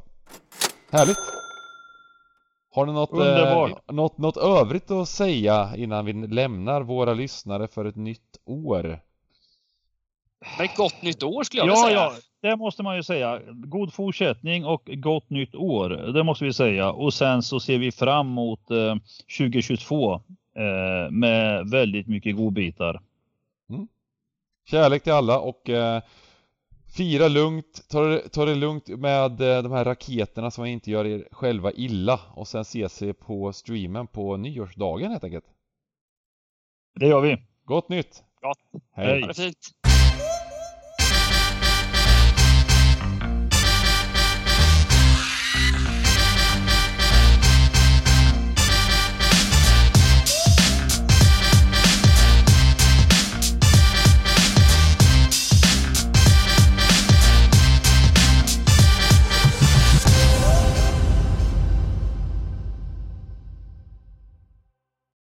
Härligt! 0.91 1.17
Har 2.75 2.85
ni 2.85 2.93
något, 2.93 3.13
eh, 3.13 3.95
något, 3.95 4.17
något 4.17 4.37
övrigt 4.37 4.91
att 4.91 5.09
säga 5.09 5.75
innan 5.75 6.05
vi 6.05 6.13
lämnar 6.13 6.81
våra 6.81 7.13
lyssnare 7.13 7.67
för 7.67 7.85
ett 7.85 7.95
nytt 7.95 8.39
år? 8.45 8.99
Ett 10.59 10.75
gott 10.77 11.01
nytt 11.01 11.23
år 11.23 11.43
skulle 11.43 11.61
jag 11.61 11.69
ja, 11.69 11.85
vilja 11.85 12.09
säga. 12.09 12.21
Ja, 12.41 12.49
det 12.49 12.55
måste 12.57 12.83
man 12.83 12.95
ju 12.95 13.03
säga. 13.03 13.41
God 13.47 13.93
fortsättning 13.93 14.65
och 14.65 14.89
gott 14.93 15.29
nytt 15.29 15.55
år. 15.55 15.89
Det 15.89 16.23
måste 16.23 16.45
vi 16.45 16.53
säga. 16.53 16.91
Och 16.91 17.13
sen 17.13 17.43
så 17.43 17.59
ser 17.59 17.77
vi 17.77 17.91
fram 17.91 18.27
emot 18.27 18.71
eh, 18.71 18.95
2022 19.37 20.21
eh, 20.55 21.11
med 21.11 21.69
väldigt 21.69 22.07
mycket 22.07 22.35
godbitar. 22.35 23.01
Mm. 23.69 23.87
Kärlek 24.65 25.03
till 25.03 25.13
alla 25.13 25.39
och 25.39 25.69
eh, 25.69 26.01
Fira 26.97 27.27
lugnt, 27.27 27.89
ta 27.89 28.01
det, 28.07 28.29
ta 28.29 28.45
det 28.45 28.55
lugnt 28.55 28.87
med 28.87 29.41
eh, 29.41 29.63
de 29.63 29.71
här 29.71 29.85
raketerna 29.85 30.51
som 30.51 30.65
inte 30.65 30.91
gör 30.91 31.05
er 31.05 31.27
själva 31.31 31.71
illa 31.71 32.19
och 32.35 32.47
sen 32.47 32.61
ses 32.61 33.01
vi 33.01 33.13
på 33.13 33.53
streamen 33.53 34.07
på 34.07 34.37
nyårsdagen 34.37 35.11
helt 35.11 35.23
enkelt. 35.23 35.45
Det 36.99 37.07
gör 37.07 37.21
vi. 37.21 37.37
Gott 37.65 37.89
nytt! 37.89 38.23
Gott! 38.41 38.83
Hej! 38.91 39.21
Ha 39.21 39.27
det 39.27 39.33
fint! 39.33 39.82